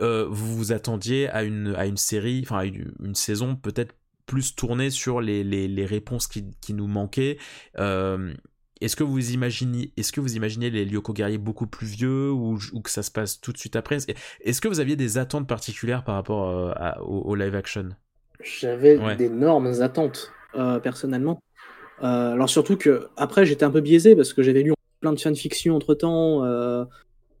[0.00, 3.94] euh, vous vous attendiez à une, à une série, enfin une, une saison peut-être
[4.26, 7.38] plus tournée sur les, les, les réponses qui, qui nous manquaient.
[7.78, 8.34] Euh,
[8.80, 12.58] est-ce que vous imaginez, est-ce que vous imaginez les Lyoko guerriers beaucoup plus vieux ou,
[12.74, 13.96] ou que ça se passe tout de suite après?
[13.96, 14.12] Est-ce-
[14.42, 17.88] Est-ce que vous aviez des attentes particulières par rapport à- au, au live action?
[18.40, 19.16] J'avais Ouais.
[19.16, 21.40] d'énormes attentes, euh, personnellement.
[22.02, 25.20] Euh, alors surtout que après j'étais un peu biaisé parce que j'avais lu plein de
[25.20, 26.44] fanfictions entre temps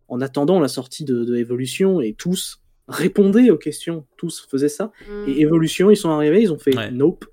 [0.08, 4.90] en attendant la sortie de, de Evolution et tous répondaient aux questions, tous faisaient ça.
[5.26, 6.90] Et Evolution ils sont arrivés, ils ont fait Ouais.
[6.90, 7.26] nope.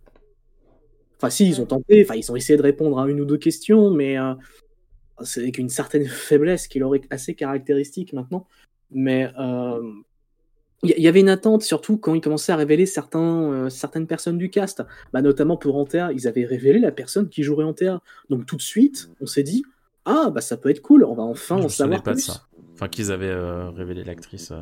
[1.18, 3.38] Enfin si ils ont tenté, enfin ils ont essayé de répondre à une ou deux
[3.38, 4.34] questions, mais euh,
[5.24, 8.48] c'est avec une certaine faiblesse qui leur est assez caractéristique maintenant.
[8.92, 9.82] Mais euh,
[10.86, 14.38] il y, avait une attente, surtout quand ils commençaient à révéler certains, euh, certaines personnes
[14.38, 14.84] du cast.
[15.14, 18.00] Bah, notamment pour Antea, ils avaient révélé la personne qui jouerait Antea.
[18.30, 19.64] Donc tout de suite, on s'est dit
[20.06, 22.24] Ah, bah ça peut être cool, on va enfin Je en savoir pas de plus.
[22.26, 22.48] ça.
[22.74, 24.52] Enfin qu'ils avaient euh, révélé l'actrice.
[24.52, 24.62] euh.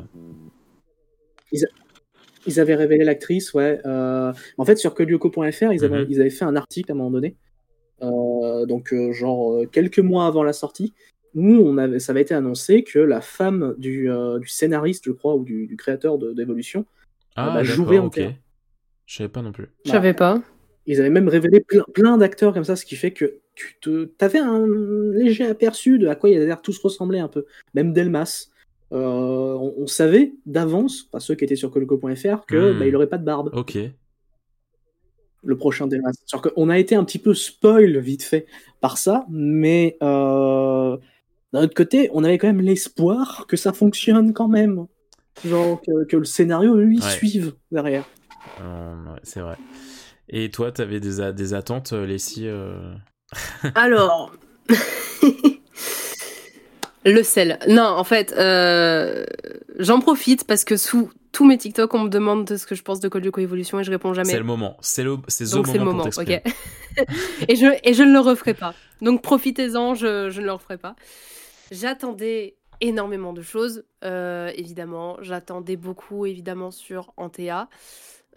[2.46, 3.80] Ils avaient révélé l'actrice, ouais.
[3.86, 4.94] En fait, sur
[5.72, 6.06] ils, avaient- Mhm.
[6.10, 7.36] ils avaient fait un article à un moment donné.
[8.02, 10.92] Donc, genre, quelques mois avant la sortie,
[11.34, 15.12] où on avait, ça avait été annoncé que la femme du, euh, du scénariste, je
[15.12, 16.86] crois, ou du, du créateur de- d'Evolution,
[17.36, 18.12] Ah bah, en ok.
[18.14, 18.34] terre.
[19.06, 19.68] Je savais pas non plus.
[19.84, 20.40] Je savais pas.
[20.86, 24.08] Ils avaient même révélé plein, plein d'acteurs comme ça, ce qui fait que tu te,
[24.20, 24.66] avais un
[25.12, 27.46] léger aperçu de à quoi ils avaient l'air tous ressembler un peu.
[27.74, 28.48] Même Delmas.
[28.92, 33.08] Euh, on, on savait d'avance, enfin ceux qui étaient sur coloco.fr, que bah, il aurait
[33.08, 33.50] pas de barbe.
[33.54, 33.78] Ok.
[35.42, 36.12] le prochain Delmas.
[36.54, 38.46] Qu'on a été un petit peu spoil vite fait
[38.80, 40.96] par ça, mais euh,
[41.54, 44.86] d'un autre côté, on avait quand même l'espoir que ça fonctionne quand même.
[45.44, 47.10] Genre que, que le scénario, lui, Ouais.
[47.10, 48.04] suive derrière.
[48.60, 49.56] Euh, ouais, c'est vrai.
[50.28, 52.92] Et toi, t'avais des, des attentes, euh, Leslie euh,
[53.76, 54.32] Alors,
[57.06, 57.58] Le sel.
[57.68, 59.24] Non, en fait, euh,
[59.78, 62.82] j'en profite parce que sous tous mes TikTok, on me demande de ce que je
[62.82, 64.30] pense de Code Lyoko Evolution et je réponds jamais.
[64.30, 64.76] C'est le moment.
[64.80, 66.04] C'est le, c'est the Donc c'est le moment.
[66.04, 66.28] pour ok.
[67.48, 68.74] et, je, et je ne le referai pas.
[69.02, 70.96] Donc profitez-en, je, je ne le referai pas.
[71.74, 75.16] J'attendais énormément de choses, euh, évidemment.
[75.22, 77.68] J'attendais beaucoup, évidemment, sur Antea,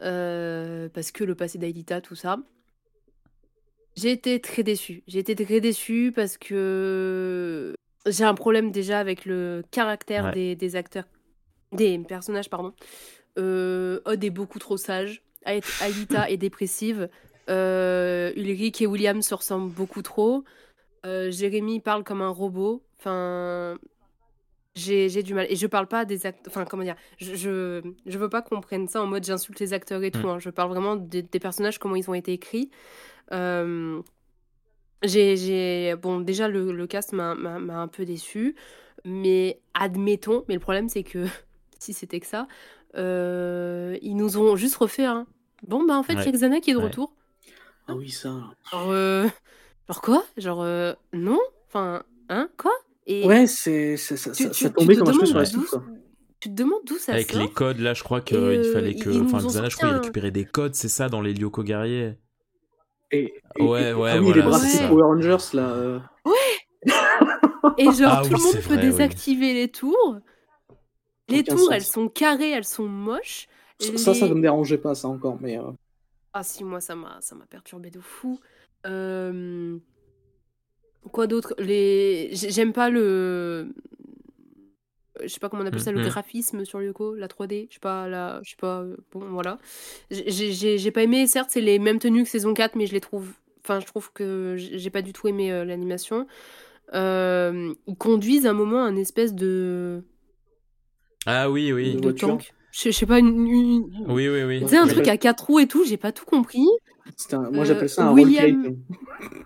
[0.01, 2.37] euh, parce que le passé d'Aelita, tout ça.
[3.95, 5.03] J'ai été très déçue.
[5.07, 7.75] J'ai été très déçue parce que
[8.07, 10.31] j'ai un problème déjà avec le caractère Ouais.
[10.33, 11.05] des, des acteurs,
[11.71, 12.73] des personnages, pardon.
[13.37, 15.21] Euh, Odd est beaucoup trop sage.
[15.45, 17.07] Aelita est dépressive.
[17.49, 20.43] Euh, Ulrich et William se ressemblent beaucoup trop.
[21.05, 22.83] Euh, Jérémy parle comme un robot.
[22.99, 23.77] Enfin,
[24.75, 25.47] j'ai j'ai du mal.
[25.49, 26.43] Et je parle pas des acteurs.
[26.51, 29.73] Enfin, comment dire je, je, je veux pas qu'on prenne ça en mode j'insulte les
[29.73, 30.25] acteurs et tout.
[30.25, 30.29] Mm.
[30.29, 30.39] hein.
[30.39, 32.69] Je parle vraiment des, des personnages, comment ils ont été écrits.
[33.31, 34.01] Euh,
[35.03, 38.55] j'ai, j'ai- Bon, déjà, le, le cast m'a m'a- m'a un peu déçu.
[39.05, 40.43] Mais admettons.
[40.47, 41.25] Mais le problème, c'est que
[41.79, 42.47] si c'était que ça,
[42.95, 45.27] euh, ils nous ont juste refait un.
[45.67, 46.31] Bon, bah en fait, il y a Ouais.
[46.31, 46.85] Xana qui est de Ouais.
[46.85, 47.13] retour.
[47.87, 48.29] Ah oui, ça.
[48.71, 49.27] Genre, euh,
[49.87, 50.23] genre quoi?
[50.37, 51.39] Genre, euh, non?
[51.67, 52.49] Enfin, hein?
[52.57, 52.73] Quoi?
[53.09, 55.81] Et Ouais, c'est, ça, tu- ça, tu- ça tombait comme un cheveu sur la soupe.
[56.39, 58.91] Tu te demandes d'où ça Avec sort les codes, là, je crois qu'il euh, fallait
[58.91, 59.09] ils- que.
[59.23, 62.15] Enfin, Xana, je crois, il un- récupérait des codes, c'est ça, dans les Lyoko guerriers.
[63.11, 64.87] Et, et- Ouais, et- ouais, ah oui, voilà, les bracelets.
[64.87, 65.69] Power Rangers, là.
[65.69, 65.99] euh,
[67.77, 68.81] Et genre, Ah tout oui, le monde peut vrai, oui.
[68.81, 70.17] désactiver les tours.
[71.29, 71.69] Les Aucun tours, sens.
[71.73, 73.47] elles sont carrées, elles sont moches.
[73.79, 75.57] Ça, ça, ça Les- ne me dérangeait pas, ça encore, mais.
[75.57, 75.63] euh,
[76.33, 78.39] Ah si, moi, ça m'a ça m'a perturbé de fou.
[78.85, 79.77] Euh,
[81.11, 82.29] Quoi d'autre Les...
[82.33, 83.67] j'ai- J'aime pas le...
[85.23, 86.07] Je sais pas comment on appelle ça, le Mhm.
[86.07, 87.67] graphisme sur Lyoko, la 3D.
[87.69, 88.39] Je sais pas, la...
[88.43, 88.81] je sais pas...
[88.81, 89.57] euh, Bon, voilà.
[90.11, 92.93] J'ai- J'ai j'ai pas aimé, certes, c'est les mêmes tenues que saison 4, mais je
[92.93, 93.31] les trouve...
[93.63, 96.27] Enfin, je trouve que j'ai pas du tout aimé euh, l'animation.
[96.93, 100.03] Euh, Ils conduisent à un moment un espèce de...
[101.25, 101.95] Ah oui, oui.
[101.95, 102.53] de tank.
[102.71, 103.47] Je je sais pas, une...
[103.47, 104.61] une- Oui, oui, oui.
[104.61, 106.65] Tu sais, un truc à quatre roues et tout, j'ai pas tout compris.
[107.31, 108.75] un- moi, Euh, j'appelle ça un William- roll
[109.29, 109.43] cage.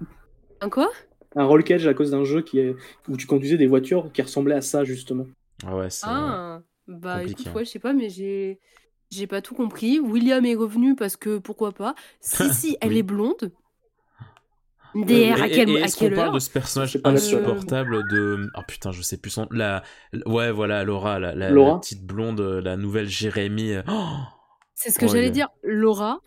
[0.60, 0.92] Un quoi?
[1.36, 2.76] Un roll cage à cause d'un jeu qui est...
[3.08, 5.26] où tu conduisais des voitures qui ressemblaient à ça, justement.
[5.66, 6.06] Ah ouais, c'est.
[6.10, 7.56] Ah, bah compliqué, écoute, hein.
[7.56, 8.60] ouais, je sais pas, mais j'ai
[9.12, 10.00] j'ai pas tout compris.
[10.00, 11.96] William est revenu parce que pourquoi pas.
[12.20, 12.98] Si, si, elle Oui.
[13.00, 13.52] est blonde.
[14.94, 18.50] DR, Et- à et à est-ce qu'on quelle parle heure de ce personnage insupportable de.
[18.54, 19.48] Ah putain, je sais plus son.
[19.52, 19.84] La...
[20.26, 23.76] Ouais, voilà, Laura, la, la- Laura la petite blonde, euh, la nouvelle Jérémy.
[23.88, 24.10] Oh
[24.76, 25.48] C'est ce que Oh, j'allais dire.
[25.64, 26.20] Laura,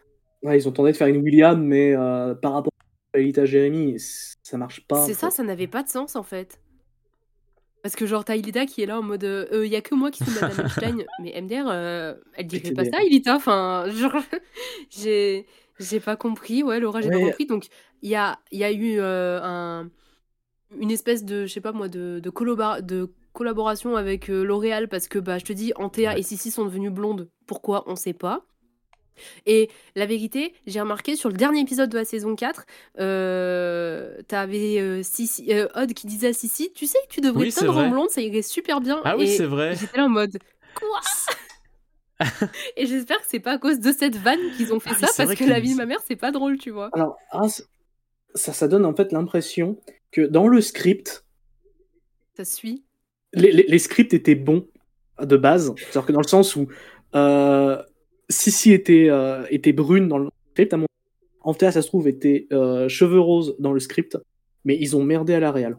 [0.42, 2.72] Ouais, ils ont tenté de faire une William, mais euh, par rapport
[3.14, 5.06] à Elita Jérémy, ça marche pas.
[5.06, 5.36] c'est ça, fait.
[5.36, 6.60] ça n'avait pas de sens en fait.
[7.82, 10.10] Parce que genre, t'as Ilita qui est là en mode euh, y a que moi
[10.10, 13.36] qui suis Madame Einstein, mais MDR, euh, elle dirait pas ça, Ilita.
[13.36, 14.16] Enfin, genre,
[14.90, 15.46] j'ai
[15.78, 16.62] j'ai pas compris.
[16.62, 17.46] Ouais, Laura, j'ai pas compris.
[17.46, 17.66] Donc,
[18.00, 19.90] il y a, il y a eu euh, un,
[20.78, 24.88] une espèce de, je sais pas moi, de, de, collabora- de collaboration avec euh, L'Oréal
[24.88, 27.28] parce que, bah, je te dis, Antea et Sissi sont devenues blondes.
[27.46, 27.84] Pourquoi?
[27.86, 28.46] On sait pas.
[29.46, 32.64] Et la vérité, j'ai remarqué sur le dernier épisode de la saison 4,
[33.00, 35.02] euh, t'avais euh,
[35.48, 37.88] euh, Odd qui disait à Sissi, tu sais que tu devrais Oui, te teindre en
[37.90, 39.00] blonde, ça irait super bien.
[39.04, 39.74] Ah oui, c'est vrai.
[39.76, 40.38] J'étais là en mode,
[40.74, 41.00] quoi?
[42.76, 45.24] Et j'espère que c'est pas à cause de cette vanne qu'ils ont fait Ah ça,
[45.26, 46.90] parce que la vie de ma mère, c'est pas drôle, tu vois.
[46.92, 47.42] Alors, ah,
[48.34, 49.78] ça, ça donne en fait l'impression
[50.12, 51.24] que dans le script,
[52.36, 52.84] Ça suit.
[53.32, 54.66] les, les- les scripts étaient bons
[55.20, 55.72] de base.
[55.76, 56.68] C'est-à-dire que dans le sens où
[57.14, 57.82] euh,
[58.28, 60.86] Sissi était, euh, était brune dans le script, à mon
[61.42, 64.16] Antea, ça se trouve, était euh, cheveux roses dans le script,
[64.64, 65.76] mais ils ont merdé à la réal.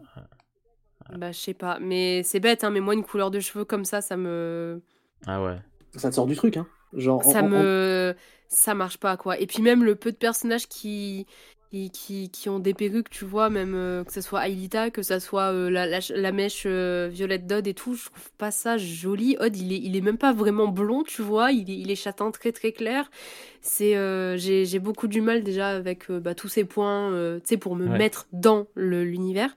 [1.16, 1.78] Bah, je sais pas.
[1.80, 4.80] Mais c'est bête, hein, mais moi, une couleur de cheveux comme ça, ça me.
[5.26, 5.56] Ah ouais.
[5.96, 6.66] Ça te sort du truc, hein.
[6.92, 8.14] Genre, en- ça en- me
[8.48, 11.26] ça marche pas quoi et puis même le peu de personnages qui
[11.70, 15.02] qui, qui, qui ont des perruques tu vois même euh, que ce soit Aelita que
[15.02, 18.50] ça soit euh, la, la, la mèche euh, violette d'Odd et tout je trouve pas
[18.50, 21.76] ça joli Odd il est, il est même pas vraiment blond tu vois il est,
[21.76, 23.10] il est châtain très très clair
[23.60, 27.48] c'est euh, j'ai beaucoup du mal déjà avec euh, bah, tous ces points euh, tu
[27.48, 27.98] sais pour me Ouais.
[27.98, 29.54] mettre dans l'univers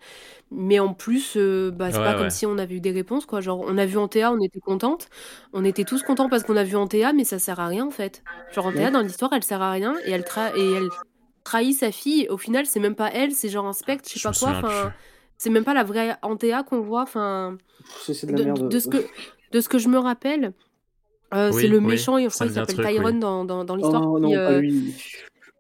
[0.52, 2.15] mais en plus euh, bah, c'est Ouais, pas ouais.
[2.15, 4.60] comme si on avait eu des réponses quoi genre on a vu Antea on était
[4.60, 5.10] contente
[5.53, 7.91] on était tous contents parce qu'on a vu Antea, mais ça sert à rien en
[7.91, 8.26] fait.
[8.49, 10.91] Genre Antea dans l'histoire, elle sert à rien et elle, tra- et elle
[11.44, 12.28] trahit sa fille.
[12.30, 14.49] Au final, c'est même pas elle, c'est genre un spectre, je sais pas quoi.
[14.49, 14.94] Enfin,
[15.38, 17.03] c'est même pas la vraie Antea qu'on voit.
[17.03, 17.57] Enfin,
[18.02, 18.70] c'est c'est de la de, merde.
[18.70, 18.98] de ce que
[19.52, 20.53] de ce que je me rappelle,
[21.34, 22.18] euh, Oui, c'est le oui, méchant.
[22.18, 23.20] et je crois me qu'il s'appelle truc, Tyrone oui.
[23.20, 24.03] dans, dans, dans l'histoire.
[24.07, 24.94] Oh qui, non, euh, pas lui.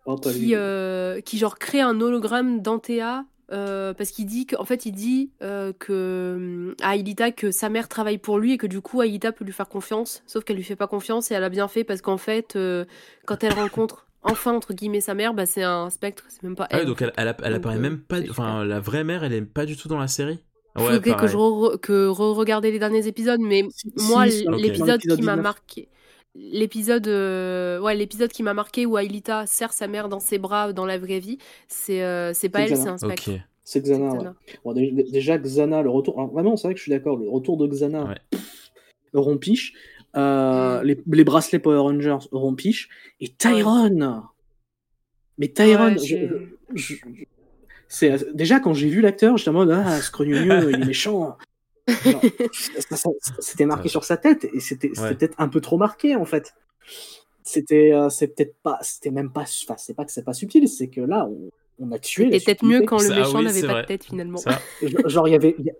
[0.05, 0.39] Oh, pas lui.
[0.39, 4.91] qui, euh, qui genre crée un hologramme d'Antea euh, parce qu'il dit qu'en fait il
[4.91, 9.01] dit euh, que à Aelita que sa mère travaille pour lui et que du coup
[9.01, 11.67] Aelita peut lui faire confiance sauf qu'elle lui fait pas confiance et elle a bien
[11.67, 12.85] fait parce qu'en fait euh,
[13.25, 16.65] quand elle rencontre enfin entre guillemets sa mère, bah c'est un spectre, c'est même pas
[16.65, 16.79] Ah elle.
[16.81, 18.17] ouais, donc elle, elle, app- elle Donc, apparaît euh, même pas.
[18.29, 20.39] Enfin, la vraie mère, elle est pas du tout dans la série.
[20.75, 23.63] Ouais, Faudrait que je re- que re-regarder les derniers épisodes, mais
[24.09, 25.41] moi si, l'épisode qui m'a 19.
[25.41, 25.89] marqué,
[26.35, 30.71] l'épisode euh, ouais l'épisode qui m'a marqué où Aelita serre sa mère dans ses bras
[30.73, 31.37] dans la vraie vie,
[31.67, 33.31] c'est euh, c'est pas elle, c'est un spectre.
[33.63, 34.11] C'est Xana.
[34.11, 34.17] Ouais.
[34.17, 34.35] Xana.
[34.65, 36.17] Bon, déjà, Xana, le retour.
[36.17, 37.17] alors, vraiment, c'est vrai que je suis d'accord.
[37.17, 38.15] Le retour de Xana, Ouais.
[38.31, 38.71] pff,
[39.13, 39.73] rompiche.
[40.15, 40.85] Euh, Mm.
[40.85, 42.89] les, les bracelets Power Rangers, rompiche.
[43.19, 44.23] Et Tyrone
[45.37, 47.27] Mais Tyrone, Ouais,
[47.87, 51.37] c'est déjà quand j'ai vu l'acteur, j'étais en mode ah, Scrognonieux, il est méchant.
[53.39, 55.15] C'était marqué sur sa tête et c'était Ouais.
[55.15, 56.53] peut-être un peu trop marqué en fait.
[57.43, 60.67] C'était euh, c'est peut-être pas, c'était même pas, enfin c'est pas que c'est pas subtil,
[60.67, 61.49] c'est que là on,
[61.79, 62.25] on a tué.
[62.25, 63.81] C'était peut-être mieux quand le ah méchant oui, n'avait pas vrai.
[63.83, 64.37] de tête finalement.
[64.37, 64.59] Ça,
[65.07, 65.73] Genre, il y avait, il y a-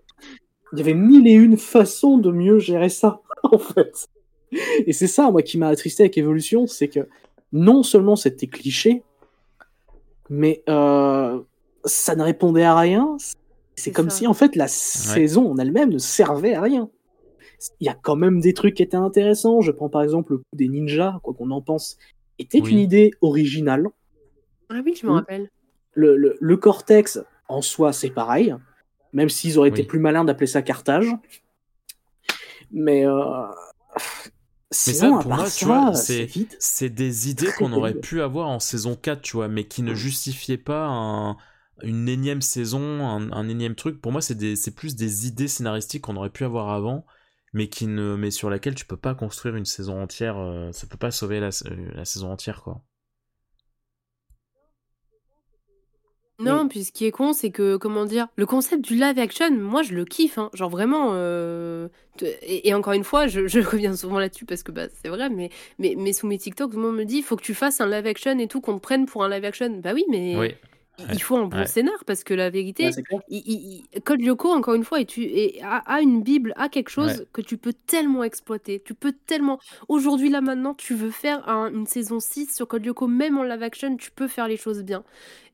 [0.72, 4.08] il y avait mille et une façons de mieux gérer ça, en fait.
[4.86, 7.08] Et c'est ça, moi, qui m'a attristé avec Evolution, c'est que
[7.52, 9.02] non seulement c'était cliché,
[10.28, 11.40] mais euh,
[11.84, 13.16] ça ne répondait à rien.
[13.76, 14.16] C'est comme ça.
[14.18, 16.90] si, en fait, la saison en elle-même ne servait à rien.
[17.80, 19.60] Il y a quand même des trucs qui étaient intéressants.
[19.60, 21.96] Je prends par exemple le coup des ninjas, quoi qu'on en pense,
[22.38, 22.72] était Oui.
[22.72, 23.88] une idée originale.
[24.70, 25.14] Ah oui, je me Mm.
[25.14, 25.50] rappelle.
[25.94, 28.54] Le, le- le cortex, en soi, c'est pareil.
[29.12, 31.10] Même s'ils auraient été plus malins d'appeler ça cartage.
[32.70, 33.46] Mais, euh,
[34.86, 35.84] Mais sinon, ça, à pour moi, tu ça, vois,
[36.58, 39.94] c'est des idées qu'on aurait pu avoir en saison 4, tu vois, mais qui ne
[39.94, 41.36] justifiaient pas un-
[41.82, 44.00] une énième saison, un, un énième truc.
[44.00, 47.04] Pour moi, c'est des- c'est plus des idées scénaristiques qu'on aurait pu avoir avant,
[47.52, 50.38] mais qui ne, mais sur laquelle tu peux pas construire une saison entière.
[50.38, 52.82] euh, ça peut pas sauver la, euh, la saison entière, quoi.
[56.40, 59.50] Non, puis ce qui est con, c'est que, comment dire, le concept du live action,
[59.52, 60.50] moi je le kiffe, hein.
[60.54, 61.10] Genre vraiment.
[61.14, 61.88] euh,
[62.42, 65.30] Et, et encore une fois, je, je reviens souvent là-dessus parce que bah, c'est vrai,
[65.30, 67.54] mais, mais, mais sous mes TikTok, tout le monde me dit il faut que tu
[67.54, 69.70] fasses un live action et tout, qu'on te prenne pour un live action.
[69.82, 70.46] Bah oui, mais Oui.
[70.98, 71.12] il- Ouais.
[71.14, 71.66] il faut un bon Ouais.
[71.66, 73.20] scénar parce que la vérité, Ouais, c'est clair.
[73.30, 76.52] il, il- il- Code Lyoko, encore une fois, et tu, et a, a une bible,
[76.56, 77.26] a quelque chose Ouais.
[77.32, 78.82] que tu peux tellement exploiter.
[78.84, 79.58] Tu peux tellement.
[79.88, 83.44] Aujourd'hui, là, maintenant, tu veux faire un- une saison 6 sur Code Lyoko, même en
[83.44, 85.02] live action, tu peux faire les choses bien.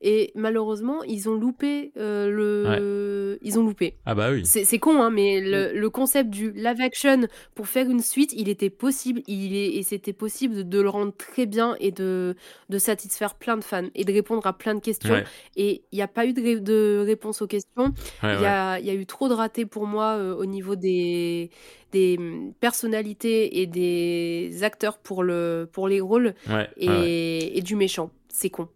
[0.08, 3.38] Et malheureusement, ils ont loupé euh, le.
[3.42, 3.94] Ils ont loupé.
[4.06, 4.46] Ah bah oui.
[4.46, 7.26] C'est con, hein, mais le, le concept du live action
[7.56, 10.88] pour faire une suite, il était possible, il est, et c'était possible de, de le
[10.88, 12.36] rendre très bien et de,
[12.68, 15.12] de satisfaire plein de fans et de répondre à plein de questions.
[15.12, 15.24] Ouais.
[15.56, 17.92] Et il n'y a pas eu de, ré- de réponse aux questions.
[18.22, 20.76] Ouais, Il y, a, y a eu trop de ratés pour moi euh, au niveau
[20.76, 21.50] des,
[21.90, 26.34] des hum, personnalités et des acteurs pour, le, pour les rôles
[26.76, 28.10] et, et du méchant.
[28.28, 28.68] C'est con.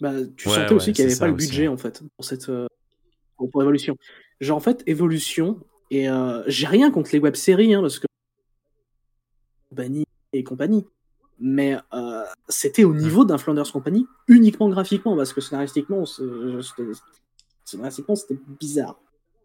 [0.00, 2.24] Bah, tu Ouais, sentais ouais, aussi qu'il n'y avait pas le budget, en fait, pour
[2.24, 2.66] cette euh,
[3.36, 3.96] pour, pour Evolution.
[4.40, 8.06] Genre, en fait, Evolution, et euh, j'ai rien contre les web-séries, hein, parce que
[9.70, 10.84] compagnie et compagnie.
[11.40, 16.04] Mais euh, c'était au niveau d'un Flanders Company, uniquement graphiquement, parce que scénaristiquement,
[17.64, 19.00] scénaristiquement, c'était bizarre,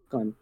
[0.08, 0.32] quand même.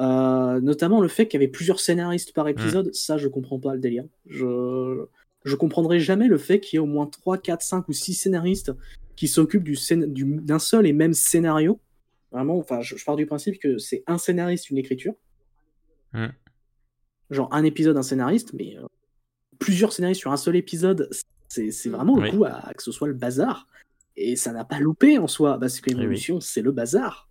[0.00, 3.74] Euh, notamment le fait qu'il y avait plusieurs scénaristes par épisode, ça, je comprends pas
[3.74, 4.04] le délire.
[4.26, 5.04] Je,
[5.44, 8.14] je comprendrai jamais le fait qu'il y ait au moins 3, 4, 5 ou 6
[8.14, 8.72] scénaristes
[9.16, 11.80] qui s'occupent du scén- du- d'un seul et même scénario.
[12.32, 15.14] Vraiment, enfin, je, je pars du principe que c'est un scénariste, une écriture.
[16.12, 16.26] Mm.
[17.30, 18.86] Genre un épisode, un scénariste, mais euh,
[19.58, 21.08] plusieurs scénaristes sur un seul épisode,
[21.48, 22.30] c'est c'est vraiment le Oui.
[22.30, 23.68] coup à, à que ce soit le bazar.
[24.16, 25.98] Et ça n'a pas loupé en soi, parce que oui.
[26.00, 27.28] l'évolution, c'est le bazar.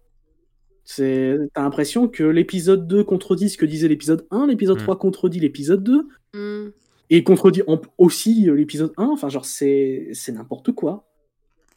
[0.86, 4.84] C'est- T'as l'impression que l'épisode 2 contredit ce que disait l'épisode 1, l'épisode Mm.
[4.84, 6.72] 3 contredit l'épisode 2, Hmm.
[7.10, 9.06] et contredit en- aussi euh, l'épisode 1.
[9.06, 11.08] Enfin, genre, c'est c'est n'importe quoi.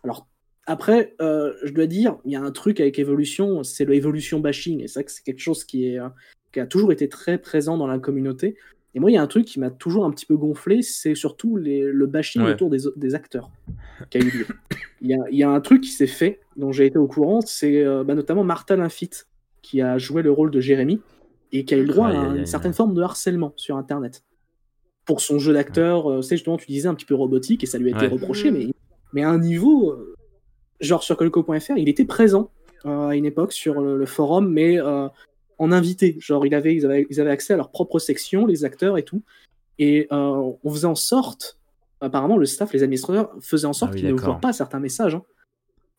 [0.06, 0.28] Alors,
[0.66, 4.38] après, euh, je dois dire, il y a un truc avec Evolution, c'est le Evolution
[4.38, 6.08] bashing, et c'est vrai que c'est quelque chose qui, est, euh,
[6.52, 8.56] qui a toujours été très présent dans la communauté.
[8.94, 11.16] Et moi, il y a un truc qui m'a toujours un petit peu gonflé, c'est
[11.16, 12.52] surtout les- le bashing Ouais.
[12.52, 13.50] autour des, des acteurs
[14.08, 14.46] qui a eu lieu.
[15.02, 17.08] Il y a, il y a un truc qui s'est fait, dont j'ai été au
[17.08, 19.26] courant, c'est euh, bah, notamment Martha Lafitte,
[19.62, 21.00] qui a joué le rôle de Jérémy,
[21.50, 24.22] et qui a eu le droit à une certaine forme de harcèlement sur Internet.
[25.04, 27.66] Pour son jeu d'acteur, euh, tu sais, justement, tu disais un petit peu robotique, et
[27.66, 28.68] ça lui a été reproché, mais,
[29.12, 30.14] mais à un niveau, euh,
[30.80, 32.50] genre sur colco.fr, il était présent
[32.84, 35.08] euh, à une époque sur le, le forum, mais euh,
[35.58, 36.16] en invité.
[36.20, 39.04] Genre, il avait, ils, avaient, ils avaient accès à leur propre section, les acteurs et
[39.04, 39.22] tout.
[39.78, 41.58] Et euh, on faisait en sorte,
[42.00, 44.80] apparemment, le staff, les administrateurs faisaient en sorte Ah oui, qu'ils ne voient pas certains
[44.80, 45.14] messages.
[45.14, 45.22] hein.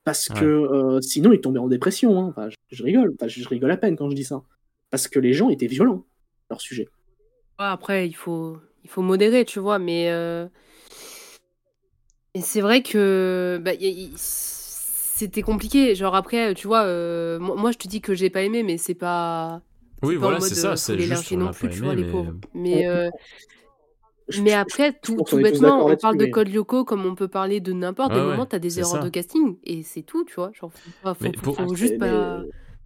[0.03, 0.39] parce Ouais.
[0.39, 2.19] que euh, sinon, ils tombaient en dépression.
[2.19, 2.27] hein.
[2.29, 4.41] Enfin, je, je rigole, enfin, je, je rigole à peine quand je dis ça.
[4.91, 6.05] Parce que les gens étaient violents,
[6.49, 6.87] leur sujet.
[7.59, 10.09] Ouais, après, il faut, il faut modérer, tu vois, mais.
[12.37, 13.59] Et c'est vrai que.
[13.63, 15.95] bah, y a- y- C'était compliqué.
[15.95, 18.93] Genre, après, tu vois, euh, moi, je te dis que j'ai pas aimé, mais c'est
[18.93, 19.61] pas.
[20.03, 22.07] Oui, pas voilà, c'est ça, euh, c'est juste, on non plus, tu vois, aimé, les
[22.07, 22.33] mais- pauvres.
[22.53, 22.87] Mais.
[22.87, 23.09] euh,
[24.43, 27.61] Mais après, tout, tout bêtement, on parle de mais- Code Lyoko comme on peut parler
[27.61, 28.11] de n'importe.
[28.11, 28.99] Ouais, Des ouais, moments, t'as des erreurs ça.
[28.99, 30.51] de casting et c'est tout, tu vois.
[30.53, 32.39] Genre, faut, faut, Mais faut- pour- faut Ah, juste pas.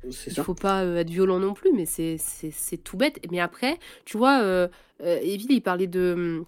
[0.04, 3.20] mais Il faut pas être violent non plus, mais c'est c'est- c'est tout bête.
[3.32, 4.68] Mais après, tu vois, euh,
[5.04, 6.44] euh, Evil, il parlait de,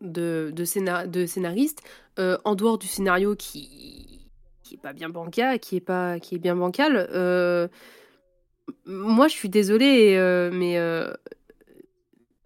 [0.00, 1.82] de, de, scénar- de scénariste.
[2.18, 4.28] euh, en dehors du scénario qui,
[4.62, 7.68] qui est pas bien bancal, qui est, pas, qui est bien bancal, euh,
[8.86, 10.78] moi, je suis désolée, euh, mais,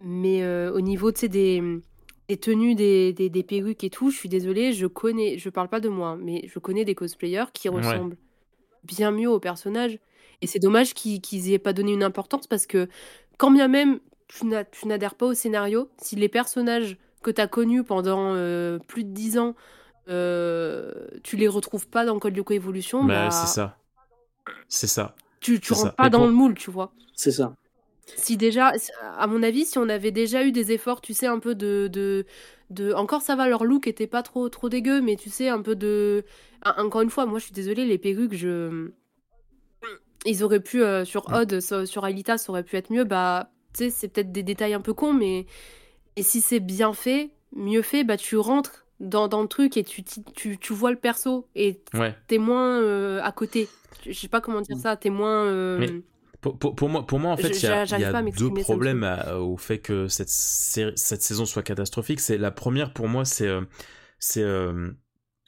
[0.00, 1.62] mais au niveau des,
[2.28, 5.68] des tenues, des, des, des perruques et tout, je suis désolée, je connais, je parle
[5.68, 7.76] pas de moi, mais je connais des cosplayers qui Ouais.
[7.78, 8.16] ressemblent
[8.84, 9.98] bien mieux au personnage.
[10.42, 12.88] Et c'est dommage qu'ils aient pas donné une importance parce que
[13.38, 14.46] quand bien même tu
[14.86, 19.10] n'adhères pas au scénario, si les personnages que tu as connus pendant euh, plus de
[19.10, 19.54] 10 ans,
[20.08, 23.76] euh, tu les retrouves pas dans Code Lyoko Evolution, Bah, bah, c'est ça.
[24.68, 25.14] C'est ça.
[25.40, 25.92] tu, tu rentres ça.
[25.92, 26.92] pas Et dans pour- le moule, tu vois.
[27.16, 27.54] C'est ça.
[28.16, 28.72] Si déjà,
[29.18, 31.88] à mon avis, si on avait déjà eu des efforts, tu sais, un peu de,
[31.90, 32.26] de,
[32.68, 32.92] de...
[32.92, 35.74] encore ça va, leur look était pas trop, trop dégueu, mais tu sais, un peu
[35.74, 36.22] de,
[36.76, 38.90] encore une fois, moi, je suis désolée, les perruques, je,
[40.26, 43.04] ils auraient pu euh, sur Odd, sur, sur Aelita, ça aurait pu être mieux.
[43.04, 45.46] Bah, tu sais, c'est peut-être des détails un peu cons, mais
[46.16, 49.84] et si c'est bien fait, mieux fait, bah tu rentres dans, dans le truc et
[49.84, 52.14] tu, tu, tu vois le perso et Ouais.
[52.28, 53.68] t'es moins euh, à côté.
[54.06, 55.44] Je sais pas comment dire ça, t'es moins.
[55.44, 55.90] euh, Mais
[56.40, 59.38] pour, pour- pour moi, pour moi, en fait, il y a, y deux problèmes à-
[59.38, 62.20] au fait que cette, cette saison soit catastrophique.
[62.20, 63.62] C'est la première pour moi, c'est euh,
[64.18, 64.90] c'est euh,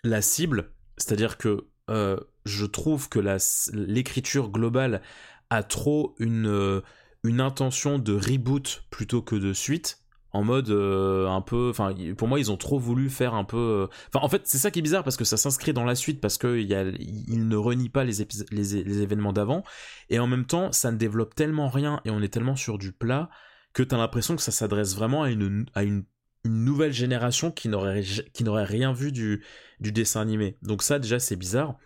[0.05, 3.37] la cible, c'est-à-dire que euh, je trouve que la-
[3.73, 5.03] l'écriture globale
[5.51, 6.83] a trop une
[7.25, 9.99] une intention de reboot plutôt que de suite.
[10.37, 13.57] En mode euh, un peu, enfin pour moi ils ont trop voulu faire un peu,
[13.57, 15.95] euh, enfin en fait c'est ça qui est bizarre parce que ça s'inscrit dans la
[15.95, 19.33] suite parce que il y a, il ne renie pas les, épis- les, les événements
[19.33, 19.63] d'avant
[20.11, 22.93] et en même temps ça ne développe tellement rien et on est tellement sur du
[22.93, 23.31] plat
[23.73, 26.05] que t'as l'impression que ça s'adresse vraiment à une, à une,
[26.45, 28.03] une nouvelle génération qui n'aurait
[28.35, 29.43] qui n'aurait rien vu du,
[29.81, 30.59] du dessin animé.
[30.63, 31.77] Donc ça déjà c'est bizarre.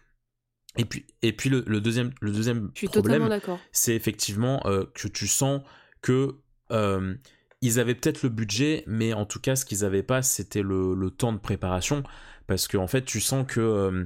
[0.77, 4.61] Et puis, et puis le, le deuxième, le deuxième Je suis totalement problème, c'est effectivement
[4.67, 5.63] euh, que tu sens
[6.01, 6.37] que
[6.71, 7.15] euh,
[7.63, 11.11] ils avaient peut-être le budget, mais en tout cas, ce qu'ils avaient pas, c'était le,
[11.11, 12.03] temps de préparation,
[12.47, 14.05] parce que en fait, tu sens que euh,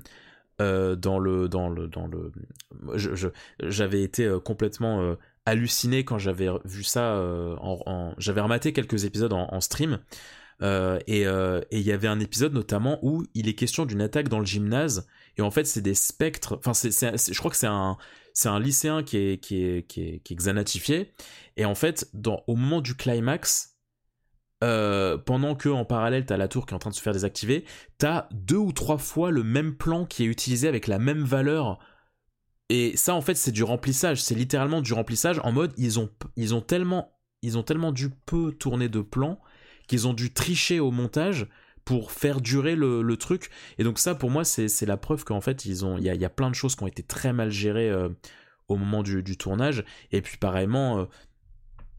[0.60, 2.32] euh, dans le dans le dans le,
[3.60, 5.16] j'avais été euh, complètement
[5.46, 7.20] halluciné quand j'avais vu ça.
[8.18, 10.00] j'avais rematé quelques épisodes en, stream.
[10.62, 14.46] et il y avait un épisode notamment où il est question d'une attaque dans le
[14.46, 17.98] gymnase et en fait c'est des spectres enfin je crois que c'est un
[18.32, 21.12] c'est un lycéen qui est qui est qui est, qui est xanatifié
[21.56, 23.76] et en fait dans au moment du climax
[24.62, 27.12] euh, pendant que en parallèle t'as la tour qui est en train de se faire
[27.12, 27.64] désactiver
[27.98, 31.78] t'as deux ou trois fois le même plan qui est utilisé avec la même valeur
[32.68, 36.10] et ça en fait c'est du remplissage c'est littéralement du remplissage en mode ils ont
[36.36, 39.40] ils ont tellement ils ont tellement dû peu tourner de plans
[39.86, 41.46] qu'ils ont dû tricher au montage
[41.84, 43.50] pour faire durer le, le truc.
[43.78, 46.24] Et donc ça, pour moi, c'est la preuve qu'en fait, ils ont, il y y
[46.24, 48.08] a plein de choses qui ont été très mal gérées euh,
[48.68, 49.84] au moment du, du tournage.
[50.10, 51.04] Et puis pareillement, euh,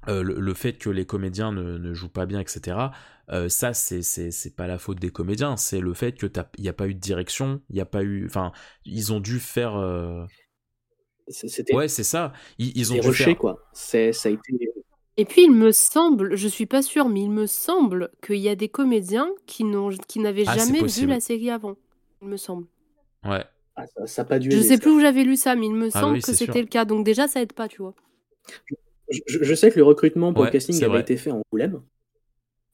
[0.07, 2.91] euh, le, le fait que les comédiens ne, ne jouent pas bien, etc.
[3.31, 6.27] euh, ça, c'est c'est c'est pas la faute des comédiens, c'est le fait que
[6.57, 8.51] il n'y a pas eu de direction, il n'y a pas eu, enfin,
[8.85, 9.75] ils ont dû faire.
[9.75, 10.25] euh,
[11.71, 12.33] Ouais, c'est ça.
[12.57, 13.37] Ils, ils ont dû faire.
[13.37, 13.57] quoi.
[13.73, 14.53] C'est, ça a été.
[15.17, 18.49] Et puis, il me semble, je suis pas sûre, mais il me semble qu'il y
[18.49, 21.75] a des comédiens qui n'ont, qui n'avaient Ah, jamais vu la série avant.
[22.21, 22.67] Il me semble.
[23.23, 23.45] Ouais.
[23.75, 24.79] Ah, ça, ça a pas dû Je aider, sais ça.
[24.79, 26.61] plus où j'avais lu ça, mais il me Ah semble oui, que c'était sûr.
[26.61, 26.83] le cas.
[26.85, 27.93] Donc déjà, ça aide pas, tu vois.
[29.09, 31.01] Je, je sais que le recrutement pour Ouais, le casting avait vrai.
[31.01, 31.81] été fait en Angoulême.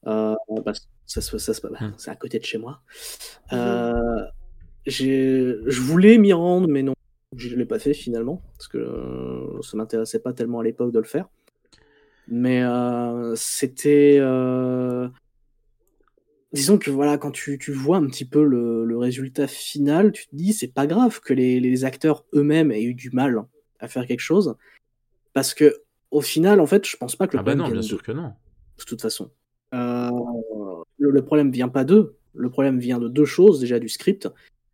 [0.06, 0.34] Euh,
[1.06, 1.92] ça, ça, bah, Hmm.
[1.98, 2.80] c'est à côté de chez moi.
[3.52, 3.92] Euh,
[4.86, 6.94] j'ai- je voulais m'y rendre, mais non,
[7.36, 10.92] je ne l'ai pas fait finalement, parce que euh, ça m'intéressait pas tellement à l'époque
[10.92, 11.28] de le faire.
[12.28, 14.18] Mais euh, c'était.
[14.20, 15.08] euh,
[16.52, 20.26] Disons que voilà, quand tu, tu vois un petit peu le, le résultat final, tu
[20.26, 23.42] te dis c'est pas grave que les, les acteurs eux-mêmes aient eu du mal
[23.78, 24.54] à faire quelque chose.
[25.32, 25.74] Parce que
[26.12, 28.12] au final, en fait, je pense pas que le Ah bah non, bien sûr que
[28.12, 28.32] non.
[28.78, 29.30] de toute façon.
[29.74, 30.10] Euh,
[30.98, 32.16] le, le problème vient pas d'eux.
[32.34, 34.28] Le problème vient de deux choses, déjà du script,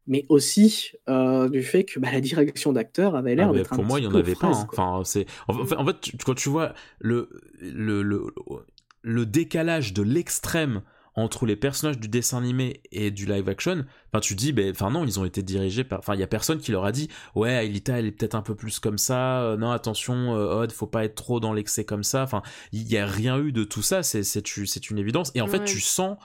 [0.07, 3.73] mais aussi euh, du fait que bah, la direction d'acteur avait l'air Ah, mais d'être
[3.73, 4.49] un pour moi, il y en avait pas.
[4.49, 4.67] hein.
[4.73, 7.29] Enfin, c'est en, en fait- en fait, tu- quand tu vois le
[7.61, 8.27] le le,
[9.03, 10.83] le décalage de l'extrême
[11.19, 14.91] entre les personnages du dessin animé et du live action, enfin tu dis ben enfin
[14.91, 17.09] non, ils ont été dirigés par enfin il y a personne qui leur a dit
[17.35, 20.73] ouais, Aelita elle est peut-être un peu plus comme ça, euh, non attention euh, Odd,
[20.73, 22.23] faut pas être trop dans l'excès comme ça.
[22.23, 25.47] Enfin, il y a rien eu de tout ça, c'est c'est une évidence et en
[25.49, 26.17] fait tu sens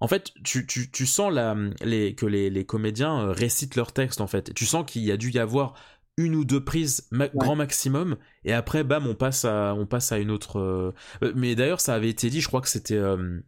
[0.00, 3.90] en fait, tu, tu, tu sens la, les, que les, les comédiens euh, récitent leur
[3.92, 4.54] texte, en fait.
[4.54, 5.74] Tu sens qu'il y a dû y avoir
[6.16, 10.12] une ou deux prises ma- grand maximum, et après, bam, on passe à, on passe
[10.12, 10.60] à une autre...
[10.60, 10.94] euh,
[11.24, 12.94] euh, Mais d'ailleurs, ça avait été dit, je crois que c'était...
[12.94, 13.40] euh,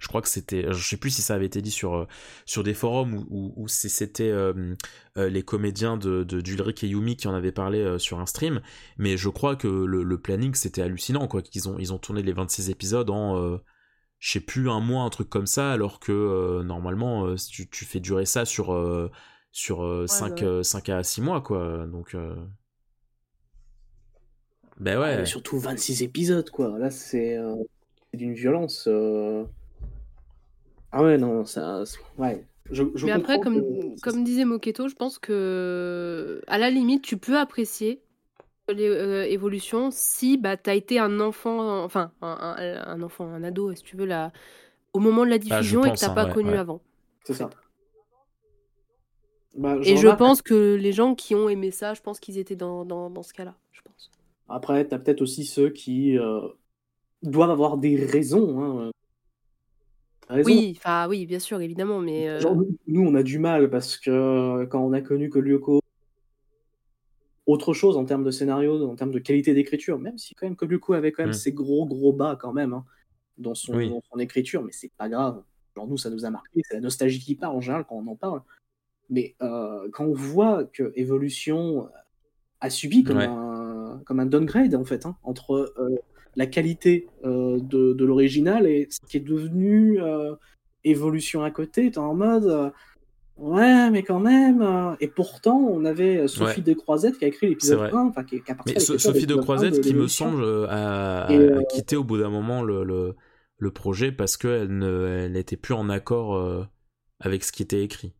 [0.00, 2.06] je crois que c'était, je sais plus si ça avait été dit sur euh,
[2.46, 4.74] sur des forums ou, ou, ou si c'était euh,
[5.18, 8.26] euh, les comédiens de, de d'Ulrich et Yumi qui en avaient parlé euh, sur un
[8.26, 8.60] stream,
[8.98, 12.22] mais je crois que le, le planning c'était hallucinant quoi, qu'ils ont ils ont tourné
[12.22, 13.58] les 26 épisodes en euh,
[14.20, 17.68] je sais plus un mois un truc comme ça, alors que euh, normalement euh, tu,
[17.70, 19.10] tu fais durer ça sur euh,
[19.52, 20.62] sur euh, 5 ouais.
[20.62, 22.34] 5 à 6 mois quoi, donc euh,
[24.78, 25.26] ben Ouais, ouais.
[25.26, 26.78] surtout 26 épisodes, quoi.
[26.78, 27.54] Là, c'est euh,
[28.10, 28.88] c'est d'une violence.
[30.94, 30.98] Euh.
[30.98, 31.82] Ah ouais, non, ça.
[32.18, 32.44] Ouais.
[32.70, 37.02] Je, je Mais après, comme, que- comme disait Moketo, je pense que à la limite,
[37.02, 38.02] tu peux apprécier
[38.68, 43.74] l'évolution si bah, tu as été un enfant, enfin un, un- un enfant, un ado,
[43.74, 44.32] si tu veux, là,
[44.94, 46.58] au moment de la Ah, je diffusion et que tu hein, pas ouais, connu ouais.
[46.58, 46.80] avant.
[47.24, 47.50] C'est ça.
[49.56, 52.56] Bah, Et je pense que les gens qui ont aimé ça, je pense qu'ils étaient
[52.56, 54.10] dans, dans, dans ce cas-là, je pense.
[54.48, 56.40] Après, t'as peut-être aussi ceux qui euh,
[57.22, 58.62] doivent avoir des raisons.
[58.62, 58.92] Hein.
[60.30, 63.68] Oui, enfin oui, bien sûr, évidemment, mais euh, Genre, nous- nous, on a du mal
[63.70, 65.80] parce que euh, quand on a connu que Lyoko,
[67.46, 70.56] autre chose en termes de scénario, en termes de qualité d'écriture, même si quand même
[70.56, 71.34] que Lyoko avait quand même Mm.
[71.34, 72.84] ses gros gros bas quand même hein,
[73.36, 73.90] dans, son, Oui.
[73.90, 75.42] dans son écriture, mais c'est pas grave.
[75.76, 78.06] Genre nous, ça nous a marqué, c'est la nostalgie qui parle en général quand on
[78.06, 78.40] en parle.
[79.10, 81.90] Mais euh, quand on voit que Evolution
[82.60, 83.26] a subi comme, Ouais.
[83.28, 85.96] un, comme un downgrade en fait, hein, entre euh,
[86.36, 90.34] la qualité euh, de, de l'original et ce qui est devenu euh,
[90.84, 92.70] Evolution à côté, t'es en mode euh,
[93.38, 94.62] ouais, mais quand même.
[95.00, 96.64] et pourtant, on avait Sophie Ouais.
[96.66, 97.98] de Croisette qui a écrit l'épisode C'est vrai.
[97.98, 99.94] 1, enfin qui, qui a participé Mais à So- Sophie de l'épisode 1 Croisette, qui
[99.94, 103.14] me semble, a, Et, a quitté au bout d'un moment le, le,
[103.56, 106.64] le projet parce qu'elle ne, elle n'était plus en accord euh,
[107.20, 108.12] avec ce qui était écrit.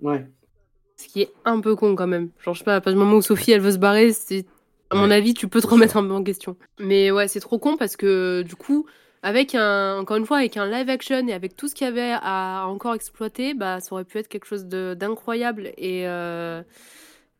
[0.00, 0.26] Ouais.
[0.96, 2.30] ce qui est un peu con quand même.
[2.44, 4.46] Genre, je sais pas, à partir du moment où Sophie elle veut se barrer, c'est
[4.92, 6.56] à mon Ouais, avis, tu peux te remettre un peu en question.
[6.78, 8.86] Mais ouais, c'est trop con parce que du coup,
[9.22, 11.88] avec un, encore une fois, avec un live action et avec tout ce qu'il y
[11.90, 16.62] avait à encore exploiter, bah, ça aurait pu être quelque chose de- d'incroyable et euh,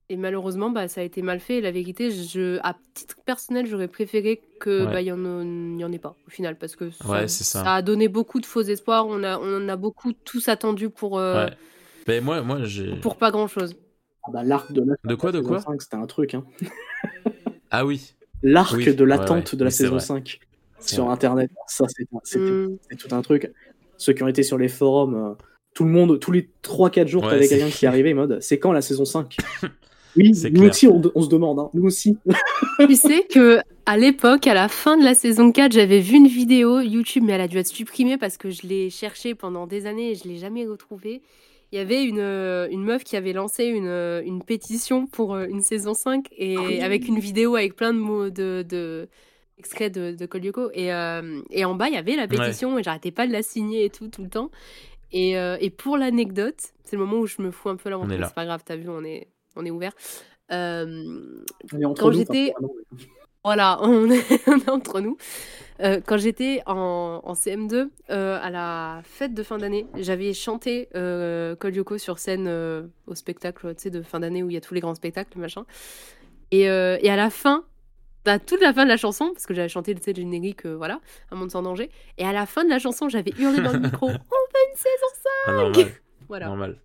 [0.08, 1.56] et malheureusement, bah, ça a été mal fait.
[1.56, 4.92] Et la vérité, je, à titre personnel, j'aurais préféré que Ouais.
[4.92, 7.44] bah, il y en, y en ait pas au final parce que ça, Ouais, c'est
[7.44, 7.74] ça.
[7.76, 9.06] a donné beaucoup de faux espoirs.
[9.08, 11.52] On a, on a beaucoup tous attendu pour euh, Ouais.
[12.06, 12.96] Ben moi, moi j'ai.
[12.96, 13.74] pour pas grand chose.
[14.24, 15.60] Ah bah, l'arc de la De quoi, de quoi?
[15.60, 16.34] 5, c'était un truc.
[16.34, 16.44] Hein.
[17.72, 18.14] Ah oui.
[18.44, 19.58] L'arc Oui, de l'attente ouais.
[19.58, 20.00] de la Oui, c'est saison vrai.
[20.04, 20.38] 5
[20.78, 21.12] C'est sur vrai.
[21.14, 22.76] Internet, ça c'était c'était- Mm.
[22.82, 23.52] c'était tout un truc.
[23.98, 25.34] Ceux qui ont été sur les forums, euh,
[25.74, 28.58] tout le monde, tous les 3-4 jours, Ouais, t'avais c'est quelqu'un qui arrivait mode c'est
[28.58, 29.36] quand la saison 5
[30.16, 30.70] Oui, C'est nous clair.
[30.70, 32.18] aussi on, on se demande, hein, nous aussi.
[32.86, 36.26] Tu sais que à l'époque, à la fin de la saison 4, j'avais vu une
[36.28, 39.86] vidéo YouTube, mais elle a dû être supprimée parce que je l'ai cherchée pendant des
[39.86, 41.22] années et je l'ai jamais retrouvée.
[41.72, 45.34] Il y avait une, euh, une meuf qui avait lancé une, euh, une pétition pour
[45.34, 46.80] euh, une saison 5 et Ah oui.
[46.82, 49.08] avec une vidéo avec plein de mots de, de
[49.58, 50.70] extraits de, de.
[50.74, 53.42] Et, euh, et en bas, il y avait la pétition et j'arrêtais pas de la
[53.42, 54.50] signer et tout, tout le temps.
[55.12, 57.96] Et, euh, et pour l'anecdote, c'est le moment où je me fous un peu la
[57.96, 58.26] là.
[58.28, 59.92] c'est pas grave, t'as vu, on est, on est ouvert.
[60.50, 61.04] Euh,
[61.72, 62.52] On est entre quand nous, j'étais
[63.44, 65.16] voilà, on est, on est entre nous.
[65.82, 70.88] Euh, quand j'étais en, en CM2, euh, à la fête de fin d'année, j'avais chanté
[70.94, 74.60] euh, Code Lyoko sur scène euh, au spectacle de fin d'année où il y a
[74.60, 75.64] tous les grands spectacles, machin.
[76.52, 77.64] Et, et à la fin,
[78.26, 81.36] à toute la fin de la chanson, parce que j'avais chanté le générique, voilà, Un
[81.36, 84.06] monde sans danger, et à la fin de la chanson, j'avais hurlé dans le micro
[84.06, 84.18] On veut
[84.70, 85.86] une saison 5 Ah, normal.
[86.28, 86.46] Voilà.
[86.46, 86.78] Normal.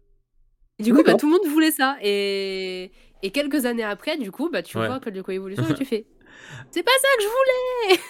[0.80, 1.98] Et du coup, bah, tout le monde voulait ça.
[2.02, 2.92] Et,
[3.24, 4.88] et quelques années après, du coup, bah, tu Ouais.
[4.88, 6.06] vois Code Lyoko Evolution et tu fais
[6.72, 8.02] C'est pas ça que je voulais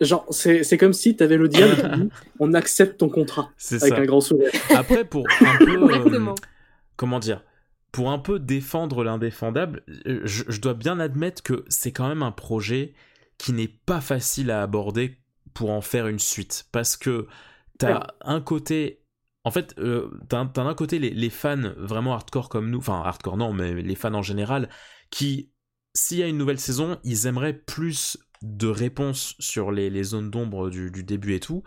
[0.00, 4.00] Genre, c'est c'est comme si t'avais le diable on accepte ton contrat C'est avec ça.
[4.00, 4.50] un grand sourire.
[4.74, 5.92] Après, pour un peu.
[5.92, 6.34] euh,
[6.96, 7.44] comment dire
[7.92, 12.22] Pour un peu défendre l'indéfendable, euh, je, je dois bien admettre que c'est quand même
[12.22, 12.94] un projet
[13.38, 15.18] qui n'est pas facile à aborder
[15.54, 16.66] pour en faire une suite.
[16.72, 17.26] Parce que
[17.78, 18.06] t'as Ouais.
[18.22, 19.02] un côté.
[19.44, 23.02] En fait, euh, t'as t'as d'un côté les, les fans vraiment hardcore comme nous, enfin
[23.04, 24.68] hardcore non, mais les fans en général,
[25.10, 25.50] qui,
[25.94, 30.30] s'il y a une nouvelle saison, ils aimeraient plus de réponses sur les, les zones
[30.30, 31.62] d'ombre du, début et tout.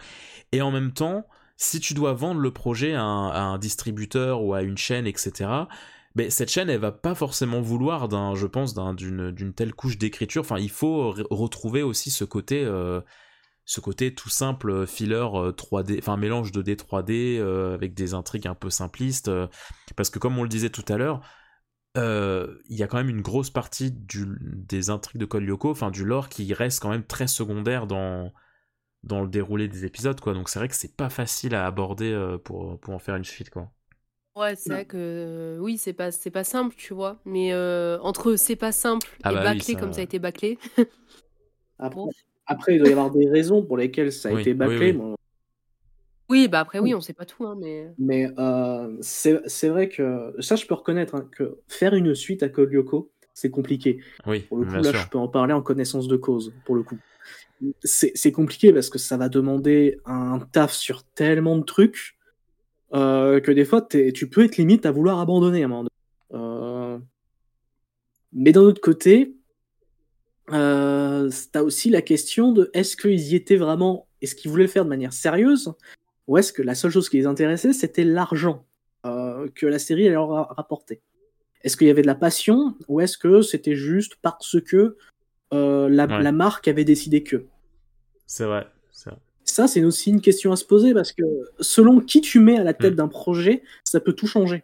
[0.52, 1.28] Et en même temps,
[1.58, 5.68] si tu dois vendre le projet à un, distributeur ou à une chaîne, etc.,
[6.16, 9.98] ben, cette chaîne, elle va pas forcément vouloir, d'un, je pense, d'un- d'une telle couche
[9.98, 10.42] d'écriture.
[10.42, 13.02] Enfin, il faut re- retrouver aussi ce côté, euh,
[13.66, 18.14] ce côté tout simple, euh, filler euh, 3D, enfin mélange 2D 3D euh, avec des
[18.14, 19.30] intrigues un peu simplistes.
[19.30, 19.48] euh,
[19.96, 21.22] parce que comme on le disait tout à l'heure,
[21.98, 25.72] euh, il y a quand même une grosse partie du, des intrigues de Code Lyoko,
[25.72, 28.34] enfin du lore, qui reste quand même très secondaire dans,
[29.04, 30.34] dans le déroulé des épisodes, quoi.
[30.36, 33.26] Donc c'est vrai que c'est pas facile à aborder euh, pour, pour en faire une
[33.26, 33.72] suite, quoi.
[34.36, 37.20] Ouais, c'est vrai que euh, oui, c'est pas, c'est pas simple, tu vois.
[37.24, 40.04] Mais euh, entre c'est pas simple Ah et bah oui, bâclé ça- comme ça a
[40.04, 40.58] été bâclé.
[42.48, 44.94] Après, il doit y avoir des raisons pour lesquelles ça a Oui, été oui, bâclé.
[44.94, 44.94] oui.
[44.94, 45.16] Bon,
[46.30, 47.92] Oui, bah après, oui, on sait pas tout, hein, mais.
[47.98, 52.44] Mais euh, c'est c'est vrai que ça, je peux reconnaître hein, que faire une suite
[52.44, 54.00] à Code Lyoko, c'est compliqué.
[54.26, 55.00] Oui, Pour le coup, bien là, sûr.
[55.02, 56.98] je peux en parler en connaissance de cause, pour le coup.
[57.84, 62.18] C'est c'est compliqué parce que ça va demander un taf sur tellement de trucs
[62.94, 65.84] euh, que des fois, t'es- tu peux être limite à vouloir abandonner à un moment
[65.84, 65.90] donné.
[66.44, 67.00] Euh,
[68.34, 69.36] Mais d'un autre côté,
[70.52, 74.70] euh, t'as aussi la question de est-ce qu'ils y étaient vraiment, est-ce qu'ils voulaient le
[74.70, 75.74] faire de manière sérieuse,
[76.28, 78.66] ou est-ce que la seule chose qui les intéressait, c'était l'argent
[79.06, 81.02] euh, que la série allait leur ra- rapporter
[81.64, 84.96] Est-ce qu'il y avait de la passion, ou est-ce que c'était juste parce que
[85.54, 86.22] euh, la, Ouais.
[86.24, 87.46] la marque avait décidé que?
[88.26, 88.66] C'est vrai.
[88.92, 89.20] c'est vrai.
[89.44, 91.24] Ça, c'est aussi une question à se poser, parce que
[91.60, 92.78] selon qui tu mets à la Mm.
[92.78, 94.64] tête d'un projet, ça peut tout changer.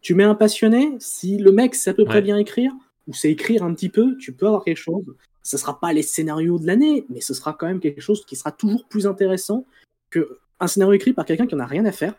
[0.00, 2.22] Tu mets un passionné, si le mec sait à peu près Ouais.
[2.22, 2.72] bien écrire,
[3.06, 5.04] ou sait écrire un petit peu, tu peux avoir quelque chose.
[5.42, 8.36] Ce sera pas les scénarios de l'année, mais ce sera quand même quelque chose qui
[8.36, 9.66] sera toujours plus intéressant
[10.10, 12.14] que un scénario écrit par quelqu'un qui en a rien à faire,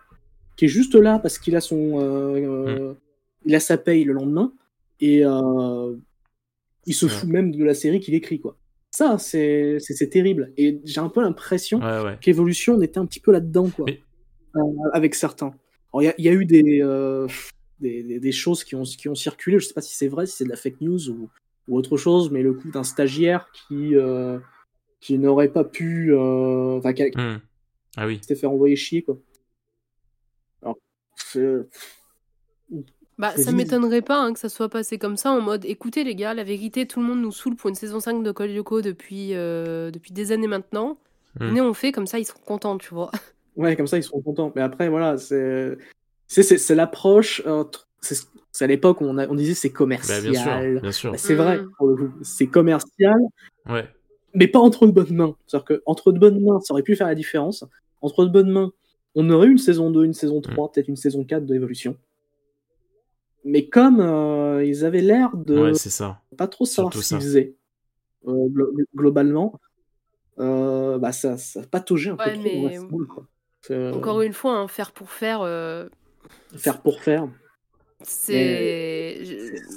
[0.58, 2.94] qui est juste là parce qu'il a son, euh, euh,
[3.46, 4.52] il a sa paye le lendemain
[5.00, 5.96] et euh,
[6.86, 7.12] il se Ouais.
[7.12, 8.58] fout même de la série qu'il écrit quoi.
[8.94, 9.78] Ça, c'est
[10.12, 10.52] terrible.
[10.58, 12.18] Et j'ai un peu l'impression Ouais, ouais.
[12.20, 13.86] qu'Evolution, on était un petit peu là-dedans, quoi.
[14.56, 14.60] Euh,
[14.92, 15.54] avec certains.
[16.00, 16.62] Il y a- il y, a eu des,
[17.80, 19.60] des, des- des choses qui ont, qui ont circulé.
[19.60, 21.30] Je sais pas si c'est vrai, si c'est de la fake news ou,
[21.70, 23.94] ou autre chose, mais le coup d'un stagiaire qui,
[25.00, 26.14] qui n'aurait pas pu.
[26.14, 27.38] Enfin, Hmm.
[27.98, 28.18] Ah oui.
[28.18, 29.18] qui s'était fait envoyer chier, quoi.
[30.62, 30.78] Alors,
[31.16, 31.68] c'est-
[33.18, 36.16] Bah, ça m'étonnerait pas hein, que ça soit passé comme ça, en mode écoutez les
[36.16, 38.82] gars, la vérité, tout le monde nous saoule pour une saison 5 de Code Lyoko
[38.82, 40.98] depuis, euh, depuis des années maintenant.
[41.40, 41.48] Hmm.
[41.48, 43.12] Venez, on fait comme ça, ils seront contents, tu vois.
[43.58, 44.54] Ouais, comme ça, ils seront contents.
[44.56, 45.78] Mais après, voilà, c'est
[46.28, 47.42] c'est- l'approche.
[47.46, 47.66] euh,
[48.00, 50.24] c'est à l'époque où on, a- on disait c'est commercial.
[50.24, 51.12] Bah, bien sûr, bien sûr.
[51.12, 51.72] Bah, c'est vrai, Mm.
[51.78, 52.14] pour le coup.
[52.24, 53.20] C'est commercial,
[53.70, 53.88] Ouais.
[54.34, 55.36] Mais pas entre de bonnes mains.
[55.48, 57.64] C'est-à-dire qu'entre de bonnes mains, ça aurait pu faire la différence.
[58.02, 58.72] Entre de bonnes mains,
[59.16, 60.54] on aurait eu une saison 2, une saison Mm.
[60.54, 61.98] 3, peut-être une saison 4 de Evolution.
[63.44, 66.22] Mais comme euh, ils avaient l'air de Ouais, ça.
[66.38, 67.56] pas trop savoir Surtout ce qu'ils faisaient,
[68.28, 69.60] euh, glo- globalement,
[70.40, 73.28] euh, bah ça, ça pataugeait un peu Ouais, trop mais- quoi.
[73.94, 75.88] Encore une fois, hein, faire pour faire, euh,
[76.56, 77.28] Faire pour faire.
[78.04, 79.22] c'est.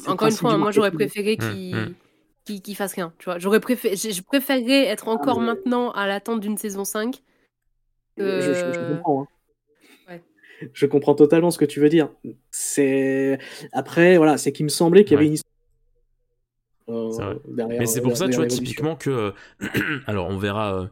[0.06, 1.94] Encore une fois, hein, moi j'aurais préféré Mm, qu'ils mm.
[2.44, 3.38] Qu'ils- qu'ils fassent rien, tu vois.
[3.38, 7.22] J'aurais préféré, je préférerais être encore mais- maintenant à l'attente d'une saison 5.
[8.16, 9.22] Je, je- je que- comprends.
[9.22, 9.28] hein.
[10.08, 10.22] Ouais.
[10.72, 12.10] Je comprends totalement ce que tu veux dire.
[12.50, 13.38] C'est
[13.72, 15.28] après, voilà, c'est qu'il me semblait qu'il y avait Ouais.
[15.28, 15.50] une histoire.
[16.90, 19.10] euh, derrière- Mais c'est pour ça, tu vois, typiquement que.
[19.10, 19.32] euh,
[20.06, 20.74] alors, on verra.
[20.82, 20.86] euh,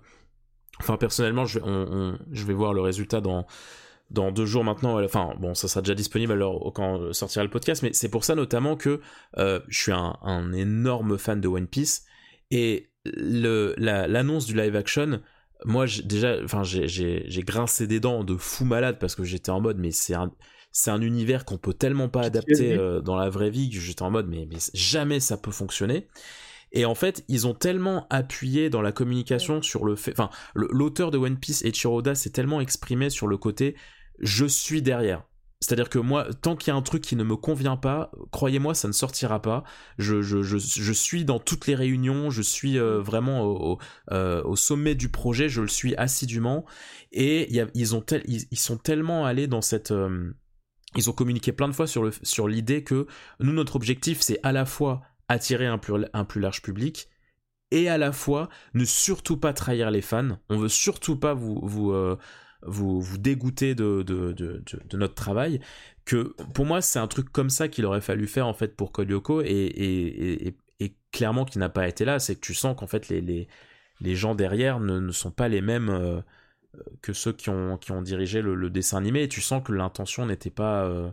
[0.80, 3.46] Enfin, personnellement, je vais, on- on- je vais voir le résultat dans,
[4.12, 5.02] dans deux jours maintenant.
[5.02, 8.34] Enfin, bon, ça sera déjà disponible alors quand sortira le podcast, mais c'est pour ça
[8.34, 9.00] notamment que
[9.38, 12.04] euh, je suis un, un énorme fan de One Piece
[12.50, 15.20] et la- l'annonce du live action.
[15.64, 19.78] Moi, déjà, enfin, j'ai- grincé des dents de fou malade parce que j'étais en mode,
[19.78, 20.32] mais c'est un,
[20.70, 24.02] c'est un univers qu'on peut tellement pas adapter euh, dans la vraie vie que j'étais
[24.02, 26.08] en mode, mais, mais jamais ça peut fonctionner.
[26.74, 30.12] Et en fait, ils ont tellement appuyé dans la communication sur le fait.
[30.12, 33.76] Enfin, l'auteur de One Piece, Eiichiro Oda, s'est tellement exprimé sur le côté
[34.20, 35.24] je suis derrière.
[35.62, 38.74] C'est-à-dire que moi, tant qu'il y a un truc qui ne me convient pas, croyez-moi,
[38.74, 39.62] ça ne sortira pas.
[39.96, 43.78] Je, suis dans toutes les réunions, je suis euh, vraiment
[44.10, 46.64] euh, au sommet du projet, je le suis assidûment.
[47.12, 49.92] Et ils, ont ils, sont tellement allés dans cette.
[49.92, 50.32] euh,
[50.96, 53.06] ils ont communiqué plein de fois sur le- sur l'idée que
[53.38, 57.08] nous, notre objectif, c'est à la fois attirer un plus, un plus large public
[57.70, 60.38] et à la fois ne surtout pas trahir les fans.
[60.50, 61.92] On veut surtout pas vous vous
[62.66, 65.60] vous, vous dégoûter de, de, de, de- de notre travail.
[66.04, 68.92] Que pour moi, c'est un truc comme ça qu'il aurait fallu faire en fait pour
[68.92, 72.18] Kolyoko et, et, et, et clairement qui n'a pas été là.
[72.18, 73.48] C'est que tu sens qu'en fait les, les,
[74.00, 76.20] les gens derrière ne, ne sont pas les mêmes euh,
[77.02, 79.22] que ceux qui ont, qui ont dirigé le, le dessin animé.
[79.22, 81.10] Et tu sens que l'intention n'était pas euh,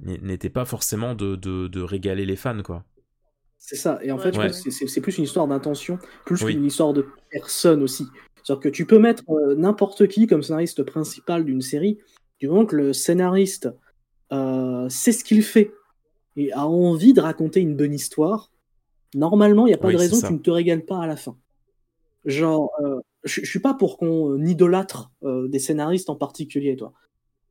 [0.00, 2.84] n'était pas forcément de, de, de régaler les fans quoi.
[3.58, 3.98] C'est ça.
[4.02, 4.52] Et en Ouais, fait, ouais.
[4.52, 6.52] c'est plus une histoire d'intention, plus Oui.
[6.54, 8.06] qu'une histoire de personne aussi.
[8.44, 11.98] C'est-à-dire que tu peux mettre euh, n'importe qui comme scénariste principal d'une série,
[12.38, 13.70] du moment que le scénariste
[14.32, 15.72] euh, sait ce qu'il fait
[16.36, 18.50] et a envie de raconter une bonne histoire,
[19.14, 21.06] normalement, il n'y a pas Oui, de raison que tu ne te régales pas à
[21.06, 21.36] la fin.
[22.24, 26.92] Genre, euh, je suis pas pour qu'on euh, idolâtre des scénaristes en particulier, toi.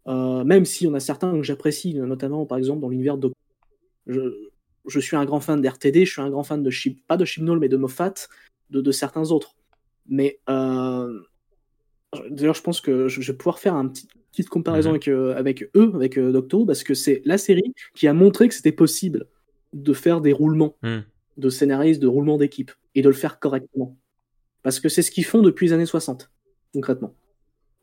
[0.06, 3.32] Même si on a certains que j'apprécie, notamment par exemple dans l'univers de.
[4.06, 4.22] Je,
[4.86, 7.24] je suis un grand fan d'RTD, je suis un grand fan de Chip, pas de
[7.24, 8.14] Chibnall, mais de Moffat,
[8.70, 9.56] de, de certains autres.
[10.08, 11.20] Mais euh,
[12.30, 14.96] d'ailleurs, je pense que je, vais pouvoir faire une petite, petite comparaison Mhm.
[14.96, 18.48] avec, euh, avec eux, avec euh, Doctor parce que c'est la série qui a montré
[18.48, 19.28] que c'était possible
[19.74, 21.00] de faire des roulements Hmm.
[21.38, 23.98] de scénaristes, de roulements d'équipe, et de le faire correctement.
[24.62, 26.32] Parce que c'est ce qu'ils font depuis les années 60,
[26.74, 27.16] concrètement.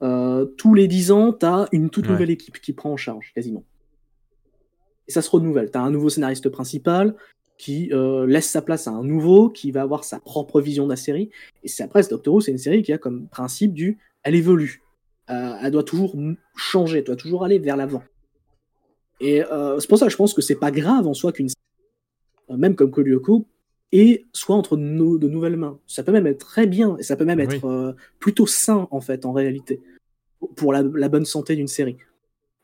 [0.03, 2.13] euh, tous les 10 ans, tu as une toute Ouais.
[2.13, 3.65] nouvelle équipe qui prend en charge, quasiment.
[5.09, 5.71] Et ça se renouvelle.
[5.71, 7.15] Tu as un nouveau scénariste principal
[7.61, 10.91] qui euh, laisse sa place à un nouveau, qui va avoir sa propre vision de
[10.91, 11.29] la série.
[11.63, 13.99] Et c'est après, Doctor Who, c'est une série qui a comme principe du.
[14.23, 14.83] Elle évolue.
[15.29, 16.17] Euh, elle doit toujours
[16.57, 18.03] changer, elle doit toujours aller vers l'avant.
[19.21, 21.51] Et euh, c'est pour ça que je pense que c'est pas grave en soi qu'une
[21.51, 23.45] série, même comme Kolyoko,
[23.93, 25.79] et soit entre de nouvelles mains.
[25.87, 27.57] Ça peut même être très bien, et ça peut même Oui.
[27.57, 29.83] être plutôt sain, en fait, en réalité,
[30.57, 31.99] pour la, la bonne santé d'une série.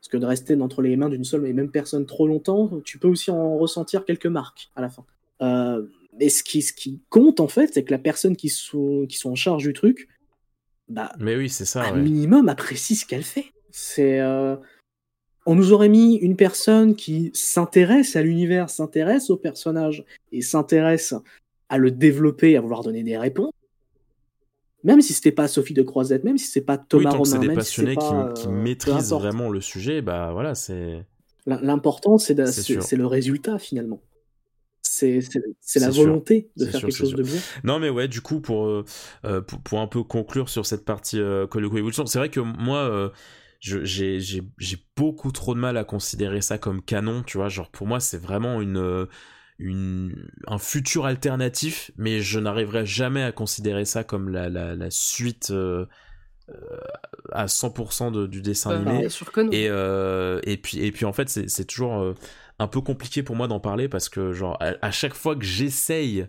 [0.07, 2.97] Parce que de rester entre les mains d'une seule et même personne trop longtemps, tu
[2.97, 5.03] peux aussi en ressentir quelques marques à la fin.
[5.41, 5.85] Euh,
[6.17, 9.17] mais ce qui, ce qui compte, en fait, c'est que la personne qui sont, qui
[9.17, 10.07] sont en charge du truc,
[10.87, 11.83] bah, Mais oui, c'est ça.
[11.83, 12.01] un ouais.
[12.01, 13.47] minimum apprécie ce qu'elle fait.
[13.69, 14.55] C'est, euh,
[15.45, 21.15] on nous aurait mis une personne qui s'intéresse à l'univers, s'intéresse au personnage et s'intéresse
[21.67, 23.51] à le développer, à vouloir donner des réponses.
[24.87, 27.39] Même si c'était pas Sophie de Croisette, même si c'est pas Oui, Thomas c'est Romain,
[27.39, 31.05] des même passionnés qui, pas, qui euh, maîtrisent vraiment le sujet, bah voilà, c'est.
[31.47, 34.01] L'im- L'important, c'est C'est le résultat finalement.
[34.81, 35.21] C'est
[35.79, 35.91] la sûr.
[35.91, 37.17] volonté de faire sûr, quelque chose sûr.
[37.17, 37.43] de bien.
[37.63, 38.85] Non, mais ouais, du coup, pour, euh,
[39.25, 42.29] euh, pour, pour un peu conclure sur cette partie euh, Call of Evolution, c'est vrai
[42.31, 43.09] que moi, euh,
[43.59, 43.85] j'ai
[44.19, 47.49] j'ai- j'ai beaucoup trop de mal à considérer ça comme canon, tu vois.
[47.49, 49.07] Genre, pour moi, c'est vraiment une,
[49.59, 54.89] une, un futur alternatif, mais je n'arriverai jamais à considérer ça comme la, la, la
[54.91, 55.49] suite.
[55.51, 55.85] euh,
[56.49, 56.77] euh,
[57.33, 59.09] à 100% de- du dessin Bah, animé non.
[59.51, 62.15] et, euh, et puis et puis en fait c'est toujours
[62.59, 65.43] un peu compliqué pour moi d'en parler parce que genre à, à chaque fois que
[65.43, 66.25] j'essaye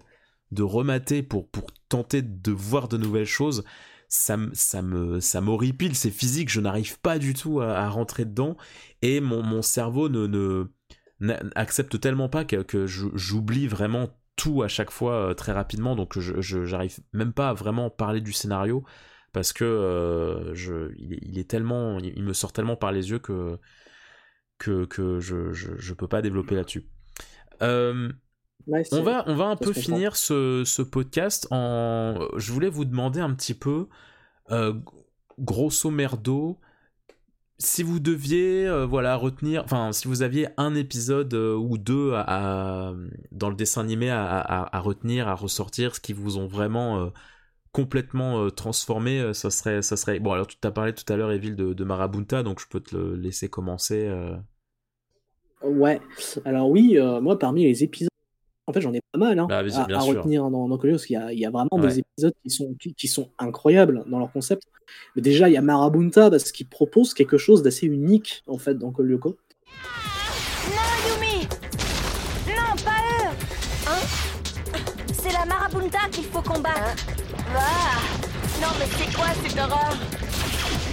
[0.50, 3.62] de remater pour pour tenter de voir de nouvelles choses
[4.08, 7.88] ça me ça me ça m'horripile c'est physique je n'arrive pas du tout à, à
[7.88, 8.56] rentrer dedans
[9.02, 10.26] et mon, mon cerveau ne
[11.54, 16.16] accepte tellement pas que, que j'oublie vraiment tout à chaque fois euh, très rapidement donc
[16.18, 18.84] je j'arrive même pas à vraiment parler du scénario
[19.32, 23.10] parce que euh, je, il, est, il est tellement, il, me sort tellement par les
[23.10, 23.58] yeux que
[24.58, 26.88] que, que je, je, je peux pas développer là-dessus.
[27.62, 28.10] Euh,
[28.66, 32.28] Ouais, on va, on va un peu finir ce, ce podcast en.
[32.36, 33.88] Je voulais vous demander un petit peu,
[34.50, 34.74] euh,
[35.38, 36.60] grosso merdo,
[37.58, 42.12] si vous deviez, euh, voilà, retenir, enfin, si vous aviez un épisode euh, ou deux
[43.32, 47.08] dans le dessin animé à, retenir, à ressortir, ce qui vous ont vraiment euh,
[47.72, 50.20] complètement transformé, ça serait, ça serait.
[50.20, 52.80] Bon, alors tu t'as parlé tout à l'heure, Evil, de, de Marabunta, donc je peux
[52.80, 54.08] te laisser commencer.
[55.62, 56.00] Ouais.
[56.44, 58.08] Alors oui, moi parmi les épisodes,
[58.68, 60.16] en fait j'en ai pas mal hein, Bah, bien- à, à sûr.
[60.18, 61.88] retenir dans, dans Collier, parce qu'il y a, il y a vraiment Ouais.
[61.88, 64.64] des épisodes qui sont, qui, qui sont incroyables dans leur concept.
[65.16, 68.74] Mais déjà il y a Marabunta parce qu'il propose quelque chose d'assez unique en fait
[68.74, 69.36] dans Kolyoko.
[70.68, 71.48] Non, Yumi
[72.46, 73.30] Non, pas eux
[73.88, 74.02] Hein?
[75.12, 76.94] C'est la marabunta qu'il faut combattre.
[77.54, 77.98] Ah
[78.60, 79.96] Non, mais c'est quoi cette horreur?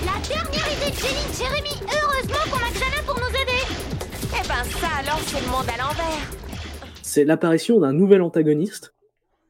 [0.06, 3.64] La dernière idée de génie de Jérémy Heureusement qu'on a Xana pour nous aider
[4.30, 6.45] Eh ben ça alors, c'est le monde à l'envers.
[7.06, 8.94] C'est l'apparition d'un nouvel antagoniste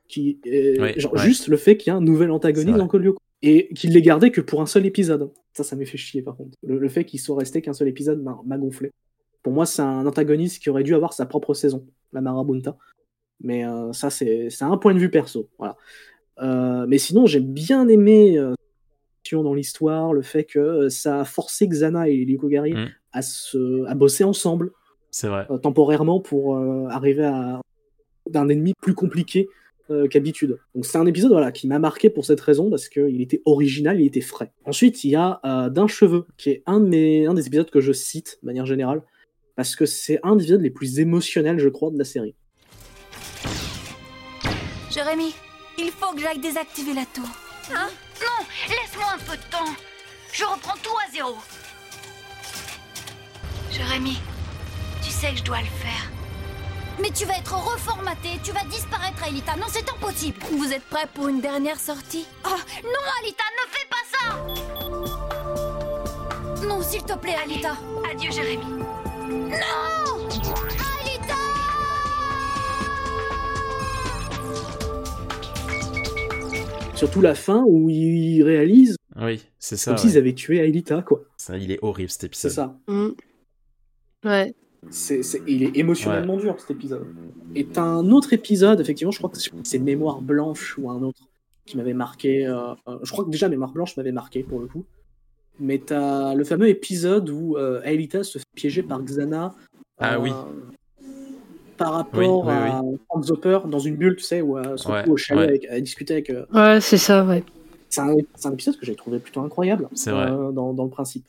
[0.07, 1.19] qui est Ouais, genre ouais.
[1.19, 4.31] juste le fait qu'il y a un nouvel antagoniste dans Kolyoko et qu'il l'ait gardé
[4.31, 5.31] que pour un seul épisode.
[5.53, 6.57] Ça, ça m'a fait chier par contre.
[6.63, 8.91] Le, le fait qu'il soit resté qu'un seul épisode m'a gonflé.
[9.41, 12.77] Pour moi, c'est un antagoniste qui aurait dû avoir sa propre saison, la Marabunta.
[13.41, 15.49] Mais euh, ça, c'est un point de vue perso.
[15.59, 15.75] Voilà.
[16.41, 18.53] Euh, mais sinon, j'ai bien aimé euh,
[19.31, 22.87] dans l'histoire, le fait que ça a forcé Xana et Lyko-Gary Mm.
[23.11, 24.71] à, se, à bosser ensemble
[25.15, 25.47] C'est vrai.
[25.49, 27.61] euh, temporairement pour euh, arriver à
[28.29, 29.47] d'un ennemi plus compliqué
[29.89, 30.59] euh, qu'habitude.
[30.73, 34.01] Donc c'est un épisode voilà, qui m'a marqué pour cette raison, parce qu'il était original,
[34.01, 34.51] il était frais.
[34.65, 37.69] Ensuite, il y a euh, D'un cheveu, qui est un, de mes, un des épisodes
[37.69, 39.03] que je cite de manière générale,
[39.55, 42.35] parce que c'est un des épisodes les plus émotionnels, je crois, de la série.
[44.91, 45.33] Jérémy,
[45.77, 47.29] il faut que j'aille désactiver la tour.
[47.73, 47.87] Hein?
[48.19, 49.71] Non Laisse-moi un peu de temps
[50.33, 51.35] Je reprends tout à zéro
[53.71, 54.17] Jérémy,
[55.25, 56.11] sais que je dois le faire.
[57.01, 59.55] Mais tu vas être reformaté, tu vas disparaître, Alita.
[59.57, 62.25] Non, c'est impossible Vous êtes prêts pour une dernière sortie?
[62.45, 62.49] Oh,
[62.83, 64.23] non, Alita, ne fais pas ça
[66.67, 67.75] Non, s'il te plaît, Alita
[68.09, 68.65] Adieu, Jérémy.
[68.65, 71.35] Non Alita
[76.95, 79.91] Surtout la fin où ils réalisent Oui, c'est ça.
[79.91, 80.07] comme ouais.
[80.09, 81.21] s'ils avaient tué Aelita, quoi.
[81.35, 82.51] Ça, il est horrible cet épisode.
[82.51, 82.77] C'est ça.
[82.87, 83.09] Mm.
[84.23, 84.53] Ouais.
[84.91, 87.05] C'est, il est émotionnellement dur cet épisode.
[87.55, 91.21] Et t'as un autre épisode, effectivement, je crois que c'est Mémoire Blanche ou un autre
[91.65, 92.45] qui m'avait marqué.
[92.45, 94.85] euh, euh, je crois que déjà Mémoire Blanche m'avait marqué pour le coup.
[95.59, 99.55] Mais t'as le fameux épisode où euh, Aelita se fait piéger par Xana.
[99.99, 100.31] Ah euh, oui.
[101.77, 104.87] Par rapport Oui, oui, à Frank Zopper dans une bulle, tu sais, où elle se
[104.87, 105.47] Ouais, retrouve au chalet ouais.
[105.49, 106.29] avec- à discuter avec.
[106.29, 107.43] euh, Ouais, c'est ça, ouais.
[107.89, 110.27] c'est un, épisode que j'ai trouvé plutôt incroyable C'est vrai.
[110.27, 111.25] dans, dans le principe.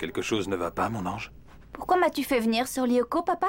[0.00, 1.30] Quelque chose ne va pas, mon ange
[1.74, 3.48] Pourquoi m'as-tu fait venir sur Lyoko, papa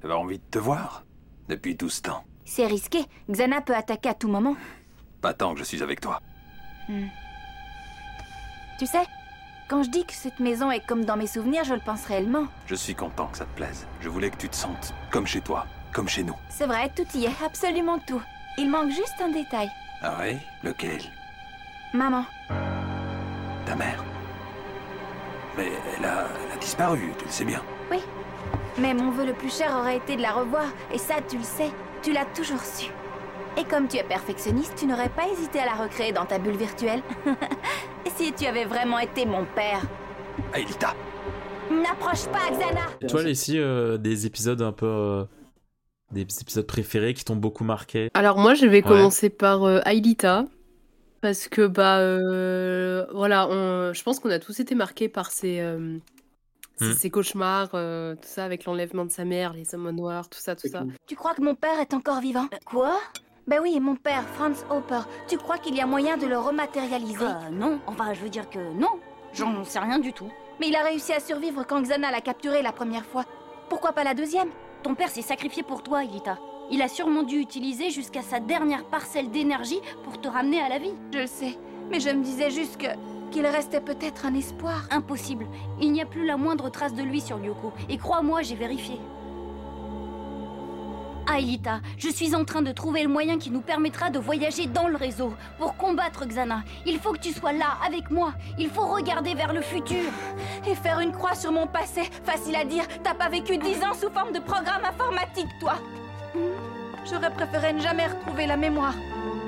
[0.00, 1.02] J'avais envie de te voir.
[1.48, 2.22] Depuis tout ce temps.
[2.44, 3.00] C'est risqué.
[3.28, 4.54] Xana peut attaquer à tout moment.
[5.20, 6.20] Pas tant que je suis avec toi.
[6.88, 7.08] Hmm.
[8.78, 9.02] Tu sais,
[9.68, 12.46] quand je dis que cette maison est comme dans mes souvenirs, je le pense réellement.
[12.66, 13.84] Je suis content que ça te plaise.
[14.00, 16.36] Je voulais que tu te sentes comme chez toi, comme chez nous.
[16.50, 18.22] C'est vrai, tout y est, absolument tout.
[18.58, 19.68] Il manque juste un détail.
[20.02, 21.02] Ah ouais Lequel?
[21.92, 22.24] Maman.
[23.66, 24.04] Ta mère
[25.56, 27.62] Mais elle a, elle a disparu, tu le sais bien.
[27.90, 27.98] Oui.
[28.78, 31.42] Mais mon vœu le plus cher aurait été de la revoir, et ça, tu le
[31.44, 31.70] sais,
[32.02, 32.90] tu l'as toujours su.
[33.58, 36.56] Et comme tu es perfectionniste, tu n'aurais pas hésité à la recréer dans ta bulle
[36.56, 37.02] virtuelle.
[38.16, 39.80] si tu avais vraiment été mon père
[40.54, 40.94] Aelita
[41.70, 44.86] N'approche pas, Xana Toi, Leslie, euh, des épisodes un peu.
[44.86, 45.24] euh,
[46.12, 48.10] des épisodes préférés qui t'ont beaucoup marqué?
[48.14, 48.82] Alors moi, je vais Ouais.
[48.82, 50.44] commencer par euh, Aelita.
[51.20, 55.60] Parce que, bah, euh, voilà, on- je pense qu'on a tous été marqués par ces,
[55.60, 55.98] euh,
[56.76, 56.92] ces, Hmm.
[56.94, 60.56] ces cauchemars, euh, tout ça, avec l'enlèvement de sa mère, les hommes noirs, tout ça,
[60.56, 60.84] tout ça.
[61.06, 62.46] Tu crois que mon père est encore vivant?
[62.64, 62.98] Quoi?
[63.46, 65.00] Ben oui, mon père, Franz Hopper.
[65.28, 67.24] Tu crois qu'il y a moyen de le rematérialiser?
[67.52, 69.00] Non, enfin, je veux dire que non.
[69.34, 70.30] J'en sais rien du tout.
[70.58, 73.24] Mais il a réussi à survivre quand Xana l'a capturé la première fois.
[73.68, 74.48] Pourquoi pas la deuxième?
[74.82, 76.38] Ton père s'est sacrifié pour toi, Elita.
[76.72, 80.78] Il a sûrement dû utiliser jusqu'à sa dernière parcelle d'énergie pour te ramener à la
[80.78, 80.94] vie.
[81.12, 81.58] Je le sais,
[81.90, 82.86] mais je me disais juste que
[83.30, 84.86] qu'il restait peut-être un espoir.
[84.90, 85.46] Impossible.
[85.80, 87.72] Il n'y a plus la moindre trace de lui sur Lyoko.
[87.88, 88.96] Et crois-moi, j'ai vérifié.
[91.28, 94.66] Ah, Elita, je suis en train de trouver le moyen qui nous permettra de voyager
[94.66, 96.64] dans le réseau pour combattre Xana.
[96.86, 98.32] Il faut que tu sois là, avec moi.
[98.58, 100.10] Il faut regarder vers le futur.
[100.66, 102.84] Et faire une croix sur mon passé, facile à dire.
[103.04, 105.74] T'as pas vécu dix ans sous forme de programme informatique, toi.
[107.04, 108.94] J'aurais préféré ne jamais retrouver la mémoire.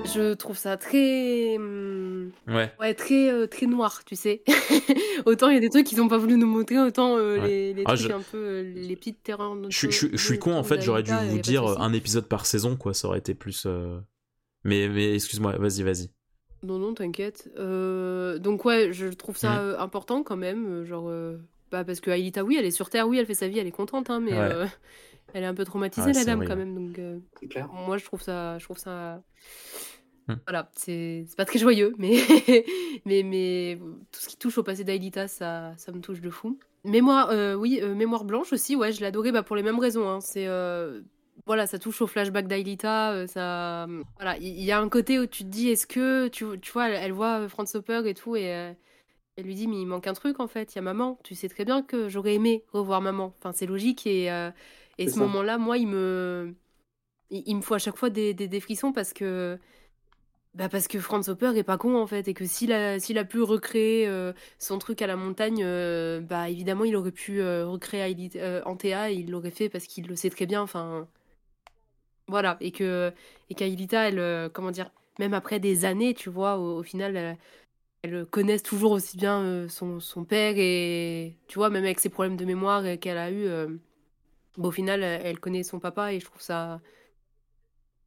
[0.04, 1.56] Je trouve ça très.
[1.56, 2.72] hum, Ouais.
[2.80, 4.42] Ouais, très, euh, très noir, tu sais.
[5.26, 7.46] autant il y a des trucs qu'ils n'ont pas voulu nous montrer, autant euh, Ouais.
[7.48, 8.36] les, les Ah, trucs je- un peu.
[8.38, 9.56] euh, les petites terreurs.
[9.68, 12.26] Je, suis- je, suis- je suis con, en fait, j'aurais dû vous dire un épisode
[12.26, 12.94] par saison, quoi.
[12.94, 13.64] Ça aurait été plus.
[13.66, 13.98] euh,
[14.64, 16.10] Mais, mais excuse-moi, vas-y, vas-y.
[16.64, 17.50] Non, non, t'inquiète.
[17.58, 19.76] Euh, donc, ouais, je trouve ça Mhm.
[19.80, 20.84] important quand même.
[20.84, 21.36] Genre, euh,
[21.70, 23.66] bah, parce que Aelita, oui, elle est sur Terre, oui, elle fait sa vie, elle
[23.66, 24.66] est contente, hein, mais Ouais.
[25.34, 26.74] Elle est un peu traumatisée, Ouais, la dame, vrai, quand même.
[26.74, 27.68] Donc, euh, C'est clair.
[27.72, 28.58] moi, je trouve ça.
[28.58, 29.22] Je trouve ça...
[30.28, 30.34] Hmm.
[30.46, 32.16] Voilà, c'est c'est pas très joyeux, mais,
[33.04, 33.78] mais, mais
[34.12, 36.58] tout ce qui touche au passé d'Aelita, ça, ça me touche de fou.
[36.84, 40.08] Mémoire, euh, oui, euh, Mémoire blanche aussi, ouais, je l'adorais bah, pour les mêmes raisons.
[40.08, 40.20] hein.
[40.20, 40.46] C'est.
[40.46, 41.00] euh,
[41.46, 43.12] voilà, ça touche au flashback d'Aelita.
[43.12, 46.44] euh, ça, voilà, il y, a un côté où tu te dis, est-ce que tu,
[46.60, 48.72] tu vois, elle, elle voit Franz Hopper et tout, et euh,
[49.36, 50.72] elle lui dit, mais il manque un truc en fait.
[50.74, 51.18] Il y a maman.
[51.24, 53.34] Tu sais très bien que j'aurais aimé revoir maman.
[53.38, 54.50] Enfin, c'est logique et euh,
[55.04, 56.54] et ce moment-là, moi, il me,
[57.30, 59.58] il, il me faut à chaque fois des, des, des frissons parce que.
[60.54, 63.16] Bah parce que Franz Hopper est pas con en fait et que s'il a, s'il
[63.16, 67.40] a pu recréer euh, son truc à la montagne, euh, bah évidemment il aurait pu
[67.40, 70.60] euh, recréer Aelita- euh, Antea et il l'aurait fait parce qu'il le sait très bien.
[70.60, 71.08] Enfin,
[72.28, 73.12] voilà et que
[73.50, 77.38] et qu'Aelita, elle, comment dire, même après des années, tu vois, au, au final, elle,
[78.02, 82.36] elle connaissent toujours aussi bien son, son père et tu vois même avec ses problèmes
[82.36, 83.46] de mémoire qu'elle a eu,
[84.58, 86.80] au final, elle, connaît son papa et je trouve ça.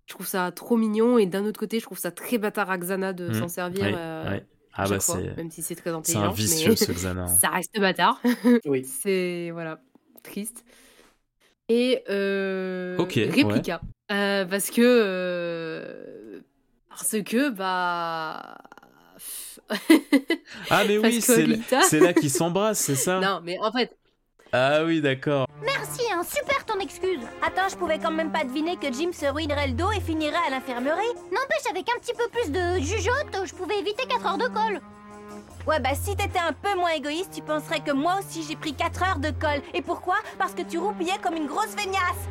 [0.07, 2.77] Je trouve ça trop mignon et d'un autre côté, je trouve ça très bâtard à
[2.77, 3.83] Xana de Mm, s'en servir.
[3.85, 4.45] ouais, euh, ouais.
[4.77, 5.35] Ah bah fois, c'est.
[5.37, 6.23] même si c'est très C'est intelligent.
[6.25, 7.23] un vicieux mais ce Xana.
[7.23, 7.27] hein.
[7.27, 8.21] ça reste bâtard.
[8.65, 8.83] Oui.
[9.03, 9.79] c'est voilà,
[10.21, 10.63] triste.
[11.69, 13.81] Et euh, Ok, réplica.
[14.11, 16.41] Euh, parce que euh,
[16.89, 18.57] parce que bah
[20.69, 21.47] Ah mais oui, c'est
[21.81, 23.19] c'est là qu'ils s'embrassent, c'est ça?
[23.19, 23.97] Non, mais en fait,
[24.57, 25.47] Ah oui, d'accord.
[25.61, 27.19] Merci, hein, super ton excuse.
[27.45, 30.47] Attends, je pouvais quand même pas deviner que Jim se ruinerait le dos et finirait
[30.47, 31.13] à l'infirmerie.
[31.29, 34.79] N'empêche, avec un petit peu plus de jugeote, je pouvais éviter 4 heures de colle.
[35.67, 38.73] Ouais, bah si t'étais un peu moins égoïste, tu penserais que moi aussi j'ai pris
[38.73, 39.61] 4 heures de colle.
[39.73, 40.15] Et pourquoi?
[40.37, 42.29] Parce que tu roupillais comme une grosse feignasse.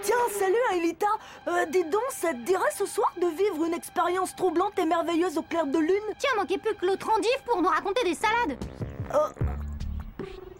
[0.00, 1.06] Tiens, salut Aelita
[1.48, 5.36] euh, Dis donc, ça te dirait ce soir de vivre une expérience troublante et merveilleuse
[5.36, 6.14] au clair de lune?
[6.18, 8.56] Tiens, manquait plus que l'autre endive pour nous raconter des salades.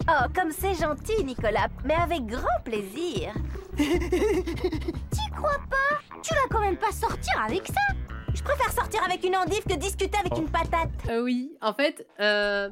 [0.09, 3.33] Oh, comme c'est gentil, Nicolas, mais avec grand plaisir.
[3.77, 5.99] T'y crois pas?
[6.23, 7.95] Tu vas quand même pas sortir avec ça?
[8.33, 10.89] Je préfère sortir avec une endive que discuter avec une patate.
[11.09, 12.69] euh, oui, en fait, euh,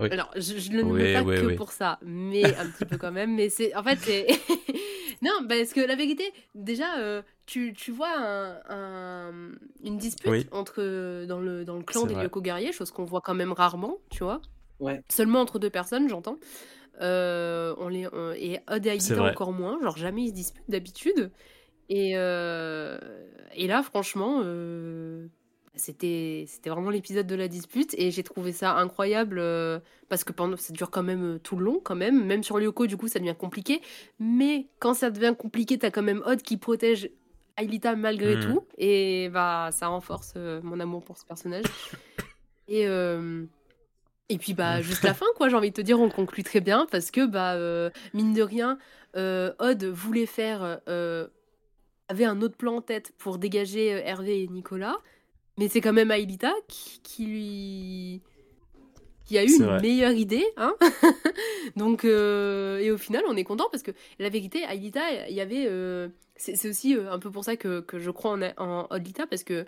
[0.00, 0.08] Oui.
[0.10, 1.54] alors je, je ne le Oui, mets pas oui, que oui.
[1.56, 3.34] pour ça, mais un petit peu quand même.
[3.34, 4.26] Mais c'est, en fait, c'est
[5.22, 9.52] non, parce que la vérité, déjà, euh, tu, tu vois un- un-
[9.84, 10.46] une dispute Oui.
[10.52, 12.22] entre dans le dans le clan C'est des.
[12.22, 14.40] Lyoko guerriers, chose qu'on voit quand même rarement, tu vois.
[14.80, 15.00] Ouais.
[15.08, 16.36] Seulement entre deux personnes, j'entends.
[17.00, 21.30] Euh, on les, on- et Odd et encore moins, genre jamais ils se disputent d'habitude.
[21.88, 22.98] Et, euh,
[23.54, 25.26] et là, franchement, euh,
[25.74, 30.32] c'était c'était vraiment l'épisode de la dispute et j'ai trouvé ça incroyable euh, parce que
[30.32, 33.08] pendant ça dure quand même tout le long quand même même sur Lyoko du coup
[33.08, 33.82] ça devient compliqué
[34.18, 37.10] mais quand ça devient compliqué t'as quand même Odd qui protège
[37.58, 38.42] Aelita malgré Mhm.
[38.42, 41.64] tout et bah ça renforce euh, mon amour pour ce personnage
[42.68, 43.44] et euh,
[44.28, 46.60] et puis bah juste la fin quoi j'ai envie de te dire on conclut très
[46.60, 48.78] bien parce que bah euh, mine de rien
[49.16, 51.26] euh, Odd voulait faire euh,
[52.08, 54.96] avait un autre plan en tête pour dégager euh, Hervé et Nicolas.
[55.58, 58.22] Mais c'est quand même Aelita qui, qui lui
[59.24, 59.80] qui a eu une vrai.
[59.80, 60.74] meilleure idée hein.
[61.76, 65.68] Donc et au final on est content parce que la vérité Aelita il y avait
[66.36, 69.64] c'est aussi un peu pour ça que, que je crois en, en Aelita parce que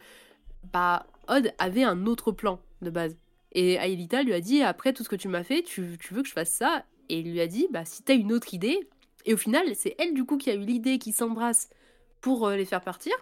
[0.73, 3.17] bah Odd avait un autre plan de base
[3.53, 6.23] et Aelita lui a dit après tout ce que tu m'as fait tu, tu veux
[6.23, 6.85] que je fasse ça?
[7.09, 8.89] Et il lui a dit bah si t'as une autre idée
[9.25, 11.71] et au final c'est elle du coup qui a eu l'idée qui s'embrasse
[12.21, 13.15] pour euh, les faire partir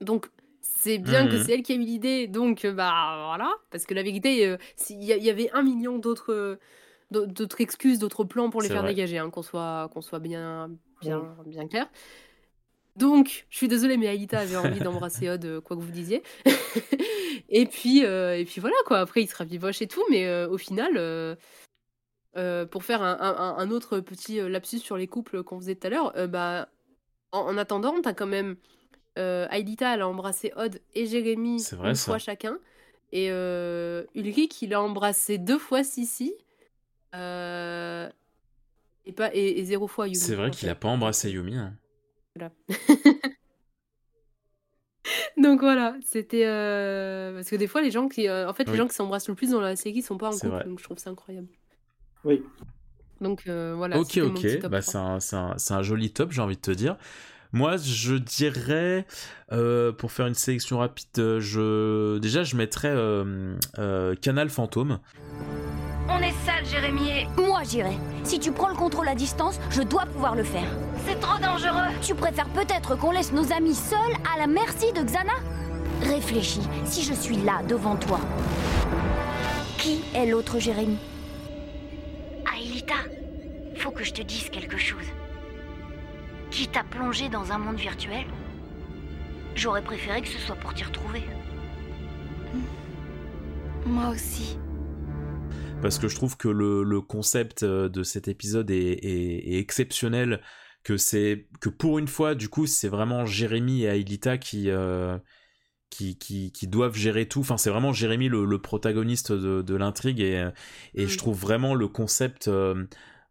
[0.00, 0.28] donc
[0.62, 1.42] c'est bien que Mhm.
[1.44, 3.52] c'est elle qui a eu l'idée, donc euh, bah voilà.
[3.70, 4.56] Parce que la vérité, euh,
[4.90, 6.56] y, il y avait un million d'autres euh,
[7.10, 8.94] d'au- d'autres excuses, d'autres plans pour les faire vrai.
[8.94, 10.70] dégager, hein, qu'on soit, qu'on soit bien,
[11.02, 11.86] bien, bien clair.
[12.96, 16.22] Donc, je suis désolée, mais Aïta avait envie d'embrasser Odd, quoi que vous disiez.
[17.48, 19.00] et puis, euh, et puis voilà quoi.
[19.00, 21.34] Après, il sera vivoche et tout, mais euh, au final, euh,
[22.66, 25.90] pour faire un, un- un autre petit lapsus sur les couples qu'on faisait tout à
[25.90, 26.68] l'heure, bah,
[27.32, 28.56] en, en attendant, t'as quand même
[29.16, 32.04] Aïlita, elle a embrassé Odd et Jérémy vrai, une ça.
[32.12, 32.58] fois chacun.
[33.12, 33.28] Et
[34.14, 36.34] Ulrich, il a embrassé deux fois Sissi.
[37.12, 37.16] et,
[39.12, 40.16] pas, et, et zéro fois Yumi.
[40.16, 41.56] C'est vrai qu'il a pas embrassé Yumi.
[41.56, 41.74] hein.
[42.36, 42.52] Voilà.
[45.42, 48.72] Donc voilà, c'était euh, parce que des fois les gens qui, euh, en fait, les
[48.72, 48.78] Oui.
[48.78, 50.64] gens qui s'embrassent le plus dans la série sont pas en couple, vrai.
[50.64, 51.48] donc je trouve ça incroyable.
[52.24, 52.42] Oui.
[53.20, 53.98] Donc euh, voilà.
[53.98, 54.92] ok, c'était mon petit ok, top bah, 3.
[54.92, 56.96] c'est un, c'est un- c'est un joli top, j'ai envie de te dire.
[57.52, 59.06] Moi, je dirais,
[59.50, 61.08] euh, pour faire une sélection rapide,
[61.40, 62.18] je...
[62.18, 65.00] déjà, je mettrais euh, euh, Canal Fantôme.
[66.08, 67.08] On est sale, Jérémy.
[67.10, 67.26] et-
[67.60, 67.98] Moi, j'irai.
[68.24, 70.64] Si tu prends le contrôle à distance, je dois pouvoir le faire.
[71.06, 71.92] C'est trop dangereux.
[72.00, 75.34] Tu préfères peut-être qu'on laisse nos amis seuls à la merci de Xana?
[76.00, 76.66] Réfléchis.
[76.86, 78.18] Si je suis là, devant toi,
[79.76, 80.96] qui est l'autre Jérémy?
[82.50, 82.94] Aïlita,
[83.76, 85.04] faut que je te dise quelque chose.
[86.50, 88.24] Qui t'a plongé dans un monde virtuel?
[89.54, 91.24] J'aurais préféré que ce soit pour t'y retrouver.
[93.84, 94.56] Moi aussi.
[95.82, 99.58] Parce que je trouve que le, le concept euh, de cet épisode est, est- est
[99.58, 100.40] exceptionnel,
[100.84, 105.18] que c'est que pour une fois, du coup, c'est vraiment Jérémy et Aïlita qui, euh,
[105.90, 107.40] qui, qui, qui doivent gérer tout.
[107.40, 110.48] Enfin, c'est vraiment Jérémy le, le protagoniste de, de l'intrigue et,
[110.94, 112.84] et je trouve vraiment le concept euh,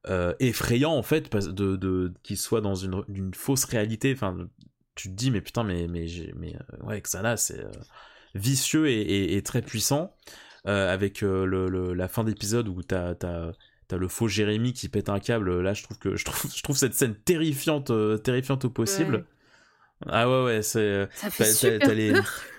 [0.08, 4.12] euh, effrayant en fait, de, de, qu'il soit dans une, une fausse réalité.
[4.14, 4.38] Enfin,
[4.96, 7.64] tu te dis, mais putain, mais, mais, j'ai- mais euh, ouais, Xana, c'est
[8.36, 10.16] vicieux et, et- et très puissant.
[10.68, 13.14] Euh, avec euh, le, le- la fin d'épisode où t'as
[13.92, 16.78] le faux Jérémy qui pète un câble là je trouve que je trouve je trouve
[16.78, 19.16] cette scène terrifiante euh, terrifiante au possible.
[19.16, 19.24] Ouais.
[20.08, 21.08] ah ouais ouais c'est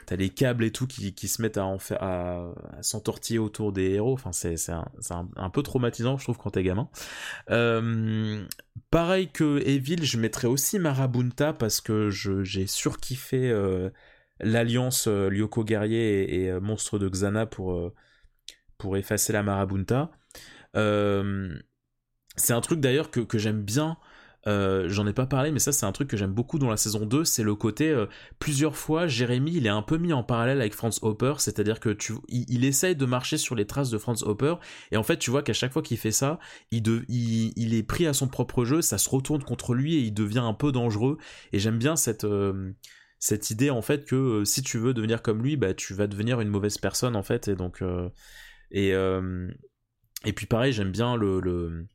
[0.07, 3.39] t'as- les câbles et tout qui, qui se mettent à en faire à, à s'entortiller
[3.39, 4.15] autour des héros.
[4.15, 6.89] Enfin c'est un, un, un peu traumatisant je trouve quand t'es gamin.
[7.51, 8.43] Euh,
[8.91, 13.91] pareil que Evil je mettrais aussi Marabunta parce que je j'ai surkiffé euh,
[14.43, 17.93] l'alliance euh, Lyoko guerrier et, euh, monstre de Xana pour euh,
[18.79, 20.11] pour effacer la Marabunta.
[22.37, 23.99] C'est un truc d'ailleurs que, que j'aime bien
[24.47, 27.05] j'en ai pas parlé mais ça c'est un truc que j'aime beaucoup dans la saison
[27.05, 27.95] 2 c'est le côté
[28.39, 31.63] plusieurs fois Jérémy il est un peu mis en parallèle avec Franz Hopper c'est à
[31.63, 34.55] dire que tu il, essaye de marcher sur les traces de Franz Hopper
[34.93, 36.39] et en fait tu vois qu'à chaque fois qu'il fait ça
[36.71, 39.97] il, de, il, il est pris à son propre jeu ça se retourne contre lui
[39.97, 41.19] et il devient un peu dangereux
[41.53, 42.25] et j'aime bien cette
[43.21, 46.07] cette idée en fait que euh, si tu veux devenir comme lui bah tu vas
[46.07, 48.09] devenir une mauvaise personne en fait et donc euh,
[48.73, 49.49] et euh,
[50.25, 51.87] et puis pareil j'aime bien le, le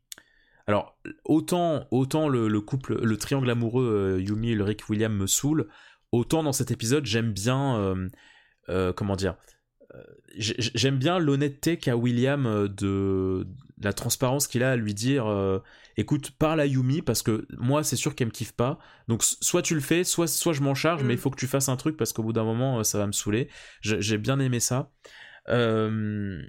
[0.68, 5.68] alors autant autant le, le couple le triangle amoureux Yumi Ulrich William me saoule
[6.12, 7.95] autant dans cet épisode j'aime bien
[8.95, 9.36] comment dire
[10.36, 13.48] j'ai- j'aime bien l'honnêteté qu'a William de
[13.82, 15.26] la transparence qu'il a à lui dire
[15.98, 18.80] écoute parle à Yumi parce que moi c'est sûr qu'elle me kiffe pas.
[19.07, 21.48] Donc soit tu le fais soit soit je m'en charge mais il faut que tu
[21.48, 23.49] fasses un truc parce qu'au bout d'un moment euh, ça va me saouler.
[23.82, 24.91] J'ai- bien aimé ça.
[25.49, 26.41] Euh,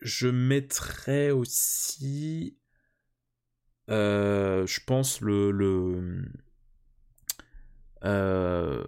[0.00, 2.56] je mettrais aussi
[3.88, 6.24] euh, je pense le, le
[8.04, 8.84] euh,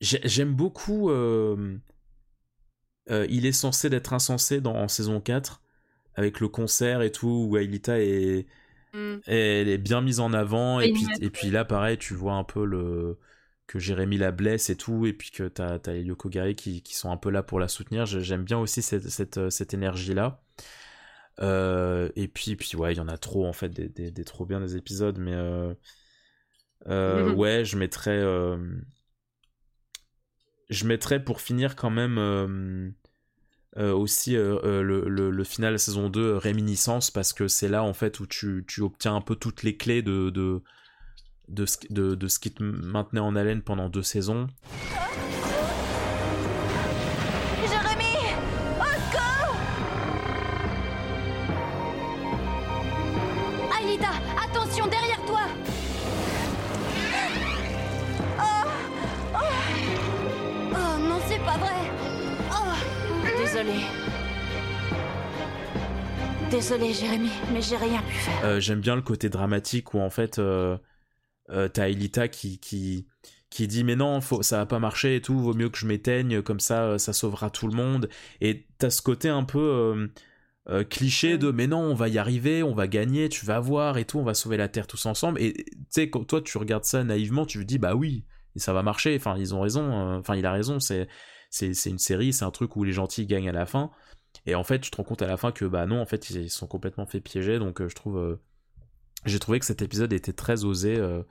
[0.00, 1.10] j'ai- j'aime beaucoup
[3.10, 5.62] il est censé d'être insensé dans en saison 4
[6.14, 8.46] avec le concert et tout où Aelita est
[8.94, 9.16] Mm.
[9.26, 10.80] Et elle est bien mise en avant.
[10.80, 13.18] Et puis, et puis là, pareil, tu vois un peu le
[13.66, 16.94] que Jérémy la blesse et tout, et puis que t'as as Yoko Gari qui, qui
[16.94, 18.06] sont un peu là pour la soutenir.
[18.06, 20.42] J'ai- J'aime bien aussi cette, cette, cette énergie-là.
[21.40, 24.24] Euh, et puis, puis ouais, il y en a trop en fait, des, des, des
[24.24, 25.74] trop bien des épisodes, mais euh,
[26.86, 28.22] euh, ouais, je mettrais,
[30.70, 32.94] je mettrais pour finir quand même
[33.76, 38.20] aussi euh, euh, le, final saison 2 euh, réminiscence parce que c'est là en fait
[38.20, 40.62] où tu, obtiens un peu toutes les clés de, de,
[41.48, 44.48] de ce qui te maintenait en haleine pendant deux saisons.
[66.54, 68.44] Désolée, Jérémy, mais j'ai rien pu faire.
[68.44, 70.78] Euh, J'aime bien le côté dramatique où en fait euh,
[71.50, 73.08] euh, t'as Elita qui, qui,
[73.50, 75.86] qui dit mais non faut, ça va pas marcher et tout, vaut mieux que je
[75.88, 78.08] m'éteigne, comme ça ça sauvera tout le monde.
[78.40, 80.08] Et t'as ce côté un peu
[80.90, 84.04] cliché de mais non on va y arriver, on va gagner, tu vas voir et
[84.04, 85.42] tout, on va sauver la Terre tous ensemble.
[85.42, 88.72] Et tu sais quand toi tu regardes ça naïvement, tu te dis bah oui ça
[88.72, 91.08] va marcher, enfin ils ont raison, enfin il a raison, c'est
[91.50, 93.90] une série, c'est un truc où les gentils gagnent à la fin.
[94.46, 96.30] Et en fait, tu te rends compte à la fin que bah non, en fait,
[96.30, 97.58] ils sont complètement fait piéger.
[97.58, 98.36] Donc, euh, je trouve, euh,
[99.26, 100.96] j'ai trouvé que cet épisode était très osé.
[100.98, 101.22] euh.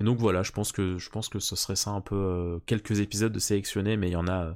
[0.00, 2.58] Et donc voilà, je pense que je pense que ce serait ça un peu euh,
[2.66, 4.54] quelques épisodes de sélectionnés, mais il y en a, euh,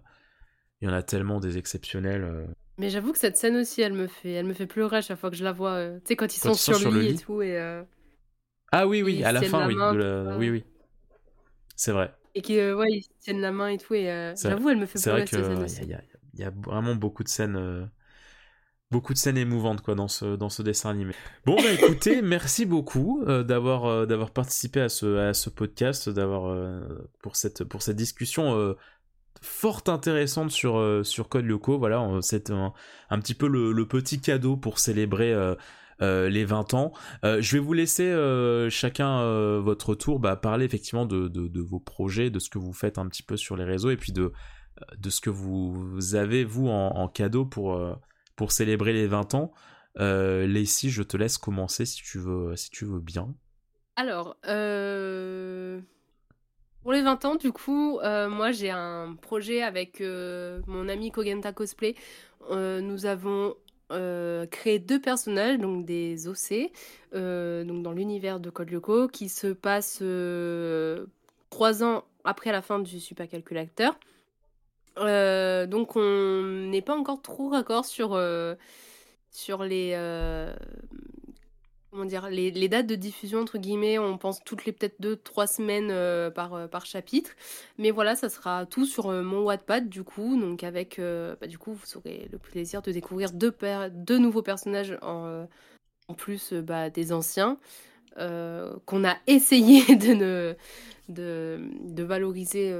[0.82, 2.24] il y en a tellement des exceptionnels.
[2.24, 2.46] euh.
[2.78, 5.18] Mais j'avoue que cette scène aussi, elle me fait, elle me fait pleurer à chaque
[5.18, 5.72] fois que je la vois.
[5.72, 7.24] euh, Tu sais, quand ils Quand sont ils sont sur, lui le et lit.
[7.24, 7.82] tout, et, euh,
[8.72, 10.64] Ah oui, oui, à la fin, la oui, main, la- oui, oui,
[11.76, 12.12] c'est vrai.
[12.34, 13.94] et qui, euh, ouais, ils se tiennent la main et tout.
[13.94, 15.82] Et euh, j'avoue, elle me fait pleurer cette scène euh, aussi.
[15.82, 16.02] il y, a-
[16.40, 17.84] il y a vraiment beaucoup de scènes, euh,
[18.90, 21.12] beaucoup de scènes émouvantes quoi dans ce dans ce dessin animé.
[21.44, 26.08] Bon bah écoutez, merci beaucoup euh, d'avoir euh, d'avoir participé à ce à ce podcast,
[26.08, 26.56] d'avoir
[27.22, 28.74] pour cette pour cette discussion.
[29.42, 32.72] fort intéressante sur euh, sur Code Lyoko voilà c'est un,
[33.08, 35.54] un petit peu le, le petit cadeau pour célébrer euh,
[36.02, 36.92] euh, les 20 ans.
[37.22, 38.10] Je vais vous laisser
[38.70, 42.72] chacun votre tour bah, parler effectivement de, de, de vos projets, de ce que vous
[42.72, 44.32] faites un petit peu sur les réseaux et puis de,
[44.98, 47.94] de ce que vous avez vous en, cadeau pour, euh,
[48.36, 49.52] pour célébrer les 20 ans.
[49.98, 53.34] Euh, Lacey, je te laisse commencer si tu veux, si tu veux bien.
[53.96, 55.80] Alors, euh,
[56.82, 61.52] pour les 20 ans, du coup, euh, moi j'ai un projet avec mon ami Kogenta
[61.52, 61.94] Cosplay.
[62.50, 63.54] Nous avons
[64.50, 66.70] créé deux personnages, donc des OC,
[67.12, 71.06] donc dans l'univers de Code Lyoko, qui se passe euh,
[71.50, 73.98] trois ans après la fin du supercalculateur.
[74.98, 78.54] Euh, donc on n'est pas encore trop raccord sur, euh,
[79.30, 80.54] sur les, euh,
[81.90, 85.46] comment dire, les, dates de diffusion, entre guillemets, on pense toutes les peut-être deux, trois
[85.46, 85.92] semaines
[86.32, 87.30] par, par chapitre.
[87.78, 90.38] Mais voilà, ça sera tout sur mon Wattpad, du coup.
[90.38, 93.54] Donc, avec, bah, du coup, vous aurez le plaisir de découvrir deux,
[93.90, 95.46] deux nouveaux personnages en,
[96.16, 97.58] plus bah, des anciens.
[98.16, 100.54] qu'on a essayé de, ne,
[101.08, 102.72] de, valoriser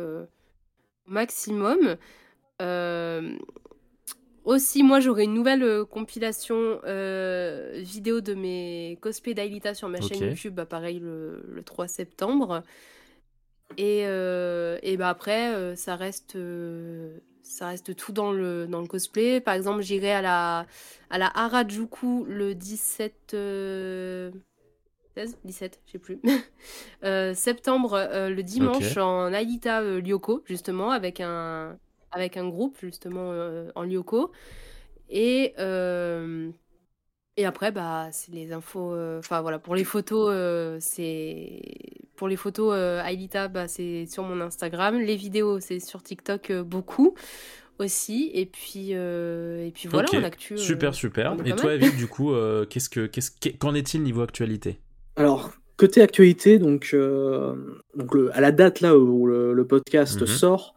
[1.10, 1.96] maximum.
[2.62, 3.36] Euh,
[4.44, 10.00] aussi, moi, j'aurai une nouvelle euh, compilation euh, vidéo de mes cosplays d'Ailita sur ma
[10.00, 12.62] chaîne YouTube, bah, pareil, le, le 3 septembre.
[13.76, 16.36] Et, et bah après, ça reste,
[17.42, 19.40] ça reste tout dans le, dans le cosplay.
[19.40, 20.66] Par exemple, j'irai à la,
[21.08, 23.36] à la Harajuku le 17...
[25.18, 26.20] euh, 16 17, je sais plus.
[27.02, 31.78] Euh, septembre, euh, le dimanche, en Ailita euh, Lyoko, justement, avec un,
[32.12, 33.32] avec un groupe, justement,
[33.74, 34.30] en Lyoko.
[35.08, 35.54] Et,
[37.36, 38.94] et après, bah, c'est les infos.
[39.18, 40.30] Enfin, voilà, pour les photos,
[40.82, 41.60] c'est.
[42.16, 42.74] Pour les photos,
[43.04, 44.98] Ailita, bah, c'est sur mon Instagram.
[45.00, 47.14] Les vidéos, c'est sur TikTok beaucoup
[47.78, 48.30] aussi.
[48.34, 50.54] Et puis, euh, et puis voilà, on actu.
[50.54, 51.34] euh, super, super.
[51.46, 51.74] Et toi.
[51.74, 54.78] Evie, du coup, euh, qu'est-ce que, qu'est-ce, qu'est- qu'en est-il niveau actualité?
[55.20, 57.54] Alors, côté actualité, donc, euh,
[57.94, 60.26] donc le- à la date là où le, le podcast Mhm.
[60.26, 60.74] sort,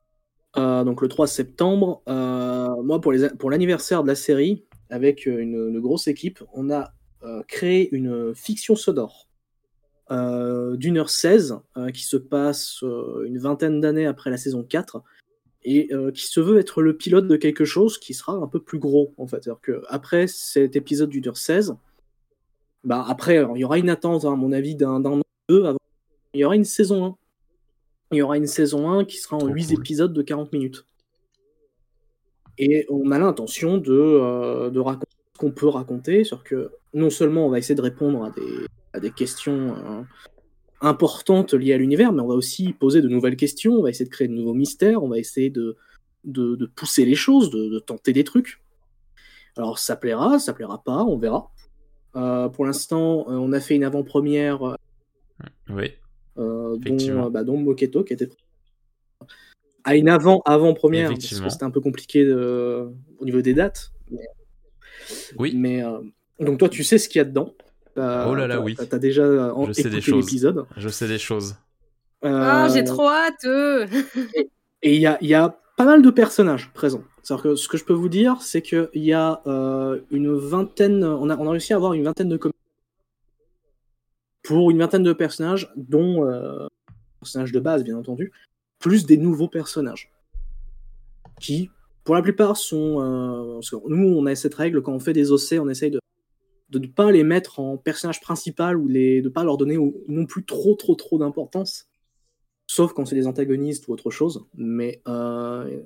[0.58, 5.26] euh, donc le 3 septembre, euh, moi pour, les, pour l'anniversaire de la série, avec
[5.28, 6.92] une, une grosse équipe, on a
[7.48, 9.30] créé une fiction sonore
[10.10, 12.84] d'une heure 16 euh, qui se passe
[13.26, 15.02] une vingtaine d'années après la saison 4
[15.64, 18.60] et euh, qui se veut être le pilote de quelque chose qui sera un peu
[18.60, 19.42] plus gros en fait.
[19.42, 21.78] C'est-à-dire que après cet épisode d'une heure 16,
[22.84, 25.22] bah après, alors, il y aura une attente, hein, à mon avis, d'un an ou
[25.50, 25.80] deux avant.
[26.34, 27.16] Il y aura une saison 1.
[28.12, 30.86] Il y aura une saison 1 qui sera en 8 épisodes de 40 minutes.
[32.58, 37.10] Et on a l'intention de, euh, de raconter ce qu'on peut raconter, sur que non
[37.10, 40.06] seulement on va essayer de répondre à des, à des questions hein,
[40.82, 44.06] importantes liées à l'univers, mais on va aussi poser de nouvelles questions, on va essayer
[44.06, 45.76] de créer de nouveaux mystères, on va essayer de,
[46.24, 48.62] de, de pousser les choses, de, de, tenter des trucs.
[49.58, 51.52] Alors ça plaira, ça plaira pas, on verra.
[52.16, 54.64] Euh, pour l'instant, euh, on a fait une avant-première.
[54.64, 54.76] Euh,
[55.70, 55.92] oui.
[56.36, 58.30] dont, bah, dont Moketo qui était
[59.84, 62.90] à une avant avant première parce que c'était un peu compliqué de...
[63.20, 63.92] au niveau des dates.
[64.10, 64.28] Mais...
[65.38, 65.54] Oui.
[65.56, 65.84] Mais
[66.40, 67.54] donc toi, tu sais ce qu'il y a dedans.
[67.98, 68.76] oh là là, oui.
[68.76, 69.66] T'as déjà en...
[69.66, 70.26] Je sais des choses.
[70.26, 70.66] l'épisode.
[70.78, 71.56] Je sais des choses.
[72.22, 73.46] Ah, j'ai trop hâte.
[74.82, 77.04] et il y a, y a pas mal de personnages présents.
[77.24, 81.36] Ce que je peux vous dire, c'est qu'il y a euh, une vingtaine, on a,
[81.36, 82.58] réussi à avoir une vingtaine de comédiens
[84.44, 86.68] pour une vingtaine de personnages, dont euh,
[87.20, 88.32] personnages de base, bien entendu,
[88.80, 90.14] plus des nouveaux personnages
[91.42, 91.70] qui,
[92.06, 93.02] pour la plupart, sont.
[93.02, 96.00] Euh, nous, on a cette règle quand on fait des OC, on essaye de
[96.70, 99.78] de ne pas les mettre en personnage principal ou les, de ne pas leur donner
[100.08, 101.88] non plus trop trop trop d'importance
[102.68, 105.82] sauf quand c'est des antagonistes ou autre chose, mais euh,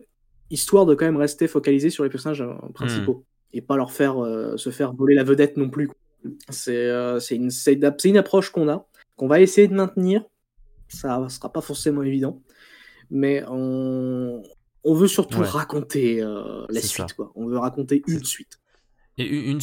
[0.50, 3.58] histoire de quand même rester focalisé sur les personnages euh, principaux hmm.
[3.58, 5.90] et pas leur faire euh, se faire voler la vedette non plus.
[6.50, 6.90] C'est
[7.32, 7.52] une,
[8.04, 10.24] une, approche qu'on a, qu'on va essayer de maintenir.
[10.90, 12.42] Ça sera pas forcément évident,
[13.12, 14.42] mais on,
[14.84, 16.22] on veut surtout raconter
[16.70, 17.14] la suite.
[17.14, 17.32] Quoi.
[17.36, 18.60] On veut raconter une suite.
[19.18, 19.62] Et une,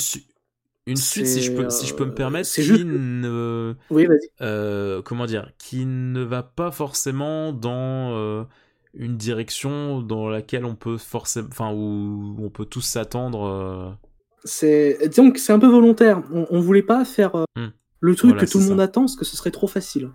[0.87, 2.85] une suite, si je peux, si je peux me euh, permettre, qui juste...
[2.85, 4.07] ne, oui,
[4.43, 8.45] euh, comment dire, qui ne va pas forcément dans euh,
[8.93, 13.97] une direction dans laquelle on peut forcément, enfin où on peut tous s'attendre.
[14.45, 16.23] C'est, disons que c'est un peu volontaire.
[16.31, 17.69] On, on voulait pas faire hmm.
[18.01, 20.11] le truc que tout le monde attend, parce que ce serait trop facile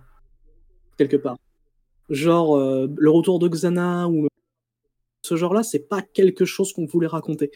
[0.96, 1.36] quelque part.
[2.10, 4.28] Genre le retour de Xana ou
[5.22, 7.50] ce genre-là, c'est pas quelque chose qu'on voulait raconter.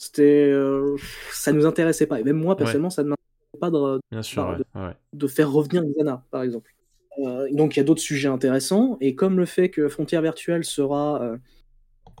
[0.00, 0.96] C'était, euh,
[1.30, 2.20] ça nous intéressait pas.
[2.20, 4.00] Et même moi, personnellement, ça ne m'intéressait pas de,
[5.12, 6.74] de, faire revenir Xana, par exemple.
[7.18, 8.96] Euh, donc il y a d'autres sujets intéressants.
[9.02, 11.22] Et comme le fait que Frontière Virtuelle sera.
[11.22, 11.36] Euh,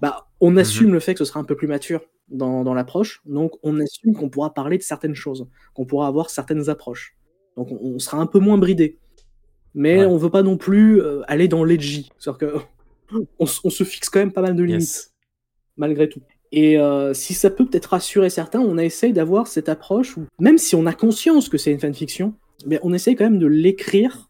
[0.02, 0.58] bah, on mhm.
[0.58, 3.22] assume le fait que ce sera un peu plus mature dans, dans l'approche.
[3.24, 7.16] Donc on assume qu'on pourra parler de certaines choses, qu'on pourra avoir certaines approches.
[7.56, 8.98] Donc on, sera un peu moins bridé.
[9.72, 12.10] Mais on veut pas non plus aller dans l'edgy.
[12.18, 12.38] C'est-à-dire
[13.08, 15.14] que on, se fixe quand même pas mal de limites.
[15.78, 16.20] Malgré tout.
[16.52, 20.58] Et euh, si ça peut peut-être rassurer certains, on essaye d'avoir cette approche où, même
[20.58, 22.34] si on a conscience que c'est une fanfiction,
[22.66, 24.28] mais on essaye quand même de l'écrire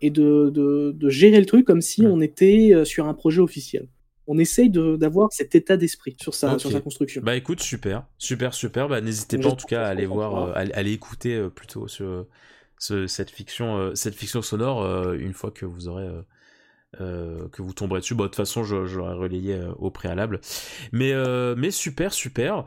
[0.00, 3.40] et de, de, de, gérer le truc comme si on était euh, sur un projet
[3.40, 3.88] officiel.
[4.26, 7.20] On essaye d'avoir cet état d'esprit sur sa, sur sa construction.
[7.22, 8.88] Bah écoute, super, super, super.
[8.88, 12.24] Bah, N'hésitez pas en tout cas à aller voir, euh, à, aller écouter plutôt ce,
[12.78, 16.08] ce, cette, fiction, cette fiction sonore une fois que vous aurez
[17.00, 18.14] euh, que vous tomberez dessus.
[18.14, 20.40] De toute façon, je, relayé euh, au préalable.
[20.92, 22.64] Mais, euh, mais super, super.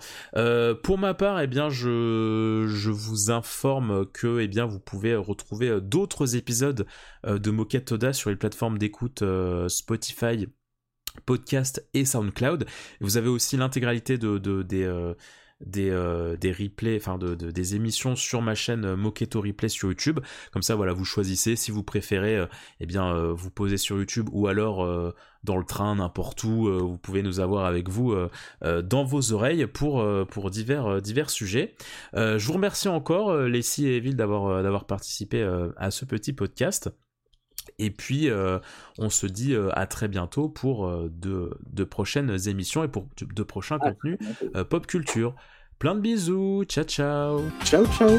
[0.83, 5.79] pour ma part, eh bien, je, je vous informe que eh bien, vous pouvez retrouver
[5.81, 6.85] d'autres épisodes
[7.25, 9.23] de Moquette Toda sur les plateformes d'écoute
[9.67, 10.47] Spotify,
[11.25, 12.65] Podcast et SoundCloud.
[13.01, 14.85] Vous avez aussi l'intégralité de, de, des
[15.61, 19.89] des, euh, des replays, enfin de, des émissions sur ma chaîne euh, Moketo Replay sur
[19.89, 20.19] YouTube.
[20.51, 22.45] Comme ça, voilà, vous choisissez si vous préférez, euh,
[22.79, 24.87] eh bien, vous poser sur YouTube ou alors
[25.43, 26.69] dans le train, n'importe où.
[26.79, 28.15] vous pouvez nous avoir avec vous
[28.61, 31.75] dans vos oreilles pour, divers, divers sujets.
[32.13, 35.43] je vous remercie encore, Leslie et Evil, d'avoir participé
[35.77, 36.89] à ce petit podcast.
[37.79, 38.29] Et puis,
[38.97, 43.77] on se dit à très bientôt pour de, de, prochaines émissions et pour de, prochains
[43.77, 44.17] contenus
[44.69, 45.35] pop culture.
[45.79, 47.41] Plein de bisous, ciao ciao.
[47.63, 48.17] Ciao ciao